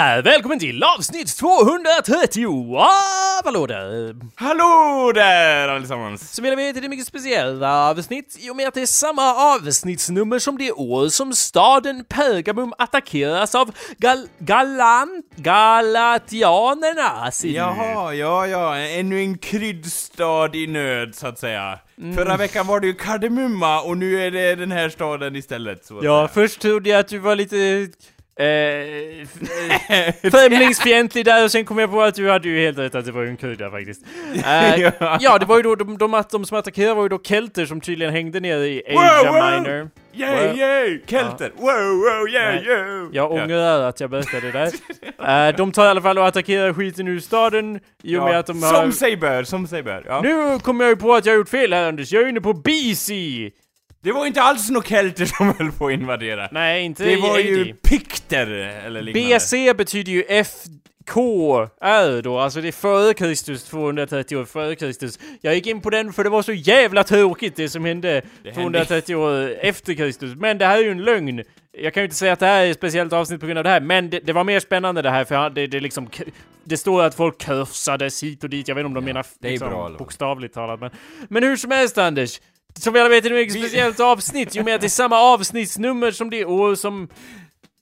där! 0.00 0.22
Välkommen 0.22 0.58
till 0.58 0.82
avsnitt 0.82 1.36
230 1.36 2.76
av 2.76 3.44
Hallå 3.44 3.66
där! 3.66 4.16
Hallå 4.34 5.12
där 5.14 5.68
allesammans! 5.68 6.34
Som 6.34 6.44
vi 6.44 6.54
vet 6.54 6.76
är 6.76 6.80
det 6.80 6.88
mycket 6.88 7.06
speciella 7.06 7.90
avsnitt 7.90 8.36
i 8.40 8.50
och 8.50 8.56
med 8.56 8.68
att 8.68 8.74
det 8.74 8.82
är 8.82 8.86
samma 8.86 9.34
avsnittsnummer 9.54 10.38
som 10.38 10.58
det 10.58 10.72
år 10.72 11.08
som 11.08 11.32
staden 11.32 12.04
Pergamum 12.08 12.72
attackeras 12.78 13.54
av 13.54 13.70
gal 13.98 14.26
galant 14.38 15.26
galatianerna. 15.36 17.30
du. 17.42 17.48
Jaha, 17.48 18.14
ja, 18.14 18.46
ja, 18.46 18.76
ännu 18.76 19.20
en 19.20 19.38
kryddstad 19.38 20.54
i 20.54 20.66
nöd 20.66 21.14
så 21.14 21.26
att 21.26 21.38
säga. 21.38 21.78
Mm. 21.98 22.16
Förra 22.16 22.36
veckan 22.36 22.66
var 22.66 22.80
det 22.80 22.86
ju 22.86 22.94
Kardemumma 22.94 23.80
och 23.80 23.96
nu 23.98 24.26
är 24.26 24.30
det 24.30 24.54
den 24.54 24.72
här 24.72 24.88
staden 24.88 25.36
istället. 25.36 25.84
Så 25.84 25.98
att 25.98 26.04
Ja, 26.04 26.18
säga. 26.18 26.28
först 26.34 26.60
trodde 26.60 26.90
jag 26.90 27.00
att 27.00 27.08
du 27.08 27.18
var 27.18 27.36
lite... 27.36 27.88
Eh, 28.38 29.26
främlingsfientlig 30.30 31.24
där 31.24 31.44
och 31.44 31.50
sen 31.52 31.64
kom 31.64 31.78
jag 31.78 31.90
på 31.90 32.02
att 32.02 32.14
du 32.14 32.30
hade 32.30 32.48
ju 32.48 32.60
helt 32.60 32.78
rätt 32.78 32.94
att 32.94 33.04
det 33.04 33.12
var 33.12 33.22
en 33.24 33.36
krydda 33.36 33.70
faktiskt. 33.70 34.02
Eh, 34.44 34.80
Ja. 34.80 35.18
ja, 35.20 35.38
det 35.38 35.46
var 35.46 35.56
ju 35.56 35.62
då 35.62 35.74
de, 35.74 35.98
de, 35.98 36.22
de 36.30 36.44
som 36.44 36.58
attackerade 36.58 36.94
var 36.94 37.02
ju 37.02 37.08
då 37.08 37.18
kelter 37.22 37.66
som 37.66 37.80
tydligen 37.80 38.12
hängde 38.12 38.40
nere 38.40 38.66
i 38.68 38.82
Asia 38.96 39.32
wow. 39.32 39.62
Minor. 39.62 39.90
Yay, 40.12 40.48
Wow. 40.48 40.56
yay! 40.58 41.00
Kelter! 41.06 41.52
Wow, 41.56 41.66
wow, 41.66 42.28
yeah, 42.28 42.54
Nej. 42.54 42.64
yeah! 42.66 43.08
Jag 43.12 43.32
ångrar 43.32 43.80
att 43.82 44.00
jag 44.00 44.10
berättade 44.10 44.50
det 44.50 44.52
där. 45.18 45.48
Eh, 45.48 45.56
de 45.56 45.72
tar 45.72 45.86
i 45.86 45.88
alla 45.88 46.02
fall 46.02 46.18
och 46.18 46.26
attackerar 46.26 46.72
skiten 46.72 47.08
ur 47.08 47.20
staden 47.20 47.80
i 48.02 48.16
och 48.16 48.22
med 48.24 48.38
att 48.38 48.46
de 48.46 48.62
har... 48.62 48.74
Som 48.74 48.92
sig 48.92 49.16
bör, 49.16 49.44
som 49.44 49.66
sig 49.66 49.82
bör. 49.82 50.04
Ja. 50.06 50.20
Nu 50.22 50.58
kommer 50.58 50.84
jag 50.84 50.90
ju 50.90 50.96
på 50.96 51.14
att 51.14 51.26
jag 51.26 51.32
har 51.32 51.38
gjort 51.38 51.48
fel 51.48 51.72
här 51.72 51.88
Anders, 51.88 52.12
jag 52.12 52.22
är 52.22 52.28
inne 52.28 52.40
på 52.40 52.52
BC! 52.52 53.10
Det 54.02 54.12
var 54.12 54.26
inte 54.26 54.42
alls 54.42 54.70
några 54.70 54.86
kelter 54.86 55.24
som 55.24 55.54
höll 55.58 55.72
på 55.72 55.86
att 55.86 55.92
invadera. 55.92 56.48
Nej, 56.52 56.82
inte 56.84 57.04
det 57.04 57.12
i 57.12 57.20
var 57.20 57.34
AD. 57.38 57.40
ju 57.42 57.74
pikter 57.74 58.46
eller 58.86 59.02
liknande. 59.02 59.36
BC 59.38 59.74
betyder 59.74 60.12
ju 60.12 60.22
FKR 60.44 62.22
då, 62.22 62.38
alltså 62.38 62.60
det 62.60 62.68
är 62.68 62.72
före 62.72 63.14
Kristus, 63.14 63.64
230 63.64 64.36
år 64.36 64.44
före 64.44 64.74
Kristus. 64.74 65.18
Jag 65.40 65.54
gick 65.54 65.66
in 65.66 65.80
på 65.80 65.90
den 65.90 66.12
för 66.12 66.24
det 66.24 66.30
var 66.30 66.42
så 66.42 66.52
jävla 66.52 67.04
tråkigt 67.04 67.56
det 67.56 67.68
som 67.68 67.84
hände 67.84 68.22
Det 68.42 68.52
230 68.52 69.14
år 69.16 69.54
efter 69.60 69.94
Kristus. 69.94 70.34
Men 70.36 70.58
det 70.58 70.66
här 70.66 70.78
är 70.78 70.82
ju 70.82 70.90
en 70.90 71.02
lögn. 71.04 71.42
Jag 71.72 71.94
kan 71.94 72.00
ju 72.00 72.04
inte 72.04 72.16
säga 72.16 72.32
att 72.32 72.38
det 72.40 72.46
här 72.46 72.64
är 72.66 72.70
ett 72.70 72.76
speciellt 72.76 73.12
avsnitt 73.12 73.40
på 73.40 73.46
grund 73.46 73.58
av 73.58 73.64
det 73.64 73.70
här, 73.70 73.80
men 73.80 74.10
det, 74.10 74.20
det 74.20 74.32
var 74.32 74.44
mer 74.44 74.60
spännande 74.60 75.02
det 75.02 75.10
här 75.10 75.24
för 75.24 75.50
det, 75.50 75.66
det 75.66 75.80
liksom... 75.80 76.06
k- 76.06 76.24
Det 76.64 76.76
står 76.76 77.02
att 77.02 77.14
folk 77.14 77.38
kursades 77.38 78.22
hit 78.22 78.44
och 78.44 78.50
dit, 78.50 78.68
jag 78.68 78.74
vet 78.74 78.80
inte 78.80 78.86
om 78.88 78.94
de 78.94 79.04
menar 79.04 79.26
det 79.38 79.48
är 79.48 79.50
liksom, 79.52 79.68
bra, 79.68 79.82
vad? 79.82 79.96
bokstavligt 79.98 80.54
talat 80.54 80.80
men... 80.80 80.90
Men 81.28 81.42
hur 81.42 81.56
som 81.56 81.70
helst 81.70 81.98
Anders! 81.98 82.40
Som 82.78 82.92
vi 82.92 83.00
alla 83.00 83.08
vet 83.08 83.24
är 83.24 83.30
det 83.30 83.36
ett 83.36 83.40
mycket 83.48 83.62
speciellt 83.62 84.00
avsnitt, 84.00 84.56
i 84.56 84.60
och 84.60 84.64
med 84.64 84.74
att 84.74 84.80
det 84.80 84.86
är 84.86 84.88
samma 84.88 85.16
avsnittsnummer 85.34 86.10
som 86.10 86.30
det 86.30 86.44
år 86.44 86.74
som 86.74 87.08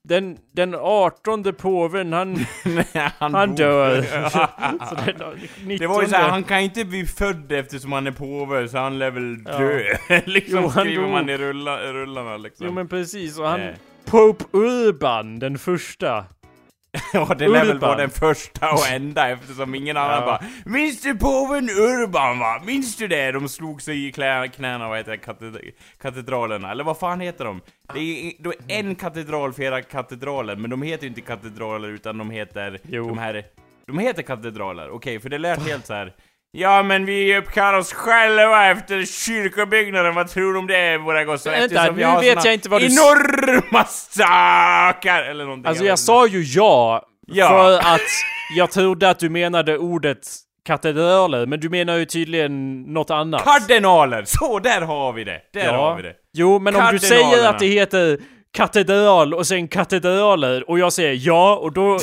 den, 0.05 0.37
den 0.55 0.75
18 0.75 1.55
påven, 1.55 2.13
han, 2.13 2.33
Nej, 2.65 3.11
han, 3.19 3.35
han 3.35 3.55
dör. 3.55 4.07
Ja. 4.13 4.31
så 4.89 4.95
den 4.95 5.39
19. 5.65 5.79
Det 5.79 5.87
var 5.87 6.03
ju 6.03 6.09
såhär, 6.09 6.29
han 6.29 6.45
kan 6.45 6.61
inte 6.61 6.85
bli 6.85 7.07
född 7.07 7.53
eftersom 7.53 7.93
han 7.93 8.07
är 8.07 8.11
påve, 8.13 8.69
så 8.69 8.79
han 8.79 8.99
lär 8.99 9.11
väl 9.11 9.37
Ja. 9.47 9.59
dö. 9.59 9.83
liksom 10.27 10.61
Jo, 10.63 10.69
han 10.69 10.85
skriver 10.85 11.03
dog. 11.03 11.11
man 11.13 11.29
i 11.29 11.37
rulla, 11.37 11.79
rullarna 11.93 12.37
liksom. 12.37 12.67
Jo 12.67 12.73
men 12.73 12.89
precis, 12.89 13.39
och 13.39 13.49
han... 13.49 13.61
Eh. 13.61 13.75
Pope 14.05 14.45
Urban, 14.53 15.39
den 15.39 15.59
första. 15.59 16.25
Ja, 17.13 17.35
det 17.39 17.49
lär 17.49 17.65
väl 17.65 17.79
vara 17.79 17.97
den 17.97 18.11
första 18.11 18.73
och 18.73 18.87
enda 18.87 19.29
eftersom 19.29 19.75
ingen 19.75 19.97
annan 19.97 20.21
Ja. 20.21 20.27
bara 20.27 20.43
Minns 20.65 21.01
du 21.03 21.15
påven 21.19 21.71
Urban 21.71 22.39
va? 22.39 22.63
Minns 22.67 22.97
du 22.97 23.09
det? 23.09 23.33
De 23.33 23.49
slog 23.49 23.83
sig 23.83 24.07
i 24.07 24.13
knäna, 24.13 24.89
vad 24.89 24.99
heter 24.99 25.11
det, 25.11 25.17
katedra- 25.19 25.71
katedralerna? 26.03 26.71
Eller 26.71 26.85
vad 26.85 26.99
fan 26.99 27.21
heter 27.21 27.45
de? 27.45 27.61
Det 27.95 28.01
är, 28.01 28.33
det 28.67 28.75
är 28.75 28.79
en 28.81 28.95
katedral 28.95 29.53
för 29.53 29.63
era 29.63 29.83
katedraler, 29.83 30.57
men 30.57 30.71
de 30.71 30.83
heter 30.83 31.03
ju 31.03 31.09
inte 31.09 31.21
katedraler 31.21 31.89
utan 31.89 32.19
de 32.19 32.31
heter 32.31 32.79
Jo. 32.89 33.09
de 33.09 33.19
här 33.19 33.45
De 33.87 33.99
heter 33.99 34.23
katedraler, 34.23 34.91
okej, 34.91 35.21
för 35.21 35.29
det 35.29 35.39
lät 35.39 35.69
helt 35.69 35.87
så 35.87 35.95
här. 35.95 36.13
Ja 36.51 36.83
men 36.83 37.05
vi 37.05 37.37
uppkallar 37.37 37.79
oss 37.79 37.93
själva 37.93 38.67
efter 38.71 39.05
kyrkobyggnaden, 39.05 40.15
vad 40.15 40.29
tror 40.29 40.53
du 40.53 40.59
om 40.59 40.67
det 40.67 40.99
våra 40.99 41.25
gossar? 41.25 41.51
Vänta, 41.51 41.91
nu 41.93 42.21
vet 42.21 42.45
jag 42.45 42.55
inte 42.55 42.69
vad 42.69 42.81
du 42.81 42.87
Enorma 42.87 43.85
stakar! 43.85 45.23
Eller 45.23 45.45
någonting. 45.45 45.69
Alltså 45.69 45.85
jag 45.85 45.93
inte. 45.93 46.03
sa 46.03 46.27
ju 46.27 46.43
ja, 46.43 47.03
Ja. 47.27 47.49
för 47.49 47.79
att 47.79 48.01
jag 48.57 48.71
trodde 48.71 49.11
att 49.11 49.19
du 49.19 49.31
menade 49.31 49.79
ordet 49.79 50.19
katedraler, 50.67 51.47
men 51.47 51.61
du 51.61 51.69
menar 51.69 51.97
ju 51.97 52.05
tydligen 52.05 52.83
något 52.83 53.11
annat. 53.11 53.45
Kardinaler! 53.45 54.25
Så, 54.27 54.59
där 54.59 54.81
har 54.81 55.13
vi 55.13 55.25
det! 55.25 55.41
Där 55.53 55.73
har 55.73 55.97
vi 55.97 56.03
det. 56.03 56.15
Jo, 56.33 56.59
men 56.59 56.77
om 56.77 56.89
du 56.93 56.99
säger 56.99 57.49
att 57.49 57.59
det 57.59 57.67
heter 57.67 58.19
katedral 58.53 59.35
och 59.35 59.47
sen 59.47 59.69
katedraler 59.69 60.71
och 60.71 60.79
jag 60.79 60.93
säger 60.93 61.19
ja 61.27 61.57
och 61.57 61.73
då... 61.73 61.99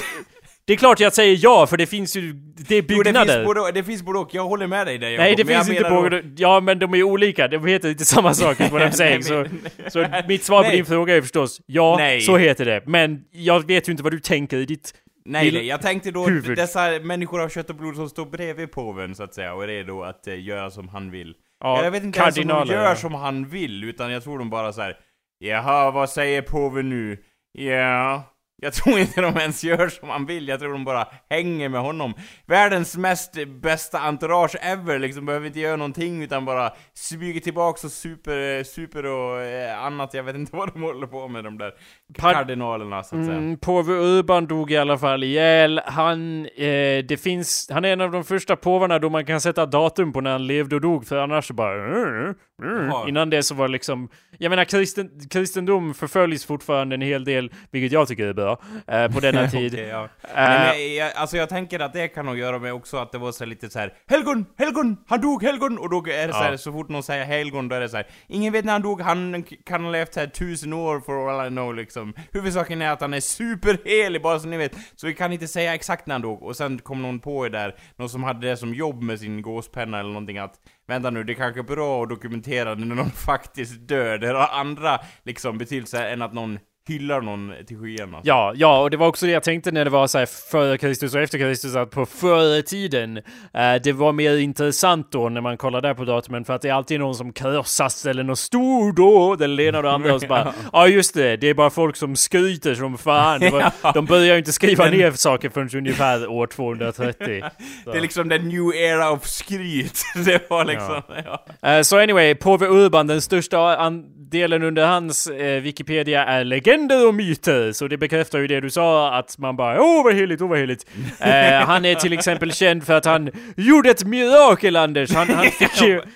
Det 0.67 0.73
är 0.73 0.77
klart 0.77 0.99
jag 0.99 1.13
säger 1.13 1.39
ja, 1.41 1.67
för 1.67 1.77
det 1.77 1.85
finns 1.85 2.15
ju... 2.15 2.33
Det 2.33 2.75
är 2.75 2.81
Jo, 2.81 2.97
det 2.97 3.03
byggnader. 3.03 3.33
finns, 3.33 3.45
både, 3.45 3.71
det 3.71 3.83
finns 3.83 4.03
både 4.03 4.19
och, 4.19 4.29
jag 4.33 4.43
håller 4.43 4.67
med 4.67 4.87
dig 4.87 4.97
där 4.97 5.07
Nej, 5.17 5.31
Jakob, 5.31 5.37
det 5.37 5.53
men 5.53 5.65
finns 5.65 5.77
inte 5.77 5.89
på... 5.89 6.09
då- 6.09 6.21
Ja, 6.37 6.59
men 6.59 6.79
de 6.79 6.93
är 6.93 7.03
olika. 7.03 7.47
De 7.47 7.65
heter 7.65 7.89
inte 7.89 8.05
samma 8.05 8.33
sak, 8.33 8.59
what 8.59 8.71
I'm 8.71 8.91
saying. 8.91 9.23
Så, 9.23 9.33
Nej, 9.41 9.49
så 9.91 10.05
mitt 10.27 10.43
svar 10.43 10.61
på 10.63 10.67
Nej. 10.67 10.75
din 10.77 10.85
fråga 10.85 11.15
är 11.15 11.21
förstås 11.21 11.61
ja, 11.65 11.95
Nej. 11.97 12.21
så 12.21 12.37
heter 12.37 12.65
det. 12.65 12.83
Men 12.85 13.21
jag 13.31 13.67
vet 13.67 13.87
ju 13.87 13.91
inte 13.91 14.03
vad 14.03 14.11
du 14.13 14.19
tänker 14.19 14.57
i 14.57 14.65
ditt... 14.65 14.93
Nej, 15.25 15.51
nej, 15.51 15.67
jag 15.67 15.81
tänkte 15.81 16.11
då 16.11 16.27
huvud. 16.27 16.57
dessa 16.57 16.99
människor 17.01 17.41
av 17.41 17.49
kött 17.49 17.69
och 17.69 17.75
blod 17.75 17.95
som 17.95 18.09
står 18.09 18.25
bredvid 18.25 18.71
påven 18.71 19.15
så 19.15 19.23
att 19.23 19.33
säga 19.33 19.53
och 19.53 19.63
är 19.63 19.67
redo 19.67 20.01
att 20.01 20.27
eh, 20.27 20.43
göra 20.43 20.71
som 20.71 20.89
han 20.89 21.11
vill. 21.11 21.33
Ja, 21.63 21.83
jag 21.83 21.91
vet 21.91 22.03
inte 22.03 22.19
ens 22.19 22.37
om 22.37 22.47
de 22.47 22.67
gör 22.67 22.83
ja. 22.83 22.95
som 22.95 23.13
han 23.13 23.47
vill, 23.49 23.83
utan 23.83 24.11
jag 24.11 24.23
tror 24.23 24.39
de 24.39 24.49
bara 24.49 24.73
så 24.73 24.81
här. 24.81 24.97
Jaha, 25.39 25.91
vad 25.91 26.09
säger 26.09 26.41
påven 26.41 26.89
nu? 26.89 27.17
Ja... 27.51 28.23
Jag 28.65 28.73
tror 28.73 28.99
inte 28.99 29.21
de 29.21 29.37
ens 29.37 29.63
gör 29.63 29.89
som 29.89 30.09
han 30.09 30.25
vill, 30.25 30.47
jag 30.47 30.59
tror 30.59 30.71
de 30.71 30.83
bara 30.85 31.07
hänger 31.29 31.69
med 31.69 31.81
honom. 31.81 32.13
Världens 32.45 32.97
mest 32.97 33.47
bästa 33.47 33.99
entourage 33.99 34.55
ever, 34.61 34.99
liksom 34.99 35.25
behöver 35.25 35.47
inte 35.47 35.59
göra 35.59 35.75
någonting 35.75 36.23
utan 36.23 36.45
bara 36.45 36.71
smyger 36.93 37.39
tillbaks 37.41 37.83
och 37.83 37.91
super, 37.91 38.63
super 38.63 39.05
och 39.05 39.41
eh, 39.41 39.83
annat, 39.83 40.13
jag 40.13 40.23
vet 40.23 40.35
inte 40.35 40.55
vad 40.55 40.73
de 40.73 40.81
håller 40.81 41.07
på 41.07 41.27
med 41.27 41.43
de 41.43 41.57
där 41.57 41.71
Par- 42.17 42.33
kardinalerna 42.33 43.03
så 43.03 43.15
att 43.19 43.25
säga. 43.25 43.37
Mm, 43.37 43.57
påve 43.57 43.93
Urban 43.93 44.45
dog 44.47 44.71
i 44.71 44.77
alla 44.77 44.97
fall 44.97 45.23
ihjäl. 45.23 45.81
Han, 45.85 46.45
eh, 46.45 47.05
det 47.07 47.21
finns, 47.21 47.69
han 47.71 47.85
är 47.85 47.93
en 47.93 48.01
av 48.01 48.11
de 48.11 48.23
första 48.23 48.55
påvarna 48.55 48.99
då 48.99 49.09
man 49.09 49.25
kan 49.25 49.41
sätta 49.41 49.65
datum 49.65 50.13
på 50.13 50.21
när 50.21 50.31
han 50.31 50.47
levde 50.47 50.75
och 50.75 50.81
dog, 50.81 51.07
för 51.07 51.17
annars 51.17 51.47
så 51.47 51.53
bara... 51.53 51.73
Mm, 51.85 52.35
mm. 52.63 52.87
Jaha. 52.87 53.09
Innan 53.09 53.29
det 53.29 53.43
så 53.43 53.55
var 53.55 53.67
liksom... 53.67 54.09
Jag 54.37 54.49
menar, 54.49 54.65
kristen, 54.65 55.09
kristendom 55.29 55.93
förföljs 55.93 56.45
fortfarande 56.45 56.95
en 56.95 57.01
hel 57.01 57.23
del, 57.25 57.51
vilket 57.71 57.91
jag 57.91 58.07
tycker 58.07 58.27
är 58.27 58.33
bra, 58.33 58.54
eh, 58.87 59.11
på 59.11 59.19
denna 59.19 59.47
tid. 59.49 59.73
Okej, 59.73 59.85
ja. 59.87 60.03
Eh, 60.03 60.33
Men 60.35 60.95
jag, 60.95 61.11
alltså 61.15 61.37
jag 61.37 61.49
tänker 61.49 61.79
att 61.79 61.93
det 61.93 62.07
kan 62.07 62.25
nog 62.25 62.37
göra 62.37 62.59
med 62.59 62.73
också 62.73 62.97
att 62.97 63.11
det 63.11 63.17
var 63.17 63.31
så 63.31 63.45
lite 63.45 63.69
så 63.69 63.79
här 63.79 63.93
Helgon! 64.07 64.45
Helgon! 64.57 64.97
Han 65.07 65.21
dog! 65.21 65.43
Helgon! 65.43 65.77
Och 65.77 65.89
då 65.89 65.97
är 65.97 66.27
det 66.27 66.33
så, 66.33 66.39
här, 66.39 66.51
Ja. 66.51 66.57
så 66.57 66.71
fort 66.71 66.89
någon 66.89 67.03
säger 67.03 67.25
helgon 67.25 67.67
då 67.69 67.75
är 67.75 67.79
det 67.79 67.89
så 67.89 67.97
här 67.97 68.07
Ingen 68.27 68.53
vet 68.53 68.65
när 68.65 68.71
han 68.73 68.81
dog, 68.81 69.01
han 69.01 69.43
kan 69.65 69.83
ha 69.83 69.91
levt 69.91 70.15
här 70.15 70.27
tusen 70.27 70.73
år 70.73 70.99
for 70.99 71.29
all 71.39 71.47
I 71.47 71.49
know 71.49 71.75
liksom 71.75 72.13
Huvudsaken 72.31 72.81
är 72.81 72.91
att 72.91 73.01
han 73.01 73.13
är 73.13 73.19
superhelig 73.19 74.21
bara 74.21 74.39
så 74.39 74.47
ni 74.47 74.57
vet 74.57 74.75
Så 74.95 75.07
vi 75.07 75.13
kan 75.13 75.33
inte 75.33 75.47
säga 75.47 75.73
exakt 75.73 76.07
när 76.07 76.15
han 76.15 76.21
dog 76.21 76.43
Och 76.43 76.55
sen 76.55 76.79
kom 76.79 77.01
någon 77.01 77.19
på 77.19 77.45
er 77.45 77.49
där, 77.49 77.75
någon 77.95 78.09
som 78.09 78.23
hade 78.23 78.47
det 78.47 78.57
som 78.57 78.73
jobb 78.73 79.01
med 79.03 79.19
sin 79.19 79.41
gåspenna 79.41 79.99
eller 79.99 80.09
någonting 80.09 80.37
att 80.37 80.53
Vänta 80.87 81.09
nu, 81.09 81.23
det 81.23 81.33
är 81.33 81.35
kanske 81.35 81.59
är 81.59 81.63
bra 81.63 82.03
att 82.03 82.09
dokumentera 82.09 82.75
när 82.75 82.95
någon 82.95 83.11
faktiskt 83.25 83.87
dör 83.87 84.17
Det 84.17 84.27
har 84.27 84.47
andra 84.59 84.99
liksom 85.23 85.57
betydelser 85.57 86.05
än 86.13 86.21
att 86.21 86.33
någon 86.33 86.59
hyllar 86.87 87.21
någon 87.21 87.53
till 87.67 87.77
skyarna 87.77 88.19
Ja, 88.23 88.53
ja, 88.55 88.81
och 88.81 88.89
det 88.89 88.97
var 88.97 89.07
också 89.07 89.25
det 89.25 89.31
jag 89.31 89.43
tänkte 89.43 89.71
när 89.71 89.85
det 89.85 89.91
var 89.91 90.07
så 90.07 90.17
här 90.17 90.25
före 90.51 90.77
Kristus 90.77 91.15
och 91.15 91.21
efter 91.21 91.37
Kristus, 91.37 91.75
att 91.75 91.91
på 91.91 92.05
förr 92.05 92.61
tiden, 92.61 93.17
eh, 93.53 93.75
det 93.83 93.91
var 93.93 94.11
mer 94.11 94.37
intressant 94.37 95.11
då 95.11 95.29
när 95.29 95.41
man 95.41 95.57
kollar 95.57 95.81
där 95.81 95.93
på 95.93 96.05
datumen, 96.05 96.45
för 96.45 96.53
att 96.53 96.61
det 96.61 96.69
är 96.69 96.73
alltid 96.73 96.99
någon 96.99 97.15
som 97.15 97.33
krossas 97.33 98.05
eller 98.05 98.23
något 98.23 98.39
stordåd 98.39 99.41
eller 99.41 99.57
det 99.57 99.63
ena 99.63 99.77
och 99.77 99.83
det 99.83 99.91
andra 99.91 100.13
och 100.13 100.21
så 100.21 100.27
bara, 100.27 100.53
ja 100.73 100.87
just 100.87 101.13
det, 101.13 101.37
det 101.37 101.49
är 101.49 101.53
bara 101.53 101.69
folk 101.69 101.95
som 101.95 102.15
skryter 102.15 102.75
som 102.75 102.97
fan. 102.97 103.39
Var, 103.51 103.71
De 103.93 104.05
börjar 104.05 104.33
ju 104.33 104.37
inte 104.37 104.53
skriva 104.53 104.85
ner 104.85 105.11
saker 105.11 105.49
förrän 105.49 105.69
ungefär 105.73 106.27
år 106.27 106.47
230. 106.47 107.43
Så. 107.83 107.91
Det 107.91 107.97
är 107.97 108.01
liksom 108.01 108.29
the 108.29 108.37
new 108.37 108.75
era 108.75 109.11
of 109.11 109.25
skryt. 109.27 110.03
Det 110.25 110.49
var 110.49 110.65
liksom, 110.65 111.01
ja. 111.25 111.45
Eh, 111.69 111.81
Så 111.81 111.99
anyway, 111.99 112.35
påve 112.35 112.67
Urban, 112.67 113.07
den 113.07 113.21
största 113.21 113.77
andelen 113.77 114.63
under 114.63 114.87
hans 114.87 115.27
eh, 115.27 115.61
Wikipedia 115.61 116.25
är 116.25 116.43
legender 116.75 117.07
och 117.07 117.13
myter. 117.13 117.71
Så 117.71 117.87
det 117.87 117.97
bekräftar 117.97 118.39
ju 118.39 118.47
det 118.47 118.61
du 118.61 118.69
sa, 118.69 119.13
att 119.13 119.37
man 119.37 119.55
bara 119.55 119.81
åh 119.81 120.03
vad 120.03 120.13
heligt, 120.13 120.41
åh 120.41 120.49
vad 120.49 120.59
heligt. 120.59 120.85
Eh, 121.19 121.65
han 121.65 121.85
är 121.85 121.95
till 121.95 122.13
exempel 122.13 122.51
känd 122.53 122.83
för 122.83 122.93
att 122.93 123.05
han 123.05 123.31
gjorde 123.57 123.89
ett 123.89 124.03
mirakel 124.03 124.75
Anders. 124.75 125.13
Han, 125.13 125.29
han 125.29 125.45
fick 125.45 125.81
ju... 125.81 126.01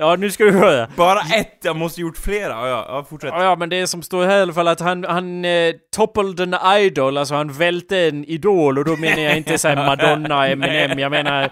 Ja, 0.00 0.16
nu 0.16 0.30
ska 0.30 0.44
du 0.44 0.50
höra. 0.52 0.88
Bara 0.96 1.20
ett, 1.20 1.58
jag 1.62 1.76
måste 1.76 2.00
gjort 2.00 2.18
flera. 2.18 2.48
Ja, 2.52 2.68
ja, 2.68 2.84
ja 2.88 3.06
fortsätt. 3.10 3.30
Ja, 3.34 3.44
ja, 3.44 3.56
men 3.56 3.68
det 3.68 3.86
som 3.86 4.02
står 4.02 4.26
här 4.26 4.38
i 4.38 4.42
alla 4.42 4.52
fall 4.52 4.68
att 4.68 4.80
han, 4.80 5.04
han 5.04 5.44
eh, 5.44 5.74
toppled 5.96 6.54
an 6.54 6.78
idol, 6.80 7.16
alltså 7.18 7.34
han 7.34 7.52
välte 7.52 7.98
en 7.98 8.24
idol 8.24 8.78
och 8.78 8.84
då 8.84 8.96
menar 8.96 9.22
jag 9.22 9.36
inte 9.36 9.58
såhär 9.58 9.76
Madonna, 9.76 10.48
Eminem, 10.48 10.98
jag 10.98 11.10
menar 11.10 11.50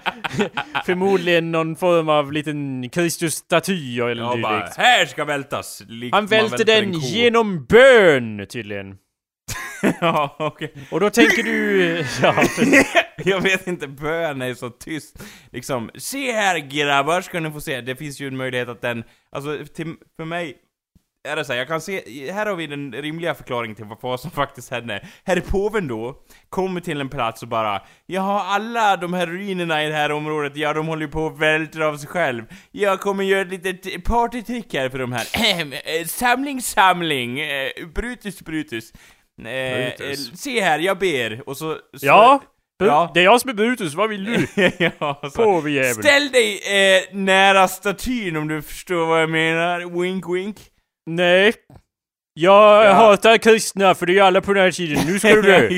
förmodligen 0.86 1.52
någon 1.52 1.76
form 1.76 2.08
av 2.08 2.32
liten 2.32 2.88
Kristus-staty 2.90 4.00
eller 4.00 4.22
Ja, 4.22 4.36
bara, 4.42 4.58
dylikt. 4.58 4.76
här 4.76 5.06
ska 5.06 5.24
vältas! 5.24 5.82
Han 6.12 6.26
välte 6.26 6.64
den 6.64 6.92
genom 6.92 7.64
bön, 7.64 8.45
tydligen. 8.46 8.98
ja, 10.00 10.36
okej. 10.38 10.72
Och 10.90 11.00
då 11.00 11.10
tänker 11.10 11.42
du... 11.42 12.04
Ja, 12.22 12.44
jag 13.24 13.40
vet 13.40 13.66
inte, 13.66 13.88
bön 13.88 14.42
är 14.42 14.54
så 14.54 14.70
tyst. 14.70 15.22
Liksom, 15.52 15.90
se 15.94 16.32
här 16.32 16.58
grabbar 16.58 17.20
ska 17.20 17.40
ni 17.40 17.50
få 17.50 17.60
se. 17.60 17.80
Det 17.80 17.96
finns 17.96 18.20
ju 18.20 18.28
en 18.28 18.36
möjlighet 18.36 18.68
att 18.68 18.80
den, 18.80 19.04
alltså 19.30 19.66
till, 19.74 19.94
för 20.16 20.24
mig 20.24 20.56
är 21.26 21.36
det 21.36 21.44
så 21.44 21.52
här, 21.52 21.58
jag 21.58 21.68
kan 21.68 21.80
se, 21.80 22.32
här 22.32 22.46
har 22.46 22.56
vi 22.56 22.66
den 22.66 22.92
rimliga 22.92 23.34
förklaringen 23.34 23.76
till 23.76 23.86
vad 24.00 24.20
som 24.20 24.30
faktiskt 24.30 24.70
hände. 24.70 25.06
Herr 25.24 25.40
påven 25.40 25.88
då, 25.88 26.14
kommer 26.48 26.80
till 26.80 27.00
en 27.00 27.08
plats 27.08 27.42
och 27.42 27.48
bara 27.48 27.82
Jaha, 28.06 28.42
alla 28.42 28.96
de 28.96 29.12
här 29.12 29.26
ruinerna 29.26 29.84
i 29.84 29.88
det 29.88 29.94
här 29.94 30.12
området, 30.12 30.56
ja 30.56 30.72
de 30.72 30.86
håller 30.86 31.06
ju 31.06 31.12
på 31.12 31.26
att 31.26 31.38
vältra 31.38 31.88
av 31.88 31.96
sig 31.96 32.08
själv. 32.08 32.44
Jag 32.70 33.00
kommer 33.00 33.24
göra 33.24 33.40
ett 33.40 33.48
litet 33.64 34.04
partytrick 34.04 34.74
här 34.74 34.88
för 34.88 34.98
de 34.98 35.12
här. 35.12 35.26
Eh, 35.86 36.06
samling, 36.06 36.62
samling! 36.62 37.40
Eh, 37.40 37.70
Brutus, 37.94 38.40
Brutus. 38.40 38.92
Eh, 39.44 39.44
Brutus. 39.98 40.30
eh, 40.30 40.34
se 40.34 40.60
här, 40.60 40.78
jag 40.78 40.98
ber. 40.98 41.48
Och 41.48 41.56
så... 41.56 41.74
så 41.96 42.06
ja, 42.06 42.40
Ja. 42.78 43.10
det 43.14 43.20
är 43.20 43.24
jag 43.24 43.40
som 43.40 43.50
är 43.50 43.54
Brutus, 43.54 43.94
vad 43.94 44.08
vill 44.08 44.24
du? 44.24 44.46
ja. 44.78 45.20
Påvejävel. 45.36 45.94
Ställ 45.94 46.28
dig 46.30 46.60
eh, 46.96 47.02
nära 47.16 47.68
statyn 47.68 48.36
om 48.36 48.48
du 48.48 48.62
förstår 48.62 49.06
vad 49.06 49.22
jag 49.22 49.30
menar. 49.30 50.00
Wink, 50.02 50.24
wink. 50.28 50.56
Nej. 51.06 51.52
Jag 52.38 52.84
Ja. 52.86 52.92
hatar 52.92 53.38
kristna 53.38 53.94
för 53.94 54.06
det 54.06 54.18
är 54.18 54.22
alla 54.22 54.40
på 54.40 54.52
den 54.52 54.62
här 54.64 54.70
tiden, 54.70 55.06
nu 55.06 55.18
ska 55.18 55.28
du 55.34 55.42
dö. 55.42 55.68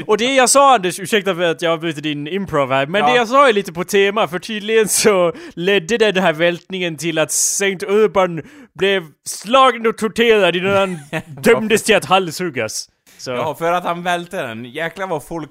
Och 0.06 0.18
det 0.18 0.34
jag 0.34 0.50
sa 0.50 0.74
Anders, 0.74 1.00
ursäkta 1.00 1.34
för 1.34 1.42
att 1.42 1.62
jag 1.62 1.72
avbryter 1.72 2.00
din 2.02 2.26
improv 2.26 2.72
här, 2.72 2.86
men 2.86 3.00
Ja. 3.00 3.06
det 3.08 3.16
jag 3.16 3.28
sa 3.28 3.48
är 3.48 3.52
lite 3.52 3.72
på 3.72 3.84
tema, 3.84 4.28
för 4.28 4.38
tydligen 4.38 4.88
så 4.88 5.32
ledde 5.54 5.98
den 5.98 6.16
här 6.16 6.32
vältningen 6.32 6.96
till 6.96 7.18
att 7.18 7.32
Saint 7.32 7.82
Urban 7.82 8.42
blev 8.74 9.02
slagen 9.28 9.86
och 9.86 9.98
torterad 9.98 10.56
innan 10.56 10.76
han 10.76 10.98
dömdes 11.42 11.82
till 11.82 11.96
att 11.96 12.04
halshuggas. 12.04 12.88
Så. 13.18 13.30
Ja, 13.30 13.54
för 13.54 13.72
att 13.72 13.84
han 13.84 14.02
välte 14.02 14.42
den. 14.42 14.64
Jäklar 14.64 15.06
vad 15.06 15.24
folk... 15.26 15.50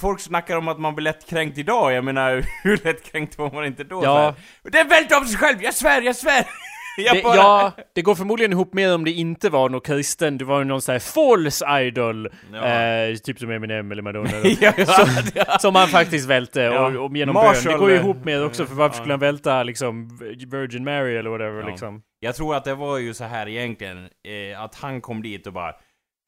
Folk 0.00 0.20
snackar 0.20 0.56
om 0.56 0.68
att 0.68 0.80
man 0.80 0.94
blir 0.94 1.04
lättkränkt 1.04 1.58
idag. 1.58 1.92
Jag 1.92 2.04
menar, 2.04 2.44
hur 2.62 2.80
lättkränkt 2.84 3.38
var 3.38 3.50
man 3.52 3.64
inte 3.64 3.84
då? 3.84 4.04
Ja. 4.04 4.34
Den 4.62 4.88
välte 4.88 5.16
av 5.16 5.24
sig 5.24 5.36
själv! 5.38 5.62
Jag 5.62 5.74
svär, 5.74 6.02
jag 6.02 6.16
svär! 6.16 6.44
Det, 7.12 7.22
bara... 7.22 7.36
ja, 7.36 7.72
det 7.94 8.02
går 8.02 8.14
förmodligen 8.14 8.52
ihop 8.52 8.74
med 8.74 8.94
om 8.94 9.04
det 9.04 9.10
inte 9.10 9.48
var 9.50 9.68
någon 9.68 9.80
kristen, 9.80 10.38
det 10.38 10.44
var 10.44 10.64
någon 10.64 10.82
sån 10.82 10.92
här 10.92 10.98
false 10.98 11.80
idol, 11.80 12.28
Ja. 12.52 12.58
eh, 12.66 13.14
typ 13.16 13.38
som 13.38 13.50
Eminem 13.50 13.92
eller 13.92 14.02
Madonna. 14.02 14.30
ja, 14.60 14.72
ja, 14.76 15.06
ja. 15.34 15.58
Som 15.58 15.74
han 15.74 15.88
faktiskt 15.88 16.28
välte 16.28 16.60
Ja. 16.60 16.86
och, 16.86 17.04
och 17.04 17.16
genom 17.16 17.34
Marshall, 17.34 17.64
bön. 17.64 17.72
Det 17.72 17.78
går 17.78 17.90
ju 17.90 17.96
ihop 17.96 18.24
med 18.24 18.42
också, 18.42 18.66
för 18.66 18.74
varför 18.74 18.94
ja. 18.94 18.98
skulle 18.98 19.12
han 19.12 19.20
välta 19.20 19.62
liksom 19.62 20.18
Virgin 20.50 20.84
Mary 20.84 21.16
eller 21.16 21.30
whatever 21.30 21.60
Ja. 21.60 21.66
liksom? 21.66 22.02
Jag 22.20 22.34
tror 22.34 22.56
att 22.56 22.64
det 22.64 22.74
var 22.74 22.98
ju 22.98 23.14
så 23.14 23.24
här 23.24 23.48
egentligen, 23.48 23.98
eh, 23.98 24.62
att 24.62 24.74
han 24.74 25.00
kom 25.00 25.22
dit 25.22 25.46
och 25.46 25.52
bara 25.52 25.72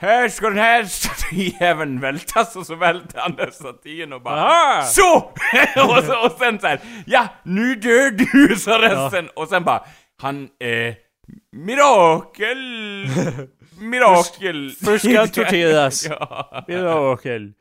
här 0.02 0.28
ska 0.28 0.48
den 0.48 0.58
här 0.58 0.84
statyjäveln 1.32 2.00
vältas 2.00 2.56
och 2.56 2.66
så 2.66 2.74
välte 2.74 3.20
han 3.20 3.34
den 3.36 3.52
statyn 3.52 4.12
och 4.12 4.22
bara 4.22 4.34
Aha! 4.42 4.82
Så! 4.82 5.16
och, 5.96 6.04
så 6.04 6.24
och 6.26 6.32
sen 6.38 6.58
så 6.60 6.66
här, 6.66 6.80
ja 7.06 7.28
nu 7.42 7.74
dör 7.74 8.10
du 8.10 8.56
sa 8.56 8.78
resten 8.82 9.28
och 9.28 9.48
sen 9.48 9.64
bara 9.64 9.84
han 10.22 10.42
eh, 10.60 10.94
mirakel 11.52 12.56
mirakel 13.80 14.70
Först 14.84 15.04
ska 15.04 15.18
han 15.18 15.28
torteras. 15.44 16.06
ja. 16.08 16.64
Mirakel. 16.68 17.52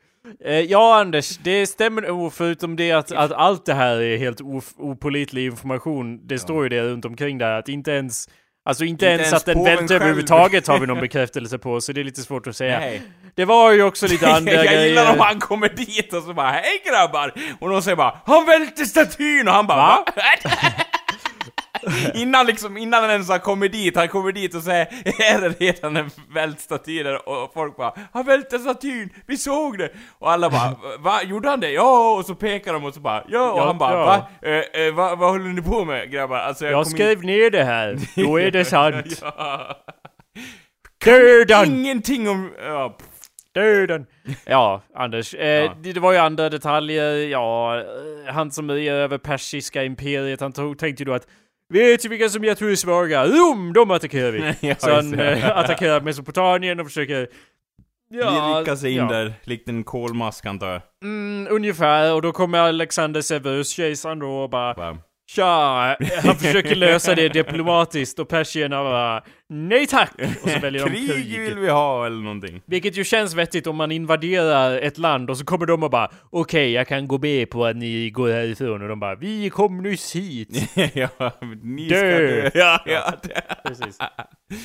Eh, 0.44 0.60
ja 0.60 1.00
Anders, 1.00 1.38
det 1.38 1.66
stämmer 1.66 2.02
nog 2.02 2.32
förutom 2.32 2.76
det 2.76 2.92
att, 2.92 3.12
att 3.12 3.32
allt 3.32 3.66
det 3.66 3.74
här 3.74 4.00
är 4.00 4.16
helt 4.18 4.40
of, 4.40 4.72
opålitlig 4.76 5.44
information. 5.46 6.26
Det 6.26 6.38
står 6.38 6.62
ju 6.62 6.68
det 6.68 6.82
runt 6.82 7.04
omkring 7.04 7.38
där 7.38 7.58
att 7.58 7.68
inte 7.68 7.90
ens 7.90 8.28
Alltså 8.64 8.84
inte, 8.84 8.92
Inte 8.92 9.06
ens, 9.06 9.20
ens 9.20 9.32
att 9.34 9.46
den 9.46 9.64
välte 9.64 9.94
överhuvudtaget 9.94 10.66
har 10.66 10.78
vi 10.78 10.86
någon 10.86 11.00
bekräftelse 11.08 11.58
på, 11.58 11.80
så 11.80 11.92
det 11.92 12.00
är 12.00 12.04
lite 12.04 12.20
svårt 12.22 12.46
att 12.46 12.56
säga. 12.56 12.78
Nej. 12.78 13.02
Det 13.34 13.44
var 13.44 13.72
ju 13.72 13.82
också 13.82 14.06
lite 14.06 14.32
andra 14.32 14.52
jag 14.52 14.66
grejer. 14.66 14.86
gillar 14.86 15.12
om 15.12 15.20
han 15.20 15.40
kommer 15.40 15.68
dit 15.68 16.12
och 16.12 16.22
så 16.22 16.34
bara 16.34 16.50
'Hej 16.50 16.82
grabbar!' 16.86 17.32
Och 17.60 17.68
de 17.68 17.82
säger 17.82 17.96
bara 17.96 18.20
'Han 18.26 18.46
välte 18.46 18.84
statyn!' 18.86 19.48
och 19.48 19.54
han 19.54 19.66
bara 19.66 19.76
Va? 19.76 20.04
Va? 20.16 20.22
innan 22.14 22.46
liksom, 22.46 22.76
innan 22.76 23.00
han 23.02 23.10
ens 23.10 23.28
har 23.28 23.38
kommit 23.38 23.72
dit, 23.72 23.96
han 23.96 24.08
kommer 24.08 24.32
dit 24.32 24.54
och 24.54 24.62
säger 24.62 24.86
'Är 25.04 25.40
det 25.40 25.48
redan 25.60 25.96
en 25.96 26.10
vält 26.34 26.60
staty 26.60 27.02
där?' 27.02 27.28
Och 27.28 27.52
folk 27.54 27.76
bara 27.76 27.94
'Han 28.12 28.26
välte 28.26 28.58
statyn! 28.58 29.08
Vi 29.26 29.36
såg 29.36 29.78
det!' 29.78 29.92
Och 30.18 30.30
alla 30.30 30.50
bara 30.50 30.76
'Va? 30.98 31.22
Gjorde 31.22 31.48
han 31.48 31.60
det?' 31.60 31.70
'Ja!' 31.70 32.16
Och 32.18 32.26
så 32.26 32.34
pekar 32.34 32.72
de 32.72 32.84
och 32.84 32.94
så 32.94 33.00
bara 33.00 33.24
'Ja!' 33.28 33.52
Och 33.52 33.58
Ja, 33.58 33.66
han 33.66 33.78
bara 33.78 33.92
ja. 33.92 34.04
'Va? 34.42 34.48
Eh, 34.50 34.82
eh, 34.86 34.94
va? 34.94 35.14
Vad 35.14 35.30
håller 35.30 35.48
ni 35.48 35.62
på 35.62 35.84
med 35.84 36.10
grabbar?' 36.10 36.38
Alltså 36.38 36.64
jag, 36.64 36.72
Jag 36.72 36.86
skrev 36.86 37.24
ner 37.24 37.50
det 37.50 37.64
här, 37.64 37.98
då 38.16 38.40
är 38.40 38.50
det 38.50 38.64
sant. 38.64 39.06
in... 39.06 39.12
ja. 39.20 39.76
Döden! 41.04 41.66
Ingenting 41.74 42.28
om... 42.28 42.50
Ja. 42.64 42.96
Döden! 43.54 44.06
Ja, 44.44 44.82
Anders. 44.94 45.34
Eh, 45.34 45.46
Ja. 45.48 45.74
Det, 45.82 45.92
det 45.92 46.00
var 46.00 46.12
ju 46.12 46.18
andra 46.18 46.48
detaljer. 46.48 47.14
Ja, 47.28 47.78
eh, 47.78 48.34
han 48.34 48.50
som 48.50 48.70
är 48.70 48.74
över 48.92 49.18
persiska 49.18 49.84
imperiet, 49.84 50.40
han 50.40 50.52
tog, 50.52 50.78
tänkte 50.78 51.02
ju 51.02 51.04
då 51.04 51.12
att 51.12 51.26
Vet 51.72 52.02
du 52.02 52.08
vilka 52.08 52.28
som 52.28 52.44
jag 52.44 52.58
tror 52.58 52.70
är 52.70 52.76
svaga? 52.76 53.26
Rom! 53.26 53.72
De 53.72 53.90
attackerar 53.90 54.30
vi! 54.30 54.54
Ja, 54.68 54.74
Så 54.78 54.94
han 54.94 55.20
eh, 55.20 55.56
attackerar 55.58 56.00
Mesopotamien 56.00 56.80
och 56.80 56.86
försöker... 56.86 57.28
Vi 58.10 58.58
lyckas 58.58 58.84
in 58.84 58.96
ja. 58.96 59.04
där, 59.04 59.34
likt 59.44 59.68
en 59.68 59.84
kolmask 59.84 60.46
antar 60.46 60.68
jag. 60.68 60.82
Mm, 61.02 61.46
ungefär, 61.50 62.14
och 62.14 62.22
då 62.22 62.32
kommer 62.32 62.58
Alexander 62.58 63.20
Severus, 63.20 63.70
kejsaren 63.70 64.18
då 64.18 64.30
och 64.30 64.50
bara 64.50 64.74
Bara, 64.74 64.98
Tja! 65.30 65.42
Han 66.24 66.36
försöker 66.36 66.74
lösa 66.74 67.14
det 67.14 67.28
diplomatiskt 67.28 68.18
och 68.18 68.28
persierna 68.28 68.82
bara 68.84 69.22
Nej 69.48 69.86
tack! 69.86 70.10
Och 70.42 70.50
så 70.50 70.58
väljer 70.58 70.84
de 70.84 70.90
Krig 70.90 71.08
krig. 71.08 71.40
vill 71.40 71.58
vi 71.58 71.68
ha 71.68 72.06
eller 72.06 72.16
någonting. 72.16 72.62
Vilket 72.66 72.96
ju 72.98 73.04
känns 73.04 73.34
vettigt 73.34 73.66
om 73.66 73.76
man 73.76 73.92
invaderar 73.92 74.78
ett 74.78 74.98
land 74.98 75.30
och 75.30 75.38
så 75.38 75.44
kommer 75.44 75.66
de 75.66 75.82
och 75.82 75.90
bara 75.90 76.10
Okej, 76.30 76.72
jag 76.72 76.88
kan 76.88 77.08
gå 77.08 77.18
med 77.18 77.50
på 77.50 77.64
att 77.66 77.76
ni 77.76 78.10
går 78.10 78.30
härifrån 78.30 78.82
och 78.82 78.88
de 78.88 79.00
bara 79.00 79.14
Vi 79.14 79.50
kom 79.50 79.82
nyss 79.82 80.16
hit! 80.16 80.48
ja, 80.94 81.08
ni 81.62 81.88
Dö. 81.88 81.96
ska 81.96 82.06
dö. 82.06 82.50
Ja, 82.54 82.82
ja. 82.86 83.12
Precis. 83.64 83.98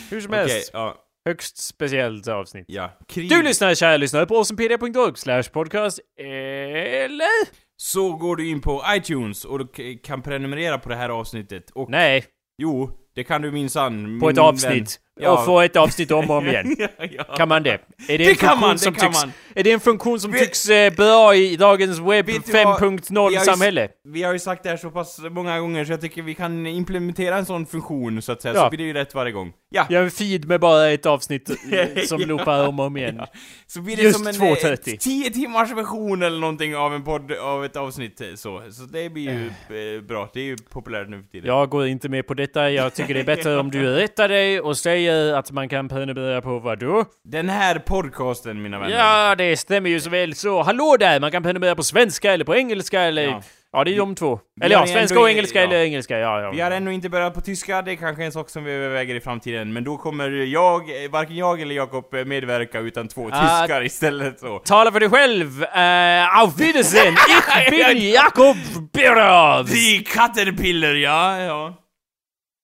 Hur 0.09 0.21
som 0.21 0.33
helst, 0.33 0.69
ja. 0.73 0.95
högst 1.25 1.57
speciellt 1.57 2.27
avsnitt. 2.27 2.65
ja. 2.67 2.97
Krig. 3.07 3.29
Du 3.29 3.43
lyssnar, 3.43 3.75
kära 3.75 3.97
lyssnare, 3.97 4.25
på 4.25 4.35
awesomepedia.org 4.35 5.17
slash 5.17 5.43
podcast, 5.53 5.99
eller? 6.17 7.66
Så 7.77 8.13
går 8.13 8.35
du 8.35 8.49
in 8.49 8.61
på 8.61 8.83
iTunes 8.89 9.45
och 9.45 9.59
du 9.59 9.97
kan 9.97 10.21
prenumerera 10.21 10.77
på 10.77 10.89
det 10.89 10.95
här 10.95 11.09
avsnittet. 11.09 11.69
Och 11.69 11.89
Nej, 11.89 12.25
jo, 12.57 12.91
det 13.15 13.23
kan 13.23 13.41
du 13.41 13.51
minsann. 13.51 14.19
på 14.19 14.29
ett 14.29 14.37
avsnitt. 14.37 14.99
Ja. 15.19 15.31
Och 15.39 15.45
få 15.45 15.61
ett 15.61 15.75
avsnitt 15.75 16.11
om 16.11 16.29
och 16.29 16.37
om 16.37 16.47
igen. 16.47 16.75
ja. 17.17 17.23
Kan 17.23 17.47
man 17.49 17.63
det? 17.63 17.69
Är 17.71 17.79
det, 18.07 18.17
Det 18.17 18.29
en 18.29 18.35
kan 18.35 18.49
funktion 18.49 18.59
man, 18.67 18.75
det 18.75 18.79
som 18.81 18.93
kan 18.93 19.09
tycks, 19.09 19.21
man. 19.25 19.31
Är 19.55 19.63
det 19.63 19.71
en 19.71 19.79
funktion 19.79 20.19
som 20.19 20.31
Vet- 20.31 20.41
tycks 20.41 20.69
eh, 20.69 20.93
bra 20.93 21.35
i 21.35 21.55
dagens 21.55 21.99
webb 21.99 22.25
Vet 22.25 22.45
du 22.45 22.51
vad? 22.63 22.79
5.0 22.81 23.29
Vi 23.29 23.35
har 23.35 23.43
ju- 23.45 23.51
samhälle? 23.51 23.87
Vi 24.03 24.23
har 24.23 24.33
ju 24.33 24.39
sagt 24.39 24.63
det 24.63 24.69
här 24.69 24.77
så 24.77 24.89
pass 24.89 25.19
många 25.31 25.59
gånger 25.59 25.85
så 25.85 25.91
jag 25.91 26.01
tycker 26.01 26.21
vi 26.21 26.33
kan 26.35 26.67
implementera 26.67 27.37
en 27.37 27.45
sån 27.45 27.65
funktion 27.65 28.21
så 28.21 28.31
att 28.31 28.41
säga, 28.41 28.53
Ja. 28.55 28.63
så 28.63 28.69
blir 28.69 28.77
det 28.77 28.83
ju 28.83 28.93
rätt 28.93 29.15
varje 29.15 29.31
gång. 29.31 29.53
Ja, 29.69 29.85
Jag 29.89 30.03
en 30.03 30.11
feed 30.11 30.45
med 30.45 30.59
bara 30.59 30.89
ett 30.89 31.05
avsnitt 31.05 31.49
eh, 31.71 32.03
som 32.05 32.19
loopar 32.21 32.67
om 32.67 32.79
och 32.79 32.85
om 32.85 32.97
igen. 32.97 33.21
Så 33.67 33.81
blir 33.81 33.95
det 33.95 34.01
Just 34.03 34.17
som 34.17 34.27
en 34.27 34.33
2.30. 34.33 34.91
eh, 34.93 34.97
10 34.97 35.29
timmars 35.31 35.71
version 35.71 36.23
eller 36.23 36.39
någonting 36.39 36.75
av 36.75 36.95
en 36.95 37.03
podd, 37.03 37.31
av 37.31 37.65
ett 37.65 37.75
avsnitt 37.75 38.21
eh, 38.21 38.27
så. 38.35 38.61
Så 38.71 38.83
det 38.83 39.09
blir 39.09 39.23
ju 39.31 40.01
bra, 40.01 40.29
det 40.33 40.39
är 40.39 40.43
ju 40.43 40.57
populärt 40.57 41.09
nu 41.09 41.21
för 41.23 41.29
tiden. 41.29 41.47
Jag 41.47 41.69
går 41.69 41.87
inte 41.87 42.09
med 42.09 42.27
på 42.27 42.33
detta. 42.33 42.69
Jag 42.71 42.93
tycker 42.93 43.13
det 43.13 43.19
är 43.19 43.23
bättre 43.23 43.57
om 43.57 43.71
du 43.71 43.85
rättar 43.95 44.29
dig 44.29 44.61
och 44.61 44.77
säger 44.77 45.06
att 45.09 45.51
man 45.51 45.69
kan 45.69 45.89
prenumerera 45.89 46.41
på 46.41 46.59
vad 46.59 46.79
då? 46.79 47.05
Den 47.23 47.49
här 47.49 47.79
podcasten 47.79 48.61
mina 48.61 48.79
vänner. 48.79 48.97
Ja, 48.97 49.35
det 49.35 49.57
stämmer 49.57 49.89
ju 49.89 49.99
så 49.99 50.09
väl 50.09 50.35
så. 50.35 50.63
Hallå 50.63 50.97
där! 50.99 51.19
Man 51.19 51.31
kan 51.31 51.43
prenumerera 51.43 51.75
på 51.75 51.83
svenska 51.83 52.33
eller 52.33 52.45
på 52.45 52.55
engelska 52.55 53.01
eller... 53.01 53.23
Ja. 53.23 53.41
Ja, 53.71 53.83
det 53.83 53.93
är 53.93 53.97
de 53.97 54.15
två. 54.15 54.39
Vi 54.55 54.65
Eller 54.65 54.75
ja, 54.75 54.85
ju 54.85 54.93
svenska 54.93 55.19
och 55.19 55.29
engelska 55.29 55.59
ja. 55.59 55.65
eller 55.67 55.83
engelska. 55.83 56.19
Ja, 56.19 56.41
ja. 56.41 56.51
Vi 56.51 56.61
har 56.61 56.71
ännu 56.71 56.93
inte 56.93 57.09
börjat 57.09 57.33
på 57.33 57.41
tyska, 57.41 57.81
det 57.81 57.91
är 57.91 57.95
kanske 57.95 58.25
en 58.25 58.31
sak 58.31 58.49
som 58.49 58.63
vi 58.63 58.71
överväger 58.71 59.15
i 59.15 59.21
framtiden, 59.21 59.73
men 59.73 59.83
då 59.83 59.97
kommer 59.97 60.29
jag, 60.29 60.81
varken 61.11 61.35
jag 61.35 61.61
eller 61.61 61.75
Jakob 61.75 62.15
medverka 62.25 62.79
utan 62.79 63.07
två 63.07 63.29
Ah. 63.31 63.59
tyskar 63.59 63.83
istället 63.83 64.39
så. 64.39 64.59
Tala 64.59 64.91
för 64.91 64.99
dig 64.99 65.09
själv! 65.09 65.61
Uh, 65.61 66.39
auf 66.41 66.59
Wiedersehen! 66.59 67.13
Ich 67.61 67.69
bin 67.69 68.11
Jakob 68.11 68.57
Birov! 68.93 69.65
Die 69.65 70.03
Caterpillar, 70.13 70.93
ja, 70.93 71.41
ja. 71.41 71.73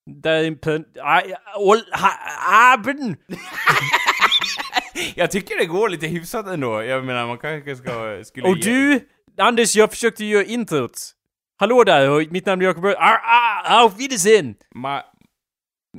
Där 0.05 0.31
är 0.33 0.47
en 0.47 0.57
pen... 0.57 0.85
Aj, 1.01 1.35
ol- 1.57 1.91
ha- 1.91 2.19
Haben! 2.37 3.15
Jag 5.15 5.31
tycker 5.31 5.57
det 5.59 5.65
går 5.65 5.89
lite 5.89 6.07
hyfsat 6.07 6.47
ändå, 6.47 6.83
jag 6.83 7.05
menar 7.05 7.27
man 7.27 7.37
kanske 7.37 7.75
ska, 7.75 8.23
skulle 8.23 8.47
Och 8.47 8.57
du, 8.57 8.99
Anders, 9.37 9.75
jag 9.75 9.89
försökte 9.91 10.25
göra 10.25 10.43
introt. 10.43 11.11
Hallå 11.59 11.83
där, 11.83 12.31
mitt 12.31 12.45
namn 12.45 12.61
är 12.61 12.65
Jakob 12.65 12.85
ah, 12.85 13.81
Auf 13.83 13.99
Wiedersehen! 13.99 14.55
Ma- 14.75 15.01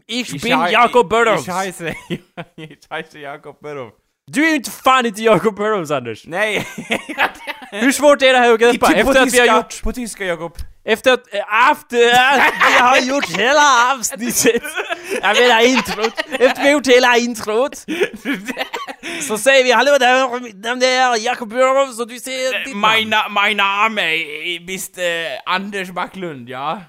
Ich 0.07 0.35
Ich 0.35 0.43
bin 0.43 0.53
Jakob 0.53 1.11
Birov! 1.11 1.39
Ich 1.39 1.49
heiße, 1.49 1.95
ich 2.57 2.89
heiße 2.91 3.19
Jakob 3.19 3.61
Birov. 3.61 3.91
Du 4.27 4.45
är 4.45 4.49
ju 4.49 4.57
inte 4.57 4.71
fan 4.71 5.07
inte 5.07 5.23
Jakob 5.23 5.57
Burrows, 5.57 5.91
Anders! 5.91 6.27
Nej! 6.27 6.67
Hur 7.71 7.93
svårt 7.93 8.23
är 8.23 8.33
det 8.33 8.39
här 8.39 8.53
att 8.53 8.61
greppa? 8.61 8.87
På 8.87 8.93
Efter 8.93 9.23
att 9.23 9.35
vi 9.35 9.49
har 9.49 9.57
gjort... 9.57 9.83
På 9.83 9.93
tyska 9.93 10.25
Jakob. 10.25 10.53
Efter 10.87 11.13
att, 11.13 11.35
eh, 11.35 11.71
efter 11.71 12.13
att 12.15 12.55
vi 12.69 12.79
har 12.79 12.99
gjort 13.15 13.31
hela 13.39 13.93
avsnittet, 13.93 14.63
jag 15.23 15.37
menar 15.41 15.61
introt, 15.67 16.19
efter 16.31 16.63
vi 16.63 16.69
har 16.69 16.73
gjort 16.73 16.87
hela 16.87 17.17
introt, 17.17 17.77
så 19.29 19.39
säger 19.39 19.65
vi 19.65 19.73
hallå 19.73 19.99
där, 20.01 20.75
där 20.81 20.87
är 20.87 21.17
Jakob 21.25 21.49
Björn, 21.49 21.93
så 21.93 22.05
du 22.05 22.21
ser 22.21 22.65
ditt 22.65 22.77
namn. 22.77 22.95
Mina, 22.99 23.29
mina 23.29 23.65
namn 23.65 23.99
är 23.99 24.57
Mr 24.57 25.41
Anders 25.47 25.91
Backlund, 25.91 26.49
ja. 26.49 26.81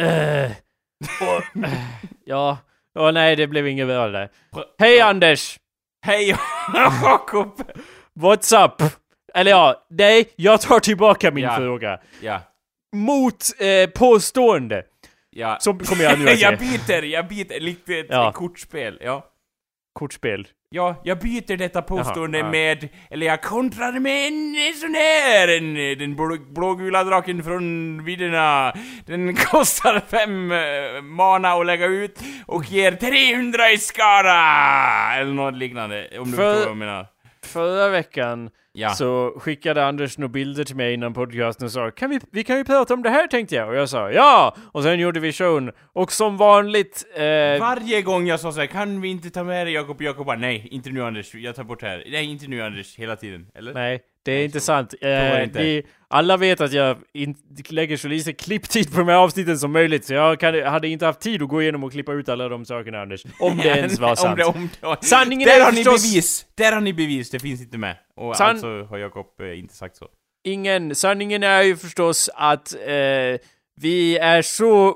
Eh, 0.00 0.50
och, 1.20 1.64
eh, 1.64 1.70
ja, 2.24 2.58
åh 2.98 3.12
nej 3.12 3.36
det 3.36 3.46
blev 3.46 3.68
inget 3.68 3.86
bra 3.86 4.08
där. 4.08 4.28
Hej 4.78 5.00
Anders! 5.00 5.58
Hej 6.06 6.28
Jakob! 7.02 7.62
What's 8.20 8.64
up? 8.64 8.82
Eller 9.34 9.50
ja, 9.50 9.86
nej, 9.90 10.32
jag 10.36 10.60
tar 10.60 10.80
tillbaka 10.80 11.30
min 11.30 11.44
Ja. 11.44 11.56
fråga. 11.56 11.98
Ja, 12.20 12.40
Mot 12.96 13.44
eh, 13.58 13.90
påstående. 13.90 14.82
ja. 15.30 15.56
Så 15.60 15.74
kommer 15.74 16.04
jag 16.04 16.18
nu 16.18 16.24
att 16.28 16.30
jag 16.40 16.58
säga. 16.58 16.78
byter, 16.86 17.02
jag 17.04 17.28
byter, 17.28 17.60
likt 17.60 17.88
ett 17.88 18.06
Ja. 18.10 18.32
kortspel, 18.32 18.98
ja. 19.04 19.26
Kortspel. 19.92 20.46
Ja, 20.70 21.00
jag 21.04 21.18
byter 21.18 21.56
detta 21.56 21.82
påstående 21.82 22.38
Jaha, 22.38 22.46
ja. 22.46 22.50
med, 22.50 22.88
eller 23.10 23.26
jag 23.26 23.42
kontrar 23.42 23.92
med 23.92 24.26
en 24.26 24.74
sån 24.74 24.94
här, 24.94 25.48
en, 25.48 25.74
den 25.98 26.16
blå, 26.16 26.36
blågula 26.50 27.04
draken 27.04 27.44
från 27.44 28.04
vidderna. 28.04 28.74
Den 29.06 29.36
kostar 29.50 30.00
fem 30.10 30.52
eh, 30.52 31.02
mana 31.02 31.52
att 31.52 31.66
lägga 31.66 31.86
ut 31.86 32.20
och 32.46 32.64
ger 32.64 32.92
300 32.92 33.70
i 33.70 33.78
skada! 33.78 35.14
Eller 35.16 35.32
något 35.32 35.54
liknande, 35.56 36.08
om 36.18 36.30
du 36.30 36.36
För- 36.36 36.54
förstår 36.54 36.60
vad 36.60 36.70
jag 36.70 36.76
menar. 36.76 37.06
Förra 37.46 37.88
veckan 37.88 38.50
Ja. 38.78 38.90
så 38.90 39.34
skickade 39.40 39.86
Anders 39.86 40.18
några 40.18 40.28
bilder 40.32 40.64
till 40.64 40.76
mig 40.76 40.94
innan 40.94 41.14
podcasten 41.14 41.64
och 41.64 41.72
sa 41.72 41.90
kan 41.90 42.10
vi, 42.10 42.20
vi 42.32 42.44
kan 42.44 42.56
ju 42.58 42.64
prata 42.64 42.94
om 42.94 43.02
det 43.02 43.10
här 43.10 43.26
tänkte 43.26 43.54
jag. 43.54 43.68
Och 43.68 43.76
jag 43.76 43.88
sa 43.88 44.10
ja! 44.10 44.56
Och 44.72 44.82
sen 44.82 44.98
gjorde 45.00 45.20
vi 45.20 45.32
showen. 45.32 45.72
Och 45.92 46.12
som 46.12 46.36
vanligt, 46.36 47.04
eh, 47.14 47.22
Varje 47.60 48.02
gång 48.02 48.26
jag 48.26 48.40
sa 48.40 48.52
såhär, 48.52 48.66
kan 48.66 49.00
vi 49.00 49.08
inte 49.08 49.30
ta 49.30 49.44
med 49.44 49.66
dig 49.66 49.74
Jakob? 49.74 50.02
Jakob 50.02 50.26
bara, 50.26 50.36
nej, 50.36 50.68
inte 50.70 50.90
nu 50.90 51.04
Anders, 51.04 51.34
jag 51.34 51.54
tar 51.56 51.64
bort 51.64 51.80
det 51.80 51.86
här. 51.86 52.04
Nej, 52.10 52.24
inte 52.24 52.46
nu 52.46 52.62
Anders, 52.62 52.98
hela 52.98 53.16
tiden. 53.16 53.46
Eller? 53.54 53.74
nej, 53.74 54.00
det 54.26 54.32
är 54.32 54.36
Nej, 54.36 54.44
inte 54.44 54.60
så- 54.60 54.64
sant. 54.66 54.94
var 55.00 55.08
det 55.08 55.38
Eh, 55.38 55.44
inte. 55.44 55.58
vi, 55.62 55.82
alla 56.08 56.36
vet 56.36 56.60
att 56.60 56.72
jag 56.72 56.96
in, 57.12 57.34
lägger 57.68 57.96
så 57.96 58.08
lite 58.08 58.32
klipptid 58.32 58.92
på 58.92 58.98
de 58.98 59.08
här 59.08 59.16
avsnitten 59.16 59.58
som 59.58 59.72
möjligt, 59.72 60.04
så 60.04 60.14
jag 60.14 60.40
kan, 60.40 60.62
hade 60.62 60.88
inte 60.88 61.06
haft 61.06 61.20
tid 61.20 61.42
att 61.42 61.48
gå 61.48 61.62
igenom 61.62 61.84
och 61.84 61.92
klippa 61.92 62.12
ut 62.12 62.28
alla 62.28 62.48
de 62.48 62.64
sakerna 62.64 63.00
Anders. 63.02 63.24
Om 63.40 63.56
det 63.56 63.68
ens 63.68 63.98
var 64.00 64.14
sant. 64.16 64.40
om 64.44 64.68
det, 64.80 64.86
om 64.86 64.96
det, 65.00 65.06
Sanningen 65.06 65.48
Där 65.48 65.60
är 65.60 65.64
har 65.64 65.72
ni 65.72 65.76
förstås- 65.84 66.12
bevis! 66.12 66.46
Där 66.54 66.72
har 66.72 66.80
ni 66.80 66.92
bevis, 66.92 67.30
det 67.30 67.38
finns 67.38 67.60
inte 67.60 67.78
med. 67.78 67.96
Och 68.16 68.34
San- 68.36 68.48
alltså 68.50 68.82
har 68.82 68.98
Jakob 68.98 69.26
eh, 69.40 69.58
inte 69.58 69.74
sagt 69.74 69.96
så. 69.96 70.08
Ingen, 70.44 70.94
sanningen 70.94 71.42
är 71.42 71.62
ju 71.62 71.76
förstås 71.76 72.30
att 72.34 72.74
eh, 72.74 73.40
vi 73.80 74.18
är 74.18 74.42
så 74.42 74.94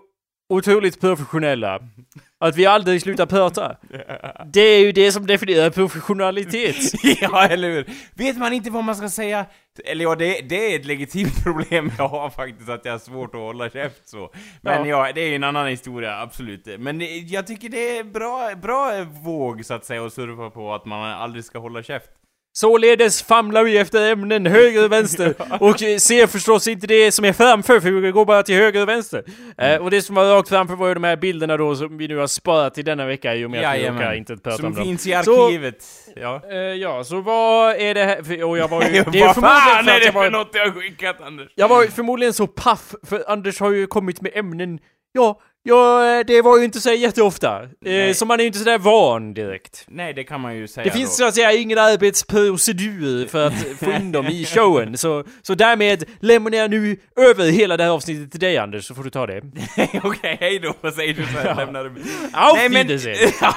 otroligt 0.48 1.00
professionella 1.00 1.80
att 2.40 2.56
vi 2.56 2.66
aldrig 2.66 3.02
slutar 3.02 3.26
prata. 3.26 3.76
Det 4.52 4.60
är 4.60 4.80
ju 4.80 4.92
det 4.92 5.12
som 5.12 5.26
definierar 5.26 5.70
professionalitet. 5.70 6.76
ja, 7.20 7.46
eller 7.46 7.70
hur? 7.70 7.90
Vet 8.14 8.38
man 8.38 8.52
inte 8.52 8.70
vad 8.70 8.84
man 8.84 8.96
ska 8.96 9.08
säga? 9.08 9.46
Eller 9.84 10.04
ja, 10.04 10.14
det, 10.14 10.40
det 10.40 10.72
är 10.72 10.80
ett 10.80 10.86
legitimt 10.86 11.42
problem 11.44 11.92
jag 11.98 12.08
har 12.08 12.30
faktiskt, 12.30 12.68
att 12.68 12.84
jag 12.84 12.92
har 12.92 12.98
svårt 12.98 13.34
att 13.34 13.40
hålla 13.40 13.70
käft 13.70 14.08
så. 14.08 14.32
Men 14.60 14.88
ja, 14.88 15.12
det 15.14 15.20
är 15.20 15.28
ju 15.28 15.34
en 15.34 15.44
annan 15.44 15.66
historia, 15.66 16.20
absolut. 16.20 16.66
Men 16.78 16.98
det, 16.98 17.18
jag 17.18 17.46
tycker 17.46 17.68
det 17.68 17.98
är 17.98 18.04
bra, 18.04 18.54
bra 18.62 19.04
våg, 19.04 19.64
så 19.64 19.74
att 19.74 19.84
säga, 19.84 20.06
att 20.06 20.12
surfa 20.12 20.50
på 20.50 20.74
att 20.74 20.84
man 20.84 21.10
aldrig 21.10 21.44
ska 21.44 21.58
hålla 21.58 21.82
käft. 21.82 22.10
Således 22.52 23.22
famlar 23.22 23.64
vi 23.64 23.78
efter 23.78 24.12
ämnen 24.12 24.46
höger 24.46 24.84
och 24.84 24.92
vänster 24.92 25.34
och 25.60 25.82
eh, 25.82 25.96
ser 25.98 26.26
förstås 26.26 26.68
inte 26.68 26.86
det 26.86 27.12
som 27.12 27.24
är 27.24 27.32
framför 27.32 27.80
för 27.80 27.90
vi 27.90 28.10
går 28.10 28.24
bara 28.24 28.42
till 28.42 28.54
höger 28.54 28.82
och 28.82 28.88
vänster. 28.88 29.24
Eh, 29.58 29.76
och 29.76 29.90
det 29.90 30.02
som 30.02 30.14
var 30.14 30.24
rakt 30.34 30.48
framför 30.48 30.74
var 30.76 30.88
ju 30.88 30.94
de 30.94 31.04
här 31.04 31.16
bilderna 31.16 31.56
då 31.56 31.74
som 31.76 31.98
vi 31.98 32.08
nu 32.08 32.16
har 32.16 32.26
sparat 32.26 32.74
till 32.74 32.84
denna 32.84 33.06
vecka 33.06 33.34
i 33.34 33.44
och 33.44 33.50
med 33.50 33.64
att 33.70 33.78
vi 33.78 33.88
råkar 33.88 34.12
inte 34.14 34.36
prata 34.36 34.50
om 34.50 34.56
Som 34.62 34.74
dem. 34.74 34.84
finns 34.84 35.06
i 35.06 35.10
Så- 35.24 35.46
arkivet. 35.46 35.84
Ja. 36.16 36.42
Eh, 36.50 36.56
ja, 36.58 37.04
så 37.04 37.20
vad 37.20 37.76
är 37.76 37.94
det 37.94 38.04
här? 38.04 38.22
För, 38.22 38.44
och 38.44 38.58
jag 38.58 38.68
var 38.68 38.82
ju... 38.82 38.88
Det 39.12 39.20
är 39.20 39.26
vad 39.26 39.34
förmodligen 39.34 39.42
fan 39.42 39.84
för 39.84 39.90
är 39.92 40.00
det 40.00 40.04
jag 40.06 40.12
var 40.12 40.24
för 40.24 40.30
något 40.30 40.50
jag 40.52 40.74
skickat, 40.74 41.20
Anders? 41.20 41.48
Jag 41.54 41.68
var 41.68 41.84
förmodligen 41.84 42.32
så 42.32 42.46
paff, 42.46 42.94
för 43.06 43.24
Anders 43.28 43.60
har 43.60 43.70
ju 43.70 43.86
kommit 43.86 44.20
med 44.20 44.32
ämnen, 44.34 44.78
ja, 45.12 45.40
ja, 45.62 46.18
eh, 46.18 46.26
det 46.26 46.42
var 46.42 46.58
ju 46.58 46.64
inte 46.64 46.80
så 46.80 46.92
jätteofta. 46.92 47.62
Eh, 47.62 47.68
Nej. 47.80 48.14
så 48.14 48.26
man 48.26 48.40
är 48.40 48.44
ju 48.44 48.46
inte 48.46 48.58
sådär 48.58 48.78
van 48.78 49.34
direkt. 49.34 49.84
Nej, 49.88 50.14
det 50.14 50.24
kan 50.24 50.40
man 50.40 50.56
ju 50.56 50.68
säga 50.68 50.84
Det 50.84 50.90
finns 50.90 51.18
då. 51.18 51.22
så 51.22 51.28
att 51.28 51.34
säga 51.34 51.52
ingen 51.52 51.78
arbetsprocedur 51.78 53.26
för 53.26 53.46
att 53.46 53.54
få 53.78 53.92
in 53.92 54.12
dem 54.12 54.26
i 54.26 54.44
showen, 54.44 54.98
så, 54.98 55.24
så 55.42 55.54
därmed 55.54 56.04
lämnar 56.20 56.58
jag 56.58 56.70
nu 56.70 56.96
över 57.16 57.50
hela 57.50 57.76
det 57.76 57.82
här 57.84 57.90
avsnittet 57.90 58.30
till 58.30 58.40
dig 58.40 58.58
Anders, 58.58 58.84
så 58.84 58.94
får 58.94 59.04
du 59.04 59.10
ta 59.10 59.26
det. 59.26 59.42
Okej, 60.02 60.36
hej 60.40 60.58
då, 60.58 60.74
vad 60.80 60.94
säger 60.94 61.14
du 61.14 61.22
så 61.24 61.38
här, 61.38 61.54
lämnar 61.54 61.84
du 61.84 61.90
Auf 62.32 62.56
Nej 62.56 62.68
men, 62.68 62.88
ja, 63.40 63.54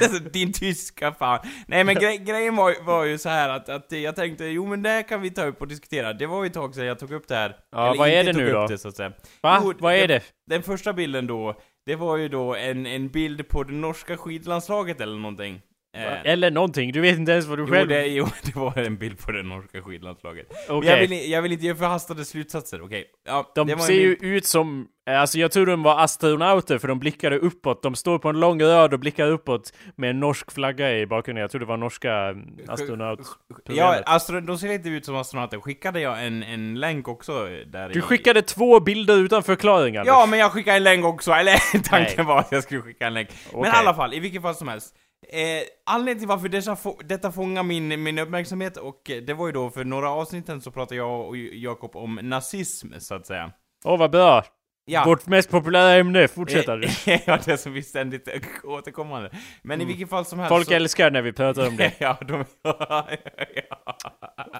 ja, 0.00 0.08
din 0.32 0.52
tyska 0.52 1.12
fan. 1.12 1.38
Nej 1.66 1.84
men 1.84 1.94
grej, 1.94 2.18
grejen 2.18 2.56
var, 2.56 2.84
var 2.84 3.04
ju 3.04 3.18
så 3.18 3.28
här 3.28 3.48
att, 3.48 3.68
att 3.68 3.92
jag 3.92 4.16
tänkte, 4.16 4.44
jo 4.44 4.66
men 4.66 4.82
det 4.82 4.88
här 4.88 5.02
kan 5.02 5.20
vi 5.22 5.30
ta 5.30 5.44
upp 5.44 5.60
och 5.60 5.68
diskutera. 5.68 6.12
Det 6.12 6.26
var 6.26 6.42
ju 6.42 6.46
ett 6.46 6.54
tag 6.54 6.74
sedan 6.74 6.86
jag 6.86 6.98
tog 6.98 7.12
upp 7.12 7.28
det 7.28 7.34
här. 7.34 7.56
Ja, 7.72 7.94
vad 7.98 8.08
är 8.08 8.24
det 8.24 8.32
nu 8.32 8.52
då? 8.52 8.66
Det, 8.66 8.78
så 8.78 8.88
att 8.88 8.96
säga. 8.96 9.12
Va? 9.42 9.60
Jo, 9.64 9.72
Vad 9.78 9.94
är 9.94 10.08
det? 10.08 10.20
Den 10.46 10.62
första 10.62 10.92
bilden 10.92 11.26
då, 11.26 11.60
det 11.86 11.96
var 11.96 12.16
ju 12.16 12.28
då 12.28 12.54
en, 12.54 12.86
en 12.86 13.08
bild 13.08 13.48
på 13.48 13.64
det 13.64 13.72
norska 13.72 14.16
skidlandslaget 14.16 15.00
eller 15.00 15.16
någonting. 15.16 15.60
Eh, 15.96 16.32
Eller 16.32 16.50
någonting, 16.50 16.92
du 16.92 17.00
vet 17.00 17.16
inte 17.18 17.32
ens 17.32 17.46
vad 17.46 17.58
du 17.58 17.62
Jo 17.62 17.72
själv... 17.72 17.88
det, 17.88 18.06
jo, 18.06 18.26
det 18.42 18.56
var 18.56 18.78
en 18.78 18.96
bild 18.96 19.18
på 19.18 19.32
det 19.32 19.42
norska 19.42 19.82
skidlandslaget. 19.82 20.46
Men 20.68 20.76
Okej. 20.76 20.90
Jag, 20.90 20.98
vill, 21.08 21.30
jag 21.30 21.42
vill 21.42 21.52
inte 21.52 21.64
ge 21.64 21.74
förhastade 21.74 22.24
slutsatser, 22.24 22.82
okej? 22.84 23.04
Ja, 23.26 23.52
De 23.54 23.78
ser 23.78 23.92
ju 23.92 24.16
ut 24.20 24.46
som, 24.46 24.86
alltså 25.10 25.38
jag 25.38 25.52
tror 25.52 25.66
de 25.66 25.82
var 25.82 26.00
astronauter 26.04 26.78
för 26.78 26.88
de 26.88 26.98
blickade 26.98 27.38
uppåt. 27.38 27.82
De 27.82 27.94
står 27.94 28.18
på 28.18 28.28
en 28.28 28.40
lång 28.40 28.62
rad 28.62 28.92
och 28.94 29.00
blickar 29.00 29.26
uppåt 29.30 29.72
med 29.96 30.10
en 30.10 30.20
norsk 30.20 30.52
flagga 30.52 30.98
i 30.98 31.06
bakgrunden. 31.06 31.40
Jag 31.42 31.50
tror 31.50 31.58
det 31.60 31.66
var 31.66 31.76
norska 31.76 32.12
mm, 32.12 32.44
astronaut. 32.68 33.20
Ja, 33.68 34.02
astro, 34.06 34.40
de 34.40 34.58
ser 34.58 34.72
inte 34.72 34.88
ut 34.88 35.04
som 35.04 35.16
astronauter. 35.16 35.60
Skickade 35.60 36.00
jag 36.00 36.26
en, 36.26 36.42
en 36.42 36.80
länk 36.80 37.08
också 37.08 37.48
där 37.66 37.88
Du 37.88 37.98
i- 37.98 38.02
skickade 38.02 38.42
två 38.42 38.80
bilder 38.80 39.16
utan 39.18 39.42
förklaring 39.42 39.96
Anders. 39.96 40.08
Ja, 40.12 40.26
men 40.26 40.38
jag 40.38 40.52
skickade 40.52 40.76
en 40.76 40.82
länk 40.84 41.04
också, 41.04 41.32
eller 41.32 41.82
tanken 41.82 42.14
Nej. 42.16 42.26
var 42.26 42.38
att 42.38 42.52
jag 42.52 42.62
skulle 42.62 42.80
skicka 42.80 43.06
en 43.06 43.14
länk. 43.14 43.28
Men 43.52 43.60
Okej. 43.60 43.72
i 43.74 43.76
alla 43.76 43.94
fall, 43.94 44.14
i 44.14 44.20
vilket 44.20 44.42
fall 44.42 44.54
som 44.54 44.68
helst. 44.68 44.94
Eh, 45.28 45.62
anledningen 45.86 46.18
till 46.18 46.28
varför 46.28 46.48
dessa 46.48 46.76
få, 46.76 47.00
detta 47.04 47.32
fångar 47.32 47.62
min, 47.62 48.02
min 48.02 48.18
uppmärksamhet, 48.18 48.76
och 48.76 49.10
eh, 49.10 49.22
det 49.22 49.34
var 49.34 49.46
ju 49.46 49.52
då 49.52 49.70
för 49.70 49.84
några 49.84 50.10
avsnitten 50.10 50.60
så 50.60 50.70
pratade 50.70 50.96
jag 50.96 51.28
och 51.28 51.36
Jakob 51.36 51.96
om 51.96 52.18
nazism, 52.22 52.92
så 52.98 53.14
att 53.14 53.26
säga. 53.26 53.52
Åh 53.84 53.98
vad 53.98 54.10
bra! 54.10 54.44
Ja. 54.84 55.04
Vårt 55.04 55.26
mest 55.26 55.50
populära 55.50 55.94
ämne, 55.94 56.28
fortsätt 56.28 56.68
Anders. 56.68 57.08
Eh, 57.12 57.20
ja, 57.26 57.38
det 57.44 57.58
som 57.58 57.72
vi 57.72 57.82
ständigt 57.82 58.28
återkommande. 58.64 59.30
Men 59.62 59.80
i 59.80 59.84
vilket 59.84 60.10
fall 60.10 60.24
som 60.24 60.38
helst 60.38 60.48
Folk 60.48 60.68
så... 60.68 60.74
älskar 60.74 61.10
när 61.10 61.22
vi 61.22 61.32
pratar 61.32 61.68
om 61.68 61.76
det. 61.76 61.92
ja, 61.98 62.18
de... 62.28 62.44
ja. 62.62 63.08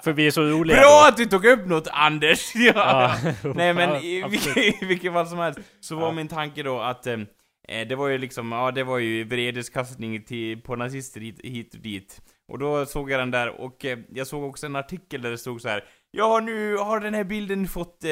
För 0.05 0.13
vi 0.13 0.27
är 0.27 0.31
så 0.31 0.43
roliga 0.43 0.77
Bra 0.77 1.01
då. 1.03 1.09
att 1.09 1.17
du 1.17 1.25
tog 1.25 1.45
upp 1.45 1.67
något, 1.67 1.89
Anders! 1.93 2.55
Ja. 2.55 3.15
Nej 3.55 3.75
men 3.75 3.97
i, 3.97 4.25
vilket, 4.29 4.57
i 4.57 4.85
vilket 4.85 5.13
fall 5.13 5.27
som 5.27 5.39
helst, 5.39 5.61
så 5.81 5.97
var 5.97 6.13
min 6.13 6.29
tanke 6.29 6.63
då 6.63 6.81
att 6.81 7.07
eh, 7.07 7.17
det 7.69 7.95
var 7.97 8.09
ju 8.09 8.19
liksom, 8.19 8.53
ja 8.53 8.71
det 8.71 8.85
var 8.85 8.99
ju 8.99 9.25
vredeskastning 9.25 10.25
till, 10.25 10.63
på 10.63 10.77
nazister 10.77 11.21
hit, 11.21 11.41
hit 11.45 11.75
och 11.75 11.81
dit. 11.81 12.21
Och 12.49 12.59
då 12.59 12.87
såg 12.87 13.11
jag 13.11 13.21
den 13.21 13.31
där, 13.31 13.61
och 13.61 13.85
eh, 13.85 13.99
jag 14.13 14.27
såg 14.27 14.45
också 14.45 14.67
en 14.67 14.77
artikel 14.77 15.23
där 15.23 15.31
det 15.31 15.39
stod 15.39 15.61
så 15.61 15.69
här. 15.69 15.85
Ja, 16.11 16.41
nu 16.41 16.77
har 16.77 17.01
den 17.01 17.15
här 17.15 17.25
bilden 17.25 17.69
fått, 17.69 18.05
eh, 18.05 18.11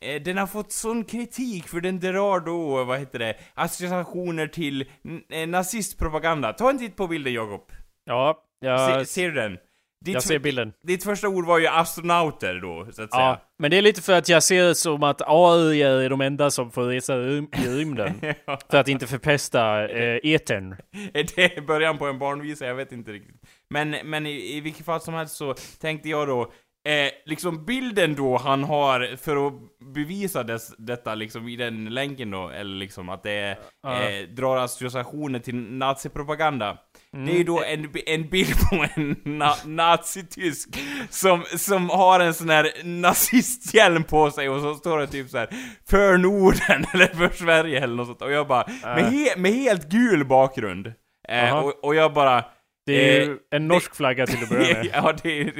eh, 0.00 0.22
den 0.22 0.38
har 0.38 0.46
fått 0.46 0.72
sån 0.72 1.04
kritik 1.04 1.68
för 1.68 1.80
den 1.80 2.00
drar 2.00 2.40
då, 2.40 2.84
vad 2.84 2.98
heter 2.98 3.18
det, 3.18 3.36
associationer 3.54 4.46
till 4.46 4.84
eh, 5.30 5.48
nazistpropaganda. 5.48 6.52
Ta 6.52 6.70
en 6.70 6.78
titt 6.78 6.96
på 6.96 7.06
bilden 7.06 7.32
Jakob. 7.32 7.72
Ja, 8.04 8.44
Se, 8.60 8.66
jag, 8.66 9.08
ser 9.08 9.28
du 9.28 9.34
den? 9.34 9.58
Ditt, 10.04 10.14
jag 10.14 10.22
ser 10.22 10.38
bilden. 10.38 10.72
ditt 10.82 11.04
första 11.04 11.28
ord 11.28 11.46
var 11.46 11.58
ju 11.58 11.66
astronauter 11.66 12.54
då, 12.60 12.84
så 12.92 13.02
att 13.02 13.12
säga. 13.12 13.22
Ja, 13.24 13.40
men 13.58 13.70
det 13.70 13.78
är 13.78 13.82
lite 13.82 14.02
för 14.02 14.12
att 14.12 14.28
jag 14.28 14.42
ser 14.42 14.64
det 14.64 14.74
som 14.74 15.02
att 15.02 15.22
AI 15.26 15.82
är 15.82 16.10
de 16.10 16.20
enda 16.20 16.50
som 16.50 16.70
får 16.70 16.84
resa 16.84 17.14
i 17.14 17.18
rym- 17.18 17.64
i 17.64 17.68
rymden. 17.80 18.14
Ja. 18.44 18.58
För 18.70 18.78
att 18.78 18.88
inte 18.88 19.06
förpesta 19.06 19.88
eh, 19.88 20.20
etern. 20.22 20.72
Är 21.14 21.26
det 21.36 21.66
början 21.66 21.98
på 21.98 22.06
en 22.06 22.18
barnvisa? 22.18 22.66
Jag 22.66 22.74
vet 22.74 22.92
inte 22.92 23.12
riktigt. 23.12 23.36
Men, 23.70 23.90
men 24.04 24.26
i, 24.26 24.56
i 24.56 24.60
vilket 24.60 24.84
fall 24.86 25.00
som 25.00 25.14
helst 25.14 25.36
så 25.36 25.54
tänkte 25.80 26.08
jag 26.08 26.28
då, 26.28 26.40
eh, 26.88 27.10
liksom 27.26 27.64
bilden 27.64 28.14
då 28.14 28.36
han 28.36 28.64
har 28.64 29.16
för 29.16 29.46
att 29.46 29.52
bevisa 29.94 30.42
dess, 30.42 30.74
detta 30.78 31.14
liksom 31.14 31.48
i 31.48 31.56
den 31.56 31.84
länken 31.94 32.30
då, 32.30 32.48
eller 32.48 32.76
liksom 32.76 33.08
att 33.08 33.22
det 33.22 33.58
Ja. 33.82 34.02
eh, 34.02 34.22
drar 34.28 34.56
associationer 34.56 35.38
till 35.38 35.54
nazipropaganda. 35.54 36.78
Mm. 37.14 37.26
Det 37.26 37.32
är 37.32 37.36
ju 37.36 37.44
då 37.44 37.62
en, 37.62 37.88
en 38.06 38.28
bild 38.28 38.54
på 38.70 38.86
en 38.94 39.16
na 39.24 39.54
nazitysk 39.64 40.68
som, 41.10 41.44
som 41.56 41.90
har 41.90 42.20
en 42.20 42.34
sån 42.34 42.50
här 42.50 42.72
nazisthjälm 42.84 44.04
på 44.04 44.30
sig 44.30 44.48
och 44.48 44.60
så 44.60 44.74
står 44.74 44.98
det 44.98 45.06
typ 45.06 45.30
så 45.30 45.38
här 45.38 45.48
för 45.88 46.16
Norden 46.16 46.86
eller 46.94 47.06
för 47.06 47.36
Sverige 47.36 47.82
eller 47.82 47.94
något 47.94 48.06
sånt 48.06 48.22
och 48.22 48.32
jag 48.32 48.46
bara, 48.46 48.66
med, 48.82 49.04
he 49.04 49.36
med 49.36 49.52
helt 49.52 49.88
gul 49.88 50.24
bakgrund. 50.24 50.92
Eh, 51.28 51.58
och, 51.58 51.84
och 51.84 51.94
jag 51.94 52.12
bara, 52.12 52.44
Det 52.86 53.16
är 53.16 53.20
Eh, 53.20 53.26
ju 53.28 53.38
en 53.50 53.68
norsk 53.68 53.94
flagga 53.94 54.26
till 54.26 54.42
att 54.42 54.48
börja 54.48 54.74
med. 54.74 54.86
ja, 54.94 55.14
det 55.22 55.40
är, 55.40 55.52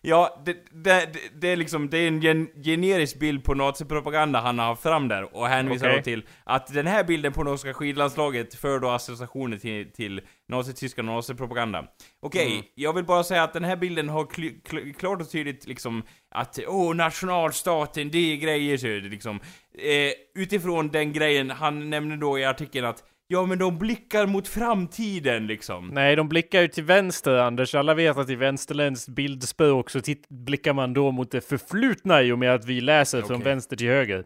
ja 0.00 0.42
det, 0.46 0.52
det, 0.52 1.12
det, 1.12 1.20
det 1.40 1.48
är 1.48 1.56
liksom, 1.56 1.90
det 1.90 1.98
är 1.98 2.08
en 2.08 2.20
gen, 2.20 2.48
generisk 2.64 3.18
bild 3.18 3.44
på 3.44 3.54
nazipropaganda 3.54 4.40
han 4.40 4.58
har 4.58 4.66
haft 4.66 4.82
fram 4.82 5.08
där, 5.08 5.36
och 5.36 5.48
hänvisar 5.48 5.86
Okej. 5.86 5.96
då 5.98 6.02
till 6.02 6.26
att 6.44 6.74
den 6.74 6.86
här 6.86 7.04
bilden 7.04 7.32
på 7.32 7.44
norska 7.44 7.74
skidlandslaget 7.74 8.54
för 8.54 8.78
då 8.78 8.88
associationer 8.90 9.56
till, 9.56 9.92
till 9.92 10.20
Nazityskland 10.48 11.08
och 11.08 11.14
nazipropaganda. 11.14 11.84
Okej, 12.20 12.52
Mm. 12.52 12.64
jag 12.74 12.92
vill 12.92 13.04
bara 13.04 13.24
säga 13.24 13.42
att 13.42 13.52
den 13.52 13.64
här 13.64 13.76
bilden 13.76 14.08
har 14.08 14.26
kl, 14.26 14.48
kl, 14.64 14.92
klart 14.98 15.20
och 15.20 15.30
tydligt 15.30 15.66
liksom 15.66 16.02
att 16.34 16.58
åh, 16.66 16.94
nationalstaten, 16.94 18.10
det 18.10 18.32
är 18.32 18.36
grejer 18.36 18.76
så 18.76 18.86
är 18.86 19.00
det 19.00 19.08
liksom. 19.08 19.40
Eh, 19.78 20.42
utifrån 20.42 20.88
den 20.88 21.12
grejen, 21.12 21.50
han 21.50 21.90
nämner 21.90 22.16
då 22.16 22.38
i 22.38 22.44
artikeln 22.44 22.86
att 22.86 23.04
Ja 23.30 23.46
men 23.46 23.58
de 23.58 23.78
blickar 23.78 24.26
mot 24.26 24.48
framtiden 24.48 25.46
liksom. 25.46 25.88
Nej, 25.92 26.16
de 26.16 26.28
blickar 26.28 26.60
ju 26.60 26.68
till 26.68 26.84
vänster, 26.84 27.34
Anders. 27.34 27.74
Alla 27.74 27.94
vet 27.94 28.16
att 28.16 28.30
i 28.30 28.34
vänsterländskt 28.34 29.08
bildspråk 29.08 29.90
så 29.90 30.00
blickar 30.28 30.72
man 30.72 30.94
då 30.94 31.10
mot 31.10 31.30
det 31.30 31.40
förflutna 31.40 32.22
i 32.22 32.32
och 32.32 32.38
med 32.38 32.54
att 32.54 32.64
vi 32.64 32.80
läser 32.80 33.22
från 33.22 33.36
Okej. 33.36 33.44
vänster 33.44 33.76
till 33.76 33.86
höger. 33.88 34.24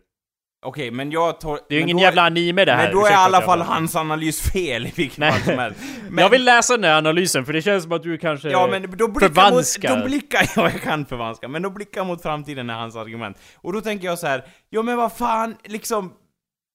Okej, 0.64 0.90
men 0.90 1.11
jag 1.11 1.40
tar... 1.40 1.59
Det 1.68 1.75
är 1.75 1.76
ju 1.76 1.82
ingen 1.82 1.97
då- 1.97 2.02
jävla 2.02 2.23
anime 2.23 2.64
det 2.64 2.73
här. 2.73 2.85
Men 2.85 2.94
då 2.97 3.06
är 3.06 3.11
i 3.11 3.14
alla 3.14 3.40
fall 3.40 3.61
hans 3.61 3.97
analys 3.97 4.52
fel 4.52 4.87
i 4.87 4.92
vilket 4.97 5.18
fall 5.32 5.40
som 5.40 5.59
helst. 5.59 5.80
Men, 6.11 6.23
Jag 6.23 6.30
vill 6.30 6.44
läsa 6.44 6.76
den 6.76 6.85
här 6.85 6.99
analysen, 6.99 7.44
för 7.47 7.52
det 7.52 7.62
känns 7.62 7.82
som 7.82 7.92
att 7.92 8.02
du 8.02 8.18
kanske 8.18 8.50
Ja 8.50 8.66
men 8.71 8.82
då 8.82 8.88
blickar 8.88 9.28
mot, 9.28 9.37
förvanskar. 9.37 9.97
de 9.97 10.04
blickar, 10.04 10.42
ja 10.56 10.71
jag 10.71 10.82
kan 10.82 11.06
förvanska, 11.06 11.49
men 11.49 11.62
de 11.62 11.75
blickar 11.75 12.04
mot 12.04 12.23
framtiden 12.23 12.71
är 12.71 12.75
hans 12.75 12.97
argument. 12.97 13.38
Och 13.56 13.73
då 13.73 13.80
tänker 13.80 14.06
jag 14.06 14.18
så 14.18 14.26
här, 14.26 14.44
ja 14.71 14.82
men 14.82 14.97
vad 14.97 15.12
fan, 15.12 15.56
liksom, 15.64 16.12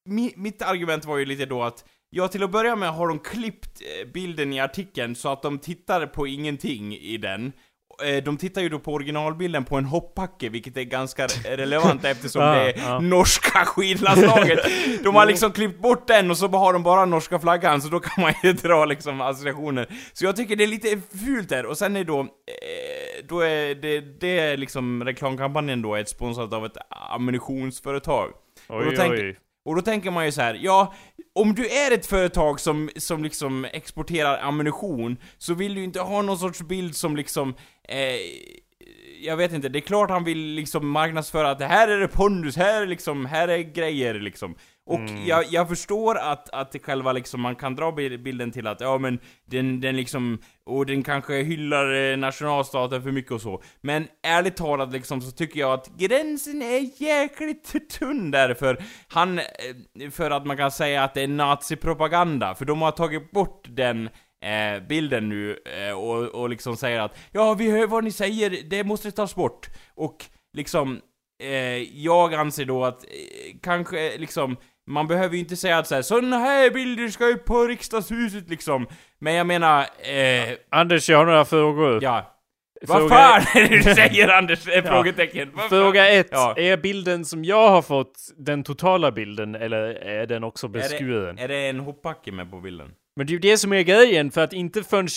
mi, 0.10 0.34
mitt 0.36 0.62
argument 0.62 1.06
var 1.06 1.18
ju 1.18 1.26
lite 1.26 1.46
då 1.46 1.64
att 1.64 1.84
Ja, 2.10 2.28
till 2.28 2.44
att 2.44 2.52
börja 2.52 2.76
med 2.76 2.90
har 2.94 3.08
de 3.08 3.20
klippt 3.20 3.82
eh, 3.82 4.08
bilden 4.12 4.54
i 4.54 4.60
artikeln 4.60 5.16
så 5.16 5.30
att 5.30 5.42
de 5.42 5.60
tittar 5.60 6.06
på 6.06 6.28
ingenting 6.28 6.96
i 6.96 7.18
den. 7.18 7.52
Eh, 8.06 8.24
De 8.24 8.38
tittar 8.38 8.62
ju 8.62 8.70
då 8.70 8.80
på 8.80 8.94
originalbilden 8.94 9.66
på 9.66 9.76
en 9.78 9.86
hoppbacke, 9.86 10.50
vilket 10.50 10.78
är 10.78 10.84
ganska 10.84 11.28
re- 11.28 11.56
relevant 11.58 12.06
eftersom 12.06 12.42
Ja, 12.42 12.54
det 12.56 12.72
är 12.72 12.80
ja. 12.90 13.00
norska 13.00 13.60
skidlandslaget. 13.66 14.60
De 15.04 15.16
har 15.16 15.26
liksom 15.26 15.52
klippt 15.52 15.82
bort 15.82 16.08
den 16.08 16.32
och 16.32 16.38
så 16.38 16.48
har 16.48 16.74
de 16.74 16.84
bara 16.84 17.06
norska 17.06 17.40
flaggan, 17.40 17.82
så 17.82 17.88
då 17.90 18.00
kan 18.00 18.22
man 18.24 18.34
ju 18.44 18.54
dra 18.64 18.86
liksom 18.86 19.22
associationer. 19.22 19.88
Så 20.14 20.26
jag 20.26 20.36
tycker 20.36 20.56
det 20.56 20.64
är 20.64 20.68
lite 20.68 21.02
fult 21.26 21.50
där, 21.50 21.66
och 21.66 21.78
sen 21.78 21.96
är 21.96 22.04
då, 22.04 22.20
eh, 22.20 22.26
då 23.30 23.40
är 23.42 23.76
det, 23.76 24.20
det 24.22 24.40
är 24.40 24.58
liksom 24.58 25.04
reklamkampanjen 25.06 25.82
då 25.82 25.96
är 25.96 26.04
sponsrat 26.06 26.54
av 26.54 26.66
ett 26.66 26.78
ammunitionsföretag. 27.12 28.32
och 28.68 28.84
då 28.84 28.90
Oj, 28.90 28.96
tänker- 28.96 29.28
oj. 29.30 29.38
Och 29.68 29.76
då 29.76 29.82
tänker 29.82 30.12
man 30.12 30.26
ju 30.26 30.32
så 30.32 30.42
här, 30.42 30.60
ja, 30.62 30.94
om 31.36 31.56
du 31.56 31.68
är 31.70 31.92
ett 31.92 32.06
företag 32.06 32.60
som, 32.60 32.90
som 32.96 33.24
liksom 33.24 33.66
exporterar 33.66 34.40
ammunition, 34.40 35.18
så 35.38 35.54
vill 35.54 35.74
du 35.74 35.80
ju 35.80 35.86
inte 35.86 36.00
ha 36.00 36.22
någon 36.22 36.38
sorts 36.38 36.62
bild 36.62 36.96
som 36.96 37.16
liksom, 37.16 37.56
eh, 37.88 38.16
jag 39.22 39.38
vet 39.38 39.54
inte, 39.54 39.70
det 39.70 39.80
är 39.80 39.82
klart 39.82 40.10
han 40.10 40.24
vill 40.24 40.40
liksom 40.40 40.90
marknadsföra 40.90 41.52
att 41.52 41.60
det 41.60 41.66
här 41.66 41.88
är 41.88 42.00
det 42.00 42.08
pondus, 42.08 42.56
här 42.56 42.82
är 42.82 42.88
liksom, 42.88 43.26
här 43.26 43.48
är 43.48 43.58
grejer 43.58 44.14
liksom. 44.14 44.56
Och 44.88 45.00
jag, 45.26 45.46
jag 45.50 45.70
förstår 45.70 46.18
att, 46.18 46.50
att 46.50 46.72
det 46.72 46.80
själva 46.80 47.12
liksom, 47.12 47.42
man 47.42 47.56
kan 47.56 47.76
dra 47.76 47.92
bil- 47.92 48.20
bilden 48.20 48.52
till 48.52 48.68
att, 48.68 48.82
ja 48.82 48.98
men, 48.98 49.20
den, 49.46 49.82
den 49.82 49.96
liksom, 49.96 50.40
och 50.66 50.86
den 50.86 51.04
kanske 51.04 51.34
hyllar 51.44 52.12
eh, 52.12 52.18
nationalstaten 52.18 53.02
för 53.04 53.12
mycket 53.12 53.32
och 53.32 53.42
så. 53.42 53.62
Men 53.82 54.08
ärligt 54.24 54.56
talat 54.56 54.92
liksom, 54.94 55.22
så 55.22 55.32
tycker 55.32 55.60
jag 55.60 55.74
att 55.74 55.88
gränsen 55.98 56.62
är 56.62 57.02
jäkligt 57.04 57.90
tunn 58.00 58.32
där 58.32 58.54
för 58.54 58.84
han, 59.08 59.40
eh, 59.40 60.10
för 60.12 60.32
att 60.32 60.46
man 60.46 60.58
kan 60.58 60.72
säga 60.72 61.04
att 61.04 61.14
det 61.14 61.22
är 61.22 61.28
nazipropaganda, 61.28 62.56
för 62.56 62.66
de 62.66 62.82
har 62.82 62.92
tagit 62.92 63.32
bort 63.32 63.68
den 63.70 64.10
eh, 64.44 64.88
bilden 64.90 65.30
nu 65.30 65.58
eh, 65.66 65.94
och, 65.94 66.24
och 66.24 66.50
liksom 66.50 66.78
säger 66.78 67.00
att 67.00 67.18
ja, 67.32 67.54
vi 67.54 67.72
hör 67.72 67.88
vad 67.88 68.04
ni 68.04 68.12
säger, 68.12 68.70
det 68.70 68.84
måste 68.84 69.12
tas 69.12 69.36
bort. 69.36 69.70
Och 69.96 70.26
liksom, 70.54 71.02
eh, 71.44 72.00
jag 72.04 72.34
anser 72.34 72.66
då 72.66 72.86
att 72.86 73.04
eh, 73.04 73.58
kanske 73.62 74.18
liksom, 74.18 74.58
man 74.88 75.08
behöver 75.08 75.34
ju 75.34 75.40
inte 75.40 75.56
säga 75.56 75.78
att 75.78 75.88
så 75.88 75.96
här, 75.96 76.02
såna 76.02 76.38
här 76.38 76.70
bilder 76.70 77.08
ska 77.08 77.26
upp 77.26 77.46
på 77.46 77.64
riksdagshuset 77.64 78.50
liksom. 78.50 78.88
Men 79.20 79.34
jag 79.34 79.48
menar, 79.48 79.80
eh, 79.82 80.54
Anders, 80.72 81.10
jag 81.10 81.18
har 81.18 81.26
några 81.26 81.46
frågor. 81.46 82.04
ja. 82.04 82.34
Vad 82.82 83.10
fan 83.10 83.42
är 83.56 83.70
det 83.70 83.76
du 83.78 83.84
säger 83.96 84.28
Anders? 84.28 84.68
Är 84.68 84.82
frågetecken. 84.82 85.52
Fråga 85.70 86.10
ett. 86.10 86.28
Ja. 86.32 86.54
Är 86.58 86.78
bilden 86.78 87.26
som 87.26 87.46
jag 87.46 87.70
har 87.70 87.82
fått 87.82 88.20
den 88.38 88.64
totala 88.64 89.12
bilden, 89.12 89.56
eller 89.56 89.80
är 89.90 90.26
den 90.28 90.44
också 90.44 90.68
beskuren? 90.68 91.40
Är 91.40 91.48
det 91.48 91.56
en 91.70 91.80
hoppbacke 91.80 92.32
med 92.32 92.52
på 92.52 92.60
bilden? 92.60 92.88
Men 93.16 93.28
det 93.28 93.32
är 93.32 93.34
ju 93.34 93.40
det 93.40 93.58
som 93.58 93.74
är 93.74 93.82
grejen, 93.82 94.32
för 94.32 94.42
att 94.44 94.54
inte 94.54 94.84
förrän... 94.84 95.08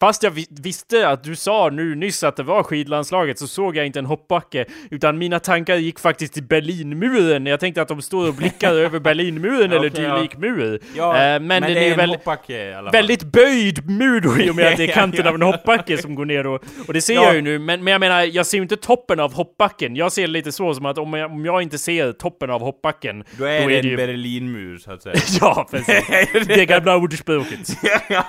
Fast 0.00 0.22
jag 0.22 0.30
vi- 0.30 0.46
visste 0.50 1.08
att 1.08 1.24
du 1.24 1.36
sa 1.36 1.70
nu 1.72 1.94
nyss 1.94 2.22
att 2.24 2.36
det 2.36 2.42
var 2.42 2.62
skidlandslaget 2.62 3.38
så 3.38 3.46
såg 3.46 3.76
jag 3.76 3.86
inte 3.86 3.98
en 3.98 4.06
hoppbacke, 4.06 4.64
utan 4.90 5.18
mina 5.18 5.40
tankar 5.40 5.76
gick 5.76 5.98
faktiskt 6.00 6.32
till 6.34 6.42
Berlinmuren. 6.42 7.46
Jag 7.46 7.60
tänkte 7.60 7.82
att 7.82 7.88
de 7.88 8.02
står 8.02 8.28
och 8.28 8.34
blickar 8.34 8.72
över 8.84 8.98
Berlinmuren 9.00 9.72
eller 9.72 9.90
ja. 10.00 10.16
dylik 10.16 10.36
mur. 10.36 10.80
Ja, 10.96 11.08
Eh, 11.18 11.40
men, 11.40 11.46
men 11.46 11.62
det 11.62 11.86
är 11.86 11.90
en 11.90 11.96
väl, 11.96 12.08
hoppbacke 12.10 12.82
väldigt 12.92 13.22
böjd 13.24 13.90
mur 13.90 14.20
då 14.20 14.38
i 14.40 14.50
och 14.50 14.56
med 14.56 14.66
att 14.68 14.76
det 14.76 14.84
är 14.84 14.88
Ja, 14.88 14.94
kanten 14.94 15.20
ja, 15.24 15.28
av 15.28 15.34
en 15.34 15.42
hoppbacke 15.42 15.98
som 15.98 16.14
går 16.14 16.24
ner 16.24 16.46
och, 16.46 16.62
och 16.86 16.94
det 16.94 17.00
ser 17.00 17.14
Ja. 17.14 17.24
jag 17.24 17.34
ju 17.34 17.40
nu, 17.42 17.58
men, 17.58 17.84
men 17.84 17.92
jag 17.92 18.00
menar, 18.00 18.22
jag 18.22 18.46
ser 18.46 18.58
ju 18.58 18.62
inte 18.62 18.76
toppen 18.76 19.20
av 19.20 19.34
hoppbacken. 19.34 19.96
Jag 19.96 20.12
ser 20.12 20.22
det 20.22 20.28
lite 20.28 20.52
så 20.52 20.74
som 20.74 20.86
att 20.86 20.98
om 20.98 21.14
jag, 21.14 21.32
om 21.32 21.44
jag 21.44 21.62
inte 21.62 21.78
ser 21.78 22.12
toppen 22.12 22.50
av 22.50 22.60
hoppbacken, 22.60 23.24
Då 23.38 23.44
är, 23.44 23.62
då 23.62 23.68
det 23.68 23.74
är 23.74 23.78
en 23.78 23.82
det 23.84 23.88
ju... 23.90 23.96
Berlinmur, 23.96 24.78
så 24.78 24.92
att 24.92 25.02
säga. 25.02 25.14
Ja, 25.40 25.68
precis. 25.70 26.04
Det 26.46 26.66
gamla 26.66 26.96
ordspråket. 26.96 27.68
ja. 28.08 28.24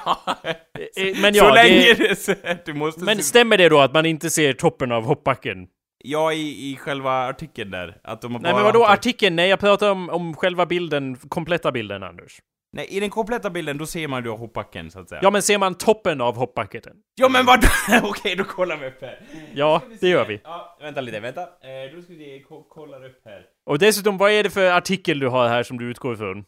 Eh, 0.96 1.22
Men 1.22 1.34
ja, 1.34 1.54
länge 1.64 1.94
det, 1.94 2.52
att 2.52 2.66
du 2.66 2.74
måste 2.74 3.04
men 3.04 3.18
se- 3.18 3.24
stämmer 3.24 3.58
det 3.58 3.70
då 3.70 3.80
att 3.80 3.94
man 3.94 4.06
inte 4.06 4.30
ser 4.30 4.54
toppen 4.54 4.92
av 4.92 5.04
hoppbacken? 5.04 5.68
Ja, 6.04 6.34
i, 6.34 6.72
i 6.72 6.76
själva 6.76 7.12
artikeln 7.28 7.72
där. 7.72 7.98
Att 8.04 8.22
de 8.22 8.32
har 8.36 8.42
Nej 8.42 8.52
bara 8.52 8.64
men 8.64 8.66
vadå 8.74 8.86
haft- 8.86 9.00
artikeln? 9.00 9.36
Nej 9.36 9.50
jag 9.50 9.60
pratar 9.60 9.92
om, 9.92 10.10
om 10.10 10.36
själva 10.36 10.66
bilden, 10.66 11.16
kompletta 11.16 11.72
bilden 11.72 12.04
Anders. 12.04 12.40
Nej, 12.74 12.88
i 12.90 13.00
den 13.00 13.10
kompletta 13.10 13.50
bilden, 13.50 13.78
då 13.78 13.86
ser 13.86 14.08
man 14.08 14.24
ju 14.24 14.30
hoppbacken, 14.30 14.92
så 14.92 15.00
att 15.00 15.10
säga. 15.10 15.20
Ja 15.24 15.32
men 15.32 15.42
ser 15.42 15.58
man 15.58 15.76
toppen 15.76 16.22
av 16.22 16.36
hoppbacken? 16.36 16.82
Ja 17.16 17.30
men 17.30 17.46
vadå? 17.46 17.68
Okej, 18.10 18.36
då 18.36 18.44
kollar 18.44 18.78
vi 18.78 18.88
upp 18.88 19.02
här. 19.02 19.22
Ja, 19.54 19.82
det 20.00 20.08
gör 20.10 20.26
vi. 20.26 20.42
Ja, 20.44 20.78
vänta 20.82 21.02
lite, 21.02 21.20
vänta. 21.20 21.42
Eh, 21.42 21.96
då 21.96 22.02
ska 22.02 22.14
vi 22.14 22.46
ko- 22.50 22.68
kolla 22.70 22.98
upp 22.98 23.22
här. 23.26 23.46
Och 23.66 23.80
dessutom, 23.80 24.18
vad 24.18 24.32
är 24.32 24.44
det 24.44 24.50
för 24.50 24.72
artikel 24.72 25.20
du 25.20 25.28
har 25.28 25.48
här 25.48 25.64
som 25.64 25.78
du 25.80 25.90
utgår 25.90 26.14
ifrån? 26.14 26.46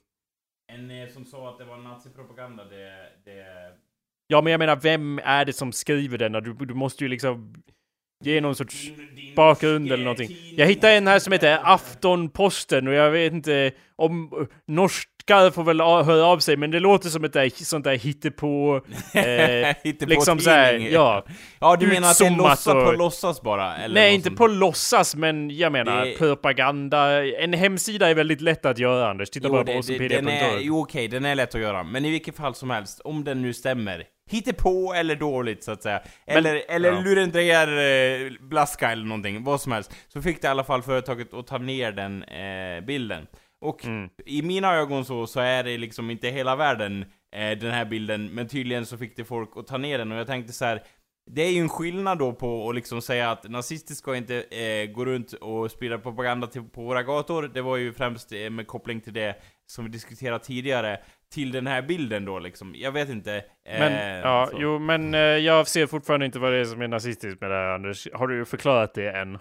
En 0.73 0.91
eh, 1.03 1.07
som 1.13 1.25
sa 1.25 1.49
att 1.49 1.57
det 1.57 1.65
var 1.65 1.77
nazipropaganda, 1.77 2.63
det... 2.63 3.00
Ja 4.31 4.41
men 4.41 4.51
jag 4.51 4.59
menar, 4.59 4.75
vem 4.75 5.19
är 5.23 5.45
det 5.45 5.53
som 5.53 5.71
skriver 5.71 6.17
den? 6.17 6.31
Du, 6.31 6.53
du 6.65 6.73
måste 6.73 7.03
ju 7.03 7.07
liksom 7.09 7.53
ge 8.23 8.41
någon 8.41 8.55
sorts 8.55 8.89
bakgrund 9.35 9.91
eller 9.91 10.03
någonting. 10.03 10.29
Jag 10.57 10.67
hittade 10.67 10.93
en 10.93 11.07
här 11.07 11.19
som 11.19 11.33
heter 11.33 11.59
Aftonposten 11.63 12.87
och 12.87 12.93
jag 12.93 13.11
vet 13.11 13.33
inte 13.33 13.71
om 13.95 14.47
norskar 14.67 15.51
får 15.51 15.63
väl 15.63 15.81
höra 15.81 16.25
av 16.25 16.39
sig 16.39 16.57
men 16.57 16.71
det 16.71 16.79
låter 16.79 17.09
som 17.09 17.23
ett 17.23 17.33
där, 17.33 17.63
sånt 17.65 17.83
där 17.83 17.95
hittepå... 17.95 18.81
Eh, 19.13 19.75
Hittepå 19.83 20.09
liksom 20.09 20.39
såhär, 20.39 20.71
tidning. 20.73 20.93
ja. 20.93 21.25
Ja, 21.59 21.75
du 21.75 21.87
menar 21.87 22.11
att 22.11 22.19
det 22.19 22.29
låtsas 22.29 22.73
på 22.85 22.91
låtsas 22.91 23.41
bara? 23.41 23.77
Eller 23.77 23.95
Nej, 23.95 24.13
inte 24.15 24.27
sånt? 24.27 24.37
på 24.37 24.47
låtsas, 24.47 25.15
men 25.15 25.57
jag 25.57 25.71
menar 25.71 26.05
Det- 26.05 26.17
propaganda. 26.17 27.25
En 27.25 27.53
hemsida 27.53 28.09
är 28.09 28.15
väldigt 28.15 28.41
lätt 28.41 28.65
att 28.65 28.77
göra, 28.79 29.09
Anders. 29.09 29.29
Titta 29.29 29.47
Jo, 29.47 29.53
bara 29.53 29.63
på 29.63 29.71
Wikipedia.org. 29.71 30.61
jo 30.61 30.79
okej, 30.81 31.07
den 31.07 31.25
är 31.25 31.35
lätt 31.35 31.55
att 31.55 31.61
göra. 31.61 31.83
Men 31.83 32.05
i 32.05 32.09
vilket 32.11 32.35
fall 32.35 32.55
som 32.55 32.69
helst, 32.69 32.99
om 33.03 33.23
den 33.23 33.41
nu 33.41 33.53
stämmer. 33.53 34.03
På 34.57 34.93
eller 34.93 35.15
dåligt 35.15 35.63
så 35.63 35.71
att 35.71 35.83
säga. 35.83 36.01
Eller, 36.27 36.61
eller 36.67 36.91
ja. 36.91 37.01
lurendrejar 37.01 37.67
eh, 37.67 38.31
blaska 38.39 38.91
eller 38.91 39.05
någonting, 39.05 39.43
vad 39.43 39.61
som 39.61 39.71
helst. 39.71 39.95
Så 40.07 40.21
fick 40.21 40.41
det 40.41 40.47
i 40.47 40.51
alla 40.51 40.63
fall 40.63 40.81
företaget 40.81 41.33
att 41.33 41.47
ta 41.47 41.57
ner 41.57 41.91
den 41.91 42.23
eh, 42.23 42.81
bilden. 42.81 43.27
Och 43.65 43.85
Mm. 43.85 44.09
i 44.25 44.41
mina 44.41 44.73
ögon 44.73 45.05
så, 45.05 45.27
så 45.27 45.39
är 45.39 45.63
det 45.63 45.77
liksom 45.77 46.09
inte 46.09 46.27
hela 46.27 46.55
världen 46.55 47.05
eh, 47.35 47.57
den 47.57 47.71
här 47.71 47.85
bilden, 47.85 48.29
men 48.29 48.47
tydligen 48.47 48.85
så 48.85 48.97
fick 48.97 49.15
det 49.17 49.23
folk 49.25 49.49
att 49.55 49.67
ta 49.67 49.77
ner 49.77 49.97
den 49.97 50.11
och 50.11 50.17
jag 50.17 50.27
tänkte 50.27 50.53
så 50.53 50.65
här. 50.65 50.83
Det 51.31 51.41
är 51.41 51.51
ju 51.51 51.59
en 51.59 51.69
skillnad 51.69 52.19
då 52.19 52.33
på 52.33 52.69
att 52.69 52.75
liksom 52.75 53.01
säga 53.01 53.31
att 53.31 53.49
nazister 53.49 53.93
ska 53.93 54.15
inte 54.15 54.41
eh, 54.41 54.91
gå 54.91 55.05
runt 55.05 55.33
och 55.33 55.71
sprida 55.71 55.97
propaganda 55.97 56.47
till, 56.47 56.63
på 56.63 56.81
våra 56.81 57.03
gator. 57.03 57.51
Det 57.53 57.61
var 57.61 57.77
ju 57.77 57.93
främst 57.93 58.31
eh, 58.31 58.49
med 58.49 58.67
koppling 58.67 59.01
till 59.01 59.13
det 59.13 59.35
som 59.65 59.85
vi 59.85 59.91
diskuterade 59.91 60.43
tidigare, 60.43 60.99
till 61.31 61.51
den 61.51 61.67
här 61.67 61.81
bilden 61.81 62.25
då 62.25 62.39
liksom. 62.39 62.73
Jag 62.75 62.91
vet 62.91 63.09
inte. 63.09 63.35
Eh, 63.35 63.79
Men, 63.79 64.19
ja, 64.19 64.47
så. 64.51 64.57
jo, 64.59 64.79
men 64.79 65.13
eh, 65.13 65.19
jag 65.19 65.67
ser 65.67 65.87
fortfarande 65.87 66.25
inte 66.25 66.39
vad 66.39 66.51
det 66.51 66.57
är 66.57 66.65
som 66.65 66.81
är 66.81 66.87
nazistiskt 66.87 67.41
med 67.41 67.51
det 67.51 67.55
här, 67.55 67.73
Anders. 67.73 68.07
Har 68.13 68.27
du 68.27 68.45
förklarat 68.45 68.93
det 68.93 69.11
än? 69.11 69.37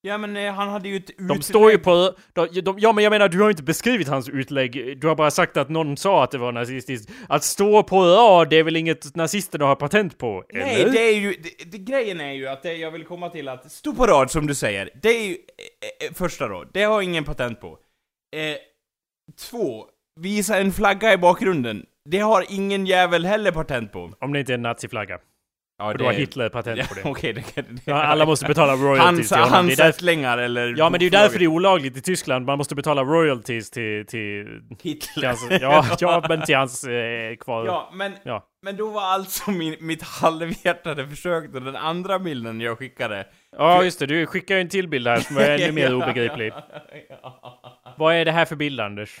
Ja 0.00 0.18
men 0.18 0.36
eh, 0.36 0.52
han 0.52 0.68
hade 0.68 0.88
ju 0.88 0.96
ett 0.96 1.10
De 1.18 1.42
står 1.42 1.70
ju 1.70 1.78
på... 1.78 2.14
De, 2.32 2.60
de, 2.60 2.78
ja, 2.78 2.92
men 2.92 3.04
jag 3.04 3.10
menar, 3.10 3.28
du 3.28 3.42
har 3.42 3.50
inte 3.50 3.62
beskrivit 3.62 4.08
hans 4.08 4.28
utlägg. 4.28 5.00
Du 5.00 5.08
har 5.08 5.14
bara 5.14 5.30
sagt 5.30 5.56
att 5.56 5.68
någon 5.68 5.96
sa 5.96 6.24
att 6.24 6.30
det 6.30 6.38
var 6.38 6.52
nazistiskt. 6.52 7.10
Att 7.28 7.44
stå 7.44 7.82
på 7.82 8.04
rad, 8.04 8.50
det 8.50 8.56
är 8.56 8.62
väl 8.62 8.76
inget 8.76 9.14
nazisterna 9.14 9.64
har 9.64 9.76
patent 9.76 10.18
på? 10.18 10.44
Nej, 10.52 10.82
eller? 10.82 10.92
det 10.92 11.00
är 11.00 11.18
ju, 11.18 11.32
det, 11.32 11.70
det, 11.70 11.78
grejen 11.78 12.20
är 12.20 12.32
ju 12.32 12.46
att 12.48 12.62
det 12.62 12.74
jag 12.74 12.90
vill 12.90 13.04
komma 13.04 13.30
till 13.30 13.48
att 13.48 13.72
stå 13.72 13.94
på 13.94 14.06
rad 14.06 14.30
som 14.30 14.46
du 14.46 14.54
säger, 14.54 14.90
det 15.02 15.08
är 15.08 15.26
ju 15.26 15.32
eh, 15.32 16.06
eh, 16.08 16.14
första 16.14 16.48
då, 16.48 16.64
det 16.72 16.82
har 16.82 17.02
ingen 17.02 17.24
patent 17.24 17.60
på. 17.60 17.78
Eh, 18.36 18.56
två, 19.50 19.86
visa 20.20 20.58
en 20.58 20.72
flagga 20.72 21.12
i 21.12 21.16
bakgrunden. 21.16 21.86
Det 22.10 22.18
har 22.18 22.44
ingen 22.48 22.86
jävel 22.86 23.26
heller 23.26 23.52
patent 23.52 23.92
på. 23.92 24.12
Om 24.20 24.32
det 24.32 24.40
inte 24.40 24.52
är 24.52 24.54
en 24.54 24.62
naziflagga. 24.62 25.18
Ja, 25.78 25.90
För 25.90 25.98
då 25.98 26.04
har 26.04 26.12
Hitler 26.12 26.48
patent 26.48 26.88
på 26.88 26.94
det. 26.94 27.00
Okej, 27.04 27.32
det, 27.32 27.44
det, 27.54 27.62
det, 27.62 27.80
Ja, 27.84 28.02
alla 28.02 28.26
måste 28.26 28.46
betala 28.46 28.72
royalties 28.72 29.04
Hans, 29.04 29.28
till 29.28 29.36
honom. 29.36 29.50
Det 29.50 29.56
hans 29.56 29.80
är 29.80 29.84
därför, 29.84 30.38
eller... 30.38 30.74
ja, 30.78 30.90
men 30.90 30.98
det 30.98 31.02
är 31.02 31.06
ju 31.06 31.10
därför 31.10 31.38
det 31.38 31.44
är 31.44 31.48
olagligt 31.48 31.96
i 31.96 32.00
Tyskland. 32.00 32.46
Man 32.46 32.58
måste 32.58 32.74
betala 32.74 33.02
royalties 33.04 33.70
till... 33.70 34.06
till, 34.06 34.46
till 34.78 34.90
Hitler. 34.90 35.26
hans, 35.28 35.46
ja, 35.60 35.84
ja, 36.00 36.26
men 36.28 36.42
till 36.42 36.56
hans 36.56 36.84
eh, 36.84 37.36
kvar... 37.36 37.66
Ja, 37.66 37.90
men, 37.94 38.12
Ja. 38.24 38.46
men 38.62 38.76
då 38.76 38.90
var 38.90 39.02
alltså 39.02 39.50
min, 39.50 39.76
mitt 39.80 40.02
halvhjärtade 40.02 41.08
försök 41.08 41.52
då 41.52 41.60
den 41.60 41.76
andra 41.76 42.18
bilden 42.18 42.60
jag 42.60 42.78
skickade. 42.78 43.26
Ja, 43.56 43.84
just 43.84 43.98
det. 43.98 44.06
Du 44.06 44.26
skickar 44.26 44.54
ju 44.54 44.60
en 44.60 44.68
till 44.68 44.88
bild 44.88 45.08
här 45.08 45.20
som 45.20 45.36
är 45.36 45.50
ännu 45.50 45.72
mer 45.72 45.94
obegriplig. 46.02 46.52
Vad 47.96 48.14
är 48.14 48.24
det 48.24 48.32
här 48.32 48.44
för 48.44 48.56
bild, 48.56 48.80
Anders? 48.80 49.20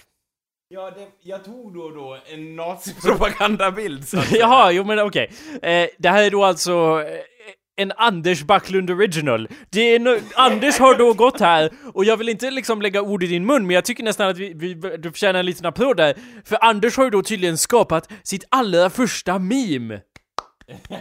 Ja, 0.68 0.90
det, 0.90 1.06
jag 1.22 1.44
tog 1.44 1.74
då 1.74 1.80
och 1.80 1.94
då 1.94 2.18
en 2.32 2.56
nazipropagandabild. 2.56 4.08
så 4.08 4.18
att. 4.18 4.30
Jaha, 4.38 4.72
jo 4.72 4.84
men 4.84 4.98
okej. 5.00 5.30
Eh, 5.62 5.88
det 5.98 6.08
här 6.08 6.22
är 6.22 6.30
då 6.30 6.44
alltså 6.44 6.72
eh, 7.06 7.82
en 7.82 7.92
Anders 7.96 8.42
Backlund 8.42 8.90
original. 8.90 9.48
Det 9.70 9.80
är 9.80 9.98
no 9.98 10.18
Anders 10.34 10.78
har 10.78 10.94
då 10.94 11.12
gått 11.12 11.40
här, 11.40 11.70
och 11.94 12.04
jag 12.04 12.16
vill 12.16 12.28
inte 12.28 12.50
liksom 12.50 12.82
lägga 12.82 13.02
ord 13.02 13.22
i 13.22 13.26
din 13.26 13.46
mun, 13.46 13.66
men 13.66 13.74
jag 13.74 13.84
tycker 13.84 14.04
nästan 14.04 14.28
att 14.28 14.38
vi, 14.38 14.52
vi, 14.54 14.74
du 14.74 15.10
förtjänar 15.10 15.40
en 15.40 15.46
liten 15.46 15.66
applåd 15.66 15.96
där. 15.96 16.14
För 16.44 16.58
Anders 16.64 16.96
har 16.96 17.04
ju 17.04 17.10
då 17.10 17.22
tydligen 17.22 17.58
skapat 17.58 18.12
sitt 18.22 18.44
allra 18.48 18.90
första 18.90 19.38
meme. 19.38 20.00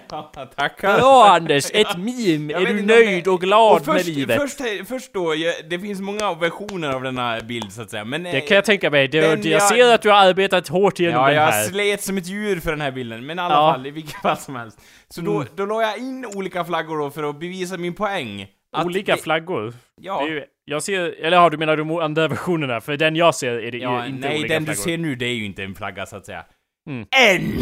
Ja, 0.09 0.31
tackar. 0.55 0.97
Bra 0.97 1.25
Anders, 1.29 1.71
ett 1.73 1.87
meme! 1.97 2.53
Jag 2.53 2.61
är 2.61 2.73
du 2.73 2.81
nöjd 2.81 3.27
och 3.27 3.41
glad 3.41 3.79
och 3.79 3.85
först, 3.85 4.07
med 4.07 4.15
livet? 4.15 4.41
Först, 4.41 4.87
först 4.87 5.13
då, 5.13 5.35
jag, 5.35 5.55
det 5.69 5.79
finns 5.79 6.01
många 6.01 6.33
versioner 6.33 6.91
av 6.93 7.03
denna 7.03 7.39
bild 7.41 7.71
så 7.73 7.81
att 7.81 7.89
säga, 7.89 8.05
men... 8.05 8.23
det 8.23 8.41
kan 8.41 8.55
jag 8.55 8.65
tänka 8.65 8.89
mig. 8.89 9.07
Det, 9.07 9.21
den 9.21 9.29
jag 9.43 9.45
jag- 9.61 9.61
ser 9.69 9.93
att 9.93 10.01
du 10.01 10.09
har 10.09 10.17
arbetat 10.17 10.67
hårt 10.67 10.99
genom 10.99 11.21
Ja, 11.21 11.27
den 11.27 11.35
jag 11.35 11.41
här. 11.43 11.63
slet 11.63 12.03
som 12.03 12.17
ett 12.17 12.27
djur 12.27 12.59
för 12.59 12.71
den 12.71 12.81
här 12.81 12.91
bilden, 12.91 13.25
men 13.25 13.39
i 13.39 13.41
alla 13.41 13.53
Ja. 13.55 13.73
fall, 13.73 13.87
i 13.87 13.91
vilket 13.91 14.21
fall 14.21 14.37
som 14.37 14.55
helst. 14.55 14.79
Så 15.09 15.21
då, 15.21 15.35
Mm. 15.35 15.47
då 15.55 15.65
la 15.65 15.81
jag 15.81 15.97
in 15.97 16.25
olika 16.35 16.65
flaggor 16.65 16.97
då 16.97 17.09
för 17.09 17.23
att 17.29 17.39
bevisa 17.39 17.77
min 17.77 17.93
poäng. 17.93 18.47
Olika 18.85 19.15
det- 19.15 19.21
flaggor. 19.21 19.73
Ja. 20.01 20.27
Ju, 20.27 20.43
jag 20.65 20.83
ser, 20.83 21.23
eller 21.25 21.37
ja, 21.37 21.49
du 21.49 21.57
menar 21.57 21.77
de 21.77 21.91
andra 21.91 22.27
versionerna? 22.27 22.81
För 22.81 22.97
den 22.97 23.15
jag 23.15 23.35
ser 23.35 23.51
är 23.53 23.71
det 23.71 23.77
Ja, 23.77 24.03
ju 24.05 24.09
inte 24.09 24.27
nej, 24.27 24.39
olika 24.39 24.53
den 24.53 24.65
flaggor. 24.65 24.77
du 24.77 24.83
ser 24.91 24.97
nu, 24.97 25.15
det 25.15 25.25
är 25.25 25.33
ju 25.33 25.45
inte 25.45 25.63
en 25.63 25.75
flagga 25.75 26.05
så 26.05 26.15
att 26.15 26.25
säga. 26.25 26.43
Mm. 26.87 27.07
En! 27.17 27.61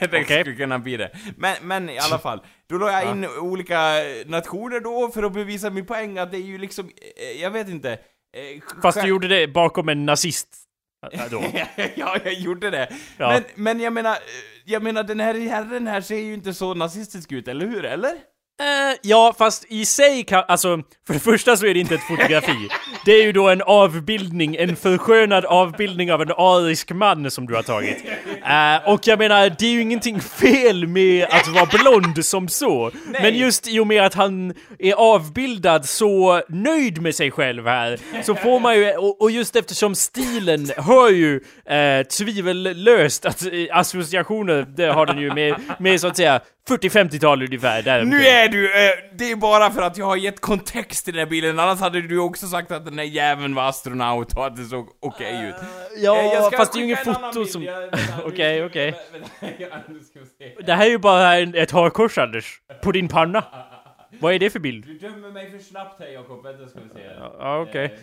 det 0.00 0.06
Okej. 0.22 0.40
skulle 0.40 0.56
kunna 0.56 0.78
bli 0.78 0.96
det. 0.96 1.10
Men, 1.36 1.56
men 1.62 1.90
i 1.90 1.98
alla 1.98 2.18
fall, 2.18 2.40
då 2.68 2.78
la 2.78 2.92
jag 2.92 3.04
Ja. 3.04 3.10
in 3.10 3.24
olika 3.40 3.78
nationer 4.26 4.80
då 4.80 5.08
för 5.14 5.22
att 5.22 5.32
bevisa 5.32 5.70
min 5.70 5.86
poäng 5.86 6.18
att 6.18 6.30
det 6.30 6.36
är 6.36 6.42
ju 6.42 6.58
liksom, 6.58 6.90
eh, 7.16 7.42
jag 7.42 7.50
vet 7.50 7.68
inte. 7.68 7.92
eh, 7.92 8.80
Fast 8.82 9.00
du 9.02 9.08
gjorde 9.08 9.28
det 9.28 9.48
bakom 9.48 9.88
en 9.88 10.06
nazist. 10.06 10.48
Då. 11.30 11.44
ja, 11.94 12.16
jag 12.24 12.32
gjorde 12.34 12.70
det. 12.70 12.88
Ja. 13.18 13.28
Men, 13.28 13.44
men 13.54 13.80
jag 13.80 13.92
menar, 13.92 14.12
eh, 14.12 14.16
jag 14.64 14.82
menar 14.82 15.02
den 15.02 15.20
här 15.20 15.34
herren 15.34 15.86
här 15.86 16.00
ser 16.00 16.18
ju 16.18 16.34
inte 16.34 16.54
så 16.54 16.74
nazistisk 16.74 17.32
ut, 17.32 17.48
eller 17.48 17.66
hur? 17.66 17.84
Eller? 17.84 18.12
Eh, 18.60 18.98
ja, 19.02 19.34
fast 19.38 19.64
i 19.68 19.84
sig 19.84 20.24
kan, 20.24 20.44
alltså, 20.48 20.82
för 21.06 21.14
det 21.14 21.20
första 21.20 21.56
så 21.56 21.66
är 21.66 21.74
det 21.74 21.80
inte 21.80 21.94
ett 21.94 22.08
fotografi. 22.08 22.68
Det 23.04 23.12
är 23.12 23.22
ju 23.24 23.32
då 23.32 23.48
en 23.48 23.62
avbildning, 23.62 24.56
en 24.56 24.76
förskönad 24.76 25.44
avbildning 25.44 26.12
av 26.12 26.22
en 26.22 26.30
arisk 26.30 26.92
man 26.92 27.30
som 27.30 27.46
du 27.46 27.54
har 27.54 27.62
tagit. 27.62 28.04
Eh, 28.46 28.92
och 28.92 29.06
jag 29.06 29.18
menar, 29.18 29.52
det 29.58 29.66
är 29.66 29.70
ju 29.70 29.82
ingenting 29.82 30.20
fel 30.20 30.86
med 30.86 31.26
att 31.30 31.48
vara 31.48 31.66
blond 31.66 32.24
som 32.24 32.48
så. 32.48 32.90
Men 33.22 33.34
just 33.34 33.68
i 33.68 33.80
och 33.80 33.86
med 33.86 34.02
att 34.06 34.14
han 34.14 34.54
är 34.78 34.94
avbildad 34.94 35.88
så 35.88 36.42
nöjd 36.48 37.02
med 37.02 37.14
sig 37.14 37.30
själv 37.30 37.66
här, 37.66 37.98
så 38.22 38.34
får 38.34 38.60
man 38.60 38.76
ju, 38.76 38.96
och, 38.96 39.22
och 39.22 39.30
just 39.30 39.56
eftersom 39.56 39.94
stilen 39.94 40.70
hör 40.76 41.10
ju 41.10 41.40
eh, 41.64 42.06
tvivellöst 42.06 43.26
att 43.26 43.42
eh, 43.46 43.50
associationer, 43.70 44.66
det 44.76 44.86
har 44.86 45.06
den 45.06 45.18
ju 45.18 45.34
med, 45.34 45.54
med 45.78 46.00
så 46.00 46.06
att 46.06 46.16
säga 46.16 46.40
40-50-tal 46.68 47.42
ungefär. 47.42 47.82
Där 47.82 48.04
Nu 48.04 48.26
är 48.26 48.48
du, 48.48 48.64
eh, 48.64 48.90
det 49.12 49.30
är 49.30 49.36
bara 49.36 49.70
för 49.70 49.82
att 49.82 49.96
jag 49.96 50.06
har 50.06 50.16
gett 50.16 50.40
kontext 50.40 51.04
till 51.04 51.14
den 51.14 51.18
här 51.24 51.30
bilden, 51.30 51.58
annars 51.58 51.80
hade 51.80 52.00
du 52.00 52.18
också 52.18 52.46
sagt 52.46 52.70
att 52.70 52.84
den 52.84 52.98
här 52.98 53.04
jäveln 53.04 53.54
var 53.54 53.68
astronaut 53.68 54.36
och 54.36 54.46
att 54.46 54.56
det 54.56 54.64
såg 54.64 54.88
okej 55.00 55.48
ut. 55.48 55.54
Ja, 55.96 56.16
Eh, 56.16 56.32
jag 56.32 56.44
ska 56.44 56.56
fast 56.56 56.72
det 56.72 56.78
är 56.78 56.80
ju 56.80 56.84
ingen 56.84 56.98
annan 57.06 57.32
foto 57.32 57.44
som... 57.44 57.68
Okej, 58.24 58.64
okej. 58.64 58.94
Det 60.66 60.72
här 60.72 60.86
är 60.86 60.90
ju 60.90 60.98
bara 60.98 61.36
en, 61.36 61.54
ett 61.54 61.70
hakkors 61.70 62.18
Anders. 62.18 62.60
På 62.82 62.92
din 62.92 63.08
panna. 63.08 63.44
Vad 64.20 64.34
är 64.34 64.38
det 64.38 64.50
för 64.50 64.58
bild? 64.58 64.86
Du 64.86 64.98
dömer 64.98 65.30
mig 65.30 65.50
för 65.50 65.58
snabbt 65.58 66.00
här 66.00 66.06
Jakob, 66.06 66.44
vänta 66.44 66.66
ska 66.68 66.80
vi 66.80 66.88
se. 66.88 67.00
Ja, 67.38 67.60
okej. 67.68 67.94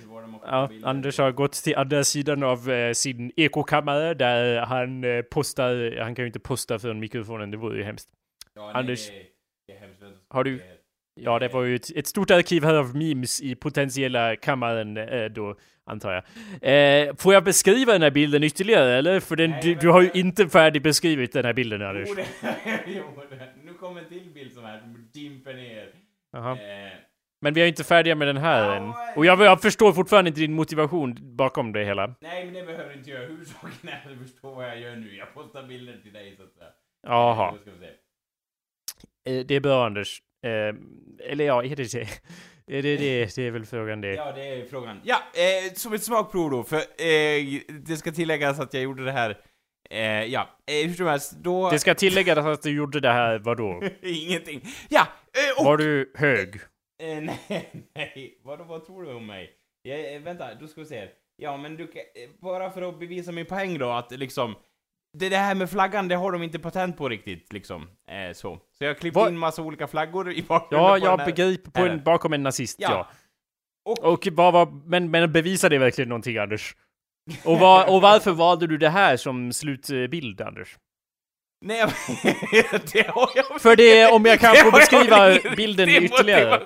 Eh? 0.47 0.67
Anders 0.83 1.17
har 1.17 1.31
gått 1.31 1.53
till 1.53 1.75
andra 1.75 2.03
sidan 2.03 2.43
av 2.43 2.71
eh, 2.71 2.93
sin 2.93 3.31
ekokammare 3.35 4.13
där 4.13 4.59
han 4.59 5.03
eh, 5.03 5.21
postar, 5.21 6.01
han 6.01 6.15
kan 6.15 6.23
ju 6.23 6.27
inte 6.27 6.39
posta 6.39 6.79
från 6.79 6.99
mikrofonen, 6.99 7.51
det 7.51 7.57
vore 7.57 7.77
ju 7.77 7.83
hemskt. 7.83 8.09
Ja, 8.55 8.65
nej, 8.65 8.71
Anders. 8.75 9.09
det 9.09 9.17
är- 9.19 9.25
det 9.67 9.73
är 9.73 9.79
hemskt. 9.79 10.01
Vänta, 10.01 10.17
ska 10.19 10.37
Har 10.37 10.43
du-. 10.43 10.61
Ja, 11.15 11.39
det 11.39 11.47
var 11.47 11.63
ju 11.63 11.75
ett, 11.75 11.89
ett 11.95 12.07
stort 12.07 12.31
arkiv 12.31 12.63
här 12.63 12.73
av 12.75 12.95
memes 12.95 13.41
i 13.41 13.55
potentiella 13.55 14.35
kammaren 14.35 14.97
eh, 14.97 15.25
då, 15.25 15.55
antar 15.85 16.13
jag. 16.13 16.23
Eh, 17.07 17.15
får 17.15 17.33
jag 17.33 17.43
beskriva 17.43 17.93
den 17.93 18.01
här 18.01 18.11
bilden 18.11 18.43
ytterligare 18.43 18.93
eller? 18.97 19.19
För 19.19 19.35
den, 19.35 19.49
Nej, 19.49 19.59
du, 19.63 19.75
du 19.75 19.89
har 19.89 20.01
ju 20.01 20.11
inte 20.13 20.49
färdigbeskrivit 20.49 21.33
den 21.33 21.45
här 21.45 21.53
bilden 21.53 21.81
Anders. 21.81 22.09
Jo, 22.87 23.03
det- 23.29 23.53
Nu 23.63 23.73
kommer 23.73 24.01
en 24.01 24.07
till 24.09 24.29
bild 24.33 24.53
som 24.53 24.63
här, 24.63 24.79
som 24.79 25.09
dimper 25.13 25.53
ner. 25.53 25.87
Eh, 26.35 26.93
Men 27.41 27.53
vi 27.53 27.61
är 27.61 27.67
inte 27.67 27.83
färdiga 27.83 28.15
med 28.15 28.27
den 28.27 28.37
här 28.37 28.65
Ja, 28.65 28.75
än. 28.75 28.83
eh. 28.83 29.17
Och 29.17 29.25
jag, 29.25 29.41
jag 29.41 29.61
förstår 29.61 29.93
fortfarande 29.93 30.27
inte 30.27 30.41
din 30.41 30.53
motivation 30.53 31.35
bakom 31.35 31.71
det 31.73 31.85
hela. 31.85 32.15
nej, 32.21 32.45
men 32.45 32.53
det 32.53 32.63
behöver 32.63 32.89
du 32.93 32.97
inte 32.97 33.09
göra. 33.09 33.25
Huvudsaken 33.27 33.89
är 33.89 34.01
att 34.11 34.19
du 34.19 34.25
förstår 34.27 34.55
vad 34.55 34.67
jag 34.67 34.79
gör 34.79 34.95
nu. 34.95 35.15
Jag 35.15 35.33
postar 35.33 35.63
bilder 35.63 35.97
till 36.03 36.13
dig 36.13 36.35
så 36.37 36.43
att 36.43 36.53
säga. 36.53 36.69
Jaha. 37.07 37.47
Eh, 37.47 37.53
Då 37.53 37.59
ska 37.61 37.71
vi 37.71 37.77
se. 37.77 37.85
Eh, 37.85 37.91
Det 39.23 39.51
är 39.51 39.59
bra 39.59 39.85
Anders. 39.85 40.21
Eh, 40.45 40.75
eller 41.31 41.45
ja, 41.45 41.63
är 41.63 41.75
det 41.75 41.91
det? 41.93 42.07
Är 42.67 42.81
det 42.81 42.97
det? 42.97 43.35
Det 43.35 43.47
är 43.47 43.51
väl 43.51 43.65
frågan 43.65 44.01
det. 44.01 44.13
Ja, 44.13 44.31
det 44.31 44.47
är 44.47 44.65
frågan. 44.65 45.01
Ja, 45.03 45.17
eh, 45.33 45.73
som 45.73 45.93
ett 45.93 46.03
smakprov 46.03 46.51
då, 46.51 46.63
för 46.63 46.77
eh, 46.77 47.61
det 47.67 47.97
ska 47.97 48.11
tilläggas 48.11 48.59
att 48.59 48.73
jag 48.73 48.83
gjorde 48.83 49.05
det 49.05 49.11
här 49.11 49.37
Eh, 49.89 50.25
ja, 50.25 50.49
eh, 50.65 50.87
hur 50.87 50.93
som 50.93 51.07
helst, 51.07 51.31
då... 51.31 51.69
Det 51.69 51.79
ska 51.79 51.95
tilläggas 51.95 52.37
att 52.37 52.61
du 52.61 52.75
gjorde 52.75 52.99
det 52.99 53.11
här, 53.11 53.39
vadå? 53.39 53.83
Ingenting. 54.01 54.61
Ja, 54.89 55.01
eh, 55.01 55.59
och... 55.59 55.65
Var 55.65 55.77
du 55.77 56.13
hög? 56.15 56.55
Eh, 57.03 57.21
nej, 57.21 57.85
nej. 57.95 58.39
Vad, 58.43 58.67
vad 58.67 58.85
tror 58.85 59.03
du 59.03 59.13
om 59.13 59.25
mig? 59.25 59.51
Ja, 59.81 59.95
eh, 59.95 60.21
vänta, 60.21 60.55
då 60.55 60.67
ska 60.67 60.81
vi 60.81 60.87
se. 60.87 61.07
Ja, 61.35 61.57
men 61.57 61.77
du 61.77 61.87
kan, 61.87 62.01
eh, 62.01 62.29
bara 62.41 62.71
för 62.71 62.81
att 62.81 62.99
bevisa 62.99 63.31
min 63.31 63.45
poäng 63.45 63.77
då, 63.77 63.89
att 63.89 64.11
liksom... 64.11 64.55
Det, 65.17 65.29
det 65.29 65.37
här 65.37 65.55
med 65.55 65.69
flaggan, 65.69 66.07
det 66.07 66.15
har 66.15 66.31
de 66.31 66.43
inte 66.43 66.59
patent 66.59 66.97
på 66.97 67.09
riktigt, 67.09 67.53
liksom. 67.53 67.87
Eh, 68.07 68.33
så. 68.33 68.59
Så 68.77 68.83
jag 68.83 68.99
klippte 68.99 69.19
Vad- 69.19 69.29
in 69.29 69.37
massa 69.37 69.61
olika 69.61 69.87
flaggor 69.87 70.31
i 70.31 70.41
bakgrunden 70.43 70.87
Ja, 70.87 70.99
på 70.99 71.05
jag 71.05 71.25
begriper 71.25 71.71
på 71.71 71.81
en, 71.81 72.03
bakom 72.03 72.33
en 72.33 72.43
nazist, 72.43 72.77
ja. 72.79 72.89
Ja. 72.91 73.09
Och, 73.85 74.13
och 74.13 74.27
vad 74.31 74.53
var, 74.53 74.65
men, 74.85 75.11
men 75.11 75.31
bevisar 75.31 75.69
det 75.69 75.77
verkligen 75.77 76.09
någonting, 76.09 76.37
Anders? 76.37 76.75
Och, 77.45 77.59
vad, 77.59 77.95
och 77.95 78.01
varför 78.01 78.31
valde 78.31 78.67
du 78.67 78.77
det 78.77 78.89
här 78.89 79.17
som 79.17 79.53
slutbild, 79.53 80.41
Anders? 80.41 80.77
Nej, 81.65 81.85
det 82.93 83.07
har 83.07 83.29
jag 83.35 83.61
För 83.61 83.75
det, 83.75 84.07
om 84.07 84.25
jag 84.25 84.39
kan 84.39 84.55
få 84.55 84.71
beskriva 84.71 85.31
ingen 85.31 85.55
bilden 85.55 85.89
ytterligare. 85.89 86.61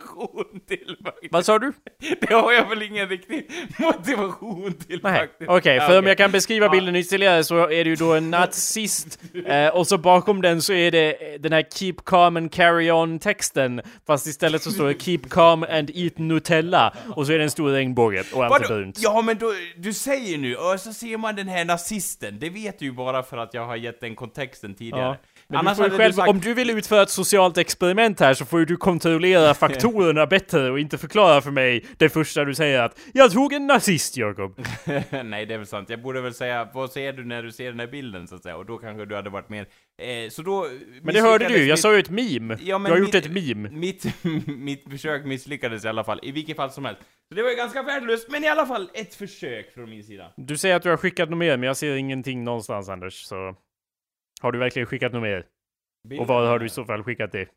till. 0.67 0.95
Vad 1.31 1.45
sa 1.45 1.59
du? 1.59 1.73
Det 2.21 2.33
har 2.33 2.51
jag 2.51 2.69
väl 2.69 2.81
ingen 2.81 3.09
riktig 3.09 3.49
motivation 3.79 4.73
till 4.73 4.99
Nej, 5.03 5.19
faktiskt. 5.19 5.49
okej, 5.49 5.75
Ja, 5.75 5.87
för 5.87 5.93
om 5.93 5.99
okej. 5.99 6.07
jag 6.09 6.17
kan 6.17 6.31
beskriva 6.31 6.65
Ja. 6.65 6.71
bilden 6.71 6.95
ytterligare 6.95 7.43
så 7.43 7.57
är 7.57 7.83
det 7.83 7.89
ju 7.89 7.95
då 7.95 8.13
en 8.13 8.31
nazist 8.31 9.19
eh, 9.45 9.67
och 9.67 9.87
så 9.87 9.97
bakom 9.97 10.41
den 10.41 10.61
så 10.61 10.73
är 10.73 10.91
det 10.91 11.33
eh, 11.33 11.39
den 11.39 11.53
här 11.53 11.63
Keep 11.73 11.95
calm 12.05 12.37
and 12.37 12.53
carry 12.53 12.91
on 12.91 13.19
texten 13.19 13.81
fast 14.07 14.27
istället 14.27 14.63
så 14.63 14.71
står 14.71 14.87
det 14.87 15.01
Keep 15.01 15.19
calm 15.29 15.63
and 15.69 15.91
eat 15.93 16.17
Nutella 16.17 16.93
och 17.15 17.25
så 17.27 17.33
är 17.33 17.37
det 17.37 17.43
en 17.43 17.51
stor 17.51 17.69
regnbåge 17.71 18.23
och 18.33 18.45
allt 18.45 18.63
är 18.63 18.67
brunt. 18.67 18.97
Ja 18.99 19.21
men 19.21 19.37
då, 19.37 19.53
du 19.77 19.93
säger 19.93 20.37
nu, 20.37 20.55
och 20.55 20.79
så 20.79 20.93
ser 20.93 21.17
man 21.17 21.35
den 21.35 21.47
här 21.47 21.65
nazisten, 21.65 22.39
det 22.39 22.49
vet 22.49 22.79
du 22.79 22.85
ju 22.85 22.91
bara 22.91 23.23
för 23.23 23.37
att 23.37 23.53
jag 23.53 23.65
har 23.65 23.75
gett 23.75 24.01
den 24.01 24.15
kontexten 24.15 24.75
tidigare. 24.91 25.17
Ja. 25.21 25.27
Annars 25.49 25.77
du 25.77 25.89
själv, 25.89 26.11
du 26.11 26.13
sagt... 26.13 26.29
om 26.29 26.39
du 26.39 26.53
vill 26.53 26.69
utföra 26.69 27.01
ett 27.01 27.09
socialt 27.09 27.57
experiment 27.57 28.19
här 28.19 28.33
så 28.33 28.45
får 28.45 28.59
ju 28.59 28.65
du 28.65 28.77
kontrollera 28.77 29.53
faktorerna 29.53 30.27
bättre 30.27 30.71
och 30.71 30.79
inte 30.79 30.97
förklara 30.97 31.41
för 31.41 31.51
mig 31.51 31.85
det 31.97 32.09
första 32.09 32.45
du 32.45 32.55
säger 32.55 32.81
att 32.81 32.99
jag 33.13 33.31
tog 33.31 33.53
en 33.53 33.67
nazist, 33.67 34.17
Jakob. 34.17 34.59
Nej, 35.25 35.45
det 35.45 35.53
är 35.53 35.57
väl 35.57 35.67
sant. 35.67 35.89
Jag 35.89 36.01
borde 36.01 36.21
väl 36.21 36.33
säga, 36.33 36.69
vad 36.73 36.91
ser 36.91 37.13
du 37.13 37.25
när 37.25 37.43
du 37.43 37.51
ser 37.51 37.71
den 37.71 37.79
här 37.79 37.87
bilden 37.87 38.27
så 38.27 38.35
att 38.35 38.43
säga? 38.43 38.57
Och 38.57 38.65
då 38.65 38.77
kanske 38.77 39.05
du 39.05 39.15
hade 39.15 39.29
varit 39.29 39.49
mer... 39.49 39.65
Eh, 40.01 40.29
så 40.29 40.41
då... 40.41 40.67
Men 41.01 41.13
det 41.13 41.21
hörde 41.21 41.47
du, 41.47 41.67
jag 41.67 41.79
sa 41.79 41.93
ju 41.93 41.99
ett 41.99 42.09
meme. 42.09 42.57
Ja, 42.61 42.77
men 42.77 42.91
har 42.91 42.99
mitt- 42.99 43.07
gjort 43.07 43.25
ett 43.25 43.31
meme. 43.31 43.69
Mitt, 43.69 44.05
mitt 44.47 44.89
försök 44.89 45.25
misslyckades 45.25 45.85
i 45.85 45.87
alla 45.87 46.03
fall, 46.03 46.19
i 46.23 46.31
vilket 46.31 46.55
fall 46.55 46.71
som 46.71 46.85
helst. 46.85 47.01
Så 47.29 47.35
det 47.35 47.43
var 47.43 47.49
ju 47.49 47.55
ganska 47.55 47.83
värdelöst, 47.83 48.27
men 48.29 48.43
i 48.43 48.47
alla 48.47 48.65
fall 48.65 48.89
ett 48.93 49.15
försök 49.15 49.73
från 49.73 49.89
min 49.89 50.03
sida. 50.03 50.31
Du 50.37 50.57
säger 50.57 50.75
att 50.75 50.83
du 50.83 50.89
har 50.89 50.97
skickat 50.97 51.29
något 51.29 51.39
mer, 51.39 51.57
men 51.57 51.67
jag 51.67 51.77
ser 51.77 51.95
ingenting 51.95 52.43
någonstans, 52.43 52.89
Anders, 52.89 53.13
så... 53.13 53.55
Har 54.41 54.51
du 54.51 54.59
verkligen 54.59 54.85
skickat 54.85 55.13
något 55.13 55.21
mer? 55.21 55.45
Och 56.19 56.27
vad 56.27 56.47
har 56.47 56.59
du 56.59 56.65
i 56.65 56.69
så 56.69 56.85
fall 56.85 57.03
skickat 57.03 57.31
det? 57.31 57.47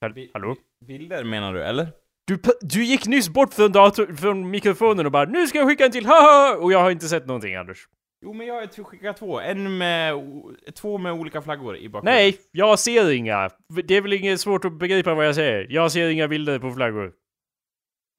Hall- 0.00 0.28
Hallå? 0.32 0.56
Bilder 0.86 1.24
menar 1.24 1.52
du, 1.54 1.62
eller? 1.62 1.86
Du, 2.26 2.38
du 2.60 2.84
gick 2.84 3.06
nyss 3.06 3.28
bort 3.28 3.54
från, 3.54 3.72
dator, 3.72 4.06
från 4.16 4.50
mikrofonen 4.50 5.06
och 5.06 5.12
bara 5.12 5.24
'Nu 5.24 5.46
ska 5.46 5.58
jag 5.58 5.68
skicka 5.68 5.84
en 5.84 5.92
till, 5.92 6.06
haha!' 6.06 6.56
Och 6.60 6.72
jag 6.72 6.78
har 6.78 6.90
inte 6.90 7.08
sett 7.08 7.26
någonting, 7.26 7.54
Anders. 7.54 7.88
Jo, 8.24 8.32
men 8.32 8.46
jag 8.46 8.54
har 8.54 8.84
skickat 8.84 9.16
två. 9.16 9.40
En 9.40 9.78
med... 9.78 10.14
Två 10.74 10.98
med 10.98 11.12
olika 11.12 11.42
flaggor 11.42 11.76
i 11.76 11.88
bakgrunden. 11.88 12.14
Nej, 12.14 12.36
jag 12.52 12.78
ser 12.78 13.10
inga. 13.10 13.50
Det 13.84 13.96
är 13.96 14.00
väl 14.00 14.12
inget 14.12 14.40
svårt 14.40 14.64
att 14.64 14.72
begripa 14.72 15.14
vad 15.14 15.26
jag 15.26 15.34
säger. 15.34 15.66
Jag 15.70 15.92
ser 15.92 16.08
inga 16.08 16.28
bilder 16.28 16.58
på 16.58 16.70
flaggor. 16.70 17.12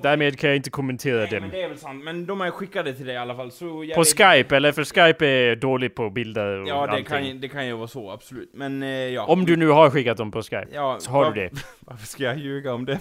Därmed 0.04 0.40
kan 0.40 0.50
jag 0.50 0.58
inte 0.58 0.70
kommentera 0.70 1.18
Nej, 1.20 1.28
dem. 1.30 1.40
men 1.42 1.50
det 1.50 1.62
är 1.62 1.70
väl 1.70 1.78
sant. 1.78 2.04
Men 2.04 2.26
de 2.26 2.42
är 2.42 2.52
skickade 2.52 2.94
till 2.94 3.06
dig 3.06 3.16
i 3.16 3.18
alla 3.18 3.36
fall, 3.36 3.52
så 3.52 3.84
jag 3.84 3.96
På 3.96 4.04
Skype, 4.04 4.56
eller? 4.56 4.72
För 4.72 4.84
Skype 4.84 5.28
är 5.28 5.56
dålig 5.56 5.96
på 5.96 6.10
bilder 6.10 6.62
och 6.62 6.68
Ja, 6.68 6.74
det 6.86 6.92
allting. 6.92 7.06
kan, 7.06 7.26
ju- 7.28 7.34
det 7.34 7.48
kan 7.50 7.68
ju 7.68 7.74
vara 7.74 7.88
så, 7.88 8.12
absolut. 8.12 8.50
Men, 8.54 8.84
eh, 8.84 8.90
ja. 8.90 9.26
Om 9.26 9.46
du 9.46 9.56
nu 9.56 9.68
har 9.68 9.90
skickat 9.90 10.18
dem 10.18 10.32
på 10.32 10.42
Skype, 10.42 10.68
Ja, 10.74 10.98
så 11.00 11.12
har 11.12 11.24
va- 11.26 11.32
du 11.32 11.42
det. 11.42 11.50
Varför 11.80 12.08
ska 12.08 12.24
jag 12.24 12.38
ljuga 12.38 12.74
om 12.74 12.86
det? 12.86 13.00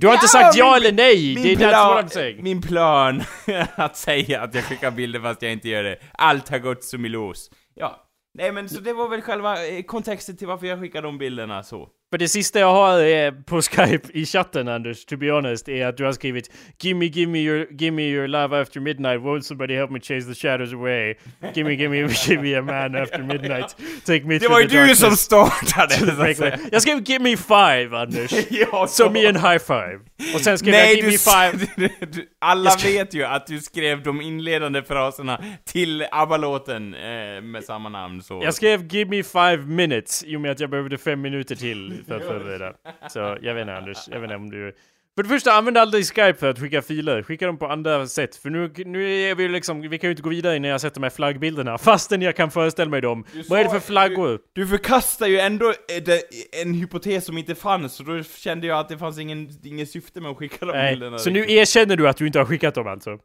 Du 0.00 0.06
har 0.06 0.14
inte 0.14 0.24
Ja, 0.24 0.28
sagt 0.28 0.56
ja 0.56 0.76
eller 0.76 0.92
nej! 0.92 1.34
Det 1.34 1.52
är 1.52 1.56
that's 1.56 1.94
what 1.94 2.04
I'm 2.04 2.08
saying. 2.08 2.42
min 2.42 2.62
plan 2.62 3.22
att 3.74 3.96
säga 3.96 4.40
att 4.42 4.54
jag 4.54 4.64
skickar 4.64 4.90
bilder 4.90 5.20
fast 5.20 5.42
jag 5.42 5.52
inte 5.52 5.68
gör 5.68 5.82
det. 5.82 5.96
Allt 6.12 6.48
har 6.48 6.58
gått 6.58 6.84
som 6.84 7.04
i 7.06 7.08
lås. 7.08 7.50
Ja. 7.74 8.00
Nej 8.38 8.52
men 8.52 8.68
så 8.68 8.80
det 8.80 8.92
var 8.92 9.08
väl 9.08 9.20
själva 9.22 9.66
eh, 9.68 9.82
kontexten 9.82 10.36
till 10.36 10.46
varför 10.46 10.66
jag 10.66 10.80
skickade 10.80 11.06
de 11.08 11.18
bilderna 11.18 11.62
så. 11.62 11.88
För 12.10 12.18
det 12.18 12.28
sista 12.28 12.58
jag 12.58 12.72
har 12.72 12.98
är 12.98 13.32
på 13.32 13.62
Skype 13.62 14.08
i 14.12 14.26
chatten 14.26 14.68
Anders, 14.68 15.04
to 15.04 15.16
be 15.16 15.30
honest, 15.32 15.68
är 15.68 15.86
att 15.86 15.96
du 15.96 16.04
har 16.04 16.12
skrivit 16.12 16.50
Gimme, 16.82 17.04
gimme 17.04 17.38
your, 17.38 17.66
gimme 17.72 18.02
your 18.02 18.28
love 18.28 18.60
after 18.60 18.80
midnight, 18.80 19.20
won't 19.20 19.40
somebody 19.40 19.74
help 19.76 19.90
me 19.90 20.00
chase 20.00 20.26
the 20.28 20.34
shadows 20.34 20.72
away? 20.72 21.14
Gimme, 21.54 21.72
gimme, 21.74 21.96
gimme 22.26 22.54
a 22.58 22.62
man 22.62 22.96
after 23.02 23.18
midnight, 23.22 23.76
take 24.06 24.24
me 24.24 24.38
Det 24.38 24.48
var 24.48 24.60
ju 24.60 24.66
du 24.66 24.96
som 24.96 25.16
startade! 25.16 25.94
to 25.94 26.00
the 26.00 26.06
så 26.06 26.10
att 26.10 26.16
break 26.18 26.36
säga. 26.36 26.54
away." 26.54 26.66
Jag 26.72 26.82
skrev 26.82 27.02
Gimme 27.10 27.36
five 27.36 27.96
Anders! 27.98 28.32
Ja, 28.50 28.86
Som 28.86 29.16
i 29.16 29.26
en 29.26 29.36
high 29.36 29.58
five. 29.58 30.00
Och 30.34 30.40
sen 30.40 30.58
skrev 30.58 30.72
Nej, 30.72 30.88
jag 30.88 30.96
Gimme 30.96 31.18
five. 31.18 31.88
alla 32.40 32.70
ska- 32.70 32.88
vet 32.88 33.14
ju 33.14 33.24
att 33.24 33.46
du 33.46 33.60
skrev 33.60 34.02
de 34.02 34.20
inledande 34.20 34.82
fraserna 34.82 35.40
till 35.64 36.06
ABBA-låten 36.10 36.94
eh, 36.94 37.00
med 37.42 37.64
samma 37.66 37.88
namn 37.88 38.22
så. 38.22 38.40
Jag 38.44 38.54
skrev 38.54 38.86
Give 38.94 39.10
me 39.10 39.22
five 39.22 39.56
minutes 39.66 40.24
i 40.24 40.36
och 40.36 40.40
med 40.40 40.50
att 40.50 40.60
jag 40.60 40.70
behövde 40.70 40.98
fem 40.98 41.20
minuter 41.20 41.54
till 41.54 42.03
för 42.04 42.16
att 42.16 42.24
förbereda. 42.24 42.74
Så 43.10 43.18
jag 43.18 43.54
vet 43.54 43.60
inte 43.60 43.74
Anders, 43.74 43.98
jag 44.08 44.20
vet 44.20 44.24
inte 44.24 44.36
om 44.36 44.50
du... 44.50 44.74
För 45.16 45.22
det 45.22 45.28
första, 45.28 45.52
använd 45.52 45.78
aldrig 45.78 46.06
Skype 46.06 46.34
för 46.34 46.50
att 46.50 46.58
skicka 46.58 46.82
filer. 46.82 47.22
Skicka 47.22 47.46
dem 47.46 47.58
på 47.58 47.66
andra 47.66 48.06
sätt. 48.06 48.36
För 48.36 48.50
nu, 48.50 48.72
nu 48.76 49.20
är 49.20 49.34
vi 49.34 49.48
liksom, 49.48 49.80
vi 49.80 49.98
kan 49.98 50.08
ju 50.08 50.10
inte 50.10 50.22
gå 50.22 50.30
vidare 50.30 50.56
innan 50.56 50.70
jag 50.70 50.80
sett 50.80 50.94
de 50.94 51.02
här 51.02 51.10
flaggbilderna. 51.10 51.78
Fastän 51.88 52.22
jag 52.22 52.36
kan 52.36 52.50
föreställa 52.50 52.90
mig 52.90 53.00
dem. 53.00 53.24
Vad 53.48 53.60
är 53.60 53.64
det 53.64 53.70
för 53.70 53.80
flaggor? 53.80 54.40
Du 54.52 54.66
förkastar 54.66 55.26
ju 55.26 55.38
ändå 55.38 55.68
eh, 55.68 56.62
en 56.62 56.74
hypotes 56.74 57.24
som 57.24 57.38
inte 57.38 57.54
fanns, 57.54 57.94
så 57.94 58.02
då 58.02 58.22
kände 58.22 58.66
jag 58.66 58.78
att 58.78 58.88
det 58.88 58.98
fanns 58.98 59.18
ingen, 59.18 59.48
ingen 59.64 59.86
syfte 59.86 60.20
med 60.20 60.30
att 60.30 60.36
skicka 60.36 60.66
de 60.66 60.72
Nej, 60.72 60.92
bilderna. 60.92 61.18
så 61.18 61.30
nu 61.30 61.52
erkänner 61.52 61.96
du 61.96 62.08
att 62.08 62.16
du 62.16 62.26
inte 62.26 62.38
har 62.38 62.46
skickat 62.46 62.74
dem 62.74 62.86
alltså? 62.86 63.18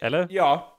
Eller? 0.00 0.26
Ja. 0.30 0.71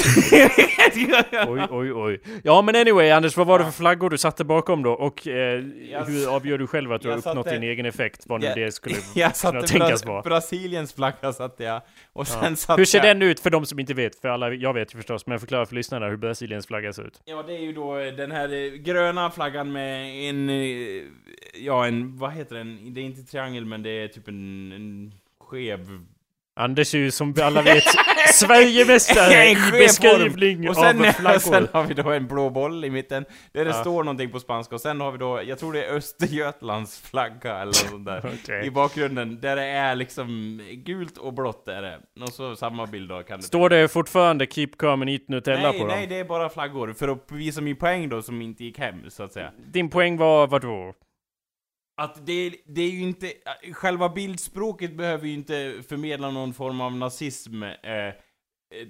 Oj, 1.48 1.66
oj, 1.70 1.92
oj. 1.92 2.20
Ja 2.44 2.62
men 2.62 2.76
anyway 2.76 3.10
Anders, 3.10 3.36
vad 3.36 3.46
var 3.46 3.58
det 3.58 3.64
för 3.64 3.72
flaggor 3.72 4.10
du 4.10 4.18
satte 4.18 4.44
bakom 4.44 4.82
då? 4.82 4.92
Och 4.92 5.28
eh, 5.28 5.64
Jag 5.92 6.04
hur 6.04 6.34
avgör 6.36 6.58
du 6.58 6.66
själv 6.66 6.92
att 6.92 7.02
du 7.02 7.08
har 7.08 7.16
uppnått 7.18 7.34
satte- 7.46 7.50
din 7.58 7.62
egen 7.70 7.86
effekt? 7.86 8.22
Vad 8.26 8.40
nu 8.40 8.46
Jag- 8.46 8.56
det 8.56 8.72
skulle 8.72 8.94
Jag 9.14 9.14
kunna 9.14 9.34
satte 9.34 9.66
tänkas 9.66 10.04
vara. 10.06 10.22
Brasiliens 10.22 10.92
flagga 10.92 11.32
satte 11.32 11.64
jag, 11.64 11.82
och 12.12 12.26
sen 12.26 12.38
Ja. 12.50 12.56
satte 12.56 12.80
Hur 12.80 12.84
ser 12.84 12.98
jag... 12.98 13.06
den 13.06 13.22
ut 13.22 13.40
för 13.40 13.50
de 13.50 13.66
som 13.66 13.78
inte 13.78 13.94
vet? 13.94 14.20
För 14.20 14.28
alla, 14.28 14.52
jag 14.52 14.74
vet 14.74 14.94
ju 14.94 14.96
förstås, 14.96 15.26
men 15.26 15.40
förklara 15.40 15.66
för 15.66 15.74
lyssnarna 15.74 16.08
hur 16.08 16.16
Brasiliens 16.16 16.66
flagga 16.66 16.92
ser 16.92 17.02
ut. 17.06 17.20
Ja, 17.24 17.42
det 17.46 17.52
är 17.54 17.60
ju 17.60 17.72
då 17.72 17.98
eh, 17.98 18.12
den 18.14 18.30
här 18.32 18.52
eh, 18.52 18.70
gröna 18.72 19.30
flaggan 19.30 19.72
med 19.72 20.28
en... 20.28 20.50
eh, 20.50 21.02
Ja, 21.54 21.86
en... 21.86 22.18
Vad 22.18 22.32
heter 22.32 22.56
den? 22.56 22.94
Det 22.94 23.00
är 23.00 23.04
inte 23.04 23.22
triangel, 23.22 23.64
men 23.66 23.82
det 23.82 23.90
är 23.90 24.08
typ 24.08 24.28
en... 24.28 24.72
en 24.72 25.12
skev... 25.50 25.86
Anders 26.56 26.94
är 26.94 26.98
ju 26.98 27.10
som 27.10 27.34
alla 27.42 27.62
vet 27.62 27.84
Sverigemästare 28.34 29.50
i 29.50 29.56
beskrivning 29.72 30.68
Och 30.68 30.76
sen, 30.76 31.00
av 31.04 31.12
flaggor. 31.12 31.38
sen 31.38 31.68
har 31.72 31.84
vi 31.84 31.94
då 31.94 32.10
en 32.10 32.26
blå 32.26 32.50
boll 32.50 32.84
i 32.84 32.90
mitten, 32.90 33.24
där 33.52 33.64
det 33.64 33.70
Ja. 33.70 33.80
står 33.80 34.04
någonting 34.04 34.30
på 34.30 34.40
spanska, 34.40 34.74
och 34.74 34.80
sen 34.80 35.00
har 35.00 35.12
vi 35.12 35.18
då, 35.18 35.40
jag 35.46 35.58
tror 35.58 35.72
det 35.72 35.84
är 35.84 35.94
Östergötlands 35.94 37.00
flagga 37.00 37.56
eller 37.58 37.72
sånt 37.72 38.04
där. 38.06 38.30
Okej. 38.42 38.66
I 38.66 38.70
bakgrunden, 38.70 39.40
där 39.40 39.56
det 39.56 39.62
är 39.64 39.94
liksom 39.94 40.60
gult 40.86 41.18
och 41.18 41.34
blått 41.34 41.68
är 41.68 41.82
det. 41.82 41.98
Och 42.22 42.28
så 42.28 42.56
samma 42.56 42.86
bild 42.86 43.08
då 43.08 43.22
kan 43.22 43.38
det 43.40 43.46
Står 43.46 43.68
det 43.68 43.88
fortfarande 43.88 44.46
Keep 44.46 44.70
calm 44.78 45.00
and 45.02 45.10
eat 45.10 45.28
Nutella 45.28 45.70
Nej, 45.70 45.80
på 45.80 45.86
nej, 45.86 46.00
dem? 46.00 46.08
det 46.08 46.20
är 46.20 46.24
bara 46.24 46.48
flaggor, 46.48 46.92
för 46.92 47.08
att 47.08 47.26
bevisa 47.26 47.60
min 47.60 47.76
poäng 47.76 48.08
då 48.08 48.22
som 48.22 48.42
inte 48.42 48.64
gick 48.64 48.78
hem, 48.78 48.96
så 49.08 49.22
att 49.22 49.32
säga. 49.32 49.50
Din 49.72 49.90
poäng 49.90 50.16
var 50.16 50.46
vadå? 50.46 50.92
Att 52.00 52.26
det, 52.26 52.52
det 52.66 52.80
är 52.82 52.90
ju 52.90 53.00
inte, 53.02 53.32
själva 53.72 54.08
bildspråket 54.08 54.96
behöver 54.96 55.26
ju 55.26 55.34
inte 55.34 55.74
förmedla 55.88 56.30
någon 56.30 56.54
form 56.54 56.80
av 56.80 56.96
nazism. 56.96 57.62
Eh, 57.62 57.70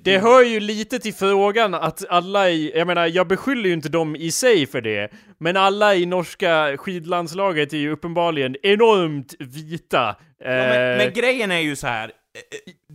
Det 0.02 0.18
hör 0.18 0.42
ju 0.44 0.60
lite 0.60 0.98
till 0.98 1.14
frågan 1.14 1.74
att 1.74 2.04
alla 2.08 2.50
i, 2.50 2.72
jag 2.78 2.86
menar 2.86 3.06
jag 3.06 3.28
beskyller 3.28 3.68
ju 3.68 3.72
inte 3.72 3.88
dem 3.88 4.16
i 4.16 4.30
sig 4.30 4.66
för 4.66 4.80
det, 4.80 5.10
men 5.38 5.56
alla 5.56 5.94
i 5.94 6.06
norska 6.06 6.76
skidlandslaget 6.76 7.72
är 7.72 7.76
ju 7.78 7.90
uppenbarligen 7.92 8.56
enormt 8.62 9.34
vita. 9.38 10.16
Ja, 10.38 10.46
men, 10.48 10.92
Eh, 10.92 10.98
men 10.98 11.12
grejen 11.12 11.50
är 11.50 11.60
ju 11.60 11.76
så 11.76 11.86
här. 11.86 12.12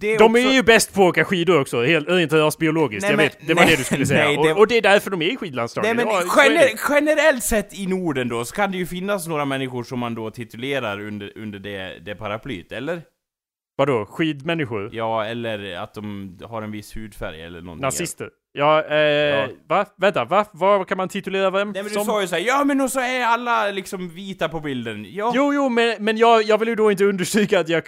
Är 0.02 0.17
de 0.19 0.24
också, 0.32 0.38
är 0.48 0.54
ju 0.54 0.63
bäst 0.63 0.93
på 0.93 1.02
att 1.04 1.10
åka 1.10 1.26
skidor 1.26 1.62
också, 1.62 1.84
helt 1.84 2.10
rent 2.10 2.34
rasbiologiskt. 2.34 3.02
Nej, 3.02 3.12
jag 3.12 3.17
men- 3.17 3.26
vet, 3.26 3.48
det 3.48 3.54
var 3.54 3.62
nej, 3.62 3.71
det 3.71 3.78
du 3.78 3.84
skulle 3.84 4.06
säga. 4.06 4.26
nej, 4.26 4.36
det- 4.43 4.54
och, 4.54 4.60
och 4.60 4.67
det 4.67 4.78
är 4.78 4.82
därför 4.82 5.12
de 5.12 5.21
är 5.21 5.26
i 5.34 5.38
skidlandslaget. 5.38 5.95
Nej 5.95 6.06
men 6.06 6.13
Ja, 6.15 6.21
gener, 6.28 6.69
generellt 6.89 7.43
sett 7.43 7.80
i 7.80 7.88
Norden 7.88 8.30
då, 8.30 8.45
så 8.45 8.56
kan 8.56 8.71
det 8.71 8.78
ju 8.78 8.86
finnas 8.86 9.28
några 9.28 9.45
människor 9.45 9.84
som 9.84 10.00
man 10.00 10.15
då 10.15 10.32
titulerar 10.32 11.00
under, 11.00 11.32
under 11.38 11.60
det, 11.60 12.00
det 12.06 12.15
paraplyt, 12.15 12.71
eller? 12.71 13.02
Vadå? 13.78 14.06
Skidmänniskor? 14.06 14.89
Ja, 14.93 15.26
eller 15.26 15.76
att 15.76 15.93
de 15.93 16.38
har 16.43 16.62
en 16.62 16.71
viss 16.71 16.95
hudfärg 16.98 17.41
eller 17.41 17.62
någonting. 17.62 17.82
Nazister? 17.82 18.30
Ja, 18.58 18.84
eh, 18.89 18.98
Ja. 18.98 19.48
va? 19.68 19.86
Vänta, 19.98 20.26
va? 20.26 20.46
Vad 20.52 20.88
kan 20.88 20.98
man 20.98 21.10
titulera 21.10 21.50
vem 21.50 21.72
Nej 21.72 21.84
men 21.84 21.89
du 21.89 21.96
som? 21.96 22.06
sa 22.06 22.22
ju 22.22 22.28
såhär, 22.28 22.44
ja 22.44 22.63
men 22.63 22.82
och 22.82 22.91
så 22.91 23.00
är 23.00 23.26
alla 23.26 23.72
liksom 23.72 24.10
vita 24.10 24.50
på 24.50 24.60
bilden. 24.60 25.06
Ja, 25.10 25.32
Jo, 25.36 25.54
jo, 25.54 25.70
men, 25.70 25.96
men 26.00 26.18
jag, 26.18 26.44
jag 26.44 26.58
vill 26.58 26.68
ju 26.68 26.76
då 26.76 26.91
inte 26.91 27.06
understryka 27.06 27.60
att 27.60 27.70
jag 27.70 27.84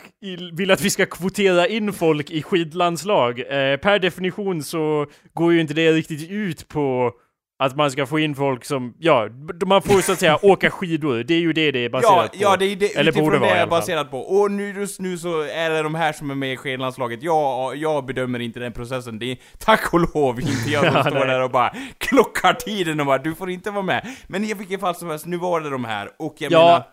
vill 0.58 0.71
att 0.71 0.82
vi 0.82 0.89
ska 0.89 1.06
kvotera 1.06 1.67
in 1.67 1.93
folk 1.93 2.32
i 2.32 2.43
skidlandslag. 2.43 3.39
Eh, 3.39 3.77
per 3.77 3.99
definition 3.99 4.63
så 4.63 5.06
går 5.34 5.53
ju 5.53 5.62
inte 5.62 5.73
det 5.73 5.91
riktigt 5.91 6.32
ut 6.32 6.67
på 6.67 7.12
att 7.60 7.76
man 7.76 7.91
ska 7.91 8.06
få 8.06 8.20
in 8.20 8.36
folk 8.36 8.65
som, 8.65 8.93
ja, 9.00 9.28
man 9.65 9.82
får 9.82 10.02
så 10.02 10.12
att 10.12 10.20
säga 10.20 10.39
åka 10.46 10.70
skidor. 10.72 11.24
Det 11.24 11.34
är 11.34 11.39
ju 11.39 11.54
det 11.54 11.72
det 11.72 11.86
är 11.86 11.89
baserat 11.89 12.30
ja, 12.34 12.38
på. 12.38 12.43
ja 12.54 12.58
det 12.58 12.65
är 12.65 12.76
det 12.76 12.96
Eller 12.96 13.12
borde 13.12 13.38
vara 13.38 13.54
det 13.54 13.60
är 13.60 13.67
baserat 13.67 14.12
på. 14.12 14.20
Och 14.20 14.52
nu, 14.52 14.70
just 14.74 15.00
nu 15.00 15.17
så 15.17 15.41
är 15.41 15.70
det 15.70 15.82
de 15.84 15.96
här 15.96 16.13
som 16.13 16.32
är 16.32 16.36
med 16.36 16.54
i 16.54 16.58
skidlandslaget. 16.58 17.24
Jag, 17.24 17.76
jag 17.76 18.06
bedömer 18.06 18.39
inte 18.39 18.60
den 18.60 18.74
processen. 18.74 19.20
Det 19.20 19.32
är 19.32 19.38
tack 19.58 19.93
och 19.93 20.00
lov 20.15 20.39
inte 20.39 20.70
jag 20.70 20.86
som 20.86 20.93
Ja, 20.96 21.04
står 21.04 21.12
nej. 21.20 21.28
där 21.28 21.41
och 21.43 21.52
bara 21.52 21.74
klockar 21.98 22.54
tiden 22.54 23.00
och 23.00 23.06
bara 23.06 23.17
du 23.17 23.36
får 23.36 23.50
inte 23.50 23.72
vara 23.72 23.84
med. 23.84 24.08
Men 24.28 24.43
i 24.43 24.54
vilket 24.54 24.80
fall 24.80 24.96
som 24.96 25.10
helst, 25.10 25.26
nu 25.26 25.38
var 25.38 25.62
det 25.62 25.70
de 25.70 25.86
här. 25.86 26.10
Och 26.20 26.36
jag 26.38 26.52
Ja. 26.52 26.65
menar... 26.65 26.84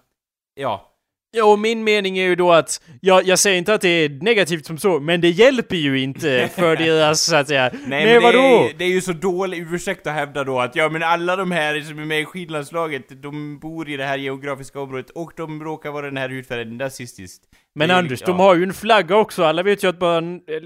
Ja. 0.55 0.91
Ja, 1.37 1.45
och 1.45 1.59
min 1.59 1.85
mening 1.85 2.19
är 2.19 2.25
ju 2.25 2.35
då 2.37 2.53
att, 2.53 2.81
jag, 3.01 3.25
jag 3.27 3.39
säger 3.39 3.59
inte 3.59 3.75
att 3.75 3.81
det 3.81 3.89
är 3.89 4.09
negativt 4.09 4.67
som 4.67 4.79
så, 4.79 5.01
men 5.01 5.21
det 5.21 5.31
hjälper 5.31 5.77
ju 5.77 6.01
inte 6.01 6.49
för 6.55 6.77
deras, 6.87 7.23
så 7.23 7.37
att 7.37 7.49
säga. 7.49 7.71
Nej, 7.87 8.05
men 8.05 8.15
det 8.15 8.21
vadå? 8.21 8.39
är, 8.39 8.73
det 8.79 8.85
är 8.85 8.89
ju 8.89 9.01
så 9.01 9.13
dålig 9.13 9.59
ursäkt 9.73 10.07
att 10.07 10.13
hävda 10.13 10.45
då 10.45 10.61
att 10.61 10.77
ja 10.77 10.89
men 10.89 11.03
alla 11.03 11.37
de 11.37 11.51
här 11.51 11.81
som 11.81 11.99
är 11.99 12.05
med 12.05 12.21
i 12.21 12.25
skidlandslaget, 12.25 13.23
de 13.23 13.59
bor 13.59 13.89
i 13.89 13.97
det 13.97 14.05
här 14.05 14.17
geografiska 14.19 14.81
området 14.81 15.11
och 15.11 15.33
de 15.37 15.65
råkar 15.65 15.91
vara 15.91 16.07
den 16.07 16.17
här 16.17 16.29
hudfärgen 16.29 16.77
nazistiskt. 16.79 17.43
Men 17.75 17.89
Det 17.89 17.95
Anders, 17.95 18.21
ja. 18.21 18.27
de 18.27 18.39
har 18.39 18.55
ju 18.55 18.63
en 18.63 18.75
flagga 18.75 19.17
också. 19.17 19.45
Alla 19.45 19.63
vet 19.63 19.85
ju 19.85 19.89
att 19.89 19.99
bara 19.99 20.19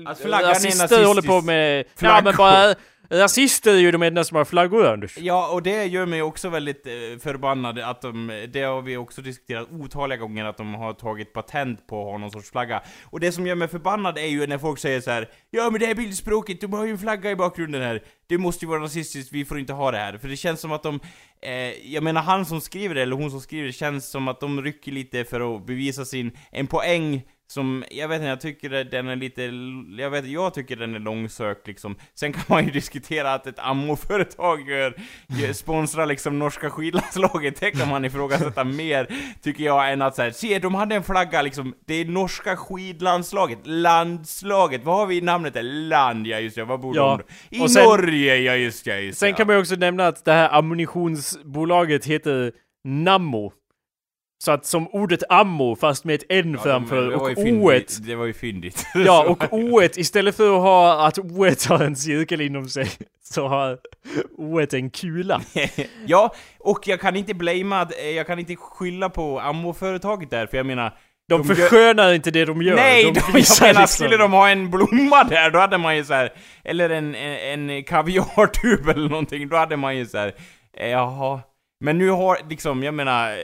Att 0.06 0.20
flaggan 0.20 0.44
är 0.50 0.54
nazistisk. 0.54 0.94
håller 1.06 1.22
på 1.22 1.40
med... 1.40 1.78
Ja, 1.78 1.84
Flaggor. 1.96 2.22
men 2.24 2.36
bara... 2.36 2.74
Rasister 3.10 3.70
är 3.70 3.78
ju 3.78 3.90
de 3.90 4.02
enda 4.02 4.24
som 4.24 4.36
har 4.36 4.44
flaggor, 4.44 4.86
Anders. 4.86 5.18
Ja, 5.18 5.48
och 5.48 5.62
det 5.62 5.84
gör 5.84 6.06
mig 6.06 6.22
också 6.22 6.48
väldigt 6.48 6.86
eh, 6.86 6.92
förbannad 7.22 7.78
att 7.78 8.02
de, 8.02 8.46
det 8.52 8.62
har 8.62 8.82
vi 8.82 8.96
också 8.96 9.22
diskuterat 9.22 9.68
otaliga 9.70 10.18
gånger, 10.18 10.44
att 10.44 10.56
de 10.56 10.74
har 10.74 10.92
tagit 10.92 11.32
patent 11.32 11.86
på 11.86 12.00
att 12.00 12.06
ha 12.06 12.18
någon 12.18 12.30
sorts 12.30 12.50
flagga. 12.50 12.82
Och 13.04 13.20
det 13.20 13.32
som 13.32 13.46
gör 13.46 13.54
mig 13.54 13.68
förbannad 13.68 14.18
är 14.18 14.26
ju 14.26 14.46
när 14.46 14.58
folk 14.58 14.78
säger 14.78 15.00
så 15.00 15.10
här: 15.10 15.28
Ja 15.50 15.70
men 15.70 15.80
det 15.80 15.86
är 15.86 15.94
bildspråket, 15.94 16.60
de 16.60 16.72
har 16.72 16.84
ju 16.84 16.90
en 16.90 16.98
flagga 16.98 17.30
i 17.30 17.36
bakgrunden 17.36 17.82
här. 17.82 18.02
Det 18.26 18.38
måste 18.38 18.64
ju 18.64 18.68
vara 18.68 18.82
rasistiskt, 18.82 19.32
vi 19.32 19.44
får 19.44 19.58
inte 19.58 19.72
ha 19.72 19.90
det 19.90 19.98
här. 19.98 20.18
För 20.18 20.28
det 20.28 20.36
känns 20.36 20.60
som 20.60 20.72
att 20.72 20.82
de, 20.82 21.00
eh, 21.42 21.92
jag 21.92 22.02
menar 22.02 22.22
han 22.22 22.46
som 22.46 22.60
skriver 22.60 22.94
det, 22.94 23.02
eller 23.02 23.16
hon 23.16 23.30
som 23.30 23.40
skriver 23.40 23.66
det, 23.66 23.72
känns 23.72 24.10
som 24.10 24.28
att 24.28 24.40
de 24.40 24.62
rycker 24.62 24.92
lite 24.92 25.24
för 25.24 25.56
att 25.56 25.66
bevisa 25.66 26.04
sin, 26.04 26.30
en 26.50 26.66
poäng 26.66 27.22
som, 27.50 27.84
jag 27.90 28.08
vet 28.08 28.16
inte, 28.16 28.26
jag 28.28 28.40
tycker 28.40 28.84
den 28.84 29.08
är 29.08 29.16
lite, 29.16 29.42
jag 30.02 30.10
vet 30.10 30.26
jag 30.26 30.54
tycker 30.54 30.76
den 30.76 30.94
är 30.94 30.98
långsökt 30.98 31.66
liksom. 31.66 31.96
Sen 32.14 32.32
kan 32.32 32.42
man 32.48 32.64
ju 32.64 32.70
diskutera 32.80 33.34
att 33.34 33.46
ett 33.46 33.58
ammoföretag 33.58 34.68
gör, 34.70 34.94
sponsrar 35.52 36.06
liksom 36.06 36.38
norska 36.38 36.70
skidlandslaget, 36.70 37.60
det 37.60 37.70
kan 37.70 37.88
man 37.88 38.04
ifrågasätta 38.04 38.64
mer, 38.80 39.06
tycker 39.42 39.64
jag, 39.64 39.92
än 39.92 40.02
att 40.02 40.16
säga 40.16 40.32
se 40.32 40.58
de 40.58 40.74
hade 40.74 40.94
en 40.94 41.02
flagga 41.02 41.42
liksom, 41.42 41.74
det 41.86 41.94
är 41.94 42.04
norska 42.04 42.56
skidlandslaget, 42.56 43.58
landslaget, 43.64 44.84
vad 44.84 44.96
har 44.96 45.06
vi 45.06 45.16
i 45.16 45.20
namnet? 45.20 45.54
där? 45.54 45.62
Land, 45.62 46.26
ja 46.26 46.38
just 46.38 46.56
det, 46.56 46.64
vad 46.64 46.80
bor 46.80 46.96
Ja, 46.96 47.20
de? 47.50 47.56
I 47.64 47.68
sen- 47.68 47.84
Norge, 47.84 48.36
ja 48.36 48.54
just 48.54 48.84
det, 48.84 49.00
just 49.00 49.18
Sen 49.18 49.28
ja. 49.30 49.36
kan 49.36 49.46
man 49.46 49.56
ju 49.56 49.60
också 49.60 49.74
nämna 49.74 50.06
att 50.06 50.24
det 50.24 50.32
här 50.32 50.48
ammunitionsbolaget 50.58 52.04
heter 52.04 52.52
Nammo. 52.84 53.52
Så 54.40 54.52
att 54.52 54.66
som 54.66 54.88
ordet 54.88 55.22
ammo 55.28 55.76
fast 55.76 56.04
med 56.04 56.14
ett 56.14 56.24
N 56.28 56.52
Ja, 56.56 56.62
framför 56.62 57.14
och 57.14 57.22
O. 57.22 57.72
Det 58.06 58.14
var 58.14 58.26
ju 58.26 58.32
fyndigt. 58.32 58.86
Ja, 58.94 59.24
och 59.28 59.44
O 59.52 59.82
istället 59.82 60.36
för 60.36 60.56
att 60.56 60.62
ha 60.62 61.06
att 61.06 61.18
O 61.18 61.44
har 61.68 61.82
en 61.82 61.96
cirkel 61.96 62.40
inom 62.40 62.68
sig 62.68 62.88
så 63.22 63.48
har 63.48 63.78
O 64.36 64.60
en 64.72 64.90
kula. 64.90 65.40
ja, 66.06 66.34
och 66.58 66.80
jag 66.88 67.00
kan 67.00 67.16
inte 67.16 67.34
blamea, 67.34 67.80
att- 67.80 67.92
jag 68.16 68.26
kan 68.26 68.38
inte 68.38 68.56
skylla 68.56 69.08
på 69.10 69.40
ammoföretaget 69.40 70.30
där, 70.30 70.46
för 70.46 70.56
jag 70.56 70.66
menar... 70.66 70.92
De, 71.28 71.42
gör- 71.42 71.54
förskönar 71.54 72.12
inte 72.12 72.30
det 72.30 72.44
de 72.44 72.62
gör. 72.62 72.74
Nej, 72.76 73.04
de 73.04 73.10
de, 73.12 73.20
jag 73.20 73.26
menar, 73.26 73.38
liksom- 73.80 73.86
skulle 73.86 74.16
de 74.16 74.32
ha 74.32 74.48
en 74.48 74.70
blomma 74.70 75.24
där, 75.24 75.50
då 75.50 75.58
hade 75.58 75.78
man 75.78 75.96
ju 75.96 76.04
så 76.04 76.14
här, 76.14 76.32
eller 76.64 76.90
en, 76.90 77.14
en, 77.14 77.70
en 77.70 77.84
kaviartub 77.84 78.88
eller 78.88 79.08
någonting, 79.08 79.48
då 79.48 79.56
hade 79.56 79.76
man 79.76 79.96
ju 79.96 80.06
så 80.06 80.18
här, 80.18 80.32
eh, 80.76 80.88
jaha. 80.88 81.40
Men 81.80 81.98
nu 81.98 82.08
har, 82.10 82.38
liksom, 82.48 82.82
jag 82.82 82.94
menar, 82.94 83.36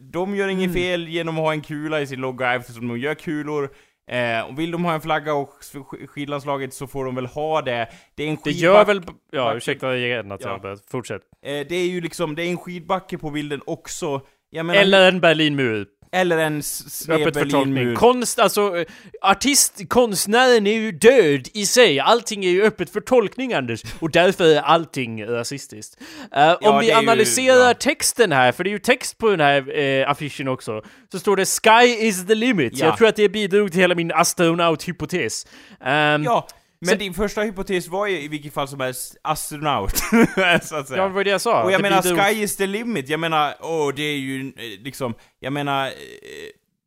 de 0.00 0.34
gör 0.34 0.48
inget 0.48 0.64
Mm. 0.70 0.74
fel 0.74 1.08
genom 1.08 1.34
att 1.38 1.44
ha 1.44 1.52
en 1.52 1.60
kula 1.62 2.00
i 2.00 2.06
sin 2.06 2.20
logga 2.20 2.54
eftersom 2.54 2.88
de 2.88 2.98
gör 2.98 3.14
kulor. 3.14 3.70
Eh, 4.10 4.40
och 4.40 4.58
vill 4.58 4.70
de 4.70 4.84
ha 4.84 4.92
en 4.94 5.00
flagga 5.00 5.34
och 5.34 5.50
sk- 5.60 6.06
skidlandslaget 6.06 6.74
så 6.74 6.86
får 6.86 7.04
de 7.04 7.14
väl 7.14 7.26
ha 7.26 7.62
det. 7.62 7.88
Det 8.14 8.22
är 8.24 8.28
en 8.28 8.34
Det 8.44 8.50
skidback- 8.50 8.62
gör 8.62 8.84
väl... 8.84 9.02
Ja, 9.32 9.54
ursäkta 9.54 9.96
igen 9.96 10.32
att 10.32 10.40
Ja. 10.44 10.60
jag. 10.62 10.78
Fortsätt. 10.90 11.22
Eh, 11.46 11.66
det 11.68 11.74
är 11.76 11.86
ju 11.88 12.00
liksom, 12.00 12.34
det 12.34 12.42
är 12.42 12.50
en 12.50 12.56
skidbacke 12.56 13.18
på 13.18 13.30
bilden 13.30 13.60
också. 13.66 14.20
Menar, 14.52 14.74
Eller 14.74 15.08
en 15.08 15.20
Berlinmur. 15.20 15.86
Eller 16.12 16.38
en 16.38 16.58
s- 16.58 17.00
sned 17.04 17.20
Öppet 17.22 17.34
för 17.34 17.40
tolkning. 17.44 17.74
Berlinmur. 17.74 17.94
Konst, 17.96 18.38
alltså, 18.38 18.84
artist, 19.22 19.80
konstnären 19.88 20.66
är 20.66 20.72
ju 20.74 20.92
död 20.92 21.48
i 21.54 21.66
sig. 21.66 22.00
Allting 22.00 22.44
är 22.44 22.50
ju 22.50 22.62
öppet 22.62 22.90
för 22.90 23.00
tolkning, 23.00 23.52
Anders. 23.52 23.82
Och 24.00 24.10
därför 24.10 24.44
är 24.44 24.60
allting 24.60 25.26
rasistiskt. 25.26 25.96
Eh, 26.32 26.52
om 26.60 26.78
vi 26.80 26.90
är 26.90 26.92
ju- 26.92 26.98
analyserar 26.98 27.68
ja. 27.68 27.74
texten 27.74 28.32
här, 28.32 28.52
för 28.52 28.64
det 28.64 28.70
är 28.70 28.72
ju 28.72 28.78
text 28.78 29.18
på 29.18 29.30
den 29.30 29.40
här 29.40 29.78
eh, 29.78 30.10
affischen 30.10 30.48
också, 30.48 30.82
så 31.12 31.18
står 31.18 31.36
det 31.36 31.44
“Sky 31.46 32.06
is 32.06 32.26
the 32.26 32.34
limit”. 32.34 32.72
Ja. 32.78 32.86
Jag 32.86 32.96
tror 32.98 33.08
att 33.08 33.16
det 33.16 33.28
bidrog 33.28 33.70
till 33.72 33.80
hela 33.80 33.94
min 33.94 34.12
astronaut-hypotes. 34.12 35.46
Ehm, 35.84 36.24
Ja, 36.24 36.48
men 36.80 36.88
Så- 36.90 36.94
din 36.96 37.14
första 37.14 37.40
hypotes 37.42 37.88
var 37.88 38.06
ju 38.06 38.20
i 38.20 38.28
vilket 38.28 38.54
fall 38.54 38.68
som 38.68 38.80
helst 38.80 39.16
astronaut, 39.22 39.96
så 40.62 40.76
att 40.76 40.88
säga. 40.88 41.02
Ja, 41.02 41.08
det 41.08 41.14
var 41.14 41.24
det 41.24 41.30
jag 41.30 41.40
sa. 41.40 41.62
och 41.62 41.72
jag 41.72 41.78
Det 41.78 41.90
menar, 41.90 42.02
sky 42.32 42.42
is 42.42 42.56
the 42.56 42.66
limit, 42.66 43.08
jag 43.08 43.20
menar, 43.20 43.54
åh, 43.60 43.92
det 43.96 44.02
är 44.02 44.16
ju 44.18 44.40
eh, 44.48 44.82
liksom, 44.84 45.14
jag 45.40 45.52
menar... 45.52 45.86
eh, 45.86 45.92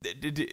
Det, 0.03 0.13
det, 0.21 0.29
det, 0.31 0.47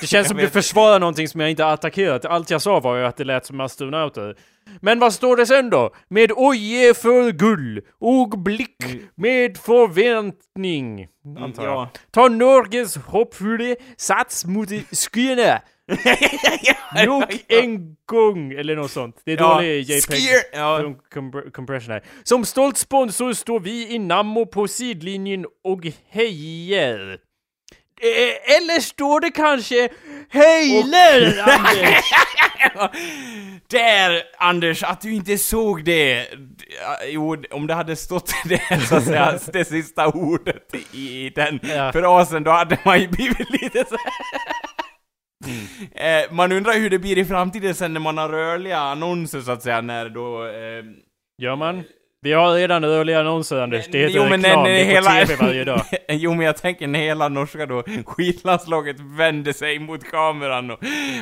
Det 0.00 0.06
känns 0.06 0.28
som 0.32 0.36
du 0.36 0.48
försvarar 0.48 1.00
någonting 1.00 1.28
som 1.28 1.40
jag 1.40 1.50
inte 1.50 1.66
attackerat. 1.66 2.24
Allt 2.24 2.50
jag 2.50 2.62
sa 2.62 2.80
var 2.80 2.96
ju 2.96 3.04
att 3.04 3.16
det 3.16 3.24
lät 3.24 3.46
som 3.46 3.60
astronauter. 3.60 4.36
Men 4.80 4.98
vad 4.98 5.12
står 5.12 5.36
det 5.36 5.46
sen 5.46 5.70
då? 5.70 5.90
Med 6.08 6.32
oje 6.36 6.94
för 6.94 7.30
gull 7.32 7.80
och 8.00 8.28
blick 8.38 8.76
med 9.14 9.56
förväntning. 9.58 11.08
Antar 11.38 11.64
jag. 11.64 11.72
Ja. 11.72 11.88
Ta 12.10 12.28
Norges 12.28 12.96
hoppfulle 12.96 13.76
sats 13.96 14.44
mot 14.44 14.68
skyarna. 15.12 15.60
Nog 17.06 17.24
en 17.48 17.96
gång, 18.06 18.52
eller 18.52 18.76
något 18.76 18.90
sånt. 18.90 19.22
Det 19.24 19.32
är 19.32 19.36
Ja, 19.36 19.54
dålig 19.54 19.80
JPEG. 19.82 20.20
ja. 20.52 20.78
com- 20.80 20.96
com- 21.14 21.50
compression 21.50 21.90
här. 21.92 22.02
Som 22.22 22.44
stolt 22.44 22.76
sponsor 22.78 23.32
står 23.32 23.60
vi 23.60 23.94
i 23.94 23.98
Nammo 23.98 24.46
på 24.46 24.68
sidlinjen 24.68 25.46
och 25.64 25.80
hejar. 26.10 27.18
Eh, 28.00 28.56
Eller 28.56 28.80
står 28.80 29.20
det 29.20 29.30
kanske 29.30 29.88
Heiler, 30.30 31.42
Anders? 31.42 32.04
Där, 33.70 34.22
Anders, 34.38 34.82
att 34.82 35.00
du 35.00 35.14
inte 35.14 35.38
såg 35.38 35.84
det! 35.84 36.26
Jo, 37.08 37.36
om 37.50 37.66
det 37.66 37.74
hade 37.74 37.96
stått 37.96 38.32
det, 38.44 38.80
så 38.88 38.96
att 38.96 39.04
säga, 39.04 39.38
det 39.52 39.64
sista 39.64 40.06
ordet 40.06 40.74
i, 40.94 41.30
den 41.34 41.60
Ja. 41.62 41.92
frasen, 41.92 42.44
då 42.44 42.50
hade 42.50 42.78
man 42.84 43.00
ju 43.00 43.08
blivit 43.08 43.50
lite 43.50 43.84
så 43.88 43.96
eh, 45.94 46.32
Man 46.32 46.52
undrar 46.52 46.72
hur 46.72 46.90
det 46.90 46.98
blir 46.98 47.18
i 47.18 47.24
framtiden 47.24 47.74
sen 47.74 47.92
när 47.92 48.00
man 48.00 48.18
har 48.18 48.28
rörliga 48.28 48.78
annonser, 48.78 49.40
så 49.40 49.52
att 49.52 49.62
säga, 49.62 49.80
när 49.80 50.08
då... 50.08 50.46
Eh, 50.46 50.84
Gör 51.38 51.56
man? 51.56 51.82
Vi 52.24 52.32
har 52.32 52.54
redan 52.54 52.84
rörliga 52.84 53.20
annonser, 53.20 53.60
Anders. 53.60 53.86
Det 53.90 53.98
heter 53.98 54.14
Jo, 54.16 54.22
men 54.28 54.42
reklam. 54.42 54.64
det 54.64 54.70
är 54.70 54.84
när 54.84 55.02
på 55.02 55.08
hela- 55.10 55.26
TV 55.26 55.46
varje 55.46 55.64
dag. 55.64 55.82
jo, 56.08 56.34
men 56.34 56.46
jag 56.46 56.56
tänker 56.56 56.86
när 56.86 56.98
hela 57.00 57.28
norska 57.28 57.66
då, 57.66 57.82
skidlandslaget 58.06 58.96
vänder 59.00 59.52
sig 59.52 59.78
mot 59.78 60.04
kameran 60.10 60.70
och, 60.70 60.78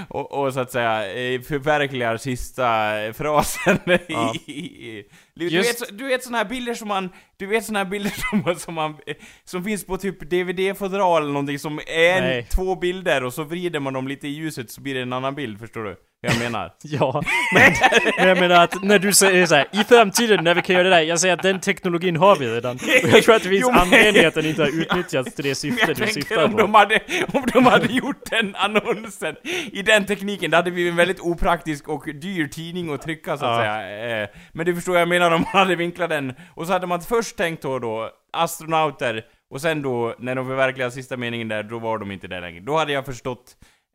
och, 0.09 0.33
och 0.45 0.55
så 0.55 0.61
att 0.61 0.73
säga 0.73 1.07
eh, 1.13 1.41
förverkligar 1.41 2.17
sista 2.17 3.01
eh, 3.05 3.13
frasen 3.13 3.79
Ja. 4.07 4.35
i, 4.47 5.05
du, 5.35 5.49
Just- 5.49 5.83
vet, 5.83 5.99
du 5.99 6.05
vet 6.07 6.25
såna 6.25 6.39
här 6.39 6.45
bilder 6.45 6.75
som 6.75 6.89
man, 6.89 7.09
du 7.37 7.47
vet 7.47 7.65
såna 7.65 7.79
här 7.79 7.87
bilder 7.87 8.13
som, 8.31 8.55
som 8.59 8.75
man, 8.75 8.97
som 9.45 9.65
finns 9.65 9.87
på 9.87 9.97
typ 9.97 10.21
DVD-fodral 10.31 11.23
eller 11.23 11.33
någonting 11.33 11.59
som 11.59 11.81
är 11.87 12.23
en, 12.23 12.45
två 12.45 12.77
bilder 12.77 13.25
och 13.25 13.33
så 13.35 13.45
vrider 13.45 13.81
man 13.81 13.93
dem 13.93 14.09
lite 14.09 14.29
i 14.29 14.31
ljuset 14.31 14.71
så 14.71 14.81
blir 14.81 14.95
det 14.95 15.01
en 15.03 15.13
annan 15.13 15.35
bild, 15.35 15.59
förstår 15.61 15.85
du? 15.85 15.97
Jag 16.25 16.39
menar? 16.39 16.73
Ja, 16.83 17.23
men, 17.55 17.73
men 18.19 18.29
jag 18.29 18.39
menar 18.41 18.65
att 18.65 18.83
när 18.83 18.99
du 18.99 19.13
säger 19.13 19.47
så 19.47 19.55
här, 19.55 19.67
i 19.73 19.85
framtiden 19.85 20.45
när 20.45 20.55
vi 20.55 20.63
kan 20.63 20.75
göra 20.77 20.85
det 20.89 20.91
där, 20.91 21.01
jag 21.03 21.21
säger 21.21 21.35
att 21.35 21.43
den 21.43 21.61
teknologin 21.61 22.17
har 22.17 22.37
vi 22.37 22.47
redan. 22.55 22.77
Och 22.77 23.09
jag 23.13 23.23
tror 23.23 23.35
att 23.35 23.43
det 23.43 23.49
finns 23.49 23.63
Jo, 23.63 23.71
men- 23.71 23.81
anledning 23.81 24.25
att 24.25 24.35
den 24.35 24.47
inte 24.47 24.63
har 24.63 24.69
utnyttjats 24.81 25.35
till 25.35 25.45
det 25.45 25.55
syfte 25.55 25.95
du 25.95 26.07
syftar 26.07 26.45
om 26.45 26.51
på. 26.53 26.59
de, 26.59 26.75
hade, 26.75 27.01
om 27.33 27.43
de 27.53 27.67
hade 27.67 27.93
gjort 27.93 28.31
den 28.31 28.55
annonsen 28.57 29.37
i 29.73 29.83
den 29.83 30.07
tekniken, 30.07 30.51
det 30.51 30.57
hade 30.57 30.71
blivit 30.71 30.91
en 30.91 30.97
väldigt 30.97 31.21
opraktisk 31.21 31.89
och 31.89 32.05
dyr 32.15 32.47
tidning 32.47 32.95
att 32.95 33.03
trycka 33.03 33.37
så 33.37 33.45
att 33.45 33.65
Ja. 33.67 33.81
säga. 33.81 34.23
Eh, 34.23 34.29
Men 34.53 34.67
du 34.67 34.75
förstår 34.75 34.99
jag 34.99 35.09
menar 35.09 35.31
om 35.31 35.41
man 35.41 35.63
hade 35.63 35.77
vinklat 35.77 36.11
den. 36.11 36.35
Och 36.55 36.67
så 36.67 36.73
hade 36.73 36.87
man 36.87 37.01
först 37.01 37.37
tänkt 37.37 37.63
då, 37.63 37.79
då 37.79 38.11
astronauter, 38.33 39.23
och 39.51 39.61
sen 39.61 39.83
då, 39.83 40.15
när 40.19 40.35
de 40.35 40.47
förverkligade 40.47 40.93
sista 40.93 41.17
meningen 41.17 41.49
där, 41.49 41.63
då 41.63 41.79
var 41.79 41.99
de 41.99 42.11
inte 42.11 42.29
där 42.29 42.41
längre. 42.41 42.61
Då 42.61 42.77
hade 42.79 42.93
jag 42.93 43.05
förstått 43.07 43.45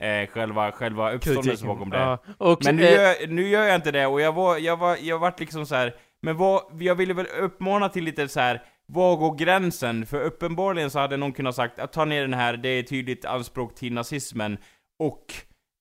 eh, 0.01 0.27
själva, 0.27 0.71
själva 0.71 1.11
uppståndelsen 1.11 1.67
bakom 1.67 1.89
det. 1.89 1.97
Ja, 1.97 2.17
och, 2.37 2.59
Men 2.65 2.75
nu, 2.75 2.83
eh, 2.83 2.93
gör, 2.93 3.27
nu 3.27 3.47
gör 3.47 3.63
jag 3.63 3.75
inte 3.75 3.91
det, 3.91 4.05
och 4.05 4.21
jag 4.21 4.33
var, 4.33 4.57
jag 4.57 4.77
var, 4.77 4.97
jag 5.01 5.19
vart 5.19 5.39
liksom 5.39 5.65
så 5.65 5.75
här. 5.75 5.95
men 6.21 6.37
vad, 6.37 6.81
jag 6.81 6.95
ville 6.95 7.13
väl 7.13 7.27
uppmana 7.39 7.89
till 7.89 8.03
lite 8.03 8.27
så 8.27 8.39
här. 8.39 8.63
Var 8.89 9.15
går 9.15 9.35
gränsen? 9.35 10.05
För 10.05 10.21
uppenbarligen 10.21 10.89
så 10.89 10.99
hade 10.99 11.17
någon 11.17 11.33
kunnat 11.33 11.55
sagt 11.55 11.79
att 11.79 11.93
ta 11.93 12.05
ner 12.05 12.21
den 12.21 12.33
här, 12.33 12.57
det 12.57 12.69
är 12.69 12.83
tydligt 12.83 13.25
anspråk 13.25 13.75
till 13.75 13.93
nazismen. 13.93 14.57
Och 14.99 15.33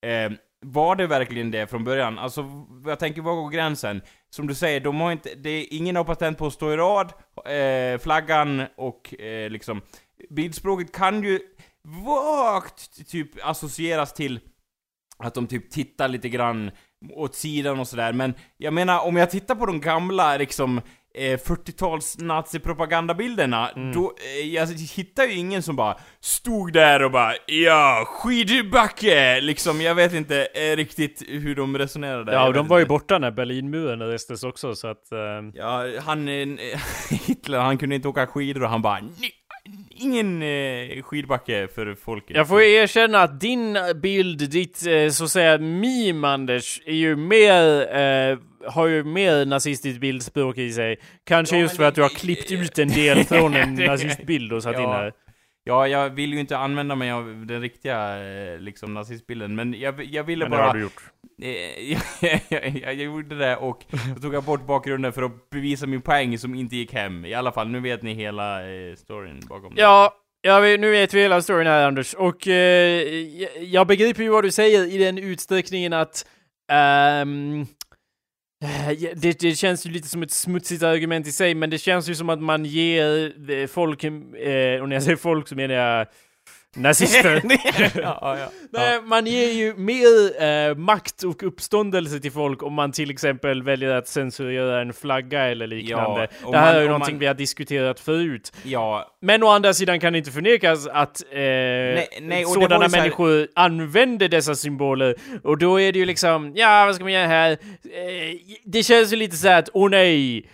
eh, 0.08 0.30
var 0.64 0.96
det 0.96 1.06
verkligen 1.06 1.50
det 1.50 1.66
från 1.66 1.84
början? 1.84 2.18
Alltså, 2.18 2.44
jag 2.86 2.98
tänker, 2.98 3.22
var 3.22 3.34
går 3.34 3.50
gränsen? 3.50 4.02
Som 4.30 4.46
du 4.46 4.54
säger, 4.54 4.80
de 4.80 5.00
har 5.00 5.12
inte, 5.12 5.34
det 5.34 5.50
är 5.50 5.66
ingen 5.70 5.96
har 5.96 6.04
patent 6.04 6.38
på 6.38 6.46
att 6.46 6.52
stå 6.52 6.72
i 6.72 6.76
rad, 6.76 7.12
eh, 7.46 7.98
flaggan 7.98 8.62
och 8.76 9.20
eh, 9.20 9.50
liksom, 9.50 9.80
bildspråket 10.30 10.92
kan 10.92 11.22
ju 11.22 11.40
vagt 12.04 13.08
typ 13.10 13.30
associeras 13.46 14.12
till 14.14 14.40
att 15.18 15.34
de 15.34 15.46
typ 15.46 15.70
tittar 15.70 16.08
lite 16.08 16.28
grann 16.28 16.70
åt 17.14 17.34
sidan 17.34 17.80
och 17.80 17.88
sådär, 17.88 18.12
men 18.12 18.34
jag 18.56 18.74
menar 18.74 19.00
om 19.00 19.16
jag 19.16 19.30
tittar 19.30 19.54
på 19.54 19.66
de 19.66 19.80
gamla 19.80 20.36
liksom 20.36 20.78
eh, 21.14 21.38
40-tals 21.38 22.18
nazipropagandabilderna, 22.18 23.70
då, 23.94 24.14
eh, 24.40 24.46
jag 24.54 24.66
hittar 24.66 25.24
ju 25.24 25.32
ingen 25.32 25.62
som 25.62 25.76
bara 25.76 25.96
stod 26.20 26.72
där 26.72 27.02
och 27.04 27.10
bara 27.10 27.32
ja, 27.46 28.04
skidbacke! 28.06 29.40
Liksom, 29.40 29.80
jag 29.80 29.94
vet 29.94 30.12
inte 30.14 30.44
eh, 30.54 30.76
riktigt 30.76 31.22
hur 31.28 31.54
de 31.54 31.78
resonerade. 31.78 32.32
ja, 32.32 32.46
och 32.46 32.52
de 32.54 32.68
var 32.68 32.78
ju 32.78 32.82
inte. 32.82 32.88
borta 32.88 33.18
när 33.18 33.30
Berlinmuren 33.30 34.00
restes 34.02 34.42
också, 34.44 34.74
så 34.74 34.88
att... 34.88 35.12
eh, 35.12 35.18
Ja, 35.54 35.84
han, 36.00 36.28
eh, 36.28 36.46
Hitler, 37.10 37.58
han 37.58 37.78
kunde 37.78 37.94
inte 37.94 38.08
åka 38.08 38.26
skidor 38.26 38.62
och 38.62 38.70
han 38.70 38.82
bara 38.82 39.00
"Ni- 39.00 39.32
Ingen 39.98 40.42
eh, 40.42 41.02
skidbacke 41.02 41.68
för 41.74 41.94
folket. 42.04 42.36
Jag 42.36 42.48
får 42.48 42.62
erkänna 42.62 43.18
att 43.22 43.40
din 43.40 43.78
bild, 44.02 44.50
ditt 44.50 44.86
eh, 44.86 45.08
så 45.10 45.24
att 45.24 45.30
säga 45.30 45.58
meme 45.58 46.28
Anders, 46.28 46.80
är 46.86 46.92
ju 46.94 47.16
mer, 47.16 47.96
eh, 47.96 48.38
har 48.70 48.86
ju 48.86 49.04
mer 49.04 49.44
nazistiskt 49.46 50.00
bildspråk 50.00 50.58
i 50.58 50.72
sig. 50.72 50.96
Kanske 51.24 51.56
Ja, 51.56 51.60
just 51.62 51.76
för 51.76 51.82
det- 51.82 51.88
att 51.88 51.94
du 51.94 52.02
har 52.02 52.08
det- 52.08 52.14
klippt 52.14 52.50
ut 52.52 52.78
en 52.78 52.88
del 52.88 53.24
från 53.24 53.54
en 53.54 53.74
nazistbild 53.86 54.52
och 54.52 54.62
satt 54.62 54.76
in 54.76 54.82
Ja. 54.82 54.92
här. 54.92 55.12
Ja, 55.68 55.88
jag 55.88 56.10
vill 56.10 56.32
ju 56.32 56.40
inte 56.40 56.58
använda 56.58 56.94
mig 56.94 57.10
av 57.12 57.46
den 57.46 57.60
riktiga 57.60 58.18
eh, 58.18 58.58
liksom 58.60 58.94
nazistbilden, 58.94 59.54
men 59.54 59.74
jag, 59.74 60.04
jag 60.04 60.24
ville 60.24 60.44
Men 60.44 60.50
det 60.50 60.56
bara... 60.56 60.66
har 60.66 60.74
du 60.74 60.80
gjort. 60.80 61.02
Jag, 62.20 62.40
jag, 62.48 62.76
jag 62.76 62.94
gjorde 62.94 63.38
det 63.38 63.56
och 63.56 63.82
så 64.14 64.20
tog 64.22 64.34
jag 64.34 64.44
bort 64.44 64.66
bakgrunden 64.66 65.12
för 65.12 65.22
att 65.22 65.50
bevisa 65.50 65.86
min 65.86 66.00
poäng 66.02 66.38
som 66.38 66.54
inte 66.54 66.76
gick 66.76 66.92
hem. 66.92 67.24
I 67.24 67.34
alla 67.34 67.52
fall, 67.52 67.68
nu 67.68 67.80
vet 67.80 68.02
ni 68.02 68.14
hela 68.14 68.60
eh, 68.70 68.94
storyn 68.96 69.40
bakom 69.48 69.74
det. 69.74 69.80
Ja, 69.80 70.14
ja, 70.42 70.60
vi- 70.60 70.78
nu 70.78 70.90
vet 70.90 71.14
vi 71.14 71.20
hela 71.22 71.42
storyn 71.42 71.66
här 71.66 71.86
Anders. 71.86 72.14
Och 72.14 72.48
eh, 72.48 73.02
jag- 73.12 73.62
jag 73.62 73.86
begriper 73.86 74.22
ju 74.22 74.28
vad 74.28 74.44
du 74.44 74.50
säger 74.50 74.84
i 74.94 74.98
den 74.98 75.18
utsträckningen 75.18 75.92
att 75.92 76.26
ja, 76.68 77.24
Eh, 78.62 79.10
det, 79.16 79.40
det 79.40 79.54
känns 79.54 79.86
ju 79.86 79.90
lite 79.90 80.08
som 80.08 80.22
ett 80.22 80.30
smutsigt 80.30 80.82
argument 80.82 81.26
i 81.26 81.32
sig, 81.32 81.54
men 81.54 81.70
det 81.70 81.78
känns 81.78 82.08
ju 82.08 82.14
som 82.14 82.30
att 82.30 82.42
man 82.42 82.64
ger 82.64 83.32
eh, 83.50 83.66
folk, 83.66 84.04
eh, 84.04 84.10
och 84.80 84.88
när 84.88 84.92
jag 84.92 85.02
säger 85.02 85.16
folk 85.16 85.48
så 85.48 85.54
menar 85.54 85.74
jag 85.74 86.06
nazister. 86.76 87.42
ja, 88.02 88.36
ja. 88.38 88.48
Nej, 88.72 89.00
man 89.02 89.26
ger 89.26 89.52
ju 89.52 89.74
mer 89.76 90.42
eh, 90.42 90.74
makt 90.74 91.22
och 91.22 91.42
uppståndelse 91.42 92.20
till 92.20 92.32
folk 92.32 92.62
om 92.62 92.72
man 92.72 92.92
till 92.92 93.10
exempel 93.10 93.62
väljer 93.62 93.90
att 93.90 94.08
censurera 94.08 94.80
en 94.80 94.92
flagga 94.92 95.44
eller 95.44 95.66
liknande. 95.66 96.28
Ja, 96.44 96.50
det 96.50 96.58
här 96.58 96.66
man- 96.66 96.76
är 96.76 96.80
ju 96.80 96.86
någonting 96.88 97.14
man- 97.14 97.20
vi 97.20 97.26
har 97.26 97.34
diskuterat 97.34 98.00
förut. 98.00 98.52
ja, 98.62 99.12
Men 99.20 99.42
å 99.42 99.48
andra 99.48 99.74
sidan 99.74 100.00
kan 100.00 100.12
det 100.12 100.18
inte 100.18 100.30
förnekas 100.30 100.86
att 100.86 101.22
eh, 101.30 101.38
nej, 101.38 102.08
var 102.46 102.54
sådana 102.54 102.88
så 102.88 102.96
här- 102.96 103.02
människor 103.02 103.48
använder 103.54 104.28
dessa 104.28 104.54
symboler. 104.54 105.14
Och 105.42 105.58
då 105.58 105.80
är 105.80 105.92
det 105.92 105.98
ju 105.98 106.04
liksom, 106.04 106.52
ja 106.56 106.84
vad 106.86 106.94
ska 106.94 107.04
man 107.04 107.12
göra 107.12 107.26
här? 107.26 107.50
Eh, 107.52 107.58
det 108.64 108.82
känns 108.82 109.12
ju 109.12 109.16
lite 109.16 109.36
så 109.36 109.48
här 109.48 109.58
att, 109.58 109.68
åh 109.72 109.90
nej, 109.90 110.46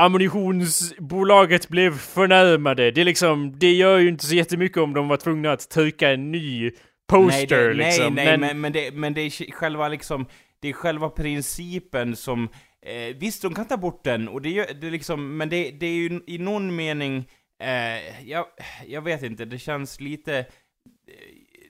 ammunitionsbolaget 0.00 1.68
blev 1.68 1.98
förnärmade. 1.98 2.90
Det 2.90 3.00
är 3.00 3.04
liksom, 3.04 3.58
det 3.58 3.72
gör 3.72 3.98
ju 3.98 4.08
inte 4.08 4.26
så 4.26 4.34
jättemycket 4.34 4.78
om 4.78 4.94
de 4.94 5.08
var 5.08 5.16
tvungna 5.16 5.52
att 5.52 5.70
trycka 5.70 6.10
en 6.10 6.32
ny 6.32 6.70
poster 7.08 7.66
nej, 7.66 7.68
det, 7.68 7.74
liksom. 7.74 8.14
nej, 8.14 8.24
nej, 8.24 8.38
men, 8.38 8.60
men, 8.60 8.72
det, 8.72 8.94
men 8.94 9.14
det 9.14 9.20
är 9.20 9.52
själva 9.52 9.88
liksom, 9.88 10.26
det 10.60 10.68
är 10.68 10.72
själva 10.72 11.08
principen 11.08 12.16
som, 12.16 12.48
eh, 12.82 13.16
visst 13.16 13.42
de 13.42 13.54
kan 13.54 13.68
ta 13.68 13.76
bort 13.76 14.04
den, 14.04 14.28
och 14.28 14.42
det, 14.42 14.50
gör, 14.50 14.66
det 14.80 14.86
är 14.86 14.90
liksom, 14.90 15.36
men 15.36 15.48
det, 15.48 15.70
det 15.70 15.86
är 15.86 15.94
ju 15.94 16.20
i 16.26 16.38
någon 16.38 16.76
mening, 16.76 17.28
eh, 17.58 18.28
jag, 18.28 18.46
jag 18.86 19.02
vet 19.02 19.22
inte, 19.22 19.44
det 19.44 19.58
känns 19.58 20.00
lite, 20.00 20.38
eh, 20.38 20.44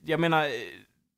jag 0.05 0.21
menar, 0.21 0.45
eh, 0.45 0.51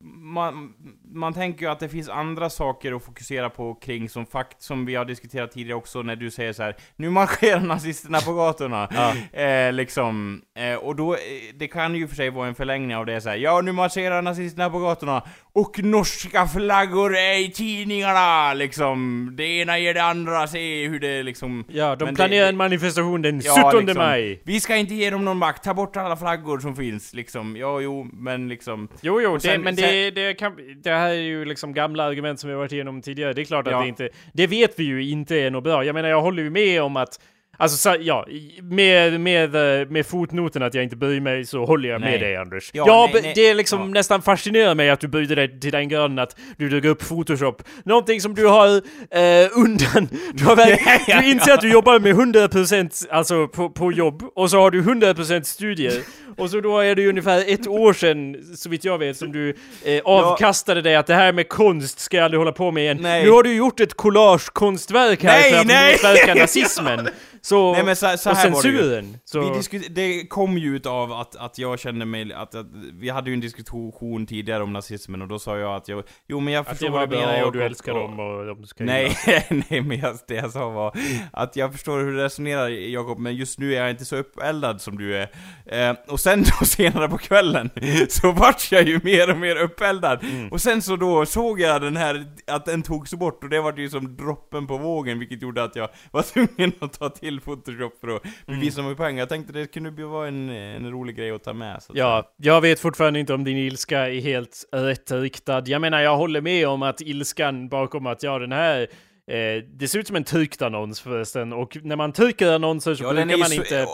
man, 0.05 0.73
man 1.13 1.33
tänker 1.33 1.65
ju 1.65 1.71
att 1.71 1.79
det 1.79 1.89
finns 1.89 2.09
andra 2.09 2.49
saker 2.49 2.95
att 2.95 3.03
fokusera 3.05 3.49
på 3.49 3.73
kring 3.75 4.09
som 4.09 4.25
fakt, 4.25 4.61
som 4.61 4.85
vi 4.85 4.95
har 4.95 5.05
diskuterat 5.05 5.51
tidigare 5.51 5.77
också 5.77 6.01
när 6.01 6.15
du 6.15 6.31
säger 6.31 6.53
så 6.53 6.63
här: 6.63 6.75
nu 6.95 7.09
marscherar 7.09 7.59
nazisterna 7.59 8.19
på 8.21 8.33
gatorna. 8.33 8.89
Ja. 9.33 9.39
Eh, 9.41 9.73
liksom, 9.73 10.41
eh, 10.57 10.75
och 10.75 10.95
då, 10.95 11.13
eh, 11.13 11.19
det 11.55 11.67
kan 11.67 11.95
ju 11.95 12.07
för 12.07 12.15
sig 12.15 12.29
vara 12.29 12.47
en 12.47 12.55
förlängning 12.55 12.95
av 12.95 13.05
det 13.05 13.21
så 13.21 13.29
här. 13.29 13.35
ja 13.37 13.61
nu 13.61 13.71
marscherar 13.71 14.21
nazisterna 14.21 14.69
på 14.69 14.79
gatorna, 14.79 15.21
och 15.53 15.79
norska 15.83 16.47
flaggor 16.47 17.15
är 17.17 17.37
i 17.39 17.51
tidningarna, 17.51 18.53
liksom. 18.53 19.29
Det 19.37 19.43
ena 19.43 19.79
ger 19.79 19.93
det 19.93 20.03
andra, 20.03 20.47
se 20.47 20.87
hur 20.87 20.99
det 20.99 21.23
liksom... 21.23 21.65
Ja, 21.67 21.95
de 21.95 22.15
planerar 22.15 22.43
det- 22.43 22.49
en 22.49 22.57
manifestation 22.57 23.21
den 23.21 23.41
Ja, 23.43 23.69
17 23.71 23.85
liksom. 23.85 24.03
maj. 24.03 24.41
Vi 24.45 24.59
ska 24.59 24.75
inte 24.75 24.95
ge 24.95 25.09
dem 25.09 25.25
någon 25.25 25.37
makt, 25.37 25.63
ta 25.63 25.73
bort 25.73 25.97
alla 25.97 26.15
flaggor 26.17 26.59
som 26.59 26.75
finns, 26.75 27.13
liksom. 27.13 27.57
Ja, 27.57 27.79
jo, 27.81 28.07
men 28.13 28.49
liksom... 28.49 28.87
Jo, 29.01 29.21
jo, 29.21 29.29
Och 29.29 29.35
det, 29.35 29.41
sen- 29.41 29.61
men 29.61 29.75
sen- 29.75 29.91
det, 29.91 30.11
det, 30.11 30.33
kan, 30.33 30.55
det 30.83 30.89
här 31.03 31.09
är 31.09 31.21
ju 31.21 31.45
liksom 31.45 31.73
gamla 31.73 32.03
argument 32.03 32.39
som 32.39 32.47
vi 32.47 32.53
har 32.53 32.59
varit 32.59 32.71
igenom 32.71 33.01
tidigare. 33.01 33.33
Det 33.33 33.41
är 33.41 33.45
klart 33.45 33.67
att 33.67 33.73
Ja. 33.73 33.81
det 33.81 33.87
inte... 33.87 34.09
Det 34.33 34.47
vet 34.47 34.79
vi 34.79 34.83
ju 34.83 35.09
inte 35.09 35.35
är 35.35 35.51
något 35.51 35.63
bra. 35.63 35.83
Jag 35.85 35.93
menar, 35.93 36.09
jag 36.09 36.21
håller 36.21 36.43
ju 36.43 36.49
med 36.49 36.81
om 36.81 36.97
att... 36.97 37.19
Alltså, 37.57 37.77
så, 37.77 37.95
ja, 37.99 38.25
med, 38.61 39.19
med, 39.19 39.55
eh, 39.81 39.87
med 39.89 40.05
fotnoten 40.05 40.63
att 40.63 40.73
jag 40.73 40.83
inte 40.83 40.95
bryr 40.95 41.19
mig 41.19 41.45
så 41.45 41.65
håller 41.65 41.89
jag 41.89 42.01
Nej. 42.01 42.11
med 42.11 42.19
dig 42.21 42.35
Anders. 42.35 42.69
Ja, 42.73 42.83
Ja, 42.87 43.09
nej, 43.13 43.21
nej. 43.23 43.31
det 43.35 43.49
är 43.49 43.55
liksom 43.55 43.79
Ja. 43.79 43.85
nästan 43.87 44.21
fascinerar 44.21 44.75
mig 44.75 44.89
att 44.89 44.99
du 44.99 45.07
brydde 45.07 45.35
dig 45.35 45.59
till 45.59 45.71
den 45.71 45.89
graden 45.89 46.19
att 46.19 46.35
du 46.57 46.69
drog 46.69 46.85
upp 46.85 47.07
Photoshop. 47.07 47.63
Någonting 47.85 48.21
som 48.21 48.35
du 48.35 48.47
har 48.47 48.67
eh, 48.67 49.49
undan... 49.55 50.07
Du, 50.33 50.43
har 50.45 50.55
väl, 50.55 50.77
du 51.21 51.31
inser 51.31 51.53
att 51.53 51.61
du 51.61 51.71
jobbar 51.71 51.99
med 51.99 52.15
100% 52.15 53.05
alltså 53.11 53.47
på, 53.47 53.69
på 53.69 53.91
jobb 53.91 54.23
och 54.35 54.49
så 54.49 54.57
har 54.59 54.71
du 54.71 54.81
100% 54.81 55.43
studier. 55.43 55.93
Och 56.37 56.49
så 56.49 56.59
då 56.61 56.79
är 56.79 56.95
det 56.95 57.01
ju 57.01 57.09
ungefär 57.09 57.43
ett 57.53 57.67
år 57.67 57.93
sedan, 57.93 58.35
så 58.55 58.69
vitt 58.69 58.83
jag 58.85 58.97
vet, 58.97 59.17
som 59.17 59.31
du 59.31 59.55
eh, 59.85 60.01
avkastade 60.05 60.81
dig 60.81 60.95
att 60.95 61.07
det 61.07 61.13
här 61.15 61.33
med 61.33 61.49
konst 61.49 61.99
ska 61.99 62.17
jag 62.17 62.23
aldrig 62.23 62.39
hålla 62.39 62.51
på 62.51 62.71
med 62.71 62.83
igen. 62.83 62.97
Nej. 63.01 63.23
Nu 63.23 63.29
har 63.29 63.43
du 63.43 63.53
gjort 63.55 63.79
ett 63.79 63.93
collage-konstverk 63.93 65.23
här 65.23 65.39
Nej, 65.41 65.51
för 65.51 65.59
att 65.59 65.67
nej! 65.67 65.91
motverka 65.93 66.33
nazismen. 66.41 67.09
Så, 67.45 67.73
Nej, 67.73 67.83
men 67.83 67.95
så- 67.95 68.17
så 68.17 68.31
och 68.31 68.37
censuren. 68.37 69.17
Så, 69.25 69.61
det 69.89 70.27
kom 70.27 70.57
ju 70.57 70.75
ut 70.75 70.85
av 70.85 71.11
att, 71.13 71.35
att 71.35 71.57
jag 71.57 71.79
kände 71.79 72.05
mig, 72.05 72.33
att, 72.33 72.55
att 72.55 72.65
vi 72.93 73.09
hade 73.09 73.29
ju 73.29 73.33
en 73.33 73.39
diskussion 73.39 74.25
tidigare 74.27 74.63
om 74.63 74.73
nazismen 74.73 75.21
och 75.21 75.27
då 75.27 75.39
sa 75.39 75.57
jag 75.57 75.75
att 75.75 75.87
jag, 75.87 76.03
jo 76.27 76.39
men 76.39 76.53
jag 76.53 76.67
förstår 76.67 76.89
vad 76.89 77.09
du 77.09 77.15
menar 77.15 77.37
Jakob, 77.37 77.53
du 77.53 77.63
älskar 77.63 77.93
dem 77.93 78.19
och 78.19 78.45
de 78.45 78.65
ska 78.65 78.83
Nej, 78.83 79.17
nej 79.69 79.81
men 79.81 79.99
jag, 79.99 80.17
det 80.27 80.33
jag 80.35 80.51
sa 80.51 80.69
var 80.69 80.97
att 81.33 81.55
jag 81.55 81.71
förstår 81.71 81.99
hur 81.99 82.11
du 82.11 82.17
resonerar 82.17 82.69
Jakob, 82.69 83.19
men 83.19 83.35
just 83.35 83.59
nu 83.59 83.75
är 83.75 83.81
jag 83.81 83.89
inte 83.89 84.05
så 84.05 84.15
uppeldad 84.15 84.81
som 84.81 84.97
du 84.97 85.17
är. 85.17 85.29
Eh, 85.65 85.95
och 86.07 86.19
sen 86.19 86.43
då 86.43 86.65
senare 86.65 87.09
på 87.09 87.17
kvällen, 87.17 87.69
så 88.09 88.31
vart 88.31 88.71
jag 88.71 88.87
ju 88.87 88.99
mer 89.03 89.31
och 89.31 89.37
mer 89.37 89.55
uppeldad. 89.55 90.23
Mm. 90.23 90.51
Och 90.51 90.61
sen 90.61 90.81
så 90.81 90.95
då 90.95 91.25
såg 91.25 91.59
jag 91.61 91.81
den 91.81 91.97
här, 91.97 92.25
att 92.47 92.65
den 92.65 92.81
togs 92.81 93.13
bort 93.13 93.43
och 93.43 93.49
det 93.49 93.61
var 93.61 93.77
ju 93.77 93.89
som 93.89 94.15
droppen 94.17 94.67
på 94.67 94.77
vågen, 94.77 95.19
vilket 95.19 95.41
gjorde 95.41 95.63
att 95.63 95.75
jag 95.75 95.89
var 96.11 96.21
tvungen 96.33 96.71
att 96.79 96.99
ta 96.99 97.09
till 97.09 97.32
Photoshop 97.39 97.99
för 98.01 98.07
att 98.15 98.23
Mm. 98.25 98.59
bevisa 98.59 98.81
mig 98.81 98.95
poäng. 98.95 99.17
Jag 99.17 99.29
tänkte 99.29 99.53
det 99.53 99.67
kunde 99.67 100.05
vara 100.05 100.27
en, 100.27 100.49
en 100.49 100.91
rolig 100.91 101.15
grej 101.15 101.31
att 101.31 101.43
ta 101.43 101.53
med. 101.53 101.83
Så 101.83 101.91
att. 101.91 101.97
Ja, 101.97 102.33
jag 102.37 102.61
vet 102.61 102.79
fortfarande 102.79 103.19
inte 103.19 103.33
om 103.33 103.43
din 103.43 103.57
ilska 103.57 104.09
är 104.09 104.21
helt 104.21 104.65
rätt 104.71 105.11
riktad. 105.11 105.63
Jag 105.65 105.81
menar, 105.81 105.99
jag 106.01 106.17
håller 106.17 106.41
med 106.41 106.67
om 106.67 106.81
att 106.83 107.01
ilskan 107.01 107.69
bakom 107.69 108.07
att, 108.07 108.23
ja 108.23 108.39
den 108.39 108.51
här 108.51 108.87
Eh, 109.31 109.63
det 109.79 109.87
ser 109.87 109.99
ut 109.99 110.07
som 110.07 110.15
en 110.15 110.23
tryckt 110.23 110.61
annons 110.61 111.01
förresten, 111.01 111.53
och 111.53 111.77
när 111.83 111.95
man 111.95 112.11
trycker 112.13 112.51
annonser 112.51 112.95
så 112.95 113.03
Ja, 113.03 113.13
brukar 113.13 113.37
man 113.37 113.47
så, 113.47 113.53
inte... 113.53 113.79
eh, 113.79 113.85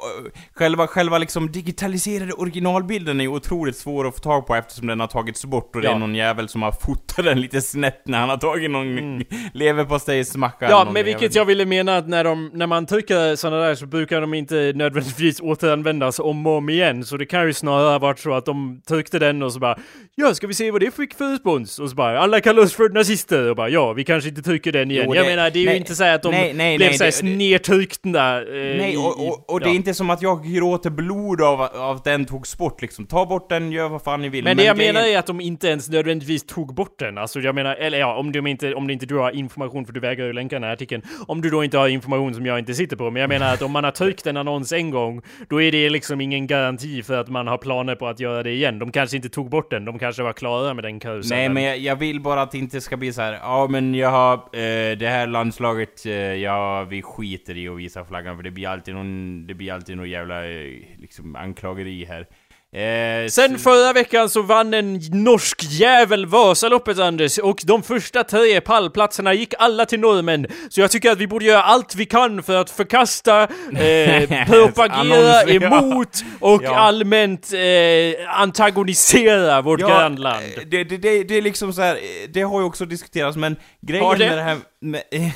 själva, 0.54 0.88
själva 0.88 1.18
liksom 1.18 1.52
digitaliserade 1.52 2.34
originalbilden 2.34 3.20
är 3.20 3.24
ju 3.24 3.30
otroligt 3.30 3.76
svår 3.78 4.08
att 4.08 4.14
få 4.16 4.20
tag 4.22 4.48
på 4.48 4.56
eftersom 4.56 4.88
den 4.88 5.00
har 5.00 5.08
tagits 5.08 5.46
bort 5.46 5.76
och 5.76 5.82
det 5.82 5.88
Ja. 5.88 5.96
är 5.96 6.00
någon 6.00 6.16
jävel 6.16 6.50
som 6.50 6.62
har 6.62 6.72
fotat 6.72 7.26
den 7.26 7.42
lite 7.42 7.62
snett 7.62 8.02
när 8.08 8.20
han 8.20 8.30
har 8.30 8.38
tagit 8.38 8.72
någon 8.72 9.24
leverpastejsmacka 9.54 10.66
Mm. 10.66 10.72
Ja, 10.78 10.84
någon 10.84 10.94
med 10.94 11.00
jävel. 11.00 11.14
vilket 11.20 11.36
jag 11.36 11.46
ville 11.46 11.66
mena 11.66 11.98
att 11.98 12.08
när, 12.08 12.24
de, 12.24 12.52
när 12.54 12.68
man 12.68 12.86
trycker 12.86 13.36
sådana 13.36 13.58
där 13.64 13.76
så 13.76 13.86
brukar 13.86 14.22
de 14.22 14.34
inte 14.34 14.72
nödvändigtvis 14.76 15.40
återanvändas 15.42 16.20
om 16.20 16.48
och 16.48 16.54
om 16.58 16.70
igen. 16.70 17.04
Så 17.06 17.18
det 17.18 17.26
kan 17.26 17.48
ju 17.48 17.54
snarare 17.54 17.92
ha 17.92 18.00
varit 18.00 18.20
så 18.20 18.34
att 18.34 18.46
de 18.46 18.82
tryckte 18.88 19.20
den 19.20 19.44
och 19.44 19.54
så 19.54 19.60
bara 19.60 19.78
Ja, 20.16 20.34
ska 20.34 20.48
vi 20.48 20.54
se 20.54 20.72
vad 20.72 20.82
det 20.82 20.96
fick 20.96 21.14
för 21.14 21.32
respons? 21.32 21.80
Och 21.80 21.90
så 21.90 21.96
bara 21.96 22.20
Alla 22.20 22.40
kallar 22.42 22.64
oss 22.64 22.74
för 22.74 22.90
nazister 22.90 23.50
och 23.50 23.56
bara 23.56 23.70
Ja, 23.70 23.94
vi 23.94 24.04
kanske 24.04 24.30
inte 24.30 24.42
trycker 24.42 24.72
den 24.72 24.92
igen. 24.92 25.06
Jo, 25.08 25.14
jag 25.20 25.28
det- 25.28 25.36
menar, 25.36 25.50
det 25.50 25.60
är 25.60 25.62
ju 25.62 25.66
nej, 25.70 25.78
inte 25.78 25.96
så 25.96 26.04
att 26.04 26.24
de 26.24 26.32
nej, 26.32 26.54
nej, 26.54 26.78
blev 26.78 26.92
såhär 26.94 27.12
det- 27.22 27.30
det- 27.30 27.36
nedtryckta. 27.38 28.42
Eh, 28.42 28.46
Nej, 28.78 28.98
och, 28.98 29.28
och, 29.28 29.50
och 29.54 29.60
det 29.60 29.66
ja. 29.66 29.72
är 29.72 29.76
inte 29.76 29.94
som 29.94 30.10
att 30.10 30.22
jag 30.22 30.44
gråter 30.46 30.90
blod 30.90 31.42
av, 31.42 31.62
av 31.62 31.96
att 31.96 32.04
den 32.04 32.26
togs 32.26 32.58
bort 32.58 32.82
liksom. 32.82 33.06
Ta 33.06 33.26
bort 33.26 33.50
den, 33.50 33.72
gör 33.72 33.90
vad 33.90 34.02
fan 34.02 34.22
ni 34.22 34.30
vill. 34.30 34.44
Men 34.44 34.58
det 34.58 34.64
jag 34.64 34.78
grejen- 34.78 34.96
menar 34.96 35.08
är 35.08 35.18
att 35.20 35.26
de 35.28 35.42
inte 35.42 35.68
ens 35.68 35.90
nödvändigtvis 35.90 36.44
tog 36.46 36.74
bort 36.74 37.00
den. 37.00 37.18
Alltså 37.18 37.40
jag 37.40 37.56
menar, 37.56 37.76
eller 37.76 38.00
ja, 38.00 38.16
om, 38.16 38.32
de 38.32 38.48
inte, 38.48 38.74
om 38.74 38.88
det 38.88 38.94
inte 38.94 39.06
du 39.06 39.16
har 39.16 39.32
information, 39.32 39.86
för 39.86 39.94
du 39.94 40.00
vägrar 40.00 40.26
ju 40.26 40.34
länka 40.34 40.56
den 40.56 40.64
här 40.64 40.74
artikeln. 40.74 41.04
Om 41.28 41.42
du 41.42 41.50
då 41.50 41.64
inte 41.64 41.78
har 41.78 41.88
information 41.88 42.34
som 42.34 42.46
jag 42.46 42.60
inte 42.60 42.74
sitter 42.74 42.96
på. 42.96 43.12
Men 43.12 43.22
jag 43.22 43.30
menar 43.30 43.54
att 43.54 43.62
om 43.62 43.72
man 43.72 43.84
har 43.84 43.92
tryckt 43.92 44.28
en 44.28 44.38
annons 44.38 44.72
en 44.74 44.90
gång, 44.92 45.22
då 45.50 45.62
är 45.62 45.72
det 45.72 45.90
liksom 45.90 46.22
ingen 46.22 46.48
garanti 46.48 47.04
för 47.04 47.18
att 47.22 47.28
man 47.30 47.48
har 47.48 47.58
planer 47.58 47.96
på 47.96 48.08
att 48.08 48.20
göra 48.20 48.44
det 48.44 48.52
igen. 48.52 48.80
De 48.80 48.92
kanske 48.92 49.16
inte 49.16 49.30
tog 49.30 49.50
bort 49.50 49.72
den, 49.72 49.86
de 49.86 50.00
kanske 50.00 50.24
var 50.24 50.34
klara 50.34 50.74
med 50.74 50.84
den 50.84 51.00
karusellen. 51.00 51.40
Nej 51.40 51.50
men 51.50 51.64
jag, 51.64 51.78
jag 51.78 51.96
vill 51.96 52.22
bara 52.22 52.42
att 52.42 52.52
det 52.52 52.58
inte 52.58 52.82
ska 52.82 52.98
bli 52.98 53.14
så 53.14 53.22
här. 53.22 53.34
ja 53.34 53.68
men 53.70 53.96
jag 53.96 54.10
har, 54.10 54.34
eh, 54.34 54.98
det 54.98 55.09
här 55.10 55.28
landslaget, 55.28 56.06
eh, 56.06 56.14
ja 56.14 56.84
vi 56.84 57.02
skiter 57.02 57.58
i 57.58 57.68
att 57.68 57.78
visa 57.78 58.06
flaggan 58.06 58.36
för 58.36 58.44
det 58.44 58.52
blir 58.52 58.68
alltid 58.68 58.96
någon, 58.96 59.48
det 59.48 59.54
blir 59.54 59.74
alltid 59.74 59.98
någon 59.98 60.10
jävla, 60.10 60.46
eh, 60.46 60.82
liksom 60.98 61.36
anklageri 61.36 62.06
här. 62.06 62.28
Eh, 62.76 63.28
Sen 63.30 63.60
förra 63.60 63.94
veckan 63.94 64.30
så 64.30 64.42
vann 64.42 64.74
en 64.74 65.00
norsk 65.12 65.64
jävel 65.70 66.26
Vasaloppet 66.26 67.00
Anders 67.00 67.38
och 67.38 67.62
de 67.64 67.84
första 67.84 68.24
tre 68.24 68.62
pallplatserna 68.62 69.34
gick 69.34 69.54
alla 69.60 69.86
till 69.86 70.00
norrmän. 70.00 70.48
Så 70.70 70.82
jag 70.82 70.92
tycker 70.92 71.12
att 71.12 71.18
vi 71.18 71.28
borde 71.28 71.46
göra 71.46 71.64
allt 71.64 71.96
vi 71.96 72.06
kan 72.06 72.44
för 72.44 72.56
att 72.56 72.70
förkasta, 72.70 73.44
eh, 73.44 74.46
propagera 74.48 75.44
ja. 75.44 75.50
emot 75.50 76.24
och 76.40 76.64
Ja. 76.64 76.76
allmänt 76.76 77.54
eh, 77.54 78.40
antagonisera 78.42 79.62
vårt 79.62 79.80
grannland. 79.80 80.44
eh, 80.58 80.64
Det, 80.66 80.84
det, 80.84 80.98
det, 80.98 81.24
det 81.24 81.38
är 81.38 81.42
liksom 81.42 81.74
så 81.74 81.82
här, 81.82 81.96
eh, 81.96 82.00
det 82.30 82.42
har 82.42 82.60
ju 82.60 82.66
också 82.66 82.86
diskuterats 82.86 83.38
men 83.38 83.56
grejen 83.82 84.06
Har 84.06 84.16
det? 84.16 84.30
med 84.30 84.38
det 84.38 84.44
här 84.44 84.58
med, 84.82 85.04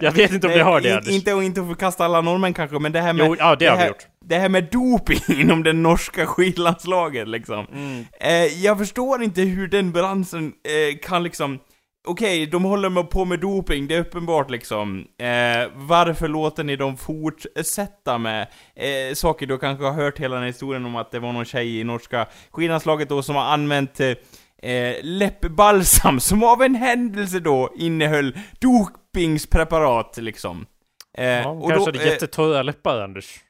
Jag 0.00 0.12
vet 0.12 0.32
inte 0.32 0.46
om 0.46 0.52
det 0.52 0.62
har 0.62 0.80
det, 0.80 0.92
Anders. 0.96 1.12
Inte, 1.14 1.30
inte 1.30 1.60
att 1.60 1.66
förkasta 1.68 2.04
alla 2.04 2.20
norrmän 2.20 2.54
kanske, 2.54 2.78
men 2.78 2.92
det 2.92 3.00
här 3.00 3.12
med... 3.12 3.26
Jo, 3.26 3.36
ja, 3.38 3.56
det 3.56 3.66
har 3.66 3.76
vi 3.76 3.86
gjort. 3.86 4.06
Det 4.28 4.38
här 4.38 4.48
med 4.48 4.68
doping 4.72 5.20
inom 5.40 5.62
det 5.62 5.72
norska 5.72 6.26
skidlandslaget 6.26 7.28
liksom. 7.28 7.66
Mm. 7.72 8.04
Eh, 8.20 8.64
jag 8.64 8.78
förstår 8.78 9.22
inte 9.22 9.40
hur 9.40 9.68
den 9.68 9.92
balansen 9.92 10.46
eh, 10.46 10.98
kan 11.02 11.22
liksom... 11.22 11.58
Okej, 12.08 12.46
de 12.46 12.64
håller 12.64 13.02
på 13.02 13.24
med 13.24 13.40
doping, 13.40 13.86
det 13.86 13.94
är 13.94 14.00
uppenbart 14.00 14.50
liksom. 14.50 15.04
Eh, 15.18 15.70
varför 15.74 16.28
låter 16.28 16.64
ni 16.64 16.76
dem 16.76 16.96
fortsätta 16.96 18.18
med 18.18 18.46
eh, 18.76 19.14
saker 19.14 19.46
du 19.46 19.58
kanske 19.58 19.84
har 19.84 19.92
hört 19.92 20.18
hela 20.18 20.34
den 20.34 20.42
här 20.42 20.50
historien 20.50 20.86
om 20.86 20.96
att 20.96 21.10
det 21.10 21.18
var 21.18 21.32
någon 21.32 21.44
tjej 21.44 21.80
i 21.80 21.84
norska 21.84 22.26
skidlandslaget 22.50 23.08
då 23.08 23.22
som 23.22 23.36
har 23.36 23.44
använt 23.44 24.00
eh, 24.00 24.94
läppbalsam 25.02 26.20
som 26.20 26.42
av 26.42 26.62
en 26.62 26.74
händelse 26.74 27.40
då 27.40 27.72
innehöll 27.76 28.38
dopingspreparat 28.60 30.16
liksom. 30.16 30.66
Eh, 31.18 31.24
Ja, 31.26 31.48
och 31.48 31.70
kanske 31.70 31.90
då, 31.92 31.98
hade 31.98 32.08
eh, 32.08 32.12
jättetorra 32.12 32.62
läppar, 32.62 33.00
Anders. 33.00 33.40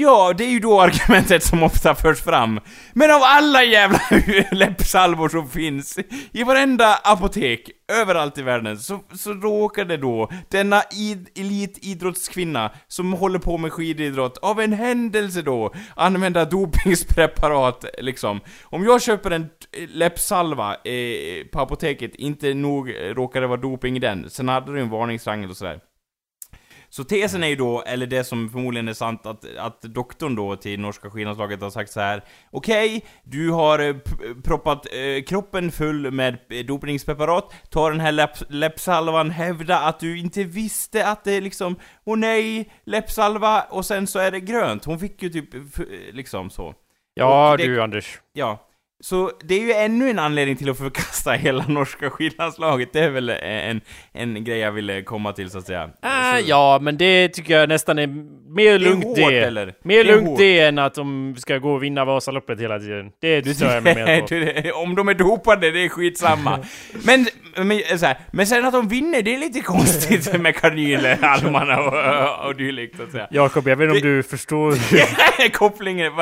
Ja, 0.00 0.32
det 0.38 0.44
är 0.44 0.50
ju 0.50 0.60
då 0.60 0.80
argumentet 0.80 1.42
som 1.44 1.62
ofta 1.62 1.94
förs 1.94 2.20
fram. 2.20 2.60
Men 2.92 3.10
av 3.10 3.20
alla 3.22 3.64
jävla 3.64 4.00
läppsalvor 4.52 5.28
som 5.28 5.48
finns 5.48 5.98
i 6.32 6.44
varenda 6.44 6.94
apotek, 7.04 7.70
överallt 7.92 8.38
i 8.38 8.42
världen, 8.42 8.78
så, 8.78 9.00
så 9.14 9.32
råkade 9.32 9.96
då 9.96 10.30
denna 10.50 10.80
id- 10.82 11.26
elitidrottskvinna 11.36 12.70
som 12.88 13.12
håller 13.12 13.38
på 13.38 13.58
med 13.58 13.72
skididrott, 13.72 14.38
av 14.38 14.60
en 14.60 14.72
händelse 14.72 15.42
då, 15.42 15.74
använda 15.96 16.44
dopingspreparat 16.44 17.84
liksom. 17.98 18.40
Om 18.62 18.84
jag 18.84 19.02
köper 19.02 19.30
en 19.30 19.48
läppsalva 19.88 20.74
eh, 20.74 21.46
på 21.52 21.60
apoteket, 21.60 22.14
inte 22.14 22.54
nog 22.54 22.94
råkar 23.00 23.40
det 23.40 23.46
vara 23.46 23.60
doping 23.60 23.96
i 23.96 24.00
den, 24.00 24.30
sen 24.30 24.48
hade 24.48 24.72
du 24.72 24.80
en 24.80 24.90
varningsrangel 24.90 25.50
och 25.50 25.56
sådär. 25.56 25.80
Så 26.90 27.04
tesen 27.04 27.42
är 27.42 27.48
ju 27.48 27.56
då, 27.56 27.82
eller 27.82 28.06
det 28.06 28.24
som 28.24 28.48
förmodligen 28.50 28.88
är 28.88 28.92
sant, 28.92 29.26
att, 29.26 29.44
att 29.58 29.82
doktorn 29.82 30.34
då 30.34 30.56
till 30.56 30.80
norska 30.80 31.10
skidlandslaget 31.10 31.62
har 31.62 31.70
sagt 31.70 31.90
så 31.90 32.00
här: 32.00 32.24
Okej, 32.50 33.04
du 33.24 33.50
har 33.50 33.78
eh, 33.78 33.94
proppat 34.44 34.86
eh, 34.86 35.22
kroppen 35.26 35.72
full 35.72 36.10
med 36.10 36.38
eh, 36.50 36.64
dopningspreparat, 36.66 37.52
ta 37.70 37.90
den 37.90 38.00
här 38.00 38.12
läpp, 38.12 38.30
läppsalvan, 38.48 39.30
hävda 39.30 39.78
att 39.78 40.00
du 40.00 40.18
inte 40.18 40.44
visste 40.44 41.06
att 41.06 41.24
det 41.24 41.40
liksom, 41.40 41.76
åh 42.04 42.16
nej, 42.18 42.70
läppsalva, 42.84 43.62
och 43.62 43.84
sen 43.86 44.06
så 44.06 44.18
är 44.18 44.30
det 44.30 44.40
grönt. 44.40 44.84
Hon 44.84 44.98
fick 44.98 45.22
ju 45.22 45.28
typ, 45.28 45.48
liksom 46.12 46.50
så. 46.50 46.74
Ja 47.14 47.56
det- 47.58 47.66
du 47.66 47.82
Anders. 47.82 48.20
Ja. 48.32 48.64
Så 49.00 49.30
det 49.44 49.54
är 49.54 49.60
ju 49.60 49.72
ännu 49.72 50.10
en 50.10 50.18
anledning 50.18 50.56
till 50.56 50.70
att 50.70 50.78
förkasta 50.78 51.32
hela 51.32 51.64
norska 51.68 52.10
skidlandslaget, 52.10 52.92
det 52.92 53.00
är 53.00 53.10
väl 53.10 53.30
en, 53.30 53.80
en 54.12 54.44
grej 54.44 54.58
jag 54.58 54.72
ville 54.72 55.02
komma 55.02 55.32
till 55.32 55.50
så 55.50 55.58
att 55.58 55.66
säga. 55.66 55.90
Ah, 56.02 56.36
så, 56.36 56.42
ja, 56.46 56.78
men 56.82 56.98
det 56.98 57.28
tycker 57.28 57.58
jag 57.58 57.68
nästan 57.68 57.98
är 57.98 58.06
mer 58.06 58.64
Det 58.64 58.70
är 58.74 58.78
lugnt 58.78 59.04
hårt, 59.04 59.16
det. 59.16 59.38
eller? 59.38 59.74
Mer 59.82 60.04
Det 60.04 60.10
lugnt 60.12 60.28
hårt. 60.28 60.38
det 60.38 60.60
än 60.60 60.78
att 60.78 60.94
de 60.94 61.34
ska 61.38 61.58
gå 61.58 61.72
och 61.72 61.82
vinna 61.82 62.04
Vasaloppet 62.04 62.60
hela 62.60 62.78
tiden. 62.78 63.10
Det 63.20 63.56
stör 63.56 63.74
jag 63.74 63.82
mig 63.82 63.94
mer 63.94 64.72
på. 64.72 64.78
Om 64.82 64.94
de 64.94 65.08
är 65.08 65.14
dopade, 65.14 65.70
det 65.70 65.84
är 65.84 65.88
skitsamma. 65.88 66.58
men, 67.04 67.26
men, 67.56 67.98
så 67.98 68.06
här, 68.06 68.18
men 68.30 68.46
sen 68.46 68.64
att 68.64 68.72
de 68.72 68.88
vinner, 68.88 69.22
det 69.22 69.34
är 69.34 69.38
lite 69.38 69.60
konstigt 69.60 70.40
med 70.40 70.56
kanyler, 70.56 71.24
almarna 71.24 71.78
och, 71.80 72.46
och 72.48 72.56
dylikt 72.56 72.96
så 72.96 73.02
att 73.02 73.10
säga. 73.10 73.28
Jakob, 73.30 73.68
jag 73.68 73.76
vet 73.76 73.94
inte 73.94 74.08
om 74.08 74.14
du 74.16 74.22
förstår. 74.22 75.48
Kopplingen? 75.52 76.12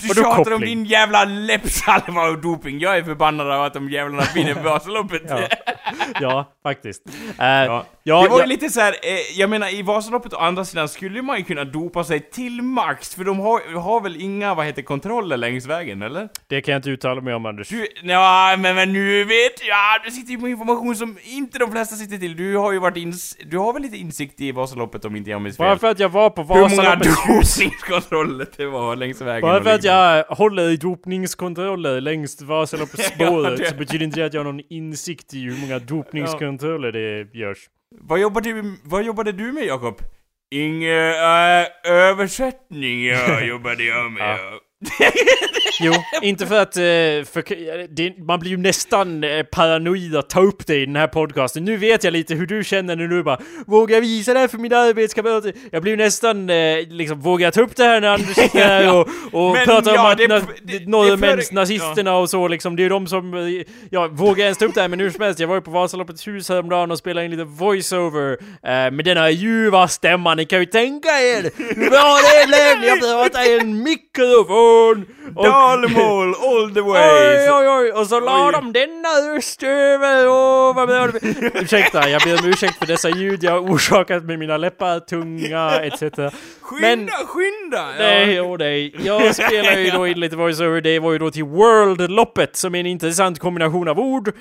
Du 0.00 0.08
tjatar 0.08 0.30
om 0.30 0.36
koppling? 0.36 0.60
din 0.60 0.84
jävla 0.84 1.24
läppsalva 1.24 2.19
och 2.28 2.38
doping, 2.38 2.78
jag 2.80 2.98
är 2.98 3.02
förbannad 3.02 3.50
av 3.50 3.62
att 3.64 3.74
de 3.74 3.90
jävlarna 3.90 4.22
vinner 4.34 4.54
Vasaloppet. 4.64 5.22
Ja, 5.28 5.40
ja 6.20 6.52
faktiskt. 6.62 7.02
Eh, 7.38 7.46
Ja. 7.46 7.84
ja, 8.02 8.22
det 8.22 8.28
var 8.28 8.40
ju 8.40 8.46
lite 8.46 8.68
så 8.70 8.80
här, 8.80 8.92
eh, 8.92 9.38
jag 9.40 9.50
menar 9.50 9.74
i 9.74 9.82
Vasaloppet 9.82 10.32
å 10.32 10.36
andra 10.36 10.64
sidan 10.64 10.88
skulle 10.88 11.22
man 11.22 11.38
ju 11.38 11.44
kunna 11.44 11.64
dopa 11.64 12.04
sig 12.04 12.20
till 12.30 12.62
max, 12.62 13.14
för 13.14 13.24
de 13.24 13.38
har, 13.40 13.78
har 13.80 14.00
väl 14.00 14.20
inga, 14.22 14.54
vad 14.54 14.66
heter 14.66 14.82
kontroller 14.82 15.36
längs 15.36 15.66
vägen, 15.66 16.02
eller? 16.02 16.28
det 16.48 16.60
kan 16.60 16.72
jag 16.72 16.78
inte 16.78 16.90
uttala 16.90 17.20
mig 17.20 17.34
om 17.34 17.46
Anders. 17.46 17.68
Du, 17.68 17.86
ja, 18.02 18.54
men, 18.58 18.74
men 18.76 18.92
nu 18.92 19.24
vet 19.24 19.66
jag, 19.68 20.04
du 20.04 20.10
sitter 20.10 20.32
ju 20.32 20.38
på 20.40 20.48
information 20.48 20.96
som 20.96 21.18
inte 21.24 21.58
de 21.58 21.72
flesta 21.72 21.96
sitter 21.96 22.16
till. 22.16 22.36
Du 22.36 22.56
har 22.56 22.72
ju 22.72 22.78
varit 22.78 22.96
ins, 22.96 23.36
du 23.46 23.58
har 23.58 23.72
väl 23.72 23.82
lite 23.82 23.96
insikt 23.96 24.40
i 24.40 24.52
Vasaloppet 24.52 25.04
om 25.04 25.16
inte 25.16 25.30
jag 25.30 25.40
minns 25.42 25.58
Bara 25.58 25.70
fel? 25.70 25.78
för 25.78 25.90
att 25.90 25.98
jag 25.98 26.08
var 26.08 26.30
på 26.30 26.42
Hur 26.42 26.48
många 26.54 26.62
Vasaloppet... 26.68 27.08
dopningskontroller 27.28 28.46
det 28.56 28.66
var 28.66 28.96
längs 28.96 29.20
vägen? 29.20 29.40
Bara 29.40 29.62
för 29.62 29.74
att 29.74 29.84
jag 29.84 30.24
håller 30.24 30.70
i 30.70 30.76
dopningskontroller 30.76 32.00
längs 32.10 32.42
Vasaloppsspåret 32.42 33.18
Ja, 33.50 33.50
det- 33.64 33.66
så 33.70 33.76
betyder 33.76 34.04
inte 34.04 34.20
det 34.20 34.26
att 34.26 34.34
jag 34.34 34.40
har 34.44 34.52
någon 34.52 34.64
insikt 34.70 35.34
i 35.34 35.40
hur 35.44 35.56
många 35.60 35.78
dopningskontroller 35.78 36.92
det 36.92 37.38
görs. 37.38 37.58
Vad 38.00 38.20
jobbade, 38.20 38.52
du, 38.52 38.76
vad 38.84 39.02
jobbade 39.04 39.32
du 39.32 39.52
med 39.52 39.64
Jakob? 39.64 40.00
Inge, 40.54 41.10
äh, 41.10 41.66
översättning 41.92 43.06
ja, 43.06 43.40
jobbade 43.44 43.84
jag 43.84 44.12
med. 44.12 44.22
Ja. 44.38 44.60
Jo, 45.80 45.92
inte 46.22 46.46
för 46.46 46.60
att... 46.62 46.76
eh, 46.76 46.82
För, 47.32 47.86
det, 47.94 48.18
man 48.18 48.40
blir 48.40 48.50
ju 48.50 48.56
nästan 48.56 49.24
eh, 49.24 49.42
paranoid 49.42 50.16
att 50.16 50.30
ta 50.30 50.40
upp 50.40 50.66
det 50.66 50.76
i 50.76 50.86
den 50.86 50.96
här 50.96 51.06
podcasten. 51.06 51.64
Nu 51.64 51.76
vet 51.76 52.04
jag 52.04 52.12
lite 52.12 52.34
hur 52.34 52.46
du 52.46 52.64
känner 52.64 52.96
när 52.96 53.06
du 53.06 53.22
bara 53.22 53.38
Vågar 53.66 53.96
jag 53.96 54.00
visa 54.00 54.34
det 54.34 54.40
här 54.40 54.48
för 54.48 54.58
mina 54.58 54.76
arbetskamrater? 54.76 55.52
Jag 55.72 55.82
blir 55.82 55.92
ju 55.92 55.96
nästan 55.96 56.50
eh, 56.50 56.78
liksom, 56.88 57.20
vågar 57.20 57.46
jag 57.46 57.54
ta 57.54 57.60
upp 57.60 57.76
det 57.76 57.84
här 57.84 58.00
när 58.00 58.08
Anders 58.08 58.34
sitter 58.36 58.58
här 58.64 58.94
och, 59.00 59.08
och 59.32 59.52
Men 59.52 59.64
pratar 59.64 59.94
ja, 59.94 60.00
om 60.00 60.10
att 60.10 60.18
det- 60.62 60.88
norrmäns 60.88 61.48
för- 61.48 61.54
nazisterna 61.54 62.16
och 62.16 62.30
så 62.30 62.48
liksom. 62.48 62.76
Det 62.76 62.80
är 62.80 62.84
ju 62.84 62.88
de 62.88 63.06
som... 63.06 63.64
Ja, 63.90 64.08
vågar 64.12 64.36
jag 64.38 64.44
ens 64.44 64.58
ta 64.58 64.64
upp 64.64 64.74
det 64.74 64.80
här? 64.80 64.88
Men 64.88 65.00
hur 65.00 65.10
som 65.10 65.24
helst, 65.24 65.40
jag 65.40 65.48
var 65.48 65.54
ju 65.54 65.60
på 65.60 65.70
Vasaloppets 65.70 66.28
hus 66.28 66.48
häromdagen 66.48 66.90
och 66.90 66.98
spelade 66.98 67.24
in 67.24 67.30
lite 67.30 67.44
voiceover 67.44 68.32
eh, 68.42 68.90
med 68.90 69.04
denna 69.04 69.30
ljuva 69.30 69.88
stämman. 69.88 70.36
Ni 70.36 70.44
kan 70.44 70.58
ju 70.60 70.66
tänka 70.66 71.08
er 71.08 71.42
bra 71.90 72.18
det 72.22 72.50
när 72.50 72.86
jag 72.86 73.00
pratade 73.00 73.46
i 73.46 73.58
en 73.58 73.82
mikrofon! 73.82 74.69
Och- 75.34 75.44
Dalmål 75.44 76.34
all 76.34 76.74
the 76.74 76.80
way! 76.90 77.38
Oj, 77.38 77.50
oj, 77.50 77.68
oj! 77.68 77.92
Och 77.92 78.06
så 78.06 78.20
la 78.20 78.46
Oj. 78.46 78.52
de 78.52 78.72
denna 78.72 79.08
röst 79.36 79.62
över, 79.62 80.28
åh 80.28 80.74
vad 80.76 80.88
bra 80.88 81.06
det. 81.06 81.18
Ursäkta, 81.62 82.08
jag 82.08 82.22
ber 82.22 82.38
om 82.44 82.46
ursäkt 82.50 82.78
för 82.78 82.86
dessa 82.86 83.08
ljud 83.08 83.42
jag 83.44 83.70
orsakat 83.70 84.24
med 84.24 84.38
mina 84.38 84.56
läppar, 84.56 85.00
tunga, 85.00 85.80
etc. 85.80 86.00
Skynda, 86.60 86.88
Men- 86.96 87.08
skynda! 87.26 87.86
Nej, 87.98 88.40
åh 88.40 88.56
nej. 88.58 88.94
Jag 89.04 89.34
spelar 89.34 89.76
ju 89.78 89.90
då 89.90 90.06
in 90.06 90.20
lite 90.20 90.36
voiceover, 90.36 90.80
det 90.80 90.98
var 90.98 91.12
ju 91.12 91.18
då 91.18 91.30
till 91.30 91.44
World-loppet 91.44 92.56
som 92.56 92.74
är 92.74 92.80
en 92.80 92.86
intressant 92.86 93.38
kombination 93.38 93.88
av 93.88 93.98
ord. 94.00 94.32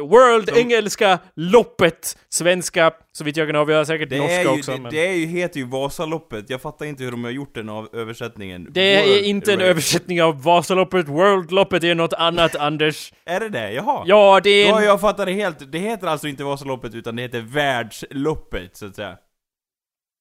World, 0.00 0.50
engelska, 0.56 1.18
loppet, 1.36 2.16
svenska, 2.28 2.90
så 3.16 3.24
vitt 3.24 3.36
jag 3.36 3.48
kan 3.48 3.56
avgöra 3.56 3.84
säkert 3.84 4.10
Det, 4.10 4.18
norska 4.18 4.34
är 4.34 4.42
ju, 4.42 4.48
också. 4.48 4.72
det, 4.72 4.80
men... 4.80 4.90
det 4.92 5.06
är 5.06 5.12
ju, 5.14 5.26
heter 5.26 5.60
ju 5.60 5.66
Vasaloppet, 5.66 6.50
jag 6.50 6.62
fattar 6.62 6.86
inte 6.86 7.04
hur 7.04 7.10
de 7.10 7.24
har 7.24 7.30
gjort 7.30 7.54
den 7.54 7.68
av 7.68 7.88
översättningen. 7.92 8.68
Det 8.70 8.80
är 8.94 9.06
World 9.08 9.24
inte 9.26 9.52
en 9.52 9.58
Race. 9.58 9.68
översättning 9.70 10.22
av 10.22 10.42
Vasaloppet, 10.42 11.08
World-loppet 11.08 11.84
är 11.84 11.94
något 11.94 12.12
annat, 12.12 12.56
Anders. 12.60 13.12
Är 13.26 13.40
det 13.40 13.48
det? 13.48 13.72
Jaha. 13.72 14.02
Ja, 14.06 14.40
det 14.44 14.50
är 14.50 14.68
Ja, 14.68 14.82
jag 14.84 15.00
fattar 15.00 15.26
det 15.26 15.32
helt. 15.32 15.72
Det 15.72 15.78
heter 15.78 16.06
alltså 16.06 16.28
inte 16.28 16.44
Vasaloppet, 16.44 16.94
utan 16.94 17.16
det 17.16 17.22
heter 17.22 17.40
Världsloppet, 17.40 18.76
så 18.76 18.86
att 18.86 18.96
säga. 18.96 19.16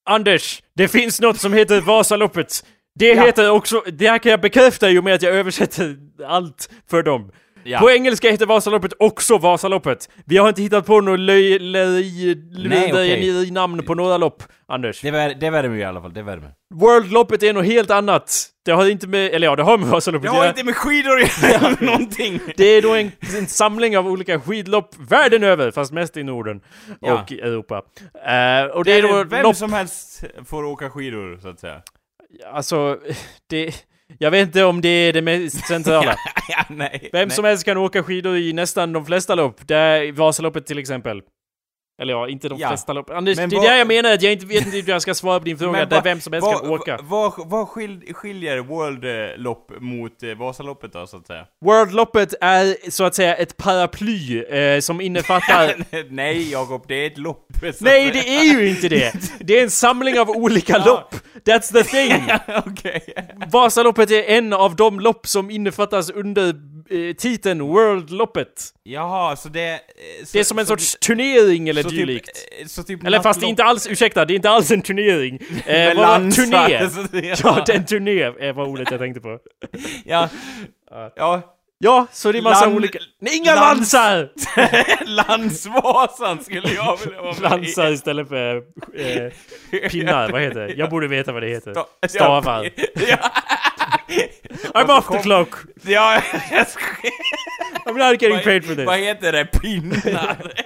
Anders, 0.09 0.63
det 0.75 0.87
finns 0.87 1.21
något 1.21 1.37
som 1.39 1.53
heter 1.53 1.81
Vasaloppet. 1.81 2.65
Det 2.99 3.07
Ja. 3.07 3.23
heter 3.25 3.49
också, 3.49 3.83
det 3.93 4.07
här 4.09 4.17
kan 4.17 4.29
jag 4.29 4.41
bekräfta 4.41 4.89
i 4.89 4.99
och 4.99 5.03
med 5.03 5.13
att 5.15 5.21
jag 5.21 5.35
översätter 5.35 5.97
allt 6.27 6.69
för 6.89 7.03
dem. 7.03 7.31
Ja. 7.63 7.79
På 7.79 7.91
engelska 7.91 8.31
heter 8.31 8.45
Vasaloppet 8.45 8.93
också 8.99 9.37
Vasaloppet. 9.37 10.09
Vi 10.25 10.37
har 10.37 10.49
inte 10.49 10.61
hittat 10.61 10.85
på 10.85 11.01
något 11.01 11.19
löj, 11.19 11.59
löj, 11.59 12.35
löj, 12.51 13.51
namn 13.51 13.83
på 13.85 13.95
några 13.95 14.17
lopp, 14.17 14.43
Anders. 14.67 15.01
Det, 15.01 15.11
vär, 15.11 15.35
det 15.39 15.49
värmer 15.49 15.75
ju 15.75 15.81
i 15.81 15.83
alla 15.83 16.01
fall, 16.01 16.13
det 16.13 16.23
värmer. 16.23 16.51
World-loppet 16.73 17.43
är 17.43 17.53
något 17.53 17.65
helt 17.65 17.91
annat. 17.91 18.49
Det 18.65 18.71
har 18.71 18.89
inte 18.89 19.07
med, 19.07 19.33
eller 19.33 19.47
ja, 19.47 19.55
det 19.55 19.63
har 19.63 19.77
med 19.77 19.87
Vasaloppet 19.87 20.31
Det 20.31 20.37
har 20.37 20.47
inte 20.47 20.63
med 20.63 20.75
skidor 20.75 21.21
att 21.21 21.43
göra 21.51 21.75
någonting! 21.91 22.39
Det 22.57 22.65
är 22.65 22.81
då 22.81 22.93
en, 22.93 23.11
en 23.37 23.47
samling 23.47 23.97
av 23.97 24.07
olika 24.07 24.39
skidlopp 24.39 24.95
världen 25.09 25.43
över, 25.43 25.71
fast 25.71 25.91
mest 25.91 26.17
i 26.17 26.23
Norden 26.23 26.61
Ja. 27.01 27.21
och 27.21 27.31
Europa. 27.31 27.75
Eh, 27.75 28.65
och 28.65 28.85
det 28.85 28.91
är 28.93 29.01
då 29.01 29.23
Vem 29.23 29.43
lopp 29.43 29.55
som 29.55 29.73
helst 29.73 30.23
får 30.45 30.63
åka 30.65 30.89
skidor, 30.89 31.39
så 31.41 31.49
att 31.49 31.59
säga. 31.59 31.81
Alltså, 32.53 32.97
det... 33.49 33.73
Jag 34.17 34.31
vet 34.31 34.47
inte 34.47 34.63
om 34.63 34.81
det 34.81 34.89
är 34.89 35.13
det 35.13 35.21
mest 35.21 35.67
centrala. 35.67 36.15
ja, 36.49 36.65
nej. 36.69 37.09
Vem 37.11 37.27
nej. 37.27 37.35
som 37.35 37.45
helst 37.45 37.65
kan 37.65 37.77
åka 37.77 38.03
skidor 38.03 38.37
i 38.37 38.53
nästan 38.53 38.93
de 38.93 39.05
flesta 39.05 39.35
lopp. 39.35 39.67
Där 39.67 40.11
Vasaloppet 40.11 40.65
till 40.65 40.77
exempel. 40.77 41.21
Eller 42.01 42.13
ja, 42.13 42.27
inte 42.29 42.49
de 42.49 42.59
Ja. 42.59 42.67
flesta 42.67 42.93
lopp. 42.93 43.09
Anders, 43.09 43.37
Men 43.37 43.49
det 43.49 43.55
är 43.55 43.57
vad- 43.57 43.67
det 43.69 43.77
jag 43.77 43.87
menar, 43.87 44.13
att 44.13 44.21
jag 44.21 44.33
inte 44.33 44.45
vet 44.45 44.65
inte 44.65 44.77
hur 44.77 44.89
jag 44.89 45.01
ska 45.01 45.13
svara 45.13 45.39
på 45.39 45.45
din 45.45 45.57
fråga. 45.57 45.71
Men 45.71 45.89
där 45.89 46.01
vem 46.01 46.21
som 46.21 46.33
helst 46.33 46.47
kan 46.61 46.69
åka. 46.69 46.99
Vad, 47.03 47.33
vad 47.45 47.67
skil, 47.69 48.01
skiljer 48.13 48.57
World-lopp 48.59 49.71
mot 49.79 50.23
eh, 50.23 50.29
Vasaloppet 50.29 50.93
då, 50.93 51.07
så 51.07 51.17
att 51.17 51.27
säga? 51.27 51.45
World-loppet 51.65 52.33
är 52.41 52.89
så 52.91 53.03
att 53.03 53.15
säga 53.15 53.35
ett 53.35 53.57
paraply 53.57 54.43
eh, 54.43 54.79
som 54.79 55.01
innefattar... 55.01 55.75
nej, 56.09 56.51
Jakob, 56.51 56.85
det 56.87 56.95
är 56.95 57.07
ett 57.07 57.17
lopp. 57.17 57.47
Nej, 57.79 58.11
det 58.11 58.29
är 58.37 58.43
ju 58.43 58.69
inte 58.69 58.89
det! 58.89 59.13
Det 59.39 59.59
är 59.59 59.63
en 59.63 59.71
samling 59.71 60.19
av 60.19 60.29
olika 60.29 60.77
lopp. 60.85 61.15
That's 61.45 61.73
the 61.73 61.83
thing! 61.83 62.23
Okej. 62.65 63.13
Vasaloppet 63.51 64.11
är 64.11 64.23
en 64.23 64.53
av 64.53 64.75
de 64.75 64.99
lopp 64.99 65.27
som 65.27 65.49
innefattas 65.51 66.09
under 66.09 66.72
eh, 66.89 67.15
titeln 67.15 67.61
World-loppet. 67.61 68.69
Jaha, 68.83 69.35
så 69.35 69.49
det... 69.49 69.71
eh, 69.73 69.77
Så, 70.25 70.29
Det 70.33 70.39
är 70.39 70.43
som 70.43 70.59
en 70.59 70.65
sorts 70.65 70.97
turnering 71.01 71.69
eller 71.69 71.83
så 71.83 71.89
dylikt. 71.89 72.29
Typ, 72.75 72.87
typ 72.87 73.05
Eller 73.05 73.19
fast 73.19 73.39
det 73.39 73.45
är 73.45 73.49
inte 73.49 73.63
alls, 73.63 73.87
ursäkta, 73.87 74.25
det 74.25 74.33
är 74.33 74.35
inte 74.35 74.49
alls 74.49 74.71
en 74.71 74.81
turnering. 74.81 75.39
Eh, 75.65 75.95
vad 75.97 76.35
turné? 76.35 76.67
det- 77.11 77.39
Ja, 77.43 77.63
det 77.65 77.71
är 77.73 77.77
en 77.77 77.85
turné 77.85 78.51
var 78.51 78.65
ordet 78.67 78.91
jag 78.91 78.99
tänkte 78.99 79.21
på. 79.21 79.39
ja. 80.05 80.29
Ja. 81.15 81.49
Ja, 81.85 82.07
så 82.11 82.31
det 82.31 82.37
är 82.37 82.41
massa 82.41 82.65
Land- 82.65 82.75
olika... 82.75 82.99
Nej, 83.21 83.37
inga 83.37 83.55
lands- 83.55 83.93
lansar! 83.93 84.29
Landsvasan 85.05 86.43
skulle 86.43 86.73
jag 86.73 86.97
vilja 87.05 87.21
vara 87.21 87.33
med. 87.33 87.41
Lansar 87.41 87.91
istället 87.91 88.27
för 88.29 88.55
eh, 88.95 89.31
pinnar, 89.89 90.31
vad 90.31 90.41
heter 90.41 90.59
det? 90.67 90.73
Jag 90.73 90.89
borde 90.89 91.07
veta 91.07 91.31
vad 91.31 91.43
det 91.43 91.49
heter. 91.49 91.73
Sta- 91.73 92.07
Stavar. 92.07 92.69
Ja. 94.07 94.23
I'm 94.81 94.97
off 94.97 95.07
the 95.07 95.19
clock! 95.19 95.55
ja, 95.81 96.21
jag 96.51 96.67
ska... 96.69 96.81
I'm 97.85 98.11
not 98.11 98.21
getting 98.21 98.39
paid 98.43 98.65
for 98.65 98.75
this. 98.75 98.85
Vad 98.85 98.99
heter 98.99 99.31
det? 99.31 99.45
Pinnar? 99.45 100.53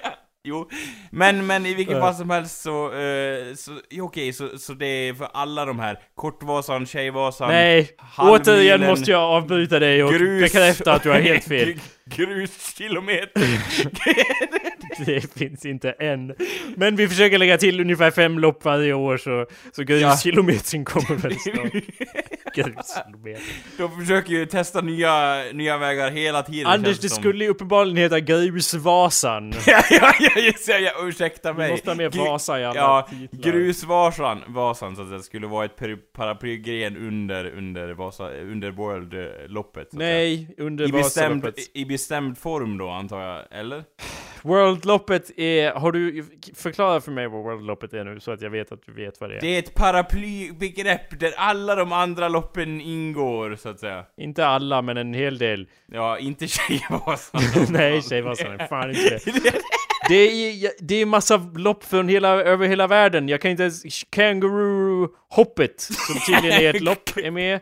Jo, 0.49 0.69
men, 1.11 1.47
men 1.47 1.65
i 1.65 1.73
vilket 1.73 1.95
Ja. 1.95 2.01
fall 2.01 2.15
som 2.15 2.29
helst 2.29 2.61
så, 2.61 2.85
eh, 2.93 3.53
så 3.55 3.71
ja, 3.89 4.03
okej, 4.03 4.33
så, 4.33 4.57
så 4.57 4.73
det 4.73 4.85
är 4.85 5.13
för 5.13 5.27
alla 5.33 5.65
de 5.65 5.79
här 5.79 5.99
Kortvasan, 6.15 6.85
Tjejvasan, 6.85 7.47
Nej, 7.49 7.89
återigen 8.17 8.81
måste 8.81 9.11
jag 9.11 9.21
avbryta 9.21 9.79
dig 9.79 10.03
och 10.03 10.11
grus- 10.13 10.41
bekräfta 10.41 10.93
att 10.93 11.03
du 11.03 11.09
har 11.09 11.19
helt 11.19 11.43
fel. 11.43 11.73
Gruskilometer. 12.05 13.41
Det 15.05 15.33
finns 15.33 15.65
inte 15.65 15.91
än. 15.91 16.33
Men 16.75 16.95
vi 16.95 17.07
försöker 17.07 17.37
lägga 17.37 17.57
till 17.57 17.79
ungefär 17.81 18.11
fem 18.11 18.39
lopp 18.39 18.65
varje 18.65 18.93
år 18.93 19.17
så, 19.17 19.45
så 19.71 19.83
gruskilometern 19.83 20.85
kommer 20.85 21.15
väl 21.15 21.39
snart. 21.39 21.83
Gruskilometer. 22.63 23.43
De 23.77 23.99
försöker 23.99 24.33
ju 24.33 24.45
testa 24.45 24.81
nya, 24.81 25.43
nya 25.53 25.77
vägar 25.77 26.11
hela 26.11 26.43
tiden 26.43 26.67
Anders, 26.67 26.99
det 26.99 27.09
som. 27.09 27.21
skulle 27.23 27.43
ju 27.43 27.49
uppenbarligen 27.49 27.97
heta 27.97 28.19
Grusvasan. 28.19 29.53
ja, 29.65 29.81
ja, 29.89 30.13
ja, 30.19 30.41
just 30.41 30.67
det, 30.67 30.79
ja, 30.79 30.91
ursäkta 31.03 31.51
Vi 31.53 31.57
mig. 31.57 31.71
måste 31.71 31.89
ha 31.89 31.95
med 31.95 32.13
Gru- 32.13 32.17
Vasa 32.25 32.59
i 32.59 32.65
alla 32.65 32.79
Ja, 32.79 33.07
titlar. 33.09 33.51
Grusvasan, 33.51 34.41
Vasan 34.47 34.95
så 34.95 35.01
att 35.01 35.07
säga, 35.07 35.19
skulle 35.19 35.47
vara 35.47 35.65
ett 35.65 35.75
paraplygren 36.13 36.97
under, 36.97 37.45
under, 37.57 37.93
Vasa, 37.93 38.29
under 38.31 38.71
World-loppet. 38.71 39.81
att 39.87 39.91
säga. 39.91 40.09
Nej, 40.09 40.55
under 40.57 40.87
I 40.89 40.91
bestämd, 40.91 41.41
Vasaloppet. 41.41 41.63
I 41.73 41.85
bestämd 41.85 42.37
form 42.37 42.77
då 42.77 42.89
antar 42.89 43.21
jag, 43.21 43.59
eller? 43.59 43.83
Worldloppet 44.41 45.31
är... 45.39 45.71
Har 45.71 45.91
du... 45.91 46.25
Förklara 46.55 47.01
för 47.01 47.11
mig 47.11 47.27
vad 47.27 47.43
Worldloppet 47.43 47.93
är 47.93 48.03
nu 48.03 48.19
så 48.19 48.31
att 48.31 48.41
jag 48.41 48.49
vet 48.49 48.71
att 48.71 48.85
du 48.85 48.91
vet 48.93 49.21
vad 49.21 49.29
det 49.29 49.35
är. 49.37 49.41
Det 49.41 49.47
är 49.47 49.59
ett 49.59 49.73
paraplybegrepp 49.75 51.19
där 51.19 51.33
alla 51.37 51.75
de 51.75 51.91
andra 51.91 52.27
loppen 52.29 52.46
ingår, 52.55 53.55
så 53.55 53.69
att 53.69 53.79
säga. 53.79 54.05
Inte 54.17 54.47
alla, 54.47 54.81
men 54.81 54.97
en 54.97 55.13
hel 55.13 55.37
del. 55.37 55.67
Ja, 55.91 56.19
inte 56.19 56.47
Tjejvasan. 56.47 57.41
Nej, 57.69 58.01
Tjejvasan 58.01 58.59
är 58.59 58.67
fan 58.67 58.89
inte 58.89 59.09
det. 59.09 59.51
Det 60.09 60.15
är, 60.15 60.71
det 60.79 60.95
är 60.95 61.05
massa 61.05 61.37
lopp 61.55 61.83
från 61.83 62.09
hela, 62.09 62.29
över 62.29 62.67
hela 62.67 62.87
världen. 62.87 63.29
Jag 63.29 63.41
kan 63.41 63.51
inte 63.51 63.63
ens... 63.63 63.83
Kangaroo-hoppet, 64.09 65.81
som 65.81 66.15
tydligen 66.27 66.61
är 66.61 66.73
ett 66.75 66.81
lopp, 66.81 67.09
är 67.17 67.31
med. 67.31 67.59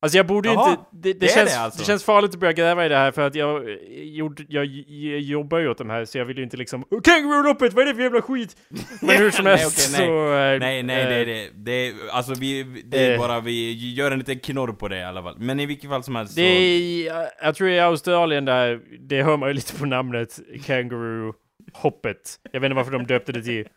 Alltså 0.00 0.16
jag 0.18 0.26
borde 0.26 0.48
ju 0.48 0.54
inte... 0.54 0.70
Det, 0.92 1.12
det, 1.12 1.20
det 1.20 1.28
känns, 1.32 1.50
det 1.54 1.60
alltså. 1.60 1.78
det 1.78 1.84
känns 1.84 2.04
farligt 2.04 2.30
att 2.34 2.40
börja 2.40 2.52
gräva 2.52 2.86
i 2.86 2.88
det 2.88 2.96
här 2.96 3.10
för 3.12 3.22
att 3.22 3.34
jag, 3.34 3.62
gjorde, 3.90 4.44
jag, 4.48 4.64
jag 4.88 5.20
jobbar 5.20 5.58
ju 5.58 5.68
åt 5.68 5.78
de 5.78 5.90
här 5.90 6.04
så 6.04 6.18
jag 6.18 6.24
vill 6.24 6.36
ju 6.38 6.42
inte 6.44 6.56
liksom 6.56 6.84
Kangaroo-loppet, 7.04 7.72
vad 7.72 7.82
är 7.82 7.86
det 7.86 7.94
för 7.94 8.02
jävla 8.02 8.22
skit? 8.22 8.56
Men 9.02 9.16
hur 9.16 9.30
som 9.30 9.44
Nej, 9.44 9.56
helst 9.56 9.94
okej, 9.96 10.06
nej. 10.06 10.08
så... 10.08 10.34
eh, 10.38 10.60
Nej, 10.60 10.82
nej, 10.82 11.02
eh, 11.02 11.08
det 11.08 11.14
är 11.14 11.26
det. 11.26 11.48
Det 11.54 11.94
alltså 12.12 12.34
vi, 12.34 12.62
det 12.84 13.06
är 13.06 13.12
Eh. 13.12 13.18
bara, 13.18 13.40
vi 13.40 13.94
gör 13.94 14.10
en 14.10 14.18
liten 14.18 14.38
knorr 14.38 14.72
på 14.72 14.88
det 14.88 14.98
i 14.98 15.04
alla 15.04 15.22
fall. 15.22 15.36
Men 15.38 15.60
i 15.60 15.66
vilket 15.66 15.90
fall 15.90 16.02
som 16.02 16.16
helst 16.16 16.36
Det 16.36 16.42
är, 16.42 17.28
jag 17.42 17.54
tror 17.54 17.68
i 17.70 17.80
Australien 17.80 18.44
där, 18.44 18.80
det 19.08 19.22
hör 19.22 19.36
man 19.36 19.48
ju 19.48 19.54
lite 19.54 19.74
på 19.78 19.86
namnet, 19.86 20.40
Kangaroo-hoppet. 20.66 22.38
Jag 22.52 22.60
vet 22.60 22.66
inte 22.66 22.76
varför 22.76 22.92
de 22.92 23.06
döpte 23.06 23.32
det 23.32 23.42
till 23.42 23.68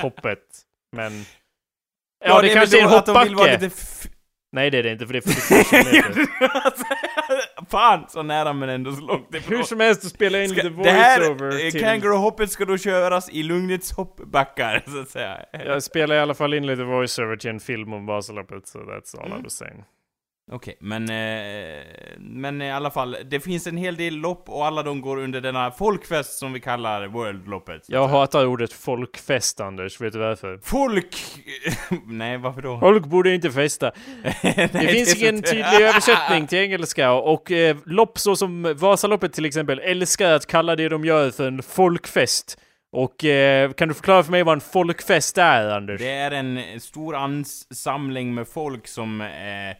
hoppet, 0.00 0.38
men... 0.96 1.12
Ja, 2.24 2.40
det, 2.42 2.48
kanske 2.48 2.78
är 2.78 2.82
en 2.84 2.90
då 2.90 2.96
att 2.96 3.06
de 3.06 3.24
vill 3.24 3.34
vara 3.34 3.50
hoppbacke! 3.50 3.70
Nej 4.52 4.70
det 4.70 4.78
är 4.78 4.82
det 4.82 4.92
inte, 4.92 5.06
för 5.06 5.12
det 5.12 5.18
är 5.18 5.20
44 5.32 5.82
kilometer. 5.82 6.26
Fan, 7.70 8.04
så 8.08 8.22
nära 8.22 8.52
men 8.52 8.68
ändå 8.68 8.92
så 8.92 9.00
långt 9.00 9.34
ifrån. 9.34 9.56
Hur 9.56 9.62
som 9.64 9.80
helst, 9.80 10.02
så 10.02 10.08
spelar 10.08 10.38
in 10.38 10.48
Ska, 10.48 10.62
lite 10.62 10.82
det 10.82 10.90
här 10.90 11.20
voiceover 11.20 11.64
eh, 11.66 11.70
till... 11.70 11.80
kangaroo-hoppet 11.80 12.50
ska 12.50 12.64
då 12.64 12.78
köras 12.78 13.30
i 13.30 13.42
lugnets 13.42 13.92
hoppbackar, 13.92 14.82
så 14.86 15.00
att 15.00 15.08
säga. 15.08 15.38
Jag 15.52 15.82
spelar 15.82 16.16
i 16.16 16.18
alla 16.18 16.34
fall 16.34 16.54
in 16.54 16.66
lite 16.66 16.84
voiceover 16.84 17.36
till 17.36 17.50
en 17.50 17.60
film 17.60 17.92
om 17.92 18.06
Vasaloppet, 18.06 18.66
så 18.66 18.78
that's 18.78 19.20
all 19.20 19.26
Mm. 19.26 19.40
I 19.40 19.42
was 19.44 19.52
saying. 19.52 19.84
Okej, 20.52 20.76
men, 20.80 21.10
eh, 21.10 21.84
men 22.18 22.62
i 22.62 22.72
alla 22.72 22.90
fall, 22.90 23.16
det 23.24 23.40
finns 23.40 23.66
en 23.66 23.76
hel 23.76 23.96
del 23.96 24.14
lopp 24.14 24.48
och 24.48 24.66
alla 24.66 24.82
de 24.82 25.00
går 25.00 25.16
under 25.16 25.40
denna 25.40 25.70
folkfest 25.70 26.38
som 26.38 26.52
vi 26.52 26.60
kallar 26.60 27.06
World-loppet. 27.06 27.82
Jag 27.86 28.08
hatar 28.08 28.46
ordet 28.46 28.72
folkfest, 28.72 29.60
Anders. 29.60 30.00
Vet 30.00 30.12
du 30.12 30.18
varför? 30.18 30.60
Folk... 30.62 31.16
Nej, 32.06 32.38
varför 32.38 32.62
då? 32.62 32.80
Folk 32.80 33.06
borde 33.06 33.34
inte 33.34 33.50
festa. 33.50 33.92
Det 34.42 34.88
finns 34.92 35.22
ingen 35.22 35.42
tydlig 35.42 35.64
översättning 35.80 36.46
till 36.46 36.58
engelska 36.58 37.12
och 37.12 37.52
eh, 37.52 37.76
lopp 37.86 38.18
så 38.18 38.36
som 38.36 38.74
Vasaloppet 38.76 39.32
till 39.32 39.44
exempel 39.44 39.78
älskar 39.78 40.32
att 40.32 40.46
kalla 40.46 40.76
det 40.76 40.88
de 40.88 41.04
gör 41.04 41.30
för 41.30 41.48
en 41.48 41.62
folkfest. 41.62 42.58
Och 42.92 43.24
eh, 43.24 43.72
kan 43.72 43.88
du 43.88 43.94
förklara 43.94 44.22
för 44.22 44.30
mig 44.30 44.42
vad 44.42 44.54
en 44.54 44.60
folkfest 44.60 45.38
är, 45.38 45.68
Anders? 45.68 46.00
Det 46.00 46.10
är 46.10 46.30
en 46.30 46.80
stor 46.80 47.16
ansamling 47.16 48.34
med 48.34 48.48
folk 48.48 48.88
som, 48.88 49.20
eh, 49.20 49.76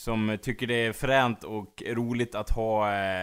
som 0.00 0.38
tycker 0.42 0.66
det 0.66 0.74
är 0.86 0.92
fränt 0.92 1.44
och 1.44 1.82
roligt 1.86 2.34
att 2.34 2.50
ha 2.50 2.92
eh, 2.92 3.22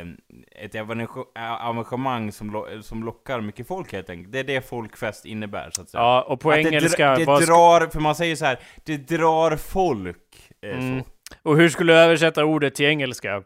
eh, 0.00 0.06
ett 0.50 0.74
evange- 0.74 1.26
arrangemang 1.34 2.32
som, 2.32 2.50
lo- 2.50 2.82
som 2.82 3.04
lockar 3.04 3.40
mycket 3.40 3.66
folk 3.68 3.92
helt 3.92 4.10
enkelt. 4.10 4.32
Det 4.32 4.38
är 4.38 4.44
det 4.44 4.68
folkfest 4.68 5.24
innebär 5.24 5.70
så 5.70 5.82
att 5.82 5.88
säga. 5.88 6.00
Ja, 6.02 6.22
och 6.22 6.40
på 6.40 6.50
Att 6.50 6.58
engelska... 6.58 7.14
Det, 7.14 7.22
dr- 7.22 7.26
vad 7.26 7.40
det 7.42 7.46
drar, 7.46 7.86
för 7.86 8.00
man 8.00 8.14
säger 8.14 8.36
så 8.36 8.44
här, 8.44 8.58
det 8.84 8.96
drar 8.96 9.56
folk. 9.56 10.50
Eh, 10.62 10.78
Mm. 10.78 11.02
Och 11.42 11.56
hur 11.56 11.68
skulle 11.68 11.92
du 11.92 11.98
översätta 11.98 12.44
ordet 12.44 12.74
till 12.74 12.86
engelska? 12.86 13.42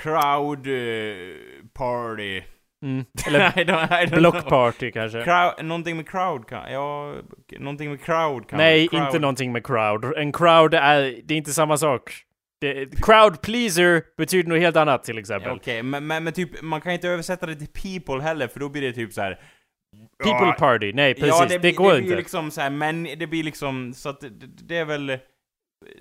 Crowd 0.00 0.66
eh, 0.66 1.36
party. 1.74 2.42
Mm. 2.84 3.04
Eller 3.26 3.58
I 3.58 3.64
don't, 3.64 4.02
I 4.02 4.06
don't 4.06 4.18
block 4.18 4.48
party 4.48 4.90
kanske? 4.92 5.24
Crowd, 5.24 5.64
någonting 5.64 5.96
med 5.96 6.08
crowd 6.08 6.46
kan, 6.48 6.72
ja, 6.72 7.14
någonting 7.58 7.90
med 7.90 8.00
crowd 8.02 8.48
kan 8.48 8.56
Nej, 8.56 8.88
crowd. 8.88 9.02
inte 9.06 9.18
någonting 9.18 9.52
med 9.52 9.66
crowd. 9.66 10.04
En 10.16 10.32
crowd 10.32 10.74
är, 10.74 11.20
det 11.24 11.34
är 11.34 11.38
inte 11.38 11.52
samma 11.52 11.76
sak. 11.76 12.12
Det, 12.60 13.02
crowd 13.02 13.40
pleaser 13.42 14.02
betyder 14.16 14.48
något 14.48 14.58
helt 14.60 14.76
annat 14.76 15.04
till 15.04 15.18
exempel. 15.18 15.48
Ja, 15.50 15.56
Okej, 15.56 15.82
men, 15.82 16.06
men, 16.06 16.24
men 16.24 16.32
typ, 16.32 16.62
man 16.62 16.80
kan 16.80 16.92
inte 16.92 17.08
översätta 17.08 17.46
det 17.46 17.54
till 17.54 17.68
people 18.02 18.22
heller, 18.24 18.48
för 18.48 18.60
då 18.60 18.68
blir 18.68 18.82
det 18.82 18.92
typ 18.92 19.12
så 19.12 19.20
här. 19.20 19.34
People 20.22 20.46
Ja, 20.46 20.56
party, 20.58 20.92
nej 20.92 21.14
precis, 21.14 21.28
ja, 21.40 21.46
det, 21.48 21.58
blir- 21.58 21.74
går 21.74 21.88
det 21.90 21.96
blir 21.96 22.04
inte. 22.06 22.16
liksom 22.16 22.50
så 22.50 22.60
här, 22.60 22.70
men 22.70 23.02
det 23.18 23.26
blir 23.26 23.42
liksom, 23.44 23.94
så 23.94 24.08
att 24.08 24.20
det, 24.20 24.28
det- 24.28 24.46
det 24.68 24.76
är 24.76 24.84
väl... 24.84 25.18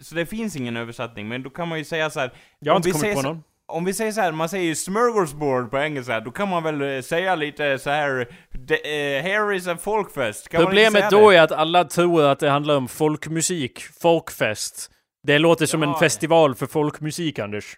Så 0.01 0.15
det 0.15 0.25
finns 0.25 0.55
ingen 0.55 0.77
översättning, 0.77 1.27
men 1.27 1.43
då 1.43 1.49
kan 1.49 1.67
man 1.67 1.77
ju 1.77 1.83
säga 1.83 2.09
så 2.09 2.19
här. 2.19 2.31
Jag 2.59 2.73
har 2.73 2.77
inte 2.77 2.91
kommit 2.91 3.15
på 3.15 3.21
någon. 3.21 3.43
Om 3.69 3.85
vi 3.85 3.93
säger 3.93 4.11
så 4.11 4.21
här, 4.21 4.31
man 4.31 4.49
säger 4.49 4.65
ju 4.65 4.75
smörgåsbord 4.75 5.71
på 5.71 5.77
engelska, 5.77 6.19
då 6.19 6.31
kan 6.31 6.49
man 6.49 6.63
väl 6.63 6.81
eh, 6.95 7.01
säga 7.01 7.35
lite 7.35 7.79
så 7.79 7.89
här. 7.89 8.27
"The- 8.67 9.17
eh, 9.17 9.23
here 9.23 9.55
is 9.55 9.67
a 9.67 9.77
folkfest. 9.81 10.49
Kan 10.49 10.63
Problemet 10.65 11.09
då 11.11 11.29
det? 11.29 11.37
är 11.37 11.41
att 11.41 11.51
alla 11.51 11.83
tror 11.83 12.23
att 12.25 12.39
det 12.39 12.49
handlar 12.49 12.75
om 12.77 12.87
folkmusik, 12.87 13.81
folkfest. 14.01 14.91
Det 15.27 15.39
låter 15.39 15.65
som 15.65 15.83
en 15.83 15.89
Ja. 15.89 15.99
festival 15.99 16.55
för 16.55 16.65
folkmusik, 16.65 17.39
Anders. 17.39 17.75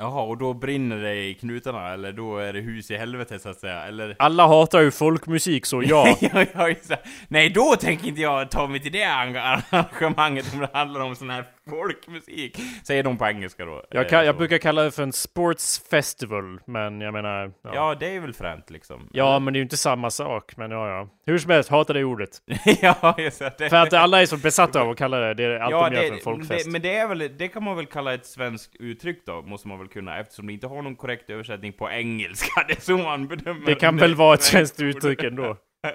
Jaha, 0.00 0.22
och 0.22 0.38
då 0.38 0.54
brinner 0.54 0.96
det 0.96 1.14
i 1.14 1.34
knutarna, 1.34 1.92
eller 1.92 2.12
då 2.12 2.38
är 2.38 2.52
det 2.52 2.60
hus 2.60 2.90
i 2.90 2.96
helvete 2.96 3.38
så 3.38 3.48
att 3.48 3.60
säga, 3.60 3.82
eller? 3.84 4.16
Alla 4.18 4.46
hatar 4.46 4.80
ju 4.80 4.90
folkmusik, 4.90 5.66
så 5.66 5.82
ja. 5.82 6.16
ja, 6.20 6.44
ja. 6.54 6.96
Nej, 7.28 7.50
då 7.50 7.76
tänker 7.80 8.08
inte 8.08 8.20
jag 8.20 8.50
ta 8.50 8.66
mig 8.66 8.80
till 8.80 8.92
det 8.92 9.02
arrange- 9.04 9.62
arrangemanget 9.70 10.52
om 10.54 10.60
det 10.60 10.68
handlar 10.72 11.00
om 11.00 11.16
sån 11.16 11.30
här 11.30 11.44
folkmusik. 11.70 12.58
Säger 12.86 13.02
de 13.02 13.18
på 13.18 13.26
engelska 13.26 13.64
då. 13.64 13.82
Jag, 13.90 14.04
Eh, 14.04 14.08
kan, 14.08 14.26
jag 14.26 14.36
brukar 14.36 14.58
kalla 14.58 14.82
det 14.82 14.90
för 14.90 15.02
en 15.02 15.12
sports 15.12 15.82
festival, 15.90 16.60
men 16.66 17.00
jag 17.00 17.12
menar... 17.12 17.44
Ja, 17.44 17.50
ja. 17.62 17.70
Ja, 17.74 17.94
det 17.94 18.16
är 18.16 18.20
väl 18.20 18.32
fränt 18.32 18.70
liksom. 18.70 19.08
men 19.12 19.44
det 19.44 19.56
är 19.56 19.58
ju 19.58 19.62
inte 19.62 19.76
samma 19.76 20.10
sak, 20.10 20.56
men 20.56 20.70
ja, 20.70 20.88
ja. 20.88 21.08
Hur 21.26 21.38
som 21.38 21.50
helst, 21.50 21.70
hatar 21.70 21.94
det 21.94 22.04
ordet. 22.04 22.30
ja, 22.82 23.14
just 23.18 23.38
det. 23.38 23.70
För 23.70 23.76
att 23.76 23.92
alla 23.92 24.22
är 24.22 24.26
så 24.26 24.36
besatta 24.36 24.80
av 24.80 24.90
att 24.90 24.98
kalla 24.98 25.16
det, 25.18 25.34
det 25.34 25.44
är 25.44 25.58
allt 25.60 25.70
ja, 25.70 25.90
de 25.90 25.96
gör 25.96 26.02
det, 26.02 26.08
för 26.08 26.14
en 26.14 26.20
folkfest. 26.20 26.64
Det, 26.64 26.70
men 26.70 26.82
det 26.82 26.96
är 26.96 27.08
väl, 27.08 27.36
det 27.38 27.48
kan 27.48 27.64
man 27.64 27.76
väl 27.76 27.86
kalla 27.86 28.14
ett 28.14 28.26
svenskt 28.26 28.76
uttryck 28.76 29.26
då, 29.26 29.42
måste 29.42 29.68
man 29.68 29.78
väl 29.78 29.88
kunna, 29.88 30.20
eftersom 30.20 30.46
det 30.46 30.52
inte 30.52 30.66
har 30.66 30.82
någon 30.82 30.96
korrekt 30.96 31.30
översättning 31.30 31.72
på 31.72 31.90
engelska. 31.90 32.64
Det 32.68 32.76
är 32.76 32.80
så 32.80 32.96
man 32.96 33.28
bedömer 33.28 33.66
Det 33.66 33.74
kan 33.74 33.96
väl 33.96 34.14
vara 34.14 34.34
ett 34.34 34.42
svenskt 34.42 34.80
uttryck 34.80 35.22
ändå? 35.22 35.56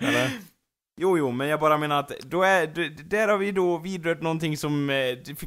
Eller? 0.00 0.28
Jo, 1.00 1.18
jo, 1.18 1.30
men 1.30 1.48
jag 1.48 1.60
bara 1.60 1.78
menar 1.78 2.00
att 2.00 2.08
då 2.20 2.42
är, 2.42 2.66
där 3.08 3.28
har 3.28 3.38
vi 3.38 3.52
då 3.52 3.78
vidrört 3.78 4.20
någonting 4.22 4.56
som 4.56 4.90
eh, 4.90 4.96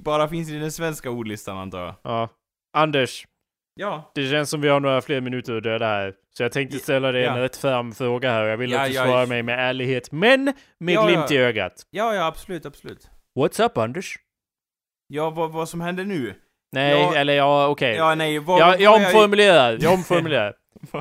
bara 0.01 0.27
finns 0.27 0.49
i 0.49 0.53
den 0.59 0.71
svenska 0.71 1.09
ordlistan 1.09 1.57
antar 1.57 1.79
jag. 1.85 1.95
Ja. 2.03 2.29
Anders, 2.77 3.27
Ja. 3.75 4.11
det 4.15 4.29
känns 4.29 4.49
som 4.49 4.61
vi 4.61 4.67
har 4.69 4.79
några 4.79 5.01
fler 5.01 5.21
minuter 5.21 5.55
att 5.57 5.63
döda 5.63 5.85
här. 5.87 6.13
Så 6.37 6.43
jag 6.43 6.51
tänkte 6.51 6.77
ställa 6.77 7.11
dig 7.11 7.25
en 7.25 7.35
Ja. 7.35 7.41
rätt 7.43 7.55
fram 7.55 7.91
fråga 7.91 8.31
här. 8.31 8.43
Jag 8.43 8.57
vill 8.57 8.71
Ja, 8.71 8.81
att 8.81 8.87
du 8.87 8.93
ja, 8.93 9.03
svarar 9.05 9.25
mig 9.25 9.43
med 9.43 9.59
ärlighet, 9.59 10.11
men 10.11 10.53
med 10.79 10.93
Ja, 10.95 11.05
glimt 11.05 11.25
ja. 11.31 11.35
i 11.35 11.37
ögat. 11.39 11.73
Ja, 11.91 12.15
ja, 12.15 12.25
absolut, 12.25 12.65
absolut. 12.65 13.09
What's 13.39 13.65
up, 13.65 13.77
Anders? 13.77 14.15
Ja, 15.07 15.29
vad, 15.29 15.51
vad 15.51 15.69
som 15.69 15.81
händer 15.81 16.03
nu? 16.05 16.33
Nej, 16.71 16.91
Ja. 17.01 17.15
eller 17.15 17.33
ja, 17.33 17.67
okej. 17.67 17.95
Ja, 17.95 18.15
nej, 18.15 18.39
vad... 18.39 18.61
Jag, 18.61 18.81
jag 18.81 18.95
omformulerar, 18.95 19.77
jag 19.81 19.93
omformulerar. 19.93 20.53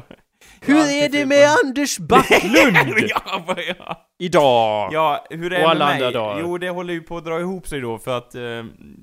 Hur 0.60 0.76
är 0.76 1.02
det 1.02 1.08
precis. 1.10 1.26
med 1.26 1.48
Anders 1.64 1.98
Backlund? 1.98 2.76
ja, 3.08 3.56
ja. 3.78 4.06
Idag. 4.20 4.90
Ja, 4.92 5.26
hur 5.30 5.52
är 5.52 5.58
det 5.58 5.64
Och 5.64 5.70
alla 5.70 5.86
med 5.86 6.00
mig? 6.00 6.12
dagar. 6.12 6.40
Jo, 6.40 6.58
det 6.58 6.68
håller 6.70 6.94
ju 6.94 7.00
på 7.02 7.16
att 7.16 7.24
dra 7.24 7.40
ihop 7.40 7.68
sig 7.68 7.80
då 7.80 7.98
för 7.98 8.18
att 8.18 8.34
eh, 8.34 8.40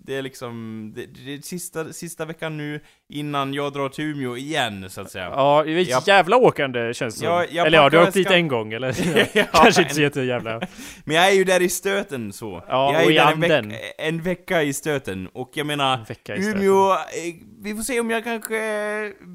det 0.05 0.15
är 0.15 0.22
liksom, 0.22 0.93
det, 0.95 1.05
det 1.26 1.34
är 1.34 1.38
sista, 1.41 1.93
sista 1.93 2.26
veckan 2.26 2.57
nu 2.57 2.80
innan 3.09 3.53
jag 3.53 3.74
drar 3.74 3.89
till 3.89 4.05
Umeå 4.05 4.38
igen, 4.38 4.89
så 4.89 5.01
att 5.01 5.11
säga. 5.11 5.30
Ja, 5.36 5.63
det 5.65 5.72
är 5.72 5.89
Jag- 5.89 6.03
jävla 6.07 6.38
åkande 6.38 6.93
känns 6.93 7.20
det. 7.20 7.26
Ja, 7.26 7.45
jag 7.51 7.68
Eller 7.68 7.78
ja, 7.78 7.89
du 7.89 7.97
har 7.97 8.03
åkt 8.03 8.13
dit 8.13 8.32
en 8.32 8.47
gång 8.47 8.74
eller? 8.74 8.95
Ja, 9.38 9.43
Kanske 9.53 9.82
inte 9.82 9.93
så 9.95 10.01
jättejävla. 10.01 10.61
Men 11.05 11.15
jag 11.15 11.28
är 11.28 11.32
ju 11.34 11.43
där 11.43 11.61
i 11.61 11.70
stöten 11.70 12.34
så. 12.34 12.63
Ja, 12.68 12.93
jag 12.93 13.01
är 13.01 13.05
och 13.05 13.11
i 13.11 13.15
där 13.15 13.22
en, 13.22 13.28
anden. 13.34 13.70
veck, 13.70 13.82
en 13.97 14.22
vecka 14.22 14.63
i 14.63 14.74
stöten, 14.74 15.28
och 15.34 15.51
jag 15.53 15.68
menar. 15.68 15.99
Umeå, 16.30 16.91
eh, 16.91 16.97
vi 17.59 17.76
får 17.76 17.84
se 17.84 17.99
om 17.99 18.09
jag 18.09 18.24
kanske 18.24 18.53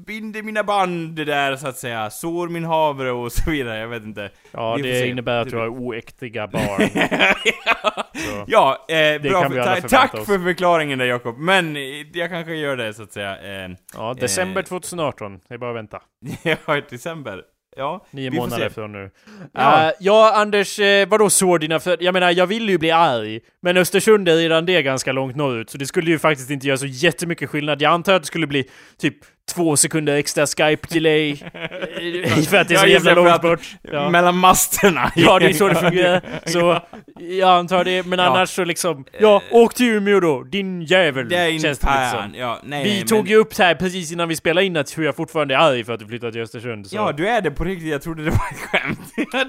binder 0.07 0.43
mina 0.43 0.63
band 0.63 1.15
där 1.15 1.55
så 1.55 1.67
att 1.67 1.77
säga, 1.77 2.09
sår 2.09 2.47
min 2.49 2.63
havre 2.63 3.11
och 3.11 3.31
så 3.31 3.51
vidare, 3.51 3.79
jag 3.79 3.87
vet 3.87 4.03
inte. 4.03 4.29
Ja, 4.51 4.77
det 4.83 5.07
innebär 5.07 5.41
att 5.41 5.49
du 5.49 5.57
har 5.57 5.67
oäktiga 5.73 6.47
barn. 6.47 6.89
Så. 8.15 8.43
ja, 8.47 8.85
eh, 8.89 9.21
bra, 9.21 9.41
ta, 9.41 9.49
förvänta 9.49 9.87
tack 9.87 10.13
oss. 10.13 10.25
för 10.25 10.39
förklaringen 10.39 10.99
där 10.99 11.05
Jakob, 11.05 11.37
men 11.37 11.75
eh, 11.75 11.81
jag 12.13 12.29
kanske 12.29 12.55
gör 12.55 12.77
det 12.77 12.93
så 12.93 13.03
att 13.03 13.11
säga. 13.13 13.63
Eh, 13.65 13.71
Ja, 13.93 14.13
december 14.19 14.61
Eh. 14.61 14.65
2018. 14.65 15.39
Det 15.47 15.53
är 15.53 15.57
bara 15.57 15.69
att 15.69 15.75
vänta. 15.75 16.01
ja, 16.67 16.81
december. 16.89 17.41
Ja, 17.75 18.05
Nio 18.11 18.31
månader 18.31 18.69
från 18.69 18.91
nu. 18.91 19.11
Ja. 19.53 19.85
Ja, 19.85 19.91
ja 19.99 20.33
Anders, 20.35 20.79
eh, 20.79 21.07
vadå 21.07 21.29
sår 21.29 21.59
dina 21.59 21.79
för 21.79 21.97
Jag 22.03 22.13
menar, 22.13 22.31
jag 22.31 22.47
vill 22.47 22.69
ju 22.69 22.77
bli 22.77 22.91
arg. 22.91 23.39
Men 23.61 23.77
Östersund 23.77 24.29
är 24.29 24.35
redan 24.35 24.65
det 24.65 24.81
ganska 24.83 25.11
långt 25.11 25.35
norrut, 25.35 25.69
så 25.69 25.77
det 25.77 25.85
skulle 25.85 26.11
ju 26.11 26.19
faktiskt 26.19 26.49
inte 26.49 26.67
göra 26.67 26.77
så 26.77 26.85
jättemycket 26.85 27.49
skillnad. 27.49 27.81
Jag 27.81 27.91
antar 27.93 28.13
att 28.13 28.21
det 28.21 28.25
skulle 28.27 28.47
bli 28.47 28.69
typ 28.97 29.15
två 29.51 29.77
sekunder 29.77 30.15
extra 30.15 30.45
Skype-delay. 30.45 31.31
eh, 31.31 32.43
för 32.49 32.57
att 32.57 32.67
det 32.67 32.73
är 32.73 32.77
så 32.77 32.87
jävla 32.87 33.13
långt 33.13 33.41
bort. 33.41 33.61
Ja. 33.81 34.09
Mellan 34.09 34.37
masterna. 34.37 35.11
Ja, 35.15 35.39
det 35.39 35.45
är 35.45 35.53
så 35.53 35.67
det 35.67 35.75
fungerar. 35.89 36.21
Så 36.45 36.81
jag 37.19 37.49
antar 37.49 37.83
det, 37.83 38.05
men 38.05 38.19
annars 38.19 38.49
så 38.49 38.63
liksom... 38.65 39.05
Ja, 39.19 39.41
åk 39.51 39.73
till 39.73 39.85
Umeå 39.85 40.19
då, 40.19 40.43
din 40.43 40.81
jävel. 40.81 41.29
Det 41.29 41.35
är 41.37 41.51
känns 41.51 41.61
det 41.63 41.69
lite 41.69 41.85
fan. 41.85 42.31
som. 42.31 42.39
Ja, 42.39 42.59
nej, 42.63 42.83
Vi 42.83 42.89
nej, 42.89 43.05
tog 43.05 43.17
men, 43.17 43.27
ju 43.27 43.35
upp 43.35 43.55
det 43.55 43.63
här 43.63 43.75
precis 43.75 44.11
innan 44.11 44.27
vi 44.29 44.35
spelade 44.35 44.65
in 44.67 44.77
att 44.77 44.97
hur 44.97 45.03
jag 45.03 45.15
fortfarande 45.15 45.53
är 45.55 45.57
arg 45.59 45.83
för 45.83 45.93
att 45.93 45.99
du 45.99 46.05
flyttade 46.07 46.31
till 46.31 46.41
Östersund. 46.41 46.87
Så. 46.87 46.95
Ja, 46.95 47.11
du 47.11 47.27
är 47.27 47.41
det 47.41 47.51
på 47.51 47.63
riktigt. 47.63 47.89
Jag 47.89 48.01
trodde 48.01 48.23
det 48.23 48.29
var 48.29 48.37
ett 48.51 48.59
skämt. 48.59 48.99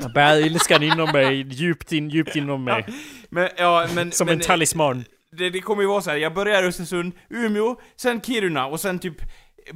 Jag 0.03 0.13
bär 0.13 0.47
ilskan 0.47 0.83
inom 0.83 1.13
mig, 1.13 1.47
djupt 1.49 1.93
in, 1.93 2.11
djupt 2.11 2.37
inom 2.37 2.65
mig. 2.65 2.87
men, 3.31 3.49
ja, 3.57 3.87
men... 3.95 4.13
Som 4.13 4.27
men, 4.27 4.35
en 4.35 4.41
talisman. 4.41 5.05
det, 5.39 5.51
det 5.51 5.61
kommer 5.61 5.83
ju 5.83 5.89
vara 5.89 6.01
så 6.03 6.11
här. 6.11 6.17
jag 6.17 6.35
börjar 6.35 6.63
i 6.63 6.67
Östersund, 6.67 7.13
Umeå, 7.31 7.77
sen 7.97 8.21
Kiruna 8.21 8.67
och 8.67 8.81
sen 8.81 8.99
typ 8.99 9.17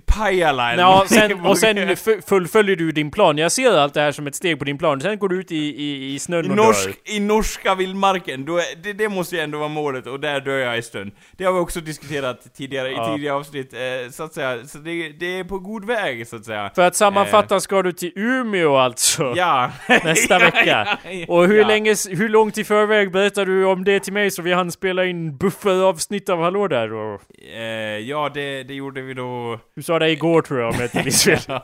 Pajala 0.07 0.73
eller 0.73 0.83
Ja, 0.83 1.05
sen, 1.09 1.41
och 1.47 1.59
sen 1.59 1.77
fu- 1.97 2.21
fullföljer 2.29 2.77
du 2.77 2.93
din 2.93 3.11
plan. 3.11 3.39
Jag 3.39 3.53
ser 3.53 3.79
allt 3.79 3.95
det 3.95 4.01
här 4.01 4.13
som 4.13 4.27
ett 4.27 4.35
steg 4.35 4.59
på 4.59 4.65
din 4.65 4.79
plan. 4.79 5.01
Sen 5.01 5.19
går 5.19 5.29
du 5.29 5.41
ut 5.41 5.53
i, 5.53 5.57
i, 5.57 6.15
i 6.15 6.19
snön 6.19 6.45
I, 6.47 6.49
och 6.49 6.57
norsk, 6.57 6.85
dör. 6.85 7.15
I 7.15 7.21
norska 7.21 7.75
vildmarken, 7.75 8.45
då 8.45 8.57
är, 8.59 8.83
det, 8.83 8.93
det 8.93 9.09
måste 9.09 9.37
ju 9.37 9.43
ändå 9.43 9.59
vara 9.59 9.69
målet 9.69 10.07
och 10.07 10.21
där 10.21 10.41
dör 10.41 10.59
jag 10.59 10.79
i 10.79 10.83
stund. 10.83 11.13
Det 11.37 11.45
har 11.45 11.53
vi 11.53 11.59
också 11.59 11.81
diskuterat 11.81 12.55
tidigare, 12.57 12.91
Ja. 12.91 13.11
i 13.13 13.17
tidigare 13.17 13.37
avsnitt, 13.37 13.73
eh, 13.73 14.11
så 14.11 14.23
att 14.23 14.35
säga. 14.35 14.65
Så 14.67 14.79
det, 14.79 15.09
det 15.09 15.39
är 15.39 15.45
på 15.45 15.59
god 15.59 15.85
väg, 15.87 16.27
så 16.29 16.37
att 16.37 16.45
säga. 16.45 16.71
För 16.75 16.83
att 16.83 16.97
sammanfatta 16.97 17.61
ska 17.61 17.83
du 17.83 17.93
till 17.93 18.13
Umeå 18.17 18.77
alltså. 18.77 19.33
Ja. 19.37 19.71
Nästa 20.05 20.39
vecka. 20.51 20.99
ja, 21.05 21.11
ja. 21.11 21.25
Och 21.29 21.47
hur, 21.47 21.65
länge, 21.65 21.95
hur 22.11 22.29
långt 22.29 22.59
i 22.59 22.65
förväg 22.65 23.13
berättar 23.13 23.45
du 23.47 23.65
om 23.65 23.85
det 23.85 24.01
till 24.01 24.13
mig 24.13 24.31
så 24.31 24.43
vi 24.43 24.53
hann 24.53 24.73
spela 24.73 25.05
in 25.05 25.37
bufferavsnitt 25.37 26.29
av 26.29 26.41
Hallå 26.43 26.69
där 26.69 26.89
då? 26.89 27.21
Eh, 27.57 27.63
ja, 28.09 28.31
det, 28.35 28.63
det 28.63 28.75
gjorde 28.75 29.01
vi 29.01 29.15
då... 29.15 29.59
Du 29.79 29.83
sa 29.83 29.99
det 29.99 30.11
igår 30.11 30.43
tror 30.43 30.61
jag 30.61 30.69
om 30.69 30.75
jag 30.75 30.85
inte 30.85 31.03
minns 31.05 31.25
fel. 31.25 31.39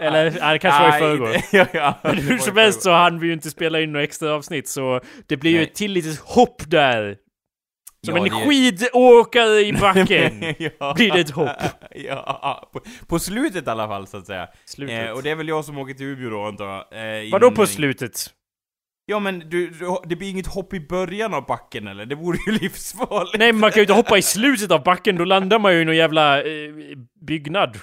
Eller, 0.00 0.36
ja, 0.40 0.52
det 0.52 0.58
kanske 0.58 0.80
var 0.82 0.88
i 0.88 0.90
Nej, 0.90 1.00
förrgår. 1.00 1.36
ja, 1.52 1.66
ja, 1.72 1.94
Men 2.02 2.18
hur 2.18 2.38
som 2.38 2.56
helst 2.56 2.82
så 2.82 2.90
hann 2.92 3.18
vi 3.20 3.26
ju 3.26 3.32
inte 3.32 3.50
spela 3.50 3.80
in 3.80 3.92
några 3.92 4.04
extra 4.04 4.34
avsnitt 4.34 4.68
så 4.68 5.00
det 5.26 5.36
blir 5.36 5.50
ju 5.50 5.56
Nej. 5.56 5.66
ett 5.66 5.74
till 5.74 5.92
litet 5.92 6.18
hopp 6.20 6.62
där. 6.66 7.16
Som 8.06 8.16
Ja, 8.16 8.22
en 8.26 8.30
det- 8.30 8.46
skidåkare 8.46 9.60
i 9.60 9.72
backen. 9.72 10.54
ja. 10.78 10.94
Blir 10.94 11.10
det 11.12 11.20
ett 11.20 11.30
hopp? 11.30 11.50
ja, 11.94 12.70
på, 12.72 12.80
på 13.06 13.18
slutet 13.18 13.66
i 13.66 13.70
alla 13.70 13.88
fall 13.88 14.06
så 14.06 14.16
att 14.16 14.26
säga. 14.26 14.48
Slutet. 14.66 15.06
Eh, 15.08 15.12
och 15.12 15.22
det 15.22 15.30
är 15.30 15.34
väl 15.34 15.48
jag 15.48 15.64
som 15.64 15.78
åker 15.78 15.94
till 15.94 16.06
Umeå 16.06 16.30
då 16.30 16.44
antar 16.46 16.84
jag. 16.90 17.24
Eh, 17.24 17.30
Vadå 17.32 17.50
på 17.50 17.66
slutet? 17.66 18.26
Ja 19.06 19.18
men 19.18 19.38
du, 19.38 19.70
du, 19.70 19.96
det 20.04 20.16
blir 20.16 20.30
inget 20.30 20.46
hopp 20.46 20.74
i 20.74 20.80
början 20.80 21.34
av 21.34 21.46
backen 21.46 21.86
eller? 21.88 22.06
Det 22.06 22.14
vore 22.14 22.38
ju 22.46 22.52
livsfarligt. 22.58 23.38
Nej 23.38 23.52
men 23.52 23.60
man 23.60 23.70
kan 23.70 23.76
ju 23.76 23.82
inte 23.82 23.92
hoppa 23.92 24.18
i 24.18 24.22
slutet 24.22 24.70
av 24.70 24.82
backen, 24.82 25.16
då 25.16 25.24
landar 25.24 25.58
man 25.58 25.74
ju 25.74 25.80
i 25.80 25.84
någon 25.84 25.96
jävla 25.96 26.38
eh, 26.42 26.72
byggnad. 27.26 27.76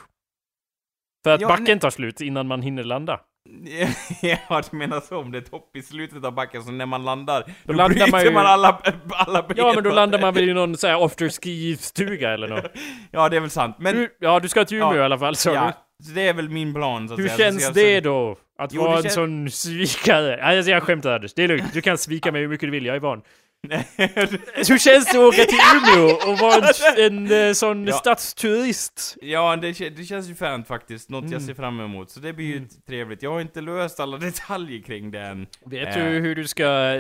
För 1.24 1.32
att 1.34 1.42
Ja, 1.42 1.48
backen 1.48 1.64
nej. 1.68 1.80
tar 1.80 1.90
slut 1.90 2.22
innan 2.22 2.48
man 2.48 2.62
hinner 2.62 2.84
landa. 2.84 3.20
ja, 4.22 4.62
du 4.72 4.78
menar 4.78 5.00
så 5.02 5.18
om 5.18 5.32
det 5.32 5.38
är 5.38 5.42
ett 5.42 5.52
hopp 5.52 5.76
i 5.76 5.82
slutet 5.82 6.24
av 6.26 6.34
backen, 6.34 6.64
så 6.64 6.72
när 6.72 6.86
man 6.86 7.06
landar, 7.06 7.44
då, 7.64 7.74
landar 7.74 7.90
bryter 7.96 8.12
man 8.12 8.24
ju- 8.24 8.32
man 8.32 8.46
alla, 8.46 8.82
alla 9.10 9.42
ben. 9.44 9.58
Ja 9.58 9.72
men 9.76 9.84
då 9.84 9.90
landar 9.90 10.22
man 10.22 10.34
väl 10.34 10.50
i 10.50 10.54
någon 10.54 10.78
sån 10.78 10.90
här 10.90 11.06
afterski-stuga 11.06 12.30
eller 12.34 12.48
något. 12.48 12.72
Ja, 13.12 13.30
det 13.30 13.36
är 13.36 13.40
väl 13.42 13.50
sant. 13.50 13.76
Men, 13.80 13.96
Du, 13.96 14.18
ja, 14.20 14.40
du 14.40 14.48
ska 14.50 14.66
till 14.66 14.78
Umeå 14.78 14.94
Ja. 14.96 15.02
i 15.02 15.04
alla 15.06 15.18
fall, 15.20 15.36
sa 15.36 15.54
ja, 15.54 15.66
du. 15.66 15.74
Det 16.00 16.28
är 16.28 16.34
väl 16.34 16.50
min 16.50 16.74
plan 16.74 17.08
så 17.08 17.14
att 17.14 17.20
Hur 17.20 17.28
säga. 17.28 17.38
Känns 17.38 17.64
jag- 17.64 17.74
det 17.74 18.00
då? 18.00 18.38
Att 18.58 18.74
Jo, 18.74 18.82
vara 18.82 18.98
en 18.98 19.04
kän- 19.04 19.10
sån 19.10 19.52
svikare? 19.52 20.44
Alltså 20.44 20.72
jag 20.72 20.84
skämtar 20.84 21.16
Anders, 21.16 21.34
det 21.34 21.44
är 21.44 21.48
lugnt. 21.48 21.74
Du 21.74 21.82
kan 21.82 21.98
svika 21.98 22.32
mig 22.32 22.42
hur 22.42 22.48
mycket 22.48 22.68
du 22.68 22.72
vill, 22.72 22.86
jag 22.86 22.96
är 22.96 23.00
van. 23.00 23.22
Hur 24.70 24.78
känns 24.78 25.06
det 25.06 25.12
att 25.12 25.16
åka 25.34 25.44
till 25.46 25.58
Umeå 25.76 26.16
och 26.32 26.38
vara 26.40 26.70
en, 26.98 27.28
en 27.28 27.48
eh, 27.48 27.54
sån 27.54 27.86
Ja. 27.88 27.94
stadsturist? 27.94 29.16
Ja, 29.22 29.56
det, 29.56 29.90
det 29.90 30.04
känns 30.04 30.30
ju 30.30 30.36
fränt 30.36 30.68
faktiskt. 30.68 31.10
Något 31.10 31.22
Mm. 31.22 31.34
jag 31.34 31.42
ser 31.42 31.54
fram 31.54 31.80
emot. 31.80 32.10
Så 32.10 32.20
det 32.20 32.34
blir 32.34 32.46
ju 32.46 32.68
trevligt. 32.88 33.24
Jag 33.24 33.32
har 33.32 33.42
inte 33.42 33.62
löst 33.62 34.00
alla 34.00 34.18
detaljer 34.28 34.82
kring 34.82 35.12
det 35.12 35.20
än. 35.20 35.48
Vet 35.66 35.88
Eh. 35.98 36.04
du 36.04 36.10
hur 36.10 36.36
du 36.36 36.48
ska 36.48 36.98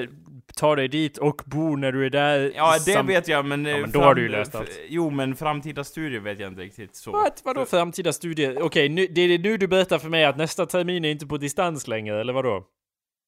ta 0.55 0.75
dig 0.75 0.87
dit 0.87 1.17
och 1.17 1.41
bo 1.45 1.75
när 1.75 1.91
du 1.91 2.05
är 2.05 2.09
där? 2.09 2.51
Ja, 2.55 2.77
det 2.85 3.01
vet 3.01 3.27
jag, 3.27 3.45
men... 3.45 3.65
eh, 3.65 3.71
Ja, 3.71 3.77
men 3.81 3.91
då 3.91 4.01
har 4.01 4.15
du 4.15 4.21
ju 4.21 4.29
löst 4.29 4.55
allt. 4.55 4.79
Jo, 4.87 5.09
men 5.09 5.35
framtida 5.35 5.83
studier 5.83 6.19
vet 6.19 6.39
jag 6.39 6.47
inte 6.51 6.61
riktigt 6.61 6.95
så. 6.95 7.11
What? 7.11 7.41
Vadå 7.45 7.65
framtida 7.65 8.13
studier? 8.13 8.61
Okej, 8.61 8.89
nu, 8.89 9.07
det 9.07 9.21
är 9.21 9.39
nu 9.39 9.57
du 9.57 9.67
berättar 9.67 9.99
för 9.99 10.09
mig 10.09 10.25
att 10.25 10.37
nästa 10.37 10.65
termin 10.65 11.05
är 11.05 11.11
inte 11.11 11.25
på 11.27 11.37
distans 11.37 11.87
längre, 11.87 12.21
eller 12.21 12.33
vadå? 12.33 12.63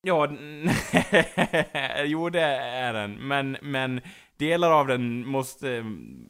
Ja, 0.04 0.28
jo 2.06 2.30
det 2.30 2.42
är 2.42 2.94
den, 2.94 3.28
men, 3.28 3.58
men 3.62 4.02
delar 4.40 4.72
av 4.72 4.88
den 4.88 5.28
måste, 5.28 5.84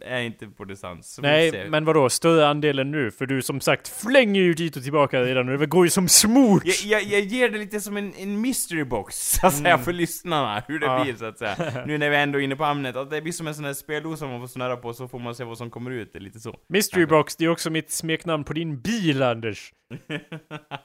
är 0.05 0.21
inte 0.21 0.47
på 0.47 0.65
distans. 0.65 1.19
Nej, 1.21 1.69
men 1.69 1.85
vadå? 1.85 2.09
Större 2.09 2.47
andelen 2.47 2.91
nu? 2.91 3.11
För 3.11 3.25
du 3.25 3.41
som 3.41 3.61
sagt 3.61 3.87
flänger 4.01 4.41
ju 4.41 4.53
dit 4.53 4.75
och 4.77 4.83
tillbaka 4.83 5.21
redan 5.21 5.49
och 5.49 5.59
det 5.59 5.65
går 5.65 5.85
ju 5.85 5.89
som 5.89 6.07
smort! 6.07 6.63
Jag, 6.65 7.01
jag, 7.01 7.03
jag 7.13 7.21
ger 7.21 7.49
det 7.49 7.57
lite 7.57 7.79
som 7.81 7.97
en, 7.97 8.13
en 8.17 8.41
mystery 8.41 8.83
box, 8.83 9.15
så 9.39 9.47
att 9.47 9.53
säga, 9.53 9.77
för 9.77 9.93
lyssnarna, 9.93 10.63
hur 10.67 10.79
det 10.79 10.85
Mm. 10.85 10.97
Ja. 10.97 11.03
blir 11.03 11.15
så 11.15 11.25
att 11.25 11.37
säga. 11.37 11.83
Nu 11.87 11.97
när 11.97 12.09
vi 12.09 12.15
ändå 12.15 12.39
är 12.39 12.43
inne 12.43 12.55
på 12.55 12.63
ämnet, 12.63 12.95
att 12.95 13.09
det 13.09 13.21
blir 13.21 13.33
som 13.33 13.47
en 13.47 13.55
sån 13.55 13.65
här 13.65 13.73
speldosa 13.73 14.27
man 14.27 14.39
får 14.39 14.47
snurra 14.47 14.77
på, 14.77 14.93
så 14.93 15.07
får 15.07 15.19
man 15.19 15.35
se 15.35 15.43
vad 15.43 15.57
som 15.57 15.69
kommer 15.69 15.91
ut, 15.91 16.13
det 16.13 16.19
är 16.19 16.21
lite 16.23 16.39
så. 16.39 16.55
Mystery 16.69 17.05
box, 17.05 17.35
det 17.35 17.45
är 17.45 17.49
också 17.49 17.69
mitt 17.69 17.91
smeknamn 17.91 18.43
på 18.43 18.53
din 18.53 18.81
bil, 18.81 19.23
Anders. 19.23 19.73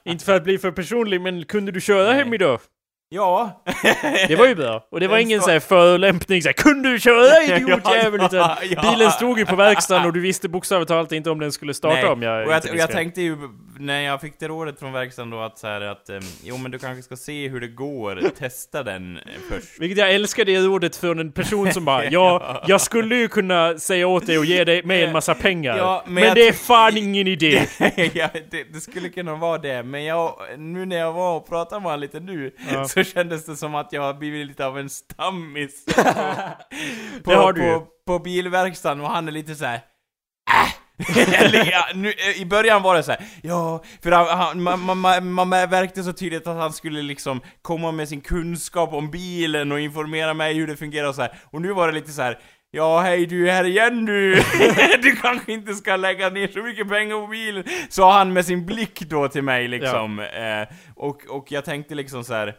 inte 0.05 0.25
för 0.25 0.35
att 0.35 0.43
bli 0.43 0.57
för 0.57 0.71
personlig, 0.71 1.21
men 1.21 1.45
kunde 1.45 1.71
du 1.71 1.81
köra 1.81 2.07
Nej. 2.07 2.15
hem 2.15 2.33
idag? 2.33 2.59
Ja! 3.09 3.63
Det 4.27 4.35
var 4.35 4.47
ju 4.47 4.55
bra. 4.55 4.87
Och 4.91 4.99
det 4.99 5.07
var 5.07 5.17
ingen 5.17 5.39
här 5.39 5.59
förolämpning 5.59 6.41
såhär 6.41 6.53
Kunde 6.53 6.91
du 6.91 6.99
köra 6.99 7.43
idiotjävel? 7.43 8.21
Ja, 8.31 8.57
ja. 8.69 8.81
bilen 8.81 9.11
stod 9.11 9.39
ju 9.39 9.45
på 9.45 9.55
verkstaden 9.55 10.05
och 10.05 10.13
du 10.13 10.19
visste 10.19 10.49
bokstavligt 10.49 10.89
talat 10.89 11.11
inte 11.11 11.29
om 11.29 11.39
den 11.39 11.51
skulle 11.51 11.73
starta 11.73 11.95
Nej, 11.95 12.05
om 12.05 12.21
jag 12.21 12.47
och 12.47 12.53
jag, 12.53 12.69
och 12.71 12.75
jag 12.75 12.91
tänkte 12.91 13.21
ju, 13.21 13.37
när 13.79 14.01
jag 14.01 14.21
fick 14.21 14.39
det 14.39 14.47
rådet 14.47 14.79
från 14.79 14.93
verkstaden 14.93 15.29
då 15.29 15.39
att 15.39 15.57
så 15.57 15.67
här 15.67 15.81
att, 15.81 16.09
ehm, 16.09 16.23
jo 16.43 16.57
men 16.57 16.71
du 16.71 16.79
kanske 16.79 17.03
ska 17.03 17.15
se 17.15 17.47
hur 17.47 17.59
det 17.61 17.67
går, 17.67 18.29
testa 18.37 18.83
den 18.83 19.17
eh, 19.17 19.23
först. 19.49 19.79
Vilket 19.79 19.97
jag 19.97 20.13
älskar 20.13 20.45
det 20.45 20.59
rådet 20.59 20.95
från 20.95 21.19
en 21.19 21.31
person 21.31 21.73
som 21.73 21.85
bara 21.85 22.05
Ja, 22.11 22.63
jag 22.67 22.81
skulle 22.81 23.15
ju 23.15 23.27
kunna 23.27 23.77
säga 23.77 24.07
åt 24.07 24.25
dig 24.25 24.37
och 24.37 24.45
ge 24.45 24.63
dig 24.63 24.83
mig 24.83 25.03
en 25.03 25.11
massa 25.11 25.35
pengar. 25.35 25.77
Ja, 25.77 26.03
men 26.07 26.27
men 26.27 26.35
det 26.35 26.47
är 26.47 26.53
fan 26.53 26.97
ingen 26.97 27.27
idé. 27.27 27.67
ja, 28.13 28.29
det, 28.51 28.63
det 28.63 28.81
skulle 28.81 29.09
kunna 29.09 29.35
vara 29.35 29.57
det, 29.57 29.83
men 29.83 30.03
jag, 30.03 30.35
nu 30.57 30.85
när 30.85 30.97
jag 30.97 31.13
var 31.13 31.37
och 31.37 31.49
pratade 31.49 31.81
med 31.81 31.91
honom 31.91 32.01
lite 32.01 32.19
nu, 32.19 32.51
Ja. 32.73 32.85
så 32.87 33.03
kändes 33.03 33.45
det 33.45 33.55
som 33.55 33.75
att 33.75 33.93
jag 33.93 34.01
har 34.01 34.13
blivit 34.13 34.47
lite 34.47 34.65
av 34.65 34.79
en 34.79 34.89
stammis. 34.89 35.85
på, 37.23 37.31
ju. 37.31 37.61
på, 37.61 37.87
på 38.07 38.19
bilverkstaden, 38.19 39.01
och 39.01 39.09
han 39.09 39.27
är 39.27 39.31
lite 39.31 39.55
så 39.55 39.65
här. 39.65 39.75
Äh! 39.75 40.76
Eller, 41.33 41.71
ja, 41.71 41.87
nu, 41.93 42.13
I 42.35 42.45
början 42.45 42.81
var 42.81 42.95
det 42.95 43.03
så 43.03 43.11
här, 43.11 43.21
ja, 43.41 43.83
för 44.03 44.11
han, 44.11 44.27
han, 44.27 44.61
man, 44.61 44.79
man, 44.79 44.97
man, 44.97 45.31
man 45.31 45.49
märkte 45.49 46.03
så 46.03 46.13
tydligt 46.13 46.47
att 46.47 46.57
han 46.57 46.73
skulle 46.73 47.01
liksom 47.01 47.41
komma 47.61 47.91
med 47.91 48.09
sin 48.09 48.21
kunskap 48.21 48.93
om 48.93 49.11
bilen 49.11 49.71
och 49.71 49.79
informera 49.79 50.33
mig 50.33 50.53
hur 50.53 50.67
det 50.67 50.77
fungerar 50.77 51.07
och 51.07 51.15
så 51.15 51.21
här. 51.21 51.31
Och 51.43 51.61
nu 51.61 51.73
var 51.73 51.87
det 51.87 51.93
lite 51.93 52.11
så 52.11 52.21
här. 52.21 52.39
Ja, 52.71 52.99
hej 52.99 53.25
du 53.25 53.49
är 53.49 53.53
här 53.53 53.63
igen 53.63 54.05
du! 54.05 54.35
du 55.01 55.15
kanske 55.15 55.53
inte 55.53 55.73
ska 55.73 55.95
lägga 55.95 56.29
ner 56.29 56.47
så 56.47 56.59
mycket 56.59 56.89
pengar 56.89 57.21
på 57.21 57.27
bilen, 57.27 57.63
sa 57.89 58.17
han 58.17 58.33
med 58.33 58.45
sin 58.45 58.65
blick 58.65 58.99
då 58.99 59.27
till 59.27 59.43
mig 59.43 59.67
liksom. 59.67 60.19
Eh, 60.19 60.75
och, 60.95 61.25
och 61.29 61.51
jag 61.51 61.65
tänkte 61.65 61.95
liksom 61.95 62.23
så 62.23 62.33
här. 62.33 62.55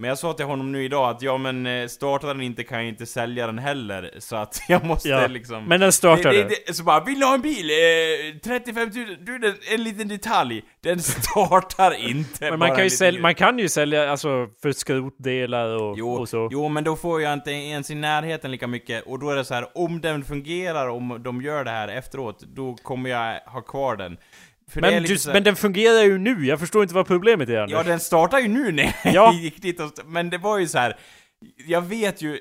Men 0.00 0.08
jag 0.08 0.18
sa 0.18 0.32
till 0.32 0.44
honom 0.46 0.72
nu 0.72 0.84
idag 0.84 1.10
att 1.10 1.22
ja 1.22 1.38
men 1.38 1.66
eh, 1.66 1.86
startar 1.86 2.28
den 2.28 2.40
inte 2.40 2.64
kan 2.64 2.78
jag 2.78 2.88
inte 2.88 3.06
sälja 3.06 3.46
den 3.46 3.58
heller, 3.58 4.10
så 4.18 4.36
att 4.36 4.60
jag 4.68 4.84
måste 4.84 5.08
Ja, 5.08 5.26
liksom... 5.26 5.64
Men 5.64 5.80
den 5.80 5.92
startade. 5.92 6.36
Det, 6.36 6.42
det, 6.42 6.54
det, 6.66 6.74
så 6.74 6.82
bara, 6.84 7.04
vill 7.04 7.20
du 7.20 7.26
ha 7.26 7.34
en 7.34 7.40
bil? 7.40 7.70
Eh, 7.70 8.38
35 8.44 8.90
000, 8.94 9.16
du 9.20 9.38
den, 9.38 9.54
en 9.74 9.84
liten 9.84 10.08
detalj, 10.08 10.62
den 10.80 10.98
startar 11.02 12.08
inte. 12.08 12.50
men 12.50 12.58
man 12.58 12.68
kan, 12.68 12.84
ju 12.84 12.90
sälja, 12.90 13.20
man 13.20 13.34
kan 13.34 13.58
ju 13.58 13.68
sälja 13.68 14.10
alltså 14.10 14.48
för 14.62 14.72
skrotdelar 14.72 15.82
och, 15.82 15.98
Jo, 15.98 16.12
och 16.12 16.28
så. 16.28 16.48
jo, 16.52 16.68
men 16.68 16.84
då 16.84 16.96
får 16.96 17.22
jag 17.22 17.32
inte 17.32 17.50
ens 17.50 17.90
i 17.90 17.94
närheten 17.94 18.50
lika 18.50 18.66
mycket, 18.66 19.06
och 19.06 19.18
då 19.18 19.30
är 19.30 19.36
det 19.36 19.44
så 19.44 19.54
här, 19.54 19.66
om 19.78 20.00
den 20.00 20.24
fungerar, 20.24 20.88
om 20.88 21.20
de 21.24 21.42
gör 21.42 21.64
det 21.64 21.70
här 21.70 21.88
efteråt, 21.88 22.40
då 22.40 22.76
kommer 22.82 23.10
jag 23.10 23.40
ha 23.40 23.60
kvar 23.60 23.96
den. 23.96 24.16
Men, 24.74 24.84
här- 24.84 25.32
men 25.32 25.44
den 25.44 25.56
fungerar 25.56 26.02
ju 26.02 26.18
nu, 26.18 26.46
jag 26.46 26.60
förstår 26.60 26.82
inte 26.82 26.94
vad 26.94 27.06
problemet 27.06 27.48
är 27.48 27.58
Anders. 27.58 27.72
Ja, 27.72 27.82
den 27.82 28.00
startar 28.00 28.38
ju 28.38 28.48
nu 28.48 28.72
när 28.72 28.84
jag 29.04 29.14
Ja. 29.14 29.32
gick 29.40 29.62
dit 29.62 29.80
och 29.80 29.92
Men 30.06 30.30
det 30.30 30.38
var 30.38 30.58
ju 30.58 30.66
så 30.68 30.78
här. 30.78 30.96
Jag 31.66 31.80
vet 31.82 32.22
ju 32.22 32.38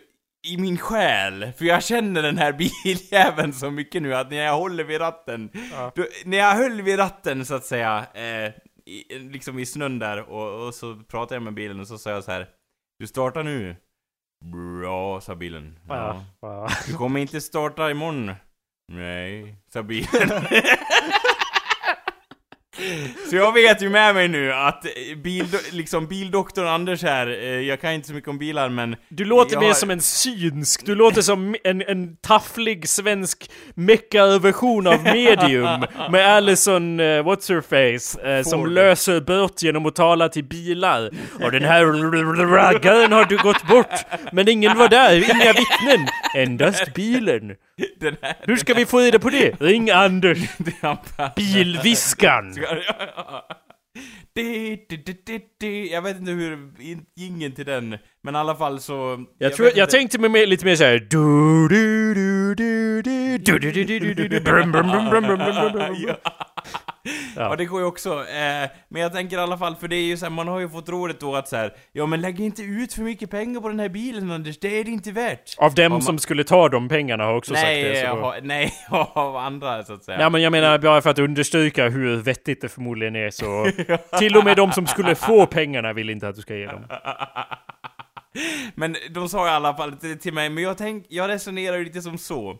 i 0.47 0.57
min 0.57 0.77
själ, 0.77 1.51
för 1.57 1.65
jag 1.65 1.83
känner 1.83 2.21
den 2.21 2.37
här 2.37 2.53
biljäveln 2.83 3.53
så 3.53 3.71
mycket 3.71 4.01
nu 4.01 4.15
att 4.15 4.29
när 4.31 4.37
jag 4.37 4.57
håller 4.57 4.83
vid 4.83 5.01
ratten, 5.01 5.49
Ja. 5.71 5.91
då, 5.95 6.05
när 6.25 6.37
jag 6.37 6.55
höll 6.55 6.81
vid 6.81 6.99
ratten 6.99 7.45
så 7.45 7.55
att 7.55 7.65
säga, 7.65 8.05
eh, 8.13 8.51
i, 8.85 9.19
liksom 9.19 9.59
i 9.59 9.65
snön 9.65 9.99
där, 9.99 10.29
och, 10.29 10.67
och 10.67 10.73
så 10.75 10.95
pratade 10.95 11.35
jag 11.35 11.43
med 11.43 11.53
bilen 11.53 11.79
och 11.79 11.87
så 11.87 11.97
sa 11.97 12.09
jag 12.09 12.23
så 12.23 12.31
här. 12.31 12.47
Du 12.99 13.07
startar 13.07 13.43
nu? 13.43 13.75
Bra, 14.45 15.21
sa 15.21 15.35
bilen. 15.35 15.79
Ja. 15.87 16.25
Ja. 16.41 16.69
Du 16.87 16.93
kommer 16.93 17.19
inte 17.19 17.41
starta 17.41 17.91
imorgon? 17.91 18.31
Nej, 18.91 19.55
sa 19.73 19.83
bilen. 19.83 20.29
Så 23.29 23.35
jag 23.35 23.53
vet 23.53 23.81
ju 23.81 23.89
med 23.89 24.15
mig 24.15 24.27
nu 24.27 24.53
att 24.53 24.85
bil, 25.23 25.45
liksom 25.71 26.07
bildoktorn 26.07 26.67
Anders 26.67 27.03
här, 27.03 27.27
eh, 27.27 27.47
jag 27.47 27.81
kan 27.81 27.91
inte 27.91 28.07
så 28.07 28.13
mycket 28.13 28.29
om 28.29 28.37
bilar 28.37 28.69
men... 28.69 28.95
Du 29.09 29.25
låter 29.25 29.53
jag 29.53 29.63
mer 29.63 29.73
som 29.73 29.89
en 29.91 30.01
synsk, 30.01 30.85
du 30.85 30.95
låter 30.95 31.21
som 31.21 31.55
en, 31.63 31.81
en 31.81 32.15
tafflig 32.15 32.89
svensk 32.89 33.51
mecka-version 33.75 34.87
av 34.87 35.03
medium 35.03 35.85
med 36.11 36.27
Alison, 36.27 36.99
uh, 36.99 37.23
what's 37.23 37.53
her 37.53 37.61
face, 37.61 38.29
eh, 38.29 38.43
som 38.43 38.65
löser 38.71 39.21
bort 39.21 39.61
genom 39.61 39.85
att 39.85 39.95
tala 39.95 40.29
till 40.29 40.43
bilar. 40.43 41.11
Och 41.43 41.51
den 41.51 41.63
här 41.63 41.85
raggaren 42.51 43.11
har 43.11 43.25
du 43.25 43.37
gått 43.37 43.67
bort, 43.67 44.05
men 44.31 44.49
ingen 44.49 44.77
var 44.77 44.89
där, 44.89 45.15
inga 45.15 45.53
vittnen, 45.53 46.07
endast 46.35 46.93
bilen. 46.93 47.55
Den 47.99 48.17
här... 48.21 48.35
Hur 48.41 48.55
ska 48.55 48.73
vi 48.73 48.85
få 48.85 48.99
reda 48.99 49.19
på 49.19 49.29
det? 49.29 49.61
Ring 49.61 49.89
Anders, 49.89 50.37
bilviskan. 51.35 52.55
Jag 55.91 56.01
vet 56.01 56.17
inte 56.17 56.31
hur 56.31 56.81
in- 56.81 57.05
ingen 57.17 57.51
till 57.51 57.65
den, 57.65 57.97
men 58.23 58.35
i 58.35 58.37
alla 58.37 58.55
fall 58.55 58.79
så... 58.79 59.25
Jag, 59.37 59.53
tror, 59.53 59.65
vet 59.65 59.77
jag 59.77 59.89
tänkte 59.89 60.19
mig 60.19 60.45
lite 60.47 60.65
mer 60.65 60.75
såhär 60.75 60.99
du 61.09 61.67
du 61.67 62.13
du 62.13 62.55
du 62.55 63.01
du 63.01 63.37
du 63.37 63.83
du 63.83 63.99
du 63.99 64.13
du 64.13 64.27
du 64.27 64.39
ja. 67.35 67.41
Ja, 67.41 67.55
det 67.55 67.65
går 67.65 67.81
ju 67.81 67.87
också. 67.87 68.09
Eh, 68.09 68.69
men 68.89 69.01
jag 69.01 69.13
tänker 69.13 69.37
i 69.37 69.39
alla 69.39 69.57
fall, 69.57 69.75
för 69.75 69.87
det 69.87 69.95
är 69.95 70.03
ju 70.03 70.17
så 70.17 70.25
här, 70.25 70.29
man 70.31 70.47
har 70.47 70.59
ju 70.59 70.69
fått 70.69 70.89
rådet 70.89 71.19
då 71.19 71.35
att 71.35 71.47
så 71.47 71.55
här, 71.55 71.73
ja 71.91 72.05
men 72.05 72.21
lägg 72.21 72.39
inte 72.39 72.61
ut 72.61 72.93
för 72.93 73.01
mycket 73.01 73.31
pengar 73.31 73.61
på 73.61 73.67
den 73.67 73.79
här 73.79 73.89
bilen 73.89 74.31
Anders, 74.31 74.59
det 74.59 74.79
är 74.79 74.83
det 74.83 74.91
inte 74.91 75.11
värt. 75.11 75.55
Av 75.57 75.73
dem 75.73 75.91
man- 75.91 76.01
som 76.01 76.19
skulle 76.19 76.43
ta 76.43 76.69
de 76.69 76.89
pengarna 76.89 77.23
har 77.23 77.33
också 77.33 77.53
nej, 77.53 77.83
sagt 77.83 77.93
det. 77.93 78.09
Så 78.09 78.19
ha, 78.19 78.35
nej, 78.41 78.73
av 79.13 79.35
andra 79.35 79.83
så 79.83 79.93
att 79.93 80.03
säga. 80.03 80.21
Ja 80.21 80.29
men 80.29 80.41
jag 80.41 80.51
menar 80.51 80.77
bara 80.77 81.01
för 81.01 81.09
att 81.09 81.19
understryka 81.19 81.89
hur 81.89 82.15
vettigt 82.15 82.61
det 82.61 82.69
förmodligen 82.69 83.15
är 83.15 83.29
så... 83.29 83.71
Till 84.19 84.37
och 84.37 84.45
med 84.45 84.57
de 84.57 84.71
som 84.71 84.87
skulle 84.87 85.15
få 85.15 85.45
pengarna 85.45 85.93
vill 85.93 86.09
inte 86.09 86.27
att 86.27 86.35
du 86.35 86.41
ska 86.41 86.55
ge 86.55 86.65
dem. 86.65 86.83
Men 88.75 88.95
de 89.09 89.29
sa 89.29 89.47
i 89.47 89.49
alla 89.49 89.73
fall 89.73 89.93
till, 89.93 90.19
till 90.19 90.33
mig, 90.33 90.49
men 90.49 90.63
jag 90.63 90.77
tänk, 90.77 91.05
jag 91.09 91.29
resonerar 91.29 91.77
ju 91.77 91.83
lite 91.83 92.01
som 92.01 92.17
så. 92.17 92.57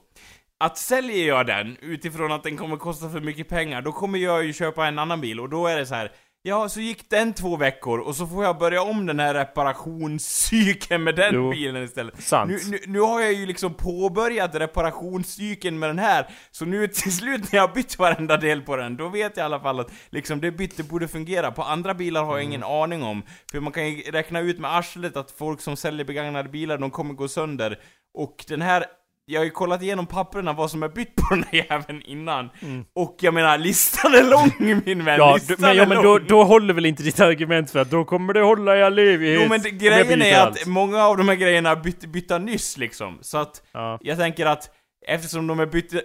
Att 0.59 0.77
säljer 0.77 1.27
jag 1.27 1.47
den 1.47 1.77
utifrån 1.81 2.31
att 2.31 2.43
den 2.43 2.57
kommer 2.57 2.77
kosta 2.77 3.09
för 3.09 3.19
mycket 3.21 3.49
pengar, 3.49 3.81
då 3.81 3.91
kommer 3.91 4.19
jag 4.19 4.43
ju 4.45 4.53
köpa 4.53 4.87
en 4.87 4.99
annan 4.99 5.21
bil 5.21 5.39
och 5.39 5.49
då 5.49 5.67
är 5.67 5.77
det 5.77 5.85
så 5.85 5.95
här. 5.95 6.11
Ja, 6.41 6.69
så 6.69 6.79
gick 6.79 7.09
den 7.09 7.33
två 7.33 7.57
veckor 7.57 7.99
och 7.99 8.15
så 8.15 8.27
får 8.27 8.43
jag 8.43 8.57
börja 8.57 8.81
om 8.81 9.05
den 9.05 9.19
här 9.19 9.33
reparationscykeln 9.33 11.03
med 11.03 11.15
den 11.15 11.33
Jo, 11.35 11.51
bilen 11.51 11.83
istället. 11.83 12.21
sant. 12.21 12.51
Nu, 12.51 12.59
nu, 12.71 12.79
nu 12.87 12.99
har 12.99 13.21
jag 13.21 13.33
ju 13.33 13.45
liksom 13.45 13.73
påbörjat 13.73 14.55
reparationscykeln 14.55 15.79
med 15.79 15.89
den 15.89 15.99
här, 15.99 16.27
så 16.51 16.65
nu 16.65 16.87
till 16.87 17.15
slut 17.17 17.51
när 17.51 17.59
jag 17.59 17.73
bytt 17.73 17.99
varenda 17.99 18.37
del 18.37 18.61
på 18.61 18.75
den, 18.75 18.97
då 18.97 19.09
vet 19.09 19.37
jag 19.37 19.43
i 19.43 19.45
alla 19.45 19.59
fall 19.59 19.79
att 19.79 19.91
liksom 20.09 20.41
det 20.41 20.51
bytte 20.51 20.83
borde 20.83 21.07
fungera. 21.07 21.51
På 21.51 21.63
andra 21.63 21.93
bilar 21.93 22.23
har 22.23 22.37
jag 22.37 22.43
ingen 22.43 22.63
Mm. 22.63 22.71
aning 22.75 23.03
om, 23.03 23.23
för 23.51 23.59
man 23.59 23.73
kan 23.73 23.89
ju 23.89 24.01
räkna 24.01 24.39
ut 24.39 24.59
med 24.59 24.75
arslet 24.75 25.17
att 25.17 25.31
folk 25.31 25.61
som 25.61 25.75
säljer 25.77 26.05
begagnade 26.05 26.49
bilar, 26.49 26.77
de 26.77 26.91
kommer 26.91 27.13
gå 27.13 27.27
sönder. 27.27 27.79
Och 28.13 28.45
den 28.47 28.61
här 28.61 28.85
jag 29.29 29.39
har 29.39 29.45
ju 29.45 29.51
kollat 29.51 29.81
igenom 29.81 30.05
papperna 30.05 30.53
vad 30.53 30.71
som 30.71 30.83
är 30.83 30.89
bytt 30.89 31.15
på 31.15 31.35
den 31.35 31.43
här 31.51 31.65
jäveln 31.69 32.01
innan. 32.05 32.49
Och 32.95 33.15
jag 33.19 33.33
menar, 33.33 33.57
listan 33.57 34.13
är 34.13 34.23
lång 34.23 34.51
min 34.85 35.05
vän, 35.05 35.15
Mm. 35.15 35.27
Ja, 35.27 35.33
listan 35.35 35.55
men, 35.59 35.75
ja, 35.77 35.83
är 35.83 35.87
men 35.87 35.95
lång. 35.95 36.03
då, 36.05 36.19
då 36.19 36.43
håller 36.43 36.73
väl 36.73 36.85
inte 36.85 37.03
ditt 37.03 37.19
argument 37.19 37.71
för 37.71 37.79
att 37.79 37.91
då 37.91 38.05
kommer 38.05 38.33
det 38.33 38.41
hålla 38.41 38.77
i 38.77 38.83
all 38.83 38.99
evighet. 38.99 39.41
Jo 39.43 39.49
men 39.49 39.61
det, 39.61 39.69
grejen 39.71 40.21
är 40.21 40.39
att 40.39 40.47
allt. 40.47 40.65
många 40.65 41.03
av 41.03 41.17
de 41.17 41.29
här 41.29 41.35
grejerna 41.35 41.75
byt, 41.75 42.05
bytta 42.05 42.37
nyss 42.37 42.77
liksom. 42.77 43.17
Så 43.21 43.37
att 43.37 43.61
Ja. 43.73 43.99
jag 44.01 44.17
tänker 44.17 44.45
att 44.45 44.69
Eftersom 45.05 45.47
de 45.47 45.59
är 45.59 45.65
bytta, 45.65 45.97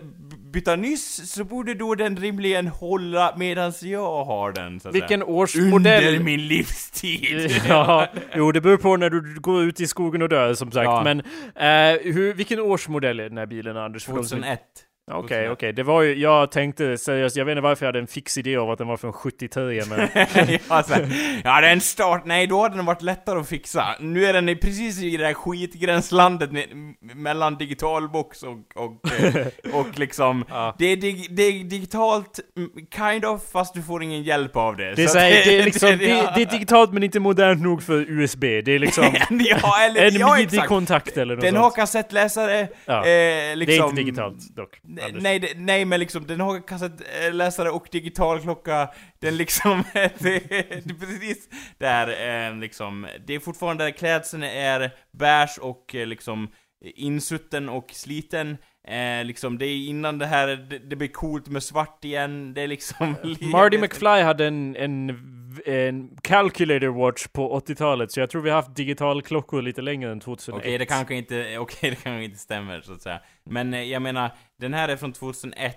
bytta 0.52 0.76
nyss 0.76 1.32
så 1.32 1.44
borde 1.44 1.74
då 1.74 1.94
den 1.94 2.16
rimligen 2.16 2.66
hålla 2.68 3.34
medan 3.36 3.72
jag 3.82 4.24
har 4.24 4.52
den. 4.52 4.80
Så 4.80 4.88
att 4.88 4.94
Vilken 4.94 5.22
årsmodell? 5.22 6.06
Under 6.06 6.24
min 6.24 6.46
livstid! 6.46 7.60
ja, 7.68 8.08
jo 8.34 8.52
det 8.52 8.60
beror 8.60 8.76
på 8.76 8.96
när 8.96 9.10
du 9.10 9.40
går 9.40 9.62
ut 9.62 9.80
i 9.80 9.86
skogen 9.86 10.22
och 10.22 10.28
dör 10.28 10.54
som 10.54 10.72
sagt. 10.72 10.84
Ja. 10.84 11.04
Men 11.04 11.20
eh, 11.20 12.12
hur, 12.14 12.34
vilken 12.34 12.60
årsmodell 12.60 13.20
är 13.20 13.28
den 13.28 13.38
här 13.38 13.46
bilen 13.46 13.76
Anders? 13.76 14.04
2001. 14.04 14.60
Okej, 15.10 15.24
okay, 15.24 15.40
okej. 15.40 15.52
Okay. 15.52 15.72
Det 15.72 15.82
var 15.82 16.02
ju, 16.02 16.14
jag 16.14 16.50
tänkte 16.50 16.98
seriöst, 16.98 17.36
jag 17.36 17.44
vet 17.44 17.52
inte 17.52 17.62
varför 17.62 17.86
jag 17.86 17.88
hade 17.88 17.98
en 17.98 18.06
fix 18.06 18.38
idé 18.38 18.56
av 18.56 18.70
att 18.70 18.78
den 18.78 18.88
var 18.88 18.96
från 18.96 19.12
73 19.12 19.82
men... 19.88 20.08
ja, 20.68 20.82
så 20.82 20.94
här, 20.94 21.40
ja, 21.44 21.60
det 21.60 21.68
en 21.68 21.80
start. 21.80 22.22
Nej, 22.24 22.46
då 22.46 22.62
hade 22.62 22.76
den 22.76 22.84
varit 22.84 23.02
lättare 23.02 23.40
att 23.40 23.48
fixa. 23.48 23.84
Nu 24.00 24.24
är 24.24 24.32
den 24.32 24.58
precis 24.58 25.02
i 25.02 25.16
det 25.16 25.24
där 25.24 25.34
skitgränslandet 25.34 26.52
med, 26.52 26.66
mellan 27.00 27.56
digitalbox 27.56 28.42
och, 28.42 28.58
och, 28.74 28.84
och, 28.84 29.80
och 29.80 29.98
liksom... 29.98 30.44
ja. 30.48 30.76
det, 30.78 30.86
är 30.86 30.96
dig, 30.96 31.26
det, 31.30 31.42
är 31.42 31.64
digitalt, 31.64 32.40
mm, 32.56 32.70
kind 32.96 33.24
of, 33.24 33.50
fast 33.52 33.74
du 33.74 33.82
får 33.82 34.02
ingen 34.02 34.22
hjälp 34.22 34.56
av 34.56 34.76
det. 34.76 34.94
Det 34.94 35.02
är, 35.02 35.06
så 35.06 35.18
här, 35.18 35.30
det, 35.30 35.44
det, 35.44 35.58
är 35.58 35.64
liksom, 35.64 35.88
det, 35.98 36.32
det, 36.34 36.42
är 36.42 36.50
digitalt 36.50 36.92
men 36.92 37.02
inte 37.02 37.20
modernt 37.20 37.62
nog 37.62 37.82
för 37.82 38.10
USB. 38.10 38.40
Det 38.40 38.68
är 38.68 38.78
liksom... 38.78 39.04
ja, 39.30 39.80
eller, 39.80 40.06
en 40.06 40.36
midi-kontakt 40.36 41.16
eller 41.16 41.34
något 41.34 41.42
Den 41.42 41.54
sånt. 41.54 41.62
har 41.62 41.70
kassettläsare. 41.70 42.68
Ja. 42.84 43.06
Eh, 43.06 43.06
liksom, 43.06 43.06
det 43.06 43.50
är 43.50 43.60
inte 43.60 43.66
liksom- 43.66 43.94
digitalt 43.94 44.56
dock. 44.56 44.80
Nej, 44.94 45.04
Anders. 45.04 45.22
nej, 45.22 45.38
det- 45.38 45.52
nej, 45.56 45.84
men 45.84 46.00
liksom 46.00 46.26
den 46.26 46.40
har 46.40 46.66
kassettläsare 46.68 47.70
och 47.70 47.88
digitalklocka. 47.92 48.88
Den 49.18 49.36
liksom, 49.36 49.84
det, 49.92 50.10
det 50.18 50.58
är 50.90 51.00
precis 51.00 51.48
där 51.78 52.08
eh, 52.50 52.56
liksom. 52.58 53.06
Det 53.26 53.34
är 53.34 53.40
fortfarande, 53.40 53.92
klädseln 53.92 54.42
är 54.42 54.90
beige 55.12 55.58
och 55.60 55.94
eh, 55.94 56.06
liksom 56.06 56.50
insutten 56.84 57.68
och 57.68 57.90
sliten. 57.92 58.56
Eh, 58.88 59.24
liksom, 59.24 59.58
det 59.58 59.66
är 59.66 59.86
innan 59.88 60.18
det 60.18 60.26
här, 60.26 60.46
det, 60.46 60.78
det 60.78 60.96
blir 60.96 61.08
coolt 61.08 61.48
med 61.48 61.62
svart 61.62 62.04
igen. 62.04 62.54
Det 62.54 62.62
är 62.62 62.66
liksom... 62.68 63.16
Marty 63.52 63.78
McFly 63.78 64.20
hade 64.22 64.46
en, 64.46 64.76
en, 64.76 65.10
en 65.66 66.16
calculator 66.22 66.86
watch 66.88 67.26
på 67.26 67.60
80-talet, 67.60 68.12
så 68.12 68.20
jag 68.20 68.30
tror 68.30 68.42
vi 68.42 68.50
har 68.50 68.56
haft 68.56 68.76
digitalklockor 68.76 69.62
lite 69.62 69.82
längre 69.82 70.12
än 70.12 70.20
2001. 70.20 70.62
Okej, 70.62 70.78
det 70.78 70.86
kanske 70.86 71.14
inte, 71.14 71.56
okej, 71.58 71.90
det 71.90 71.96
kanske 71.96 72.24
inte 72.24 72.38
stämmer 72.38 72.80
så 72.80 72.92
att 72.92 73.02
säga. 73.02 73.20
Men 73.44 73.74
eh, 73.74 73.82
jag 73.82 74.02
menar, 74.02 74.30
den 74.60 74.74
här 74.74 74.88
är 74.88 74.96
från 74.96 75.12
2001. 75.12 75.74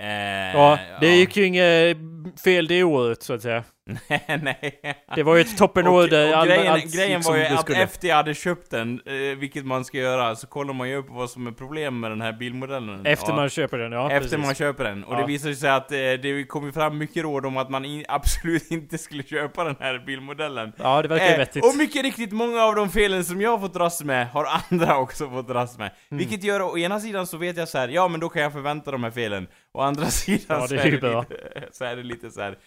Eh, 0.00 0.06
Ja, 0.54 0.78
det 1.00 1.16
gick 1.16 1.36
ju 1.36 1.44
inget 1.44 1.96
fel 2.44 2.66
det 2.66 2.82
året 2.82 3.22
så 3.22 3.32
att 3.34 3.42
säga. 3.42 3.64
nej. 4.42 4.80
Det 5.14 5.22
var 5.22 5.34
ju 5.34 5.40
ett 5.40 5.56
toppenår 5.58 6.06
där 6.08 6.40
och 6.40 6.46
grejen, 6.46 6.72
allt 6.72 6.94
grejen 6.94 7.10
gick 7.18 7.24
som 7.24 7.32
var 7.34 7.38
ju 7.40 7.46
att 7.46 7.60
skulle. 7.60 7.82
efter 7.82 8.08
jag 8.08 8.16
hade 8.16 8.34
köpt 8.34 8.70
den, 8.70 9.00
eh, 9.06 9.38
vilket 9.38 9.66
man 9.66 9.84
ska 9.84 9.98
göra, 9.98 10.36
så 10.36 10.46
kollar 10.46 10.74
man 10.74 10.88
ju 10.88 10.96
upp 10.96 11.06
vad 11.08 11.30
som 11.30 11.46
är 11.46 11.52
problem 11.52 12.00
med 12.00 12.10
den 12.10 12.20
här 12.20 12.32
bilmodellen. 12.32 13.06
Efter 13.06 13.28
Ja. 13.32 13.36
man 13.36 13.48
köper 13.48 13.78
den, 13.78 13.92
ja 13.92 14.10
Efter 14.10 14.20
precis. 14.28 14.46
man 14.46 14.54
köper 14.54 14.84
den. 14.84 15.04
Och 15.04 15.14
Ja. 15.14 15.18
det 15.20 15.26
visade 15.26 15.54
sig 15.56 15.70
att 15.70 15.92
eh, 15.92 15.96
det 15.96 16.44
kom 16.48 16.66
ju 16.66 16.72
fram 16.72 16.98
mycket 16.98 17.22
råd 17.22 17.46
om 17.46 17.56
att 17.56 17.70
man 17.70 17.84
in, 17.84 18.04
absolut 18.08 18.70
inte 18.70 18.98
skulle 18.98 19.22
köpa 19.22 19.64
den 19.64 19.76
här 19.80 19.98
bilmodellen. 20.06 20.72
Ja, 20.76 21.02
det 21.02 21.08
verkar 21.08 21.26
Eh, 21.32 21.38
vettigt. 21.38 21.64
och 21.64 21.76
mycket 21.76 22.02
riktigt, 22.02 22.32
många 22.32 22.62
av 22.62 22.74
de 22.74 22.90
felen 22.90 23.24
som 23.24 23.40
jag 23.40 23.50
har 23.50 23.58
fått 23.58 23.74
dras 23.74 24.04
med 24.04 24.28
har 24.28 24.46
andra 24.70 24.96
också 24.98 25.30
fått 25.30 25.48
dras 25.48 25.78
med. 25.78 25.90
Mm. 26.10 26.18
Vilket 26.18 26.44
gör, 26.44 26.62
å 26.62 26.78
ena 26.78 27.00
sidan 27.00 27.26
så 27.26 27.36
vet 27.36 27.56
jag 27.56 27.68
så 27.68 27.78
här, 27.78 27.88
ja 27.88 28.08
men 28.08 28.20
då 28.20 28.28
kan 28.28 28.42
jag 28.42 28.52
förvänta 28.52 28.90
de 28.90 29.04
här 29.04 29.10
felen. 29.10 29.46
Å 29.72 29.80
andra 29.80 30.04
sidan 30.06 30.60
Ja, 30.60 30.68
så, 30.68 30.74
är 30.74 30.90
det 30.90 31.68
så 31.72 31.84
är 31.84 31.96
det 31.96 32.02
lite 32.02 32.30
så 32.30 32.40
här, 32.40 32.58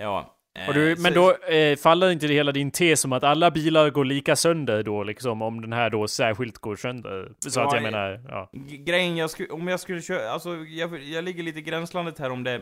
ja. 0.00 0.32
Eh, 0.68 0.74
du, 0.74 0.96
så- 0.96 1.02
men 1.02 1.14
då 1.14 1.32
eh, 1.54 1.76
faller 1.76 2.10
inte 2.10 2.26
det 2.26 2.34
hela 2.34 2.52
din 2.52 2.70
tes 2.70 3.04
om 3.04 3.12
att 3.12 3.24
alla 3.24 3.50
bilar 3.50 3.90
går 3.90 4.04
lika 4.04 4.36
sönder 4.36 4.82
då 4.82 5.04
liksom, 5.04 5.42
om 5.42 5.60
den 5.60 5.72
här 5.72 5.90
då 5.90 6.08
särskilt 6.08 6.58
går 6.58 6.76
sönder? 6.76 7.32
Så 7.38 7.60
att 7.60 7.72
Ja, 7.72 7.76
jag 7.76 7.82
menar, 7.82 8.20
ja. 8.28 8.50
Grejen 8.86 9.16
jag 9.16 9.30
skulle, 9.30 9.48
om 9.48 9.68
jag 9.68 9.80
skulle 9.80 10.02
köra, 10.02 10.30
alltså 10.30 10.56
jag, 10.56 11.02
jag 11.02 11.24
ligger 11.24 11.42
lite 11.42 11.58
i 11.58 11.62
gränslandet 11.62 12.18
här 12.18 12.30
om 12.30 12.44
det, 12.44 12.60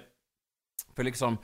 för 0.97 1.03
liksom, 1.05 1.38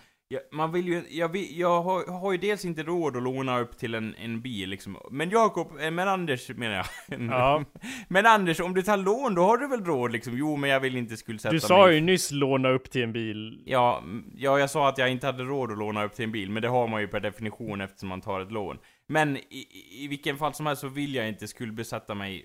Man 0.53 0.73
vill 0.73 0.89
ju, 0.89 1.03
jag, 1.11 1.29
vill, 1.29 1.59
jag 1.59 1.83
har, 1.83 2.21
har 2.21 2.33
ju 2.33 2.39
dels 2.39 2.65
inte 2.65 2.83
råd 2.83 3.17
att 3.17 3.23
låna 3.23 3.61
upp 3.61 3.79
till 3.79 3.95
en, 3.95 4.15
en 4.15 4.41
bil 4.41 4.69
liksom. 4.71 4.97
Men 5.11 5.31
Jakob, 5.31 5.81
eh, 5.81 5.91
men 5.91 6.09
Anders 6.09 6.49
menar 6.49 6.75
jag. 6.75 6.87
Ja. 7.31 7.65
men 8.09 8.27
Anders, 8.27 8.61
om 8.61 8.75
du 8.75 8.83
tar 8.83 8.97
lån 8.97 9.35
då 9.35 9.43
har 9.43 9.59
du 9.59 9.69
väl 9.69 9.85
råd 9.85 10.13
liksom? 10.13 10.37
Jo, 10.39 10.57
men 10.57 10.71
jag 10.71 10.81
vill 10.81 10.97
inte 10.97 11.17
skuldsätta 11.17 11.53
Du 11.53 11.61
sa 11.61 11.87
mig. 11.87 11.95
ju 11.95 12.01
nyss 12.01 12.31
låna 12.31 12.69
upp 12.71 12.91
till 12.91 13.03
en 13.03 13.13
bil. 13.13 13.63
Ja, 13.67 14.03
ja, 14.37 14.59
jag 14.59 14.71
sa 14.71 14.89
att 14.89 14.99
jag 14.99 15.11
inte 15.11 15.27
hade 15.27 15.43
råd 15.43 15.73
att 15.73 15.79
låna 15.79 16.05
upp 16.05 16.15
till 16.15 16.25
en 16.25 16.33
bil, 16.33 16.51
men 16.51 16.63
det 16.63 16.69
har 16.69 16.89
man 16.89 17.01
ju 17.01 17.09
per 17.09 17.21
definition 17.21 17.81
eftersom 17.81 18.09
man 18.09 18.21
tar 18.21 18.41
ett 18.41 18.53
lån. 18.53 18.79
Men 19.07 19.37
i, 19.37 19.41
i, 19.51 20.05
i 20.05 20.09
vilken 20.09 20.37
fall 20.37 20.55
som 20.55 20.67
helst 20.67 20.81
så 20.81 20.89
vill 20.89 21.15
jag 21.15 21.29
inte 21.29 21.49
skuldbesätta 21.49 22.15
mig 22.15 22.45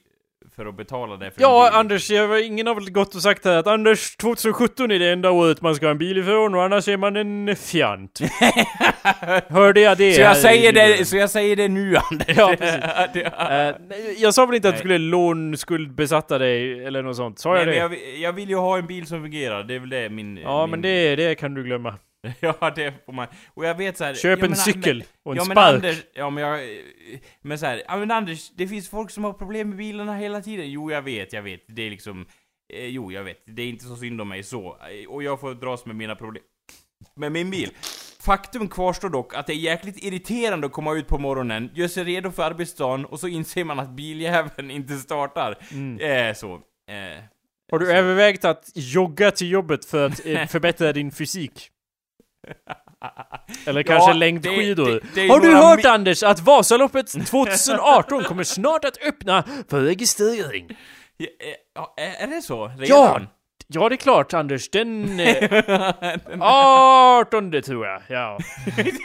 för 0.56 0.66
att 0.66 0.78
betala 0.78 1.18
det 1.18 1.32
för 1.32 1.42
Ja, 1.42 1.66
en 1.68 1.72
bil. 1.72 1.80
Anders, 1.80 2.10
jag, 2.10 2.46
ingen 2.46 2.68
har 2.68 2.76
väl 2.76 2.92
gått 2.92 3.16
och 3.16 3.22
sagt 3.22 3.46
här 3.46 3.58
att 3.58 3.68
Anders, 3.68 4.16
2017 4.18 4.92
är 4.92 5.00
det 5.00 5.10
enda 5.12 5.32
året 5.32 5.62
man 5.62 5.76
ska 5.76 5.86
ha 5.86 5.92
en 5.92 5.98
bil 5.98 6.18
ifrån 6.18 6.56
och 6.56 6.64
annars 6.64 6.88
är 6.88 6.98
man 6.98 7.16
en 7.16 7.56
fjant. 7.56 8.20
Hörde 9.50 9.82
jag 9.82 9.98
det? 9.98 10.14
Så 10.14 10.22
jag 10.22 10.38
säger 10.38 10.74
det, 10.74 11.06
så 11.06 11.18
jag 11.18 11.30
säger 11.30 11.56
det 11.56 11.68
nu 11.68 11.96
Anders. 12.12 12.38
Ja, 12.38 12.56
precis. 12.60 12.76
Eh, 13.56 13.76
nej, 13.90 14.16
jag 14.18 14.34
sa 14.34 14.46
väl 14.46 14.56
inte 14.56 14.68
att 14.70 14.74
du 14.74 14.78
Nej. 14.78 14.80
skulle 14.80 14.98
lånskuldbesatta 14.98 16.38
dig 16.38 16.86
eller 16.86 17.02
något 17.02 17.16
sånt? 17.16 17.40
Sa 17.40 17.54
Nej, 17.54 17.60
jag 17.60 17.66
men 17.66 17.74
det? 17.74 17.80
jag, 17.80 17.90
vill- 17.90 18.22
jag 18.22 18.34
vill 18.34 18.50
ju 18.50 18.56
ha 18.56 18.78
en 18.78 18.88
bil 18.88 19.08
som 19.08 19.22
fungerar, 19.22 19.64
det 19.64 19.76
är 19.76 19.80
väl 19.80 19.90
det 19.90 20.10
min... 20.10 20.38
Ja, 20.38 20.66
min, 20.66 20.72
men 20.72 20.82
det, 20.82 21.16
det 21.16 21.36
kan 21.36 21.54
du 21.54 21.64
glömma. 21.64 21.94
ja, 22.40 22.74
det 22.76 23.06
får 23.06 23.14
man... 23.14 23.28
Och 23.54 23.66
jag 23.66 23.76
vet 23.76 23.98
så 23.98 24.04
här, 24.04 24.14
Köp 24.14 24.40
ja, 24.40 24.46
en 24.46 24.52
men- 24.52 24.58
cykel 24.60 25.04
och 25.24 25.32
en 25.32 25.38
ja, 25.38 25.46
men 25.46 25.56
spark. 25.56 25.76
Anders, 25.76 26.04
ja 26.14 26.30
men 26.30 26.44
jag... 26.44 26.60
Men 27.42 27.60
så 27.60 27.66
här, 27.66 27.84
ja 27.88 27.98
men 27.98 28.12
Anders, 28.12 28.50
det 28.50 28.68
finns 28.68 28.90
folk 28.90 29.12
som 29.12 29.24
har 29.24 29.34
problem 29.34 29.70
med 29.70 29.78
bilarna 29.78 30.16
hela 30.18 30.42
tiden. 30.42 30.72
Jo, 30.72 30.92
jag 30.92 31.02
vet, 31.02 31.34
jag 31.34 31.42
vet. 31.42 31.62
Det 31.68 31.82
är 31.82 31.90
liksom... 31.90 32.26
Eh, 32.74 32.86
jo, 32.86 33.12
jag 33.12 33.24
vet. 33.24 33.44
Det 33.46 33.62
är 33.62 33.68
inte 33.68 33.86
så 33.86 33.96
synd 33.96 34.22
om 34.22 34.30
mig 34.30 34.44
så. 34.44 34.78
Och 35.08 35.24
jag 35.24 35.40
får 35.40 35.54
dras 35.54 35.86
med 35.86 35.96
mina 35.96 36.16
problem. 36.16 36.44
Med 37.16 37.32
min 37.32 37.52
bil. 37.52 37.70
Faktum 38.26 38.68
kvarstår 38.70 39.10
dock 39.10 39.36
att 39.36 39.48
det 39.48 39.54
är 39.54 39.58
jäkligt 39.58 40.04
irriterande 40.04 40.68
att 40.68 40.74
komma 40.74 40.94
ut 40.94 41.08
på 41.08 41.18
morgonen, 41.18 41.72
göra 41.74 41.90
sig 41.90 42.04
redo 42.04 42.32
för 42.32 42.44
arbetsdagen 42.44 43.06
och 43.06 43.20
så 43.20 43.28
inser 43.28 43.64
man 43.64 43.80
att 43.80 43.90
biljäveln 43.90 44.72
inte 44.78 44.98
startar. 44.98 45.58
Mm. 45.72 46.00
Eh, 46.30 46.34
så. 46.36 46.54
Eh, 46.56 47.24
Har 47.72 47.80
du 47.80 47.86
så. 47.86 47.92
övervägt 47.92 48.46
att 48.46 48.72
jogga 48.76 49.32
till 49.32 49.52
jobbet 49.52 49.86
för 49.86 50.06
att 50.06 50.26
eh, 50.26 50.46
förbättra 50.48 50.94
din 50.94 51.12
fysik? 51.12 51.70
Eller 53.66 53.84
kanske 53.84 54.10
Ja, 54.12 54.14
längdskidor? 54.18 54.86
det- 54.86 54.92
det- 54.94 55.22
det 55.22 55.28
Har 55.28 55.40
du 55.40 55.56
hört 55.56 55.86
Anders 55.86 56.24
att 56.24 56.40
Vasaloppet 56.40 57.28
2018 57.30 58.24
kommer 58.24 58.44
snart 58.44 58.86
att 58.86 58.98
öppna 59.08 59.44
för 59.70 59.82
registrering? 59.82 60.68
Ja, 61.76 61.94
eh, 61.98 62.24
är 62.24 62.28
det 62.28 62.42
så? 62.42 62.68
Redan? 62.68 62.88
Ja! 62.88 63.22
Ja, 63.68 63.90
det 63.90 63.96
är 63.96 63.98
klart 63.98 64.34
Anders. 64.34 64.70
Den... 64.70 65.20
Eh, 65.20 66.42
18 66.42 67.62
tror 67.62 67.88
jag, 67.88 68.02
ja. 68.08 68.40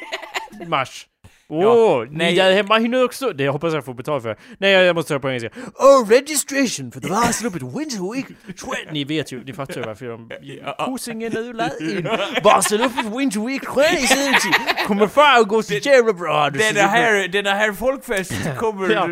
Mars. 0.66 1.06
Åh, 1.50 1.62
Ja, 1.62 2.04
ni 2.10 2.16
nej. 2.18 2.34
där 2.34 2.52
hemma 2.52 2.78
hinner 2.78 3.04
också... 3.04 3.32
Det 3.32 3.48
hoppas 3.48 3.74
jag 3.74 3.84
får 3.84 3.94
betalt 3.94 4.22
för. 4.22 4.36
Nej, 4.58 4.70
jag 4.70 4.96
måste 4.96 5.12
höra 5.12 5.20
på 5.20 5.28
engelska. 5.28 5.50
Oh, 5.74 6.08
registration 6.08 6.92
for 6.92 7.00
the 7.00 7.08
Vasaloppet 7.08 7.62
Winter 7.62 8.12
Week 8.14 8.26
20... 8.46 8.92
Ni 8.92 9.04
vet 9.04 9.32
ju, 9.32 9.44
ni 9.44 9.52
fattar 9.52 9.74
ju 9.74 9.82
varför 9.82 10.06
de... 10.06 10.30
Kosingen 10.84 11.32
rullar 11.32 11.82
in. 11.90 12.08
Vasaloppet 12.44 13.04
Winter 13.06 13.46
Week 13.46 13.62
2020 13.64 14.86
kommer 14.86 15.06
fan 15.06 15.40
att 15.40 15.48
gå 15.48 15.62
så 15.62 15.74
jävla 15.74 16.12
bra. 16.12 16.50
Det 16.50 16.72
där 16.72 16.86
här, 16.86 17.28
där 17.28 17.42
här 17.42 17.72
folkfest 17.72 18.32
kommer... 18.58 18.90
Ja. 18.90 19.08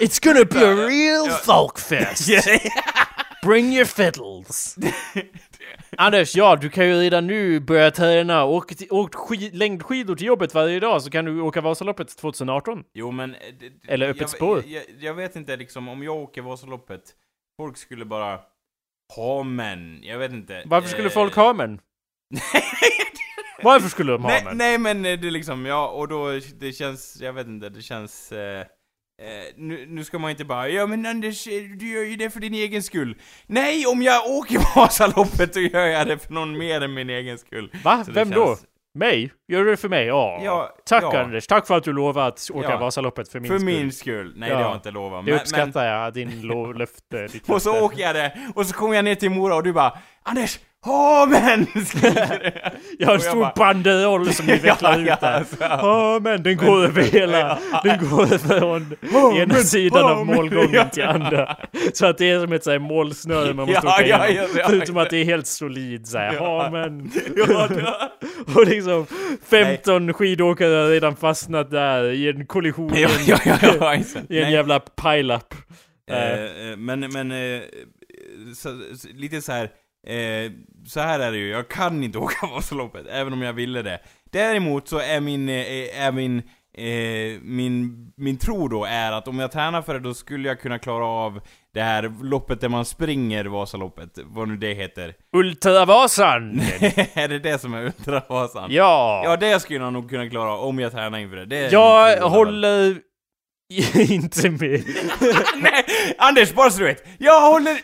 It's 0.00 0.24
gonna 0.24 0.44
be 0.44 0.72
a 0.72 0.86
real 0.88 1.30
folkfest. 1.30 2.28
Bring 3.42 3.72
your 3.72 3.84
fiddles. 3.84 4.76
Anders, 5.96 6.36
ja, 6.36 6.56
du 6.56 6.68
kan 6.70 6.86
ju 6.88 6.94
redan 7.00 7.26
nu 7.26 7.60
börja 7.60 7.90
träna. 7.90 8.44
Åk, 8.44 8.72
åk 8.90 9.14
skid, 9.14 9.54
längdskidor 9.56 10.16
till 10.16 10.26
jobbet 10.26 10.54
varje 10.54 10.80
dag 10.80 11.02
så 11.02 11.10
kan 11.10 11.24
du 11.24 11.40
åka 11.40 11.60
Vasaloppet 11.60 12.16
2018. 12.16 12.84
Jo 12.94 13.10
men... 13.10 13.34
eh, 13.34 13.40
det- 13.60 13.92
Eller 13.92 14.08
öppet 14.08 14.20
jag, 14.20 14.30
spår. 14.30 14.62
Jag, 14.66 14.82
jag 15.00 15.14
vet 15.14 15.36
inte 15.36 15.56
liksom, 15.56 15.88
om 15.88 16.02
jag 16.02 16.16
åker 16.16 16.42
Vasaloppet, 16.42 17.02
folk 17.60 17.76
skulle 17.76 18.04
bara... 18.04 18.40
Ha 19.16 19.42
men, 19.42 20.00
jag 20.02 20.18
vet 20.18 20.32
inte. 20.32 20.62
Varför 20.66 20.88
skulle 20.88 21.08
Eh, 21.08 21.12
folk 21.12 21.34
ha 21.34 21.52
män? 21.52 21.80
Varför 23.62 23.88
skulle 23.88 24.12
de 24.12 24.22
ha 24.22 24.30
nej, 24.30 24.44
män? 24.44 24.56
nej 24.56 24.78
men 24.78 25.04
eh, 25.06 25.18
det 25.20 25.26
är 25.26 25.30
liksom, 25.30 25.66
ja 25.66 25.88
och 25.88 26.08
då, 26.08 26.40
det 26.60 26.72
känns, 26.72 27.18
jag 27.20 27.32
vet 27.32 27.46
inte, 27.46 27.68
det 27.68 27.82
känns... 27.82 28.32
Eh, 28.32 28.66
eh, 29.22 29.54
nu, 29.56 29.86
nu 29.88 30.04
ska 30.04 30.18
man 30.18 30.30
inte 30.30 30.44
bara, 30.44 30.68
ja 30.68 30.86
men 30.86 31.06
Anders, 31.06 31.46
eh, 31.46 31.52
du 31.78 31.88
gör 31.92 32.04
ju 32.04 32.16
det 32.16 32.30
för 32.30 32.40
din 32.40 32.54
egen 32.54 32.82
skull. 32.82 33.16
Nej, 33.46 33.86
om 33.86 34.02
jag 34.02 34.30
åker 34.30 34.58
Vasaloppet 34.76 35.54
då 35.54 35.60
gör 35.60 35.86
jag 35.86 36.06
det 36.06 36.18
för 36.18 36.32
någon 36.32 36.58
mer 36.58 36.80
än 36.80 36.94
min 36.94 37.10
egen 37.10 37.38
skull. 37.38 37.70
Va? 37.84 38.02
Så 38.06 38.12
Vem 38.12 38.30
då? 38.30 38.46
känns- 38.46 38.64
Mig? 38.94 39.32
Gör 39.48 39.64
du 39.64 39.70
det 39.70 39.76
för 39.76 39.88
mig? 39.88 40.06
Ja. 40.06 40.40
Ja, 40.44 40.76
Tack 40.86 41.02
ja. 41.02 41.18
Anders, 41.22 41.46
tack 41.46 41.66
för 41.66 41.76
att 41.76 41.84
du 41.84 41.92
lovar 41.92 42.28
att 42.28 42.50
åka 42.52 42.70
Ja. 42.70 42.78
Vasaloppet 42.78 43.28
för 43.28 43.40
min 43.40 43.48
För 43.50 43.58
skull. 43.58 43.66
min 43.66 43.92
skull. 43.92 44.32
Nej 44.36 44.48
Ja. 44.50 44.56
det 44.56 44.62
har 44.62 44.70
jag 44.70 44.76
inte 44.78 44.90
lovat. 44.90 45.24
Det 45.26 45.30
Men- 45.32 45.40
uppskattar 45.40 45.84
jag, 45.86 46.14
din 46.14 46.40
lo- 46.42 46.72
löfte. 46.78 47.28
Och 47.46 47.62
så 47.62 47.80
åker 47.84 48.02
jag 48.02 48.14
det, 48.14 48.38
och 48.54 48.66
så 48.66 48.74
kommer 48.74 48.94
jag 48.94 49.04
ner 49.04 49.14
till 49.14 49.30
Mora 49.30 49.54
och 49.56 49.62
du 49.62 49.72
bara 49.72 49.98
Anders, 50.22 50.58
ha 50.88 51.26
men! 51.30 51.66
skriker 51.86 52.38
du. 52.42 52.70
Jag 52.98 53.06
har 53.08 53.14
en 53.14 53.20
stor 53.20 53.40
bara- 53.40 53.52
banderoll 53.56 54.32
som 54.32 54.46
ni 54.46 54.56
vecklar 54.58 54.98
ut 54.98 55.06
där. 55.20 55.32
alltså. 55.38 55.56
Ja, 55.60 56.20
men 56.22 56.42
den 56.42 56.56
går 56.56 56.84
över 56.84 57.02
hela... 57.02 57.58
Den 57.84 57.98
går 58.10 58.26
från 58.38 58.96
ena 59.36 59.54
sidan 59.54 60.04
av 60.04 60.26
målgången 60.26 60.90
till 60.90 61.02
andra. 61.04 61.56
Så 61.92 62.06
att 62.06 62.18
det 62.18 62.30
är 62.30 62.40
som 62.40 62.52
ett 62.52 62.64
så 62.64 62.70
här 62.70 62.78
målsnöre 62.78 63.54
man 63.54 63.66
måste 63.66 63.86
åka 63.86 64.06
ja, 64.06 64.28
igenom. 64.28 64.48
Förutom 64.66 64.96
att 64.96 65.10
det 65.10 65.16
är 65.16 65.24
helt 65.24 65.46
solid 65.46 66.06
så 66.08 66.18
här. 66.18 66.32
Ja, 66.34 66.64
Ja. 66.64 66.70
men... 66.70 67.10
Ja, 67.36 67.66
det- 67.68 67.94
Och 68.60 68.66
liksom 68.66 69.06
15 69.50 70.12
skidåkare 70.12 70.74
har 70.74 70.88
redan 70.88 71.16
fastnat 71.16 71.70
där 71.70 72.04
i 72.12 72.28
en 72.28 72.46
kollision. 72.46 72.96
i 72.96 73.02
en- 74.38 74.50
jävla 74.52 74.80
pile-up. 74.80 75.54
Eh, 76.10 76.18
Eh, 76.70 76.76
men, 76.76 77.00
men, 77.00 77.32
så, 78.54 78.68
så, 78.96 79.08
lite 79.14 79.42
så 79.42 79.52
här. 79.52 79.70
Eh, 80.06 80.52
så 80.86 81.00
här 81.00 81.20
är 81.20 81.32
det 81.32 81.38
ju, 81.38 81.48
jag 81.48 81.68
kan 81.68 82.04
inte 82.04 82.18
åka 82.24 82.46
Vasaloppet, 82.46 83.06
även 83.10 83.32
om 83.32 83.42
jag 83.42 83.52
ville 83.52 83.82
det. 83.82 84.00
Däremot 84.32 84.88
så 84.88 84.98
är 84.98 85.20
min, 85.20 85.48
eh, 85.48 86.02
är 86.04 86.12
min, 86.12 86.38
eh, 86.74 87.40
min, 87.42 88.12
min 88.16 88.38
tro 88.38 88.68
då 88.68 88.84
är 88.84 89.12
att 89.12 89.28
om 89.28 89.38
jag 89.38 89.52
tränar 89.52 89.82
för 89.82 89.94
det 89.94 90.00
då 90.00 90.14
skulle 90.14 90.48
jag 90.48 90.60
kunna 90.60 90.78
klara 90.78 91.06
av 91.06 91.40
det 91.74 91.82
här 91.82 92.12
loppet 92.22 92.60
där 92.60 92.68
man 92.68 92.84
springer 92.84 93.44
Vasaloppet, 93.44 94.18
vad 94.24 94.48
nu 94.48 94.56
det 94.56 94.74
heter. 94.74 95.14
Ultravasan! 95.36 96.60
är 97.14 97.28
det 97.28 97.38
det 97.38 97.58
som 97.58 97.74
är 97.74 97.84
Ultravasan? 97.84 98.70
ja! 98.72 99.22
Ja, 99.24 99.36
det 99.36 99.60
skulle 99.60 99.78
jag 99.78 99.92
nog 99.92 100.10
kunna 100.10 100.28
klara 100.30 100.56
om 100.56 100.78
jag 100.78 100.92
tränar 100.92 101.18
inför 101.18 101.36
det. 101.36 101.44
det 101.44 101.72
jag 101.72 102.20
håller 102.20 103.00
inte 104.10 104.50
med. 104.50 104.84
Nej, 105.62 105.84
Anders, 106.18 106.54
bara 106.54 106.70
så 106.70 106.78
du 106.78 106.84
vet. 106.84 107.06
Jag 107.18 107.52
håller... 107.52 107.80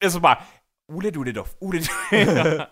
Det 0.00 0.06
är 0.06 0.10
så 0.10 0.20
bara... 0.20 0.42
Ole 0.92 1.10
Dodedoff, 1.10 1.48
Ole 1.60 1.80
Jag 2.10 2.66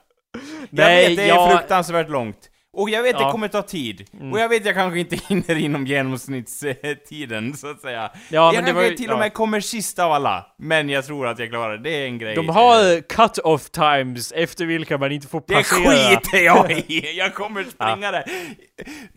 Nej, 0.70 1.08
vet, 1.08 1.16
det 1.16 1.22
är 1.22 1.28
jag- 1.28 1.50
fruktansvärt 1.58 2.08
långt. 2.08 2.50
Och 2.76 2.90
jag 2.90 3.02
vet, 3.02 3.12
Ja. 3.12 3.16
Mm. 3.18 3.26
det 3.28 3.32
kommer 3.32 3.48
ta 3.48 3.62
tid. 3.62 4.06
Och 4.32 4.38
jag 4.40 4.48
vet, 4.48 4.66
jag 4.66 4.74
kanske 4.74 5.00
inte 5.00 5.16
hinner 5.28 5.56
inom 5.56 5.86
genomsnittstiden, 5.86 7.56
så 7.56 7.70
att 7.70 7.80
säga. 7.80 8.10
Ja, 8.12 8.20
jag 8.28 8.54
men 8.54 8.64
det 8.64 8.70
kanske 8.70 8.90
var- 8.90 8.96
till 8.96 9.06
ja. 9.06 9.12
och 9.12 9.18
med 9.18 9.32
kommer 9.34 9.60
sist 9.60 9.98
av 9.98 10.12
alla. 10.12 10.46
Men 10.58 10.88
jag 10.88 11.06
tror 11.06 11.26
att 11.26 11.38
jag 11.38 11.48
klarar 11.50 11.76
det. 11.76 11.82
Det 11.82 11.90
är 12.02 12.06
en 12.06 12.18
grej. 12.18 12.34
De 12.34 12.48
har 12.48 13.00
cut-off 13.00 13.70
times 13.70 14.32
efter 14.32 14.66
vilka 14.66 14.98
man 14.98 15.12
inte 15.12 15.26
får 15.28 15.42
Det 15.46 15.54
passera. 15.54 15.90
skiter 15.90 16.38
jag 16.38 16.70
i! 16.90 17.14
Jag 17.18 17.34
kommer 17.34 17.64
springa 17.64 18.10
det. 18.10 18.24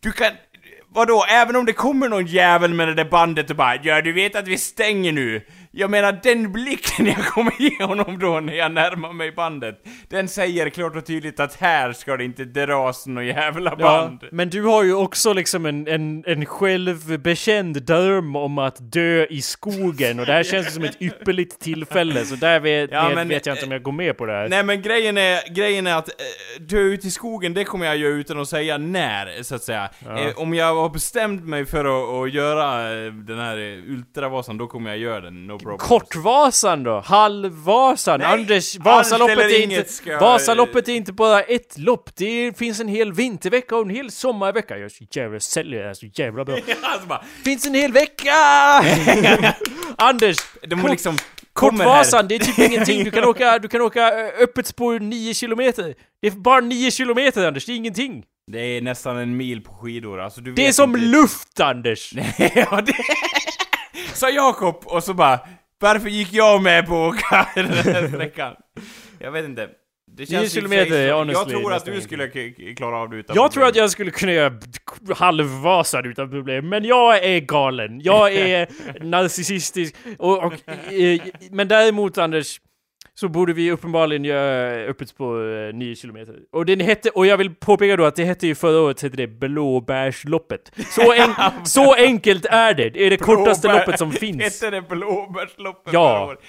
Du 0.01 0.11
kan... 0.11 0.31
Vadå, 0.89 1.25
även 1.29 1.55
om 1.55 1.65
det 1.65 1.73
kommer 1.73 2.09
någon 2.09 2.25
jävel 2.25 2.73
med 2.73 2.87
det 2.87 2.93
där 2.93 3.05
bandet 3.05 3.49
och 3.49 3.55
bara 3.55 3.75
Ja, 3.83 4.01
du 4.01 4.13
vet 4.13 4.35
att 4.35 4.47
vi 4.47 4.57
stänger 4.57 5.11
nu. 5.11 5.41
Jag 5.71 5.89
menar, 5.89 6.19
den 6.23 6.51
blicken 6.51 7.05
jag 7.05 7.25
kommer 7.25 7.53
ge 7.59 7.83
honom 7.85 8.19
då 8.19 8.39
när 8.39 8.53
jag 8.53 8.71
närmar 8.71 9.13
mig 9.13 9.31
bandet, 9.31 9.83
den 10.09 10.27
säger 10.27 10.69
klart 10.69 10.95
och 10.95 11.05
tydligt 11.05 11.39
att 11.39 11.55
här 11.55 11.93
ska 11.93 12.17
det 12.17 12.23
inte 12.23 12.43
dras 12.45 13.07
någon 13.07 13.25
jävla 13.25 13.69
Ja, 13.79 13.83
band. 13.85 14.23
men 14.31 14.49
du 14.49 14.63
har 14.63 14.83
ju 14.83 14.93
också 14.93 15.33
liksom 15.33 15.65
en, 15.65 15.87
en, 15.87 16.23
en 16.27 16.45
självbekänd 16.45 17.83
dröm 17.83 18.35
om 18.35 18.57
att 18.57 18.91
dö 18.91 19.25
i 19.29 19.41
skogen 19.41 20.19
och 20.19 20.25
det 20.25 20.33
här 20.33 20.43
känns 20.43 20.73
som 20.73 20.83
ett 20.83 20.97
ypperligt 21.01 21.59
tillfälle 21.59 22.25
så 22.25 22.35
där 22.35 22.59
vet, 22.59 22.91
Ja, 22.91 23.11
men, 23.15 23.27
vet 23.27 23.45
jag 23.45 23.55
inte 23.55 23.65
om 23.65 23.71
jag 23.71 23.81
går 23.83 23.91
med 23.91 24.17
på 24.17 24.25
det 24.25 24.33
här. 24.33 24.49
Nej 24.49 24.63
men 24.63 24.81
grejen 24.81 25.17
är, 25.17 25.53
grejen 25.53 25.87
är 25.87 25.95
att 25.95 26.09
eh, 26.09 26.63
dö 26.63 26.77
ut 26.79 27.05
i 27.05 27.11
skogen, 27.11 27.53
det 27.53 27.63
kommer 27.63 27.85
jag 27.85 27.97
göra 27.97 28.13
utan 28.13 28.39
att 28.39 28.47
säga 28.49 28.77
när, 28.77 29.43
så 29.43 29.55
att 29.55 29.63
säga. 29.63 29.89
Eh, 30.05 30.37
om 30.41 30.53
jag 30.53 30.75
har 30.75 30.89
bestämt 30.89 31.43
mig 31.43 31.65
för 31.65 31.79
att, 31.85 32.27
att 32.27 32.33
göra 32.33 32.91
eh, 33.05 33.11
den 33.13 33.39
här 33.39 33.57
Ultravasan, 33.87 34.57
då 34.57 34.67
kommer 34.67 34.89
jag 34.89 34.99
göra 34.99 35.21
den, 35.21 35.47
no. 35.65 35.77
Kortvasan 35.77 36.83
då? 36.83 36.99
Halvvasan? 37.05 38.19
Nej, 38.19 38.33
Anders, 38.33 38.75
Vasaloppet 38.77 39.37
är, 39.39 39.61
inte, 39.61 39.91
ska- 39.93 40.19
Vasaloppet 40.19 40.87
är 40.87 40.93
inte 40.93 41.13
bara 41.13 41.41
ett 41.41 41.77
lopp, 41.77 42.09
det 42.15 42.57
finns 42.57 42.79
en 42.79 42.87
hel 42.87 43.13
vintervecka 43.13 43.75
och 43.75 43.81
en 43.81 43.89
hel 43.89 44.11
sommarvecka. 44.11 44.77
Jag 44.77 44.85
är 44.85 44.89
så 44.89 45.03
jävla 45.11 45.39
säljer 45.39 45.79
det 45.81 45.87
här 45.87 45.93
så 45.93 46.05
jävla 46.13 46.45
bra. 46.45 46.55
alltså 46.81 47.07
bara, 47.07 47.23
finns 47.45 47.65
en 47.65 47.73
hel 47.73 47.91
vecka! 47.93 48.33
Anders! 49.97 50.37
de 50.67 50.81
kort- 50.81 50.91
liksom 50.91 51.17
kommer 51.53 51.83
här. 51.83 51.85
Kortvasan, 51.91 52.27
det 52.27 52.35
är 52.35 52.39
typ 52.39 52.59
ingenting. 52.59 53.03
Du 53.03 53.11
kan 53.11 53.23
åka, 53.23 53.59
du 53.59 53.67
kan 53.67 53.81
åka 53.81 54.11
ö, 54.11 54.31
öppet 54.43 54.67
spår 54.67 54.99
9 54.99 55.33
kilometer. 55.33 55.95
Det 56.21 56.27
är 56.27 56.31
bara 56.31 56.59
9 56.61 56.91
kilometer 56.91 57.47
Anders, 57.47 57.65
det 57.65 57.71
är 57.71 57.75
ingenting. 57.75 58.23
Det 58.51 58.59
är 58.59 58.81
nästan 58.81 59.17
en 59.17 59.37
mil 59.37 59.61
på 59.61 59.73
skidor, 59.73 60.19
alltså 60.19 60.41
du 60.41 60.53
Det 60.53 60.67
är 60.67 60.71
som 60.71 60.89
inte. 60.95 61.01
luft, 61.07 61.59
Anders! 61.59 62.13
ja, 62.55 62.81
det... 62.81 62.93
Sa 64.13 64.29
Jakob, 64.29 64.81
och 64.85 65.03
så 65.03 65.13
bara 65.13 65.39
Varför 65.79 66.09
gick 66.09 66.33
jag 66.33 66.63
med 66.63 66.87
på 66.87 67.07
att 67.07 67.15
åka 67.15 67.47
den 67.55 67.65
här 67.65 68.07
sträckan? 68.13 68.55
Jag 69.19 69.31
vet 69.31 69.45
inte. 69.45 69.69
Det 70.17 70.25
för 70.25 70.33
sig 70.33 70.49
kilometer, 70.49 71.09
så- 71.09 71.15
honestly, 71.17 71.33
Jag 71.39 71.49
tror 71.61 71.73
att 71.73 71.85
du 71.85 72.01
skulle 72.01 72.27
klara 72.75 72.97
av 72.97 73.09
det 73.09 73.15
utan 73.17 73.35
Jag 73.35 73.51
tror 73.51 73.61
problem. 73.63 73.69
att 73.69 73.75
jag 73.75 73.91
skulle 73.91 74.11
kunna 74.11 74.31
göra 74.33 74.53
halvvasan 75.15 76.05
utan 76.05 76.29
problem, 76.29 76.69
men 76.69 76.83
jag 76.83 77.23
är 77.25 77.39
galen. 77.39 78.01
Jag 78.01 78.33
är 78.35 78.67
narcissistisk. 79.03 79.95
Och, 80.17 80.43
och, 80.43 80.53
eh, 80.93 81.21
men 81.51 81.67
däremot 81.67 82.17
Anders, 82.17 82.61
så 83.19 83.27
borde 83.29 83.53
vi 83.53 83.71
uppenbarligen 83.71 84.25
göra 84.25 84.73
öppet 84.89 85.09
spår 85.09 85.67
eh, 85.67 85.73
9 85.73 85.95
kilometer. 85.95 86.35
Och 86.51 86.65
den 86.65 86.79
hette, 86.79 87.09
och 87.09 87.25
jag 87.25 87.37
vill 87.37 87.55
påpeka 87.55 87.95
då 87.95 88.05
att 88.05 88.15
det 88.15 88.23
hette 88.25 88.47
ju 88.47 88.55
förra 88.55 88.81
året 88.81 89.01
hette 89.01 89.17
det 89.17 89.27
Blåbärsloppet. 89.27 90.71
Så, 90.89 91.13
en, 91.17 91.65
så 91.65 91.93
enkelt 91.93 92.45
är 92.45 92.73
det. 92.73 92.89
Det 92.89 93.05
är 93.05 93.09
det 93.09 93.17
kortaste 93.17 93.67
Blåbär- 93.67 93.79
loppet 93.79 93.99
som 93.99 94.11
finns. 94.23 94.43
Hette 94.43 94.69
det 94.69 94.81
blåbärsloppet 94.81 95.93
Ja. 95.93 96.09
förra 96.17 96.25
året? 96.27 96.39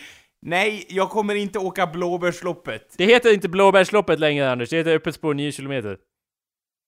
Nej, 0.47 0.85
jag 0.89 1.11
kommer 1.11 1.35
inte 1.35 1.59
åka 1.59 1.87
blåbärsloppet. 1.87 2.95
Det 2.99 3.05
heter 3.05 3.35
inte 3.35 3.49
Blåbärsloppet 3.49 4.21
längre 4.21 4.51
Anders, 4.51 4.69
det 4.71 4.77
heter 4.77 4.95
öppet 4.95 5.15
spår 5.15 5.35
9 5.35 5.53
kilometer. 5.53 5.97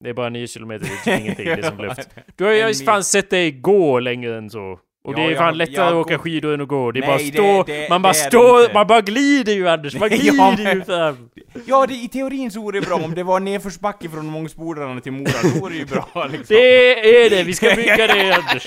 Det 0.04 0.10
är 0.10 0.14
bara 0.14 0.28
9 0.28 0.46
kilometer, 0.46 0.88
det 1.04 1.10
är 1.10 1.18
ingenting, 1.20 1.44
det 1.46 1.52
är 1.52 1.62
som 1.62 1.78
luft. 1.78 2.08
Du 2.36 2.44
har 2.44 2.52
ju 2.52 2.74
fan 2.74 3.04
sett 3.04 3.30
dig 3.30 3.50
gå 3.50 4.00
längre 4.00 4.36
än 4.38 4.50
så. 4.50 4.78
Och 5.04 5.12
Ja, 5.12 5.16
det 5.18 5.32
är 5.32 5.36
fan 5.36 5.58
lättare 5.58 5.76
jag 5.76 5.86
att 5.88 5.94
åka 5.94 6.18
skidor 6.18 6.54
än 6.54 6.60
att 6.60 6.68
gå. 6.68 6.92
Det 6.92 6.98
är 6.98 7.00
Nej, 7.00 7.08
bara 7.10 7.18
stå, 7.18 7.62
det- 7.72 7.88
man 7.90 8.02
bara 8.02 8.14
står, 8.14 8.74
man 8.74 8.86
bara 8.86 9.00
glider 9.00 9.52
ju 9.52 9.68
Anders, 9.68 9.94
man 9.94 10.08
Ja, 10.12 10.16
glider 10.16 10.64
men- 10.64 10.76
ju 10.78 10.84
fram. 10.84 11.28
Ja, 11.66 11.86
det, 11.86 11.94
i 11.94 12.08
teorin 12.08 12.50
så 12.50 12.60
vore 12.60 12.80
det 12.80 12.86
bra 12.86 12.96
om 12.96 13.14
det 13.14 13.22
var 13.22 13.40
nedförsbacke 13.40 14.08
från 14.08 14.26
Mångsbodarna 14.26 15.00
till 15.00 15.12
Mora, 15.12 15.30
då 15.42 15.60
vore 15.60 15.72
det 15.72 15.78
ju 15.78 15.84
bra 15.84 16.08
liksom. 16.30 16.46
Det 16.48 17.24
är 17.24 17.30
det, 17.30 17.42
vi 17.42 17.54
ska 17.54 17.66
bygga 17.76 18.06
det 18.06 18.34
Anders. 18.34 18.62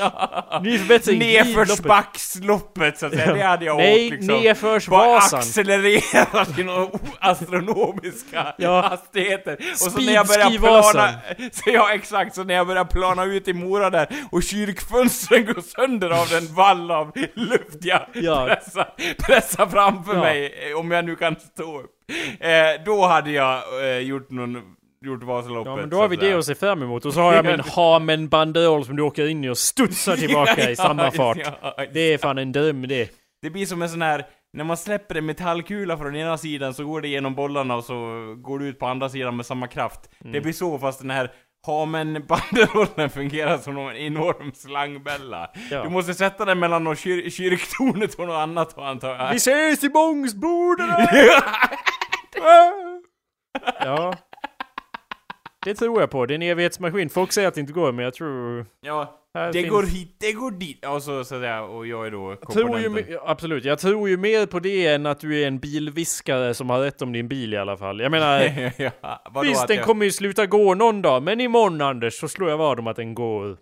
Förbättring, 0.79 1.19
glidloppet. 1.19 1.45
Nedförsbacksloppet 1.57 2.97
så 2.99 3.05
att 3.05 3.13
säga, 3.13 3.33
det 3.33 3.41
hade 3.43 3.65
jag 3.65 3.77
Nej, 3.77 4.05
åkt 4.05 4.11
liksom. 4.11 4.27
Bara 4.27 4.39
nedförsvasan. 4.41 5.39
accelerera 5.39 6.45
till 6.45 6.65
några 6.65 6.87
astronomiska 7.19 8.53
Ja. 8.57 8.81
hastigheter. 8.81 9.57
Och 9.71 9.77
så 9.77 9.99
när 9.99 10.13
jag 10.13 10.27
börjar 10.27 10.41
Speedskivasan. 10.45 10.91
plana... 10.91 11.13
Så 11.51 11.69
ja, 11.69 11.93
exakt. 11.93 12.35
Så 12.35 12.43
när 12.43 12.53
jag 12.53 12.67
börjar 12.67 12.85
plana 12.85 13.23
ut 13.25 13.47
i 13.47 13.53
Mora 13.53 13.89
där 13.89 14.07
och 14.31 14.43
kyrkfönstren 14.43 15.45
går 15.45 15.61
sönder 15.61 16.09
av 16.23 16.41
den 16.41 16.55
vall 16.55 16.91
av 16.91 17.11
luft 17.33 17.77
jag 17.85 18.01
Ja. 18.13 18.45
pressar, 18.47 18.93
pressar 19.27 19.65
framför 19.67 20.13
Ja. 20.13 20.19
mig, 20.19 20.69
eh, 20.71 20.79
om 20.79 20.91
jag 20.91 21.05
nu 21.05 21.15
kan 21.15 21.35
stå 21.39 21.79
upp. 21.79 21.91
Eh, 22.39 22.49
då 22.85 23.05
hade 23.05 23.31
jag 23.31 23.61
eh, 23.89 23.97
gjort 23.97 24.31
någon... 24.31 24.61
Gjort 25.05 25.23
Vasaloppet. 25.23 25.69
Ja 25.71 25.75
men 25.75 25.89
då 25.89 25.97
har 25.97 26.07
vi 26.07 26.15
det 26.15 26.33
att 26.33 26.45
se 26.45 26.55
fram 26.55 26.83
emot. 26.83 27.05
Och 27.05 27.13
så 27.13 27.21
har 27.21 27.33
jag 27.33 27.45
min 27.45 27.59
Hamen 27.75 28.27
banderoll 28.29 28.85
som 28.85 28.95
du 28.95 29.03
åker 29.03 29.27
in 29.27 29.43
i 29.43 29.49
och 29.49 29.57
studsar 29.57 30.15
tillbaka 30.17 30.69
i 30.69 30.75
samma 30.75 31.11
fart. 31.11 31.37
Ja, 31.61 31.75
Det 31.93 31.99
är 32.13 32.17
fan 32.17 32.37
en 32.37 32.51
dröm 32.51 32.87
det. 32.87 33.09
Det 33.41 33.49
blir 33.49 33.65
som 33.65 33.81
en 33.81 33.89
sån 33.89 34.01
här, 34.01 34.25
när 34.53 34.63
man 34.63 34.77
släpper 34.77 35.15
en 35.15 35.25
metallkula 35.25 35.97
från 35.97 36.15
ena 36.15 36.37
sidan 36.37 36.73
så 36.73 36.85
går 36.85 37.01
det 37.01 37.07
genom 37.07 37.35
bollarna 37.35 37.75
och 37.75 37.83
så 37.83 37.95
går 38.37 38.59
det 38.59 38.65
ut 38.65 38.79
på 38.79 38.85
andra 38.87 39.09
sidan 39.09 39.35
med 39.37 39.45
samma 39.45 39.67
kraft. 39.67 40.09
Mm. 40.21 40.33
Det 40.33 40.41
blir 40.41 40.53
så 40.53 40.79
fast 40.79 40.99
den 41.01 41.09
här 41.11 41.31
Hamen 41.65 42.25
banderollen 42.27 43.09
fungerar 43.09 43.57
som 43.57 43.77
en 43.77 43.95
enorm 43.95 44.51
slangbälla. 44.53 45.51
Ja. 45.71 45.83
Du 45.83 45.89
måste 45.89 46.13
sätta 46.13 46.45
den 46.45 46.59
mellan 46.59 46.83
något 46.83 46.99
kyr 46.99 47.29
kyrktornet 47.29 48.13
och 48.13 48.27
något 48.27 48.35
annat 48.35 48.77
antar 48.77 49.15
jag. 49.15 49.29
Vi 49.31 49.35
ses 49.35 49.83
i 49.83 49.89
Bångsbodarna! 49.89 50.97
ja. 53.79 54.13
Det 55.65 55.73
tror 55.73 55.99
jag 56.01 56.11
på. 56.11 56.25
Det 56.25 56.33
är 56.33 56.35
en 56.35 56.41
evighetsmaskin. 56.41 57.09
Folk 57.09 57.31
säger 57.31 57.47
att 57.47 57.53
det 57.53 57.61
inte 57.61 57.73
går, 57.73 57.91
men 57.91 58.05
jag 58.05 58.13
tror... 58.13 58.65
ja, 58.81 59.22
Här 59.33 59.47
det 59.47 59.53
finns- 59.61 59.69
går 59.71 59.83
hit, 59.83 60.15
det 60.19 60.31
går 60.33 60.51
dit. 60.51 60.85
Och 60.85 61.03
så 61.03 61.23
så 61.23 61.39
där, 61.39 61.61
och 61.61 61.87
jag 61.87 62.07
är 62.07 62.11
då 62.11 62.37
Jag 62.41 62.51
tror 62.53 62.79
ju, 62.79 62.83
komponenten. 62.85 63.17
absolut, 63.25 63.65
jag 63.65 63.79
tror 63.79 64.09
ju 64.09 64.17
mer 64.17 64.45
på 64.45 64.59
det 64.59 64.87
än 64.87 65.05
att 65.05 65.19
du 65.19 65.41
är 65.41 65.47
en 65.47 65.59
bilviskare 65.59 66.53
som 66.53 66.69
har 66.69 66.79
rätt 66.79 67.01
om 67.01 67.11
din 67.13 67.27
bil 67.27 67.53
i 67.53 67.57
alla 67.57 67.77
fall. 67.77 67.99
Jag 67.99 68.11
menar, 68.11 68.39
ja, 69.01 69.41
visst 69.43 69.67
den 69.67 69.77
jag, 69.77 69.85
kommer 69.85 70.05
ju 70.05 70.11
sluta 70.11 70.45
gå 70.45 70.73
någon 70.75 71.01
dag, 71.01 71.23
men 71.23 71.41
imorgon 71.41 71.81
Anders 71.81 72.13
så 72.19 72.27
slår 72.27 72.49
jag 72.49 72.57
vad 72.57 72.79
om 72.79 72.87
att 72.87 72.95
den 72.95 73.13
går. 73.15 73.57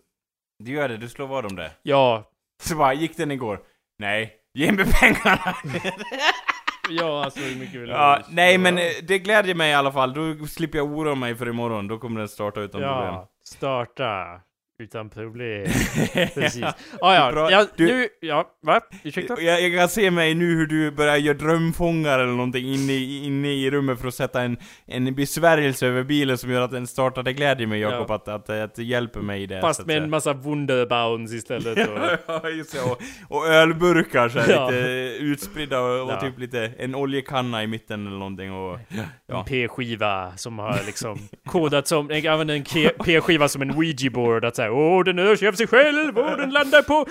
Du 0.64 0.72
gör 0.72 0.90
det, 0.90 0.98
du 0.98 1.10
slår 1.10 1.28
vad 1.28 1.46
om 1.46 1.56
det. 1.56 1.72
Ja, 1.84 2.24
Så 2.64 2.76
bara, 2.76 2.94
gick 2.94 3.18
den 3.18 3.32
igår? 3.32 3.60
Nej. 4.00 4.34
Ge 4.54 4.72
mig 4.72 4.86
pengarna! 5.02 5.56
ja 6.90 7.24
alltså 7.26 7.40
hur 7.40 7.60
mycket 7.60 7.76
vill 7.76 7.88
du? 7.88 7.94
Ja, 7.94 8.20
nej 8.30 8.58
men 8.58 8.78
eh, 8.78 8.84
det 9.04 9.20
glädjer 9.20 9.56
mig 9.56 9.72
i 9.72 9.74
alla 9.74 9.92
fall. 9.92 10.14
Då 10.14 10.46
slipper 10.48 10.78
jag 10.78 10.88
oroa 10.94 11.16
mig 11.16 11.36
för 11.36 11.50
imorgon. 11.50 11.88
Då 11.88 11.98
kommer 11.98 12.20
den 12.20 12.30
starta 12.30 12.60
utan 12.60 12.82
problem. 12.82 12.90
Ja, 13.14 13.30
starta 13.46 14.42
utan 14.82 15.10
problem. 15.10 15.66
Precis. 16.34 16.64
Ah, 17.02 17.16
ja, 17.16 17.32
Bra. 17.32 17.52
ja, 17.52 17.66
Du- 17.76 17.86
nu, 17.86 18.08
ja, 18.22 18.46
va? 18.64 18.82
Ursäkta? 19.04 19.42
Jag, 19.42 19.62
jag 19.62 19.80
kan 19.80 19.90
se 19.90 20.12
mig 20.12 20.34
nu 20.36 20.46
hur 20.56 20.66
du 20.68 20.92
börjar 20.92 21.18
göra 21.18 21.38
drömfångare 21.38 22.22
eller 22.24 22.32
någonting 22.32 22.66
inne, 22.74 22.94
i- 22.94 23.26
inne 23.26 23.48
i 23.54 23.72
rummet 23.72 24.00
för 24.00 24.08
att 24.08 24.14
sätta 24.16 24.42
en, 24.42 24.58
en 24.86 25.16
besvärjelse 25.16 25.88
över 25.88 26.04
bilen 26.04 26.38
som 26.38 26.52
gör 26.52 26.62
att 26.62 26.72
den 26.72 26.88
startar. 26.88 27.24
Det 27.24 27.34
glädjer 27.34 27.68
mig 27.68 27.80
Jakob 27.80 28.06
Ja. 28.10 28.16
att, 28.16 28.28
att, 28.28 28.50
att 28.50 28.76
det 28.76 28.84
hjälper 28.84 29.20
mig 29.20 29.44
i 29.44 29.46
det. 29.46 29.62
så 29.62 29.68
Fast 29.68 29.86
med 29.86 29.98
en 29.98 30.10
massa 30.10 30.34
Wunderbaums 30.34 31.34
istället. 31.34 31.90
Och, 31.90 31.98
Ja, 32.44 32.50
just 32.50 32.74
det. 32.74 32.82
Och, 32.82 33.02
och 33.30 33.48
ölburkar 33.48 34.30
så 34.30 34.40
här, 34.40 34.50
Ja. 34.52 34.70
lite 34.70 34.82
utspridda 35.20 35.80
och, 35.80 36.04
och 36.06 36.12
Ja. 36.12 36.22
typ 36.22 36.40
lite, 36.40 36.72
en 36.78 36.96
oljekanna 36.96 37.64
i 37.64 37.68
mitten 37.68 38.08
eller 38.08 38.18
någonting 38.18 38.52
och... 38.54 38.80
Ja. 39.28 39.40
En 39.40 39.46
P-skiva 39.46 40.32
som 40.38 40.60
har 40.60 40.80
liksom 40.86 41.20
kodat 41.48 41.88
som, 41.88 42.10
jag 42.10 42.28
använder 42.28 42.56
en 42.56 42.64
P-skiva 43.06 43.48
som 43.48 43.62
en 43.62 43.72
Ouija-board 43.72 44.46
att 44.46 44.56
säga 44.56 44.71
åh 44.72 45.04
den 45.04 45.20
rör 45.20 45.36
sig 45.36 45.48
av 45.48 45.54
sig 45.54 45.68
själv 45.68 46.18
och 46.18 46.38
den 46.38 46.50
landar 46.50 46.82
på 46.82 47.06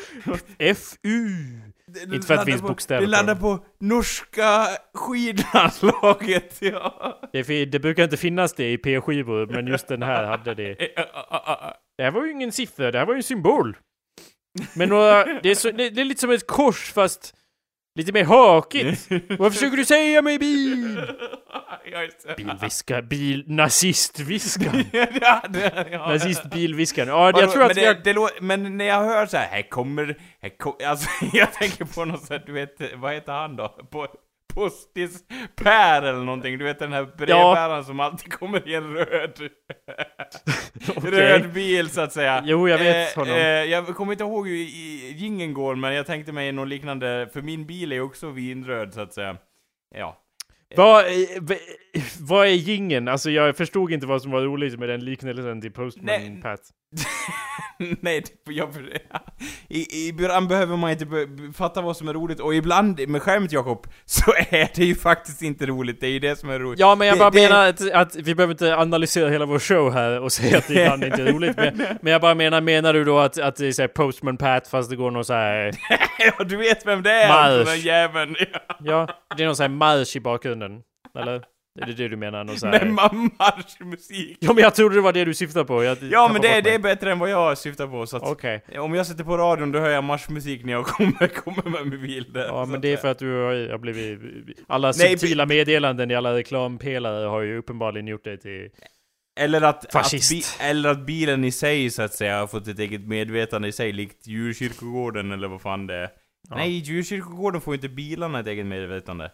FU. 0.59 1.29
Inte 2.15 2.27
för 2.27 2.35
att 2.35 2.47
det 2.47 2.53
finns 2.53 2.63
på, 2.63 2.69
bokstäver 2.69 3.01
Det 3.01 3.07
landar 3.07 3.35
på 3.35 3.65
norska 3.81 4.67
skidlandslaget, 4.95 6.57
ja. 6.61 7.21
Det, 7.33 7.65
det 7.65 7.79
brukar 7.79 8.05
inte 8.05 8.17
finnas 8.17 8.53
det 8.53 8.73
i 8.73 8.79
P-skivor, 8.79 9.47
men 9.47 9.67
just 9.67 9.89
den 9.89 10.03
här 10.03 10.25
hade 10.25 10.55
det. 10.55 10.75
Det 11.97 12.05
här 12.05 12.11
var 12.11 12.25
ju 12.25 12.33
ingen 12.33 12.53
siffra, 12.53 12.91
det 12.91 12.99
här 12.99 13.07
var 13.07 13.15
ju 13.15 13.17
en 13.17 13.23
symbol. 13.23 13.77
Men 14.75 14.89
några, 14.89 15.25
det, 15.25 15.51
är 15.51 15.55
så, 15.55 15.71
det, 15.71 15.91
det 15.91 16.01
är 16.01 16.05
lite 16.05 16.21
som 16.21 16.31
ett 16.31 16.47
kors 16.47 16.93
fast 16.93 17.35
lite 17.95 18.13
mer 18.13 18.25
hakigt. 18.25 19.09
Vad 19.39 19.53
försöker 19.53 19.77
du 19.77 19.85
säga 19.85 20.23
mig 20.23 20.39
bil? 20.39 21.01
Bilviska, 22.37 23.03
bil, 23.03 23.45
nazistviskan. 23.47 24.85
ja, 25.21 25.43
det, 25.49 25.89
ja. 25.93 26.09
Nazistbilviskan. 26.09 27.09
Ja, 27.09 27.17
Vadå, 27.17 27.41
jag 27.41 27.53
tror 27.53 27.63
att 27.63 27.77
men, 27.77 27.87
har... 27.87 27.95
det, 27.95 28.13
lå- 28.13 28.41
men 28.41 28.77
när 28.77 28.85
jag 28.85 29.05
hör 29.05 29.27
så 29.27 29.37
här, 29.37 29.49
här 29.49 29.71
kommer, 29.71 30.17
här 30.43 30.59
kom, 30.59 30.75
alltså 30.87 31.09
jag 31.33 31.53
tänker 31.53 31.85
på 31.85 32.05
något 32.05 32.23
sätt, 32.25 32.43
du 32.47 32.53
vet, 32.53 32.77
vad 32.95 33.15
heter 33.15 33.33
han 33.33 33.57
då? 33.57 33.69
På, 33.69 34.09
Postis 34.55 35.25
Per 35.57 36.03
eller 36.03 36.25
någonting, 36.25 36.59
du 36.59 36.65
vet 36.65 36.79
den 36.79 36.93
här 36.93 37.05
brevbäraren 37.17 37.85
som 37.85 38.01
alltid 38.01 38.33
kommer 38.33 38.69
i 38.69 38.75
en 38.75 38.95
röd, 38.95 39.41
röd 41.03 41.53
bil 41.53 41.91
så 41.91 42.01
att 42.01 42.13
säga. 42.13 42.43
Jo, 42.47 42.69
jag 42.69 42.79
vet 42.79 43.17
Eh, 43.17 43.21
honom. 43.21 43.35
eh, 43.37 43.43
jag 43.43 43.87
kommer 43.87 44.13
inte 44.13 44.25
ihåg 44.25 44.49
hur 44.49 44.57
jingeln 44.57 45.55
går, 45.55 45.75
men 45.75 45.95
jag 45.95 46.07
tänkte 46.07 46.33
mig 46.33 46.53
något 46.53 46.69
liknande, 46.69 47.29
för 47.33 47.43
min 47.43 47.67
bil 47.67 47.93
är 47.93 48.01
också 48.01 48.31
vinröd 48.31 48.95
så 48.95 49.01
att 49.01 49.13
säga. 49.15 49.37
Ja. 49.95 50.17
Vad, 50.77 51.05
eh, 51.07 51.13
vad 52.21 52.47
är 52.47 52.51
gingen? 52.53 53.09
Alltså 53.09 53.31
jag 53.31 53.57
förstod 53.57 53.93
inte 53.93 54.07
vad 54.07 54.23
som 54.23 54.31
var 54.31 54.41
roligt 54.43 54.79
med 54.79 54.89
den 54.89 55.05
liknelsen 55.05 55.61
till 55.61 55.73
Postman 55.73 56.05
Nej. 56.07 56.41
Pat. 56.43 56.61
Nej, 58.01 58.25
jag, 58.45 58.69
i, 59.69 60.09
ibland 60.09 60.49
behöver 60.49 60.77
man 60.77 60.91
inte 60.91 61.07
be, 61.07 61.27
fatta 61.55 61.81
vad 61.81 61.97
som 61.97 62.09
är 62.09 62.13
roligt, 62.13 62.41
och 62.41 62.55
ibland 62.55 63.09
med 63.09 63.23
skämt 63.23 63.53
Jakob, 63.53 63.87
så 64.05 64.33
är 64.51 64.71
det 64.75 64.85
ju 64.85 64.95
faktiskt 64.95 65.43
inte 65.43 65.67
roligt, 65.67 66.01
det 66.01 66.07
är 66.07 66.11
ju 66.11 66.19
det 66.19 66.37
som 66.39 66.51
är 66.51 66.59
roligt. 66.59 66.81
Ja, 66.81 66.95
men 66.95 67.07
jag 67.09 67.17
Det- 67.17 67.19
bara 67.21 67.31
det- 67.31 67.43
menar 67.43 67.69
att, 67.69 67.91
att 67.93 68.17
vi 68.17 68.35
behöver 68.35 68.55
inte 68.55 68.77
analysera 68.77 69.29
hela 69.29 69.47
vår 69.47 69.59
show 69.59 69.93
här 69.93 70.21
och 70.21 70.33
säga 70.33 70.59
att 70.59 70.69
det 70.69 70.83
ibland 70.83 71.05
inte 71.05 71.23
är 71.23 71.33
roligt. 71.33 71.57
Men, 71.57 71.83
men 72.03 72.13
jag 72.13 72.21
bara 72.21 72.35
menar, 72.35 72.61
menar 72.61 72.93
du 72.93 73.05
då 73.05 73.19
att, 73.19 73.39
att 73.39 73.57
det 73.57 73.67
är 73.67 73.73
så 73.73 73.83
här 73.83 73.89
Postman 73.89 74.37
Pat 74.37 74.69
fast 74.69 74.91
det 74.91 74.97
går 74.97 75.11
någon 75.11 75.25
så 75.25 75.33
här... 75.35 75.73
ja, 76.39 76.45
du 76.45 76.57
vet 76.57 76.87
vem 76.87 77.03
det 77.03 77.13
är, 77.13 77.29
Marsch. 77.29 77.39
alltså, 77.59 77.75
den 77.75 77.81
jäveln. 77.85 78.37
Ja, 78.81 79.09
det 79.37 79.43
är 79.43 79.47
någon 79.47 79.57
så 79.57 79.63
här 79.63 79.71
marsch 79.71 80.17
i 80.17 80.21
bakgrunden. 80.21 80.81
Eller? 81.19 81.43
Är 81.81 81.87
det 81.87 81.93
det 81.93 82.09
du 82.09 82.17
menar? 82.17 82.45
Någon 82.45 82.57
så 82.59 82.67
Med 82.67 82.81
här... 82.81 82.87
ma- 82.87 83.31
marschmusik. 83.39 84.37
Ja, 84.41 84.53
men 84.53 84.65
jag 84.65 84.75
trodde 84.75 84.95
det 84.95 85.01
var 85.01 85.13
det 85.13 85.25
du 85.25 85.35
syftade 85.35 85.65
på. 85.65 85.85
Jag 85.85 85.99
Ja, 86.11 86.31
men 86.33 86.43
det, 86.43 86.61
det 86.61 86.75
är 86.75 86.79
bättre 86.79 87.13
än 87.13 87.19
vad 87.19 87.31
jag 87.31 87.59
syftar 87.59 87.87
på, 87.87 88.07
så 88.07 88.17
att 88.17 88.23
Okej. 88.23 88.63
om 88.79 88.95
jag 88.95 89.07
sätter 89.07 89.25
på 89.25 89.37
radion 89.37 89.73
då 89.73 89.79
hör 89.79 89.91
jag 89.91 90.05
marschmusik 90.05 90.65
när 90.65 90.73
jag 90.73 90.87
kommer, 90.87 91.27
kommer 91.35 91.71
med 91.71 91.87
min 91.87 92.03
bil 92.03 92.33
där. 92.33 92.47
Ja, 92.47 92.65
så 92.65 92.67
men 92.67 92.77
att 92.77 92.83
det 92.83 92.93
är 92.93 92.97
för 92.97 93.09
att 93.09 93.19
du 93.19 93.33
har, 93.33 93.71
har 93.71 93.79
blivit... 93.79 94.21
Alla 94.69 94.93
Nej, 94.99 95.19
subtila 95.19 95.47
meddelanden 95.47 96.11
i 96.11 96.15
alla 96.15 96.35
reklampelare 96.35 97.27
har 97.27 97.41
ju 97.41 97.59
uppenbarligen 97.59 98.07
gjort 98.07 98.25
dig 98.25 98.39
till... 98.39 98.69
Eller 99.41 99.63
att, 99.63 99.87
att, 99.87 99.93
Fascist. 99.93 100.31
bi, 100.31 100.65
eller 100.65 100.89
att 100.91 101.07
bilen 101.07 101.45
i 101.45 101.53
sig 101.53 101.91
så 101.91 102.03
att 102.03 102.15
säga 102.15 102.39
har 102.41 102.47
fått 102.47 102.69
ett 102.69 102.79
eget 102.79 103.01
medvetande 103.09 103.69
i 103.69 103.73
sig, 103.73 103.93
likt 103.93 104.27
djurkyrkogården 104.27 105.33
eller 105.33 105.49
vad 105.49 105.61
fan 105.61 105.87
det 105.87 105.95
är. 105.95 106.09
Ja. 106.49 106.57
Nej, 106.57 106.71
djurkyrkogården 106.71 107.61
får 107.61 107.75
inte 107.75 107.89
bilarna 107.89 108.41
ett 108.41 108.47
eget 108.47 108.67
medvetande. 108.67 109.31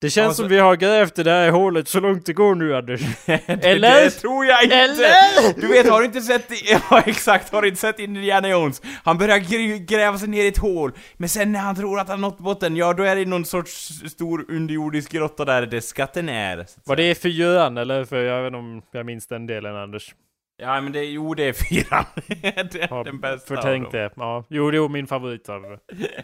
Det 0.00 0.10
känns 0.10 0.26
Alltså- 0.26 0.42
som 0.42 0.48
vi 0.50 0.58
har 0.58 0.76
grävt 0.76 1.14
det 1.14 1.22
där 1.22 1.50
hålet 1.50 1.88
så 1.88 2.00
långt 2.00 2.26
det 2.26 2.32
går 2.32 2.54
nu 2.54 2.76
Anders. 2.76 3.00
Eller? 3.46 4.04
Det 4.04 4.10
tror 4.10 4.46
jag 4.46 4.62
inte! 4.64 4.76
Eller? 4.76 5.60
Du 5.60 5.66
vet, 5.66 5.90
har 5.90 5.98
du 6.00 6.04
inte 6.06 6.20
sett... 6.20 6.50
Ja, 6.90 7.02
exakt, 7.06 7.52
har 7.52 7.62
du 7.62 7.68
inte 7.68 7.80
sett 7.80 7.98
Indiana 7.98 8.48
Jones? 8.48 8.82
Han 9.04 9.18
börjar 9.18 9.38
gr- 9.38 9.86
gräva 9.86 10.18
sig 10.18 10.28
ner 10.28 10.44
i 10.44 10.48
ett 10.48 10.58
hål, 10.58 10.92
men 11.16 11.28
sen 11.28 11.52
när 11.52 11.60
han 11.60 11.76
tror 11.76 12.00
att 12.00 12.08
han 12.08 12.20
nått 12.20 12.38
botten, 12.38 12.76
ja 12.76 12.92
då 12.92 13.02
är 13.02 13.16
det 13.16 13.24
någon 13.24 13.44
sorts 13.44 13.88
stor 14.12 14.44
underjordisk 14.48 15.12
grotta 15.12 15.44
där 15.44 15.66
det 15.66 15.80
skatten 15.80 16.28
är. 16.28 16.66
Var 16.84 16.96
det 16.96 17.14
fyran 17.22 17.76
eller? 17.76 18.04
För 18.04 18.16
jag 18.24 18.42
vet 18.42 18.46
inte 18.46 18.58
om 18.58 18.82
jag 18.92 19.06
minns 19.06 19.26
den 19.26 19.46
delen 19.46 19.76
Anders. 19.76 20.14
Ja 20.62 20.80
men 20.80 20.92
det, 20.92 21.04
jo 21.04 21.34
det 21.34 21.44
är 21.44 21.52
fyran. 21.52 22.04
det 22.72 22.82
är 22.82 22.88
Har 22.88 23.04
den 23.04 23.20
bästa 23.20 23.54
av 23.54 23.56
förtänkt 23.56 23.92
dem. 23.92 24.00
det. 24.00 24.10
Ja. 24.16 24.44
Jo, 24.48 24.70
det 24.70 24.76
är 24.76 24.88
min 24.88 25.06
favorit 25.06 25.48
av 25.48 25.78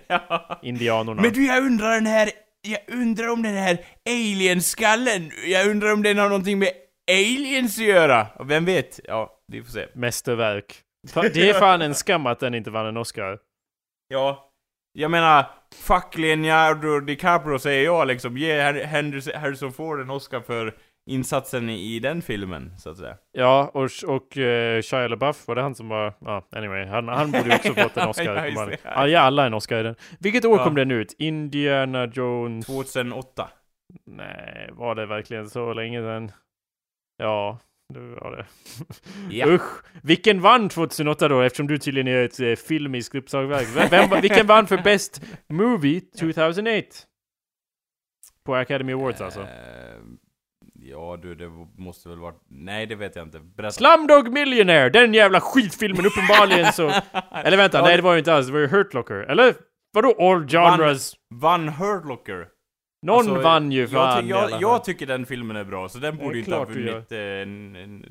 ja. 0.09 0.61
indianerna. 0.63 1.23
Men 1.23 1.33
du, 1.33 1.47
jag 1.47 1.65
undrar 1.67 1.95
den 1.95 2.07
här... 2.07 2.31
Jag 2.63 2.81
undrar 2.99 3.29
om 3.29 3.43
den 3.43 3.55
här 3.55 3.79
alien-skallen, 4.11 5.31
jag 5.47 5.67
undrar 5.71 5.93
om 5.93 6.03
den 6.03 6.19
har 6.19 6.29
någonting 6.29 6.59
med 6.59 6.71
aliens 7.11 7.79
att 7.79 7.85
göra? 7.85 8.27
Vem 8.45 8.65
vet? 8.65 9.01
Ja, 9.05 9.39
vi 9.53 9.63
får 9.63 9.71
se. 9.73 9.87
Mästerverk. 9.95 10.83
Det 11.15 11.51
är 11.51 11.55
fan 11.55 11.83
en 11.83 11.95
skam 11.95 12.27
att 12.27 12.41
den 12.41 12.55
inte 12.55 12.71
vann 12.71 12.87
en 12.87 12.97
Oscar. 12.97 13.39
Ja. 14.09 14.47
Jag 14.93 15.11
menar, 15.11 15.51
fuck 15.75 16.19
Leonardo 16.19 17.01
DiCaprio 17.01 17.59
säger 17.59 17.85
jag 17.85 18.07
liksom. 18.07 18.37
Ge 18.39 18.61
Henderson- 18.87 19.37
Harrison 19.37 19.73
Ford 19.73 20.01
en 20.01 20.11
Oscar 20.11 20.41
för 20.41 20.77
insatsen 21.07 21.71
i, 21.71 21.95
i 21.95 21.99
den 21.99 22.23
filmen, 22.23 22.75
så 22.79 22.91
att 22.91 22.97
säga. 22.97 23.17
Ja, 23.33 23.71
och, 23.75 23.91
och 24.07 24.37
uh, 24.37 24.83
Shia 24.83 25.09
LaBeouf, 25.09 25.49
var 25.49 25.55
det 25.55 25.63
han 25.63 25.75
som 25.75 25.89
var... 25.89 26.15
Ja, 26.21 26.49
anyway. 26.53 26.85
Han, 26.87 27.09
han 27.09 27.31
borde 27.31 27.45
ju 27.49 27.55
också 27.55 27.75
fått 27.83 27.97
en 27.97 28.09
Oscar. 28.09 28.47
Ja, 28.47 28.67
det. 28.67 28.77
han- 28.85 29.11
ja, 29.11 29.21
alla 29.21 29.47
en 29.47 29.55
Oscar 29.55 29.81
i 29.81 29.83
den. 29.83 29.95
Vilket 30.19 30.45
år 30.45 30.59
Ja. 30.59 30.65
kom 30.65 30.75
den 30.75 30.91
ut? 30.91 31.15
Indiana 31.19 32.07
Jones... 32.07 32.67
2008. 32.67 33.49
Nej, 34.07 34.71
var 34.73 34.95
det 34.95 35.07
verkligen 35.07 35.51
så 35.51 35.73
länge 35.73 36.01
sedan? 36.01 36.33
Ja, 37.17 37.59
det 37.95 38.01
var 38.01 38.37
det. 38.37 38.47
Ja. 39.37 39.47
Usch! 39.47 39.85
Vilken 40.03 40.41
vann 40.41 40.69
2008 40.69 41.29
då, 41.29 41.41
eftersom 41.41 41.67
du 41.67 41.79
tydligen 41.79 42.09
är 42.09 42.25
ett 42.25 42.41
eh, 42.41 42.55
filmiskt 42.55 43.15
uppslagsverk? 43.15 43.69
Vem, 43.93 44.11
vem, 44.11 44.21
vilken 44.21 44.47
vann 44.47 44.67
för 44.67 44.79
Best 44.79 45.23
Movie 45.49 46.01
2008? 46.21 46.87
På 48.45 48.55
Academy 48.55 48.93
Awards 48.93 49.21
alltså. 49.21 49.41
Eh, 49.41 49.47
ja 50.91 51.19
du, 51.23 51.35
det 51.35 51.49
måste 51.79 52.09
väl 52.09 52.19
vara... 52.19 52.35
Nej, 52.49 52.87
det 52.87 52.95
vet 52.95 53.17
jag 53.17 53.27
inte. 53.27 53.41
Berätta. 53.41 53.73
Slumdog 53.73 54.33
Millionaire! 54.33 54.91
Den 54.91 55.15
jävla 55.15 55.41
skitfilmen 55.41 56.07
uppenbarligen 56.07 56.73
så... 56.73 56.89
Eller 57.45 57.57
vänta, 57.57 57.79
Ja, 57.79 57.85
nej 57.85 57.97
det 57.97 58.03
var 58.03 58.13
ju 58.13 58.19
inte 58.19 58.35
alls, 58.35 58.47
det 58.47 58.53
var 58.53 58.61
ju 58.61 58.67
Hurt 58.67 58.95
Locker. 58.95 59.15
Eller? 59.15 59.55
Vadå 59.93 60.15
all 60.19 60.49
genres? 60.49 61.13
Vann 61.35 61.69
Hurt 61.69 62.05
Locker. 62.05 62.47
Någon 63.03 63.19
Alltså, 63.19 63.35
vann 63.35 63.73
ju 63.73 63.81
jag, 63.81 63.91
fan 63.91 64.29
jag, 64.29 64.51
fall. 64.51 64.61
jag 64.63 64.85
tycker 64.85 65.07
den 65.07 65.27
filmen 65.27 65.57
är 65.57 65.65
bra, 65.65 65.89
så 65.89 65.99
den 65.99 66.17
borde 66.17 66.39
inte 66.39 66.55
ha 66.55 66.65
vunnit 66.65 67.13
eh, 67.13 67.19
en, 67.19 67.77
en 67.77 68.05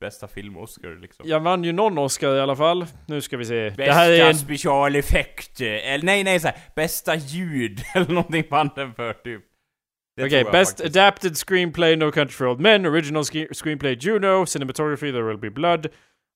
bästa 0.00 0.28
film-Oscar 0.28 1.00
liksom. 1.00 1.28
Jag 1.28 1.40
vann 1.40 1.64
ju 1.64 1.72
någon 1.72 1.98
Oscar 1.98 2.36
i 2.36 2.40
alla 2.40 2.56
fall. 2.56 2.86
Nu 3.06 3.20
ska 3.20 3.36
vi 3.36 3.44
se. 3.44 3.70
Bästa 3.70 3.84
det 3.84 3.92
här 3.92 4.10
är 4.10 4.28
en... 4.28 4.34
specialeffekt, 4.34 5.60
eh, 5.60 5.92
eller 5.92 6.04
nej 6.04 6.24
nej 6.24 6.40
såhär, 6.40 6.56
bästa 6.76 7.14
ljud, 7.14 7.80
eller 7.94 8.08
någonting 8.08 8.44
vann 8.50 8.70
den 8.74 8.94
för 8.94 9.12
typ. 9.12 9.42
Okej, 10.20 10.38
jag 10.38 10.52
Best 10.52 10.78
faktiskt. 10.78 10.96
Adapted 10.96 11.36
Screenplay 11.36 11.96
No 11.96 12.10
Country 12.10 12.32
for 12.32 12.46
Old 12.46 12.60
Men, 12.60 12.86
Original 12.86 13.24
Screenplay 13.54 13.96
Juno, 14.00 14.46
Cinematography 14.46 15.12
There 15.12 15.22
Will 15.22 15.38
Be 15.38 15.50
Blood. 15.50 15.86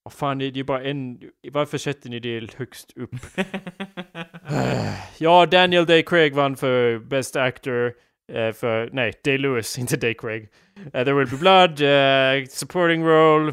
Vad 0.02 0.12
fan, 0.12 0.38
det 0.38 0.44
är 0.44 0.50
ju 0.50 0.64
bara 0.64 0.82
en... 0.84 1.20
Varför 1.52 1.78
sätter 1.78 2.10
ni 2.10 2.20
det 2.20 2.54
högst 2.54 2.92
upp? 2.96 3.10
ja, 5.18 5.46
Daniel 5.46 5.86
Day 5.86 6.02
Craig 6.02 6.34
vann 6.34 6.56
för 6.56 6.98
Best 6.98 7.36
Actor. 7.36 7.92
eh, 8.32 8.52
för, 8.52 8.90
nej, 8.92 9.12
Day 9.24 9.38
Lewis, 9.38 9.78
inte 9.82 9.96
Day 9.96 10.14
Craig. 10.14 10.48
Uh, 10.78 10.90
There 10.90 11.12
Will 11.12 11.28
Be 11.30 11.36
Blood, 11.36 11.80
eh, 11.80 12.46
Supporting 12.48 13.04
Role. 13.04 13.52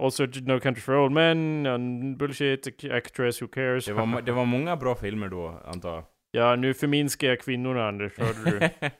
Also 0.00 0.26
No 0.26 0.60
Country 0.60 0.80
for 0.80 0.94
Old 0.96 1.12
Men, 1.12 1.66
and 1.66 2.16
Bullshit, 2.18 2.84
Actress, 2.90 3.42
Who 3.42 3.48
Cares? 3.48 3.84
det, 3.84 3.92
var, 3.92 4.22
det 4.22 4.32
var 4.32 4.44
många 4.44 4.76
bra 4.76 4.94
filmer 4.94 5.28
då, 5.28 5.60
antar 5.64 5.94
jag. 5.94 6.04
Ja, 6.36 6.56
nu 6.56 6.74
förminskar 6.74 7.28
jag 7.28 7.40
kvinnorna, 7.40 7.88
Anders, 7.88 8.18
hörde 8.18 8.50
du? 8.50 8.68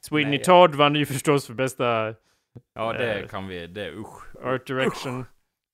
Sweeney 0.00 0.30
Nej, 0.30 0.44
Todd 0.44 0.74
vann 0.74 0.94
ju 0.94 1.06
förstås 1.06 1.46
för 1.46 1.54
bästa 1.54 2.14
Ja, 2.74 2.92
det 2.92 3.20
Eh, 3.20 3.26
kan 3.26 3.48
vi, 3.48 3.66
det 3.66 3.90
usch. 3.90 4.36
Art 4.44 4.66
direction, 4.66 5.24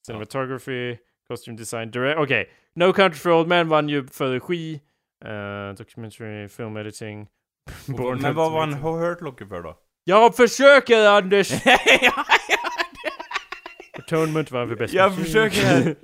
cinematography, 0.07 0.97
costume 1.29 1.57
design, 1.57 1.91
direct... 1.91 2.19
Okej. 2.19 2.51
No 2.75 2.93
Country 2.93 3.19
for 3.19 3.31
Old 3.33 3.49
Men 3.49 3.69
vann 3.69 3.89
ju 3.89 4.07
för 4.07 4.33
regi, 4.33 4.81
uh, 5.25 5.75
documentary, 5.75 6.49
film 6.49 6.77
editing. 6.77 7.27
Born 7.87 8.21
Men 8.21 8.35
vad 8.35 8.53
vann 8.53 8.69
Ultimate. 8.69 9.07
Hurt 9.07 9.21
Locker 9.21 9.47
för 9.47 9.63
då? 9.63 9.79
Jag 10.05 10.37
försöker 10.37 11.09
Anders! 11.09 11.53
Atonement 13.99 14.51
vann 14.51 14.69
för 14.69 14.77
bäst 14.77 14.95
Jag 14.95 15.17
försöker. 15.17 15.97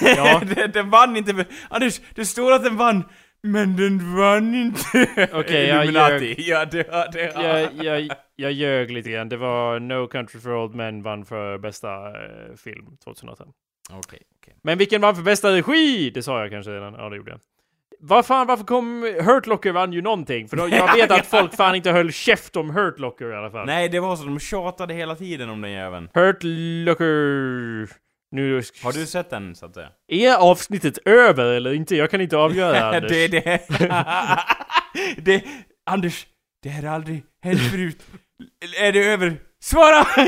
Ja. 0.00 0.42
den, 0.54 0.70
den 0.72 0.90
vann 0.90 1.16
inte 1.16 1.34
för... 1.34 1.46
Anders, 1.70 2.00
det 2.14 2.24
står 2.24 2.52
att 2.52 2.64
den 2.64 2.76
vann, 2.76 3.04
men 3.42 3.76
den 3.76 4.16
vann 4.16 4.54
inte. 4.54 5.08
Okej, 5.32 5.66
jag 5.66 5.84
Illuminati. 5.84 6.34
Ja, 6.38 6.64
det 6.64 6.90
har 6.90 7.12
det. 7.12 7.34
har- 7.36 7.44
jag, 7.44 7.72
jag, 7.84 8.16
jag 8.36 8.52
ljög 8.52 8.90
lite 8.90 9.10
grann. 9.10 9.28
Det 9.28 9.36
var 9.36 9.80
No 9.80 10.06
Country 10.06 10.40
for 10.40 10.54
Old 10.54 10.74
Men 10.74 11.02
vann 11.02 11.24
för 11.24 11.58
bästa 11.58 12.06
eh, 12.08 12.56
film 12.56 12.86
2008. 13.04 13.44
Okej, 13.90 14.20
okej. 14.40 14.54
Men 14.62 14.78
vilken 14.78 15.00
vann 15.00 15.16
för 15.16 15.22
bästa 15.22 15.52
regi? 15.52 16.10
Det 16.10 16.22
sa 16.22 16.40
jag 16.40 16.50
kanske 16.50 16.70
redan. 16.72 16.94
Ja, 16.94 17.08
det 17.08 17.16
gjorde 17.16 17.30
jag. 17.30 17.40
Vad 18.00 18.26
fan, 18.26 18.46
varför 18.46 18.64
kom 18.64 19.02
Hurt 19.24 19.46
Locker 19.46 19.72
vann 19.72 19.92
ju 19.92 20.02
någonting? 20.02 20.48
För 20.48 20.56
då, 20.56 20.68
jag 20.68 20.92
vet 20.96 21.10
att 21.10 21.26
folk 21.26 21.54
fan 21.56 21.74
inte 21.74 21.90
höll 21.90 22.12
käft 22.12 22.56
om 22.56 22.70
Hurt 22.70 22.98
Locker 22.98 23.30
i 23.32 23.36
alla 23.36 23.50
fall. 23.50 23.66
Nej, 23.66 23.88
det 23.88 24.00
var 24.00 24.16
så, 24.16 24.24
de 24.24 24.38
tjatade 24.40 24.94
hela 24.94 25.14
tiden 25.16 25.50
om 25.50 25.60
den 25.60 25.70
jäveln. 25.72 26.08
Hurt 26.14 26.38
Locker... 26.42 28.07
Nu... 28.30 28.62
Har 28.82 28.92
du 28.92 29.06
sett 29.06 29.30
den, 29.30 29.54
så 29.54 29.66
att 29.66 29.74
säga? 29.74 29.88
Är 30.08 30.34
avsnittet 30.34 30.98
över 31.04 31.44
eller 31.44 31.72
inte? 31.72 31.96
Jag 31.96 32.10
kan 32.10 32.20
inte 32.20 32.36
avgöra 32.36 32.84
Anders. 32.96 33.10
det, 33.10 33.28
det. 33.28 33.60
det... 35.24 35.44
Anders, 35.90 36.26
det 36.62 36.68
här 36.68 36.82
har 36.82 36.94
aldrig 36.94 37.24
hänt 37.42 37.60
förut. 37.60 38.02
Är 38.80 38.92
det 38.92 39.04
över? 39.04 39.36
Svara! 39.60 40.06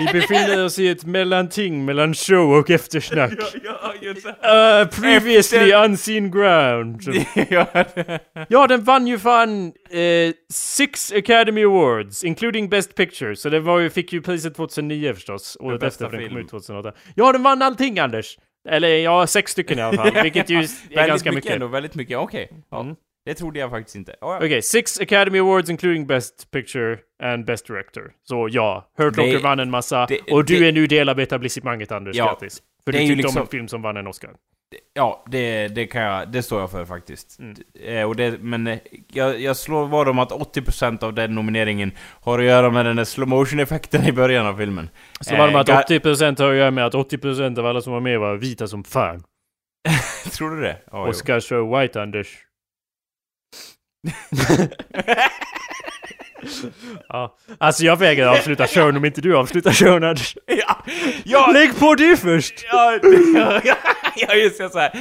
Vi 0.00 0.20
befinner 0.20 0.64
oss 0.64 0.78
i 0.78 0.88
ett 0.88 1.04
mellanting 1.04 1.84
mellan 1.84 2.14
show 2.14 2.52
och 2.58 2.70
eftersnack. 2.70 3.32
Ja, 3.64 3.94
ja. 4.00 4.82
Uh, 4.82 4.88
previously 4.88 5.58
Efter- 5.58 5.84
unseen 5.84 6.30
ground. 6.30 7.02
ja, 8.48 8.66
den 8.66 8.84
vann 8.84 9.06
ju 9.06 9.18
fan 9.18 9.72
eh, 9.90 10.32
Six 10.52 11.12
Academy 11.12 11.64
Awards, 11.64 12.24
including 12.24 12.68
Best 12.68 12.94
Picture. 12.94 13.36
Så 13.36 13.48
den 13.48 13.64
var 13.64 13.78
ju, 13.78 13.90
fick 13.90 14.12
ju 14.12 14.22
priset 14.22 14.56
2009 14.56 15.14
förstås. 15.14 15.56
Året 15.60 15.82
efter 15.82 16.04
för 16.04 16.12
den 16.16 16.20
kom 16.20 16.28
film. 16.28 16.40
ut 16.44 16.50
2008. 16.50 16.92
Ja, 17.14 17.32
den 17.32 17.42
vann 17.42 17.62
allting 17.62 17.98
Anders! 17.98 18.38
Eller 18.68 18.88
ja, 18.88 19.26
sex 19.26 19.52
stycken 19.52 19.78
i 19.78 19.82
alla 19.82 19.96
fall. 19.96 20.10
Vilket 20.22 20.50
ju 20.50 20.56
är 20.90 21.06
ganska 21.06 21.30
mycket. 21.30 21.34
mycket. 21.34 21.52
Ändå, 21.52 21.66
väldigt 21.66 21.94
mycket, 21.94 22.18
okej. 22.18 22.48
Ja, 22.70 22.80
Mm. 22.80 22.96
Det 23.26 23.34
trodde 23.34 23.58
jag 23.58 23.70
faktiskt 23.70 23.96
inte. 23.96 24.16
Ja, 24.20 24.32
ja. 24.40 24.46
Okej, 24.46 24.62
Six 24.62 25.00
Academy 25.00 25.38
Awards 25.38 25.70
including 25.70 26.06
Best 26.06 26.50
Picture 26.50 26.98
and 27.22 27.44
Best 27.44 27.66
Director. 27.66 28.12
Så 28.24 28.48
ja, 28.50 28.90
Hurt 28.98 29.16
Det- 29.16 29.22
Locker 29.22 29.42
vann 29.42 29.60
en 29.60 29.70
massa. 29.70 30.06
det- 30.06 30.20
och 30.32 30.44
du 30.44 30.58
det- 30.58 30.68
är 30.68 30.72
nu 30.72 30.86
del 30.86 31.08
av 31.08 31.20
etablissemanget 31.20 31.92
Anders, 31.92 32.16
Ja, 32.16 32.24
grattis. 32.26 32.62
För 32.84 32.92
det 32.92 32.98
du 32.98 33.02
tyckte 33.06 33.12
om 33.12 33.18
liksom- 33.18 33.42
en 33.42 33.48
film 33.48 33.68
som 33.68 33.82
vann 33.82 33.96
en 33.96 34.06
Oscar. 34.06 34.30
Ja, 34.94 35.24
det, 35.30 35.68
det 35.68 35.86
kan 35.86 36.02
jag, 36.02 36.28
det 36.32 36.42
står 36.42 36.60
jag 36.60 36.70
för 36.70 36.84
faktiskt. 36.84 37.38
Mm. 37.38 37.54
Eh, 37.84 38.02
och 38.08 38.16
det, 38.16 38.38
men 38.42 38.66
eh, 38.66 38.78
jag, 39.12 39.40
jag 39.40 39.56
slår 39.56 39.86
vad 39.86 40.08
om 40.08 40.18
att 40.18 40.32
80% 40.32 41.02
av 41.02 41.14
den 41.14 41.34
nomineringen 41.34 41.92
har 42.22 42.38
att 42.38 42.44
göra 42.44 42.70
med 42.70 42.86
den 42.86 42.96
där 42.96 43.04
slow 43.04 43.28
motion 43.28 43.60
effekten 43.60 44.04
i 44.04 44.12
början 44.12 44.46
av 44.46 44.56
filmen. 44.56 44.90
Så 45.20 45.30
det 45.30 45.36
med 45.38 45.48
Eh, 45.54 45.78
att 45.78 45.90
80% 45.90 46.38
har 46.38 46.50
att 46.50 46.56
göra 46.56 46.70
med 46.70 46.86
att 46.86 46.94
80% 46.94 47.58
av 47.58 47.66
alla 47.66 47.80
som 47.80 47.92
var 47.92 48.00
med 48.00 48.20
var 48.20 48.36
vita 48.36 48.66
som 48.68 48.84
fan. 48.84 49.22
Tror 50.36 50.50
du 50.50 50.62
det? 50.62 50.76
Jo. 50.92 50.98
Oscar 50.98 51.40
so 51.40 51.78
white, 51.78 52.02
Anders. 52.02 52.45
ja. 57.08 57.36
Alltså 57.58 57.84
jag 57.84 57.96
vägrar 57.96 58.28
avsluta 58.28 58.66
showen 58.66 58.96
om 58.96 59.04
inte 59.04 59.20
du 59.20 59.36
avslutar 59.36 59.72
showen 59.72 60.04
Anders. 60.04 60.36
ja, 60.46 60.84
ja, 61.24 61.50
Lägg 61.52 61.78
på 61.78 61.94
du 61.94 62.16
först! 62.16 62.64
ja, 62.72 62.98
ja, 63.64 63.76
ja, 64.16 64.34
just 64.34 64.58
det, 64.58 64.70
så 64.70 64.78
här. 64.78 64.92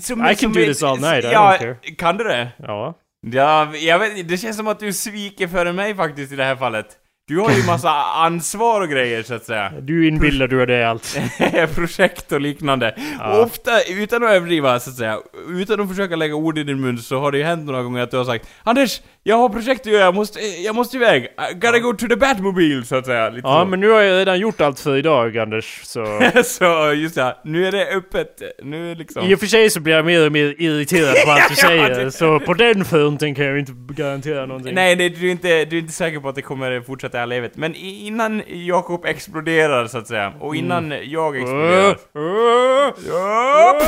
Som, 0.00 0.26
I 0.26 0.34
can 0.34 0.52
do 0.52 0.60
this 0.60 0.82
all 0.82 1.00
night, 1.00 1.24
I 1.24 1.28
ja, 1.32 1.52
don't 1.52 1.58
care. 1.58 1.74
Kan 1.98 2.16
du 2.16 2.24
det? 2.24 2.48
Ja. 2.58 2.98
Ja, 3.32 3.76
jag 3.76 3.98
vet, 3.98 4.28
det 4.28 4.36
känns 4.38 4.56
som 4.56 4.66
att 4.66 4.80
du 4.80 4.92
sviker 4.92 5.48
före 5.48 5.72
mig 5.72 5.94
faktiskt 5.94 6.32
i 6.32 6.36
det 6.36 6.44
här 6.44 6.56
fallet. 6.56 6.86
Du 7.26 7.38
har 7.38 7.50
ju 7.50 7.66
massa 7.66 7.90
ansvar 8.04 8.80
och 8.80 8.88
grejer 8.88 9.22
så 9.22 9.34
att 9.34 9.44
säga. 9.44 9.72
Du 9.80 10.08
inbillar 10.08 10.48
du 10.48 10.66
det 10.66 10.88
allt. 10.88 11.18
Projekt 11.74 12.32
och 12.32 12.40
liknande. 12.40 12.94
Ja. 13.18 13.36
Och 13.38 13.42
ofta, 13.42 13.82
utan 13.82 14.22
att 14.22 14.30
överdriva 14.30 14.80
så 14.80 14.90
att 14.90 14.96
säga, 14.96 15.18
utan 15.48 15.80
att 15.80 15.88
försöka 15.88 16.16
lägga 16.16 16.34
ord 16.34 16.58
i 16.58 16.64
din 16.64 16.80
mun 16.80 16.98
så 16.98 17.20
har 17.20 17.32
det 17.32 17.38
ju 17.38 17.44
hänt 17.44 17.66
några 17.66 17.82
gånger 17.82 18.02
att 18.02 18.10
du 18.10 18.16
har 18.16 18.24
sagt 18.24 18.48
Anders, 18.62 19.00
jag 19.26 19.36
har 19.36 19.48
projekt 19.48 19.80
att 19.80 19.92
göra, 19.92 20.02
jag 20.04 20.14
måste, 20.14 20.40
jag 20.40 20.74
måste 20.74 20.96
iväg. 20.96 21.24
I 21.24 21.54
gotta 21.54 21.78
go 21.78 21.92
to 21.92 22.06
the 22.08 22.16
Batmobile, 22.16 22.84
så 22.84 22.96
att 22.96 23.06
säga. 23.06 23.30
Lite 23.30 23.48
Ja, 23.48 23.60
så. 23.64 23.70
men 23.70 23.80
nu 23.80 23.90
har 23.90 24.00
jag 24.00 24.18
redan 24.20 24.38
gjort 24.40 24.60
allt 24.60 24.80
för 24.80 24.96
idag, 24.96 25.38
Anders. 25.38 25.80
Så... 25.84 26.20
så 26.44 26.92
just 26.92 27.16
ja, 27.16 27.40
nu 27.44 27.66
är 27.66 27.72
det 27.72 27.86
öppet, 27.96 28.42
nu 28.62 28.90
är 28.92 28.96
liksom... 28.96 29.22
I 29.24 29.34
och 29.34 29.38
för 29.40 29.46
sig 29.46 29.70
så 29.70 29.80
blir 29.80 29.94
jag 29.94 30.04
mer 30.04 30.26
och 30.26 30.32
mer 30.32 30.54
irriterad 30.58 31.14
på 31.24 31.30
allt 31.30 31.48
du 31.48 31.54
Ja, 31.62 31.68
säger. 31.68 32.04
det- 32.04 32.10
Så 32.12 32.40
på 32.40 32.54
den 32.54 32.84
fronten 32.84 33.34
kan 33.34 33.44
jag 33.44 33.58
inte 33.58 33.72
garantera 33.88 34.46
någonting. 34.46 34.74
Nej, 34.74 34.96
det, 34.96 35.08
du, 35.08 35.26
är 35.26 35.30
inte, 35.30 35.64
du 35.64 35.76
är 35.76 35.80
inte 35.80 35.92
säker 35.92 36.20
på 36.20 36.28
att 36.28 36.34
det 36.34 36.42
kommer 36.42 36.80
fortsätta 36.80 37.22
all 37.22 37.32
evighet. 37.32 37.56
Men 37.56 37.74
innan 37.74 38.42
Jakob 38.48 39.04
exploderar, 39.04 39.86
så 39.86 39.98
att 39.98 40.06
säga, 40.06 40.32
och 40.40 40.56
innan 40.56 40.94
jag 41.04 41.36
exploderar... 41.36 41.96
Uh, 42.16 42.22
uh, 42.22 42.92
Ja. 43.08 43.80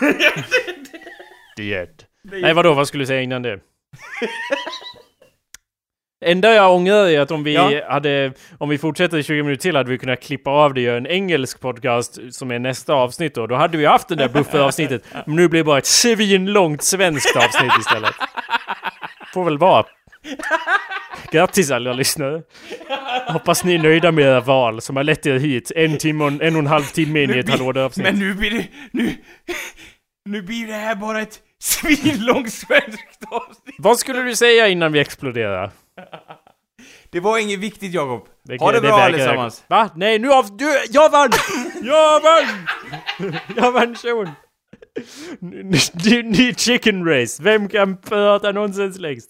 Dead. 1.56 1.88
Nej 2.42 2.54
vadå, 2.54 2.74
vad 2.74 2.88
skulle 2.88 3.02
du 3.02 3.06
säga 3.06 3.20
innan 3.22 3.42
det? 3.42 3.58
Enda 6.24 6.54
jag 6.54 6.74
ångrar 6.74 7.06
är 7.08 7.20
att 7.20 7.30
om 7.30 7.44
vi 7.44 7.54
Ja. 7.54 7.82
hade, 7.88 8.32
om 8.58 8.68
vi 8.68 8.78
fortsätter 8.78 9.18
i 9.18 9.22
20 9.22 9.42
minuter 9.42 9.62
till 9.62 9.76
hade 9.76 9.90
vi 9.90 9.98
kunnat 9.98 10.22
klippa 10.22 10.50
av 10.50 10.74
det 10.74 10.80
och 10.80 10.84
göra 10.84 10.96
en 10.96 11.06
engelsk 11.06 11.60
podcast 11.60 12.18
som 12.30 12.50
är 12.50 12.58
nästa 12.58 12.94
avsnitt 12.94 13.34
då. 13.34 13.46
Då 13.46 13.54
hade 13.54 13.78
vi 13.78 13.86
haft 13.86 14.08
det 14.08 14.14
där 14.14 14.28
bufferavsnittet. 14.28 15.04
Men 15.26 15.36
nu 15.36 15.48
blir 15.48 15.60
det 15.60 15.64
bara 15.64 15.78
ett 15.78 15.86
svinlångt 15.86 16.82
svenskt 16.82 17.36
avsnitt 17.36 17.72
istället. 17.80 18.14
Får 19.34 19.44
väl 19.44 19.58
vara. 19.58 19.86
Grattis 21.32 21.70
alla 21.70 21.92
lyssnare. 21.92 22.42
Hoppas 23.28 23.64
ni 23.64 23.74
är 23.74 23.78
nöjda 23.78 24.12
med 24.12 24.24
era 24.24 24.40
val 24.40 24.80
som 24.80 24.96
har 24.96 25.04
lett 25.04 25.26
er 25.26 25.38
hit. 25.38 25.72
En 25.76 25.98
timme 25.98 26.24
och 26.24 26.30
en, 26.42 26.54
och 26.54 26.60
en 26.60 26.66
halv 26.66 26.84
timme 26.84 27.22
in 27.22 27.34
i 27.34 27.38
ett 27.38 27.48
halvårsavsnitt. 27.48 28.06
Men 28.06 28.18
nu 28.18 28.34
blir 28.34 28.50
det... 28.50 28.66
Nu... 28.92 29.14
Nu 30.28 30.42
blir 30.42 30.66
det 30.66 30.72
här 30.72 30.94
bara 30.94 31.20
ett 31.22 31.38
svinlångt 31.66 32.52
svenskt 32.52 33.24
avsnitt. 33.30 33.74
Vad 33.78 33.98
skulle 33.98 34.22
du 34.22 34.36
säga 34.36 34.68
innan 34.68 34.92
vi 34.92 34.98
exploderar? 35.00 35.70
Det 37.10 37.20
var 37.20 37.38
inget 37.38 37.58
viktigt, 37.58 37.94
Jakob. 37.94 38.26
Det- 38.44 38.60
Ha 38.60 38.72
det, 38.72 38.80
det 38.80 38.88
bra 38.88 38.96
allesammans. 39.00 39.64
Va? 39.68 39.90
Nej, 39.96 40.18
nu 40.18 40.30
av... 40.32 40.56
Du, 40.56 40.64
jag 40.90 41.10
vann! 41.10 41.30
Jag 41.82 42.20
vann! 42.20 42.46
Jag 43.56 43.72
vann 43.72 43.94
showen! 43.94 44.30
Ny, 45.40 46.22
ny 46.22 46.54
chicken 46.54 47.04
race. 47.08 47.42
Vem 47.42 47.68
kan 47.68 47.96
prata 47.96 48.52
nonsens 48.52 48.98
längst? 48.98 49.24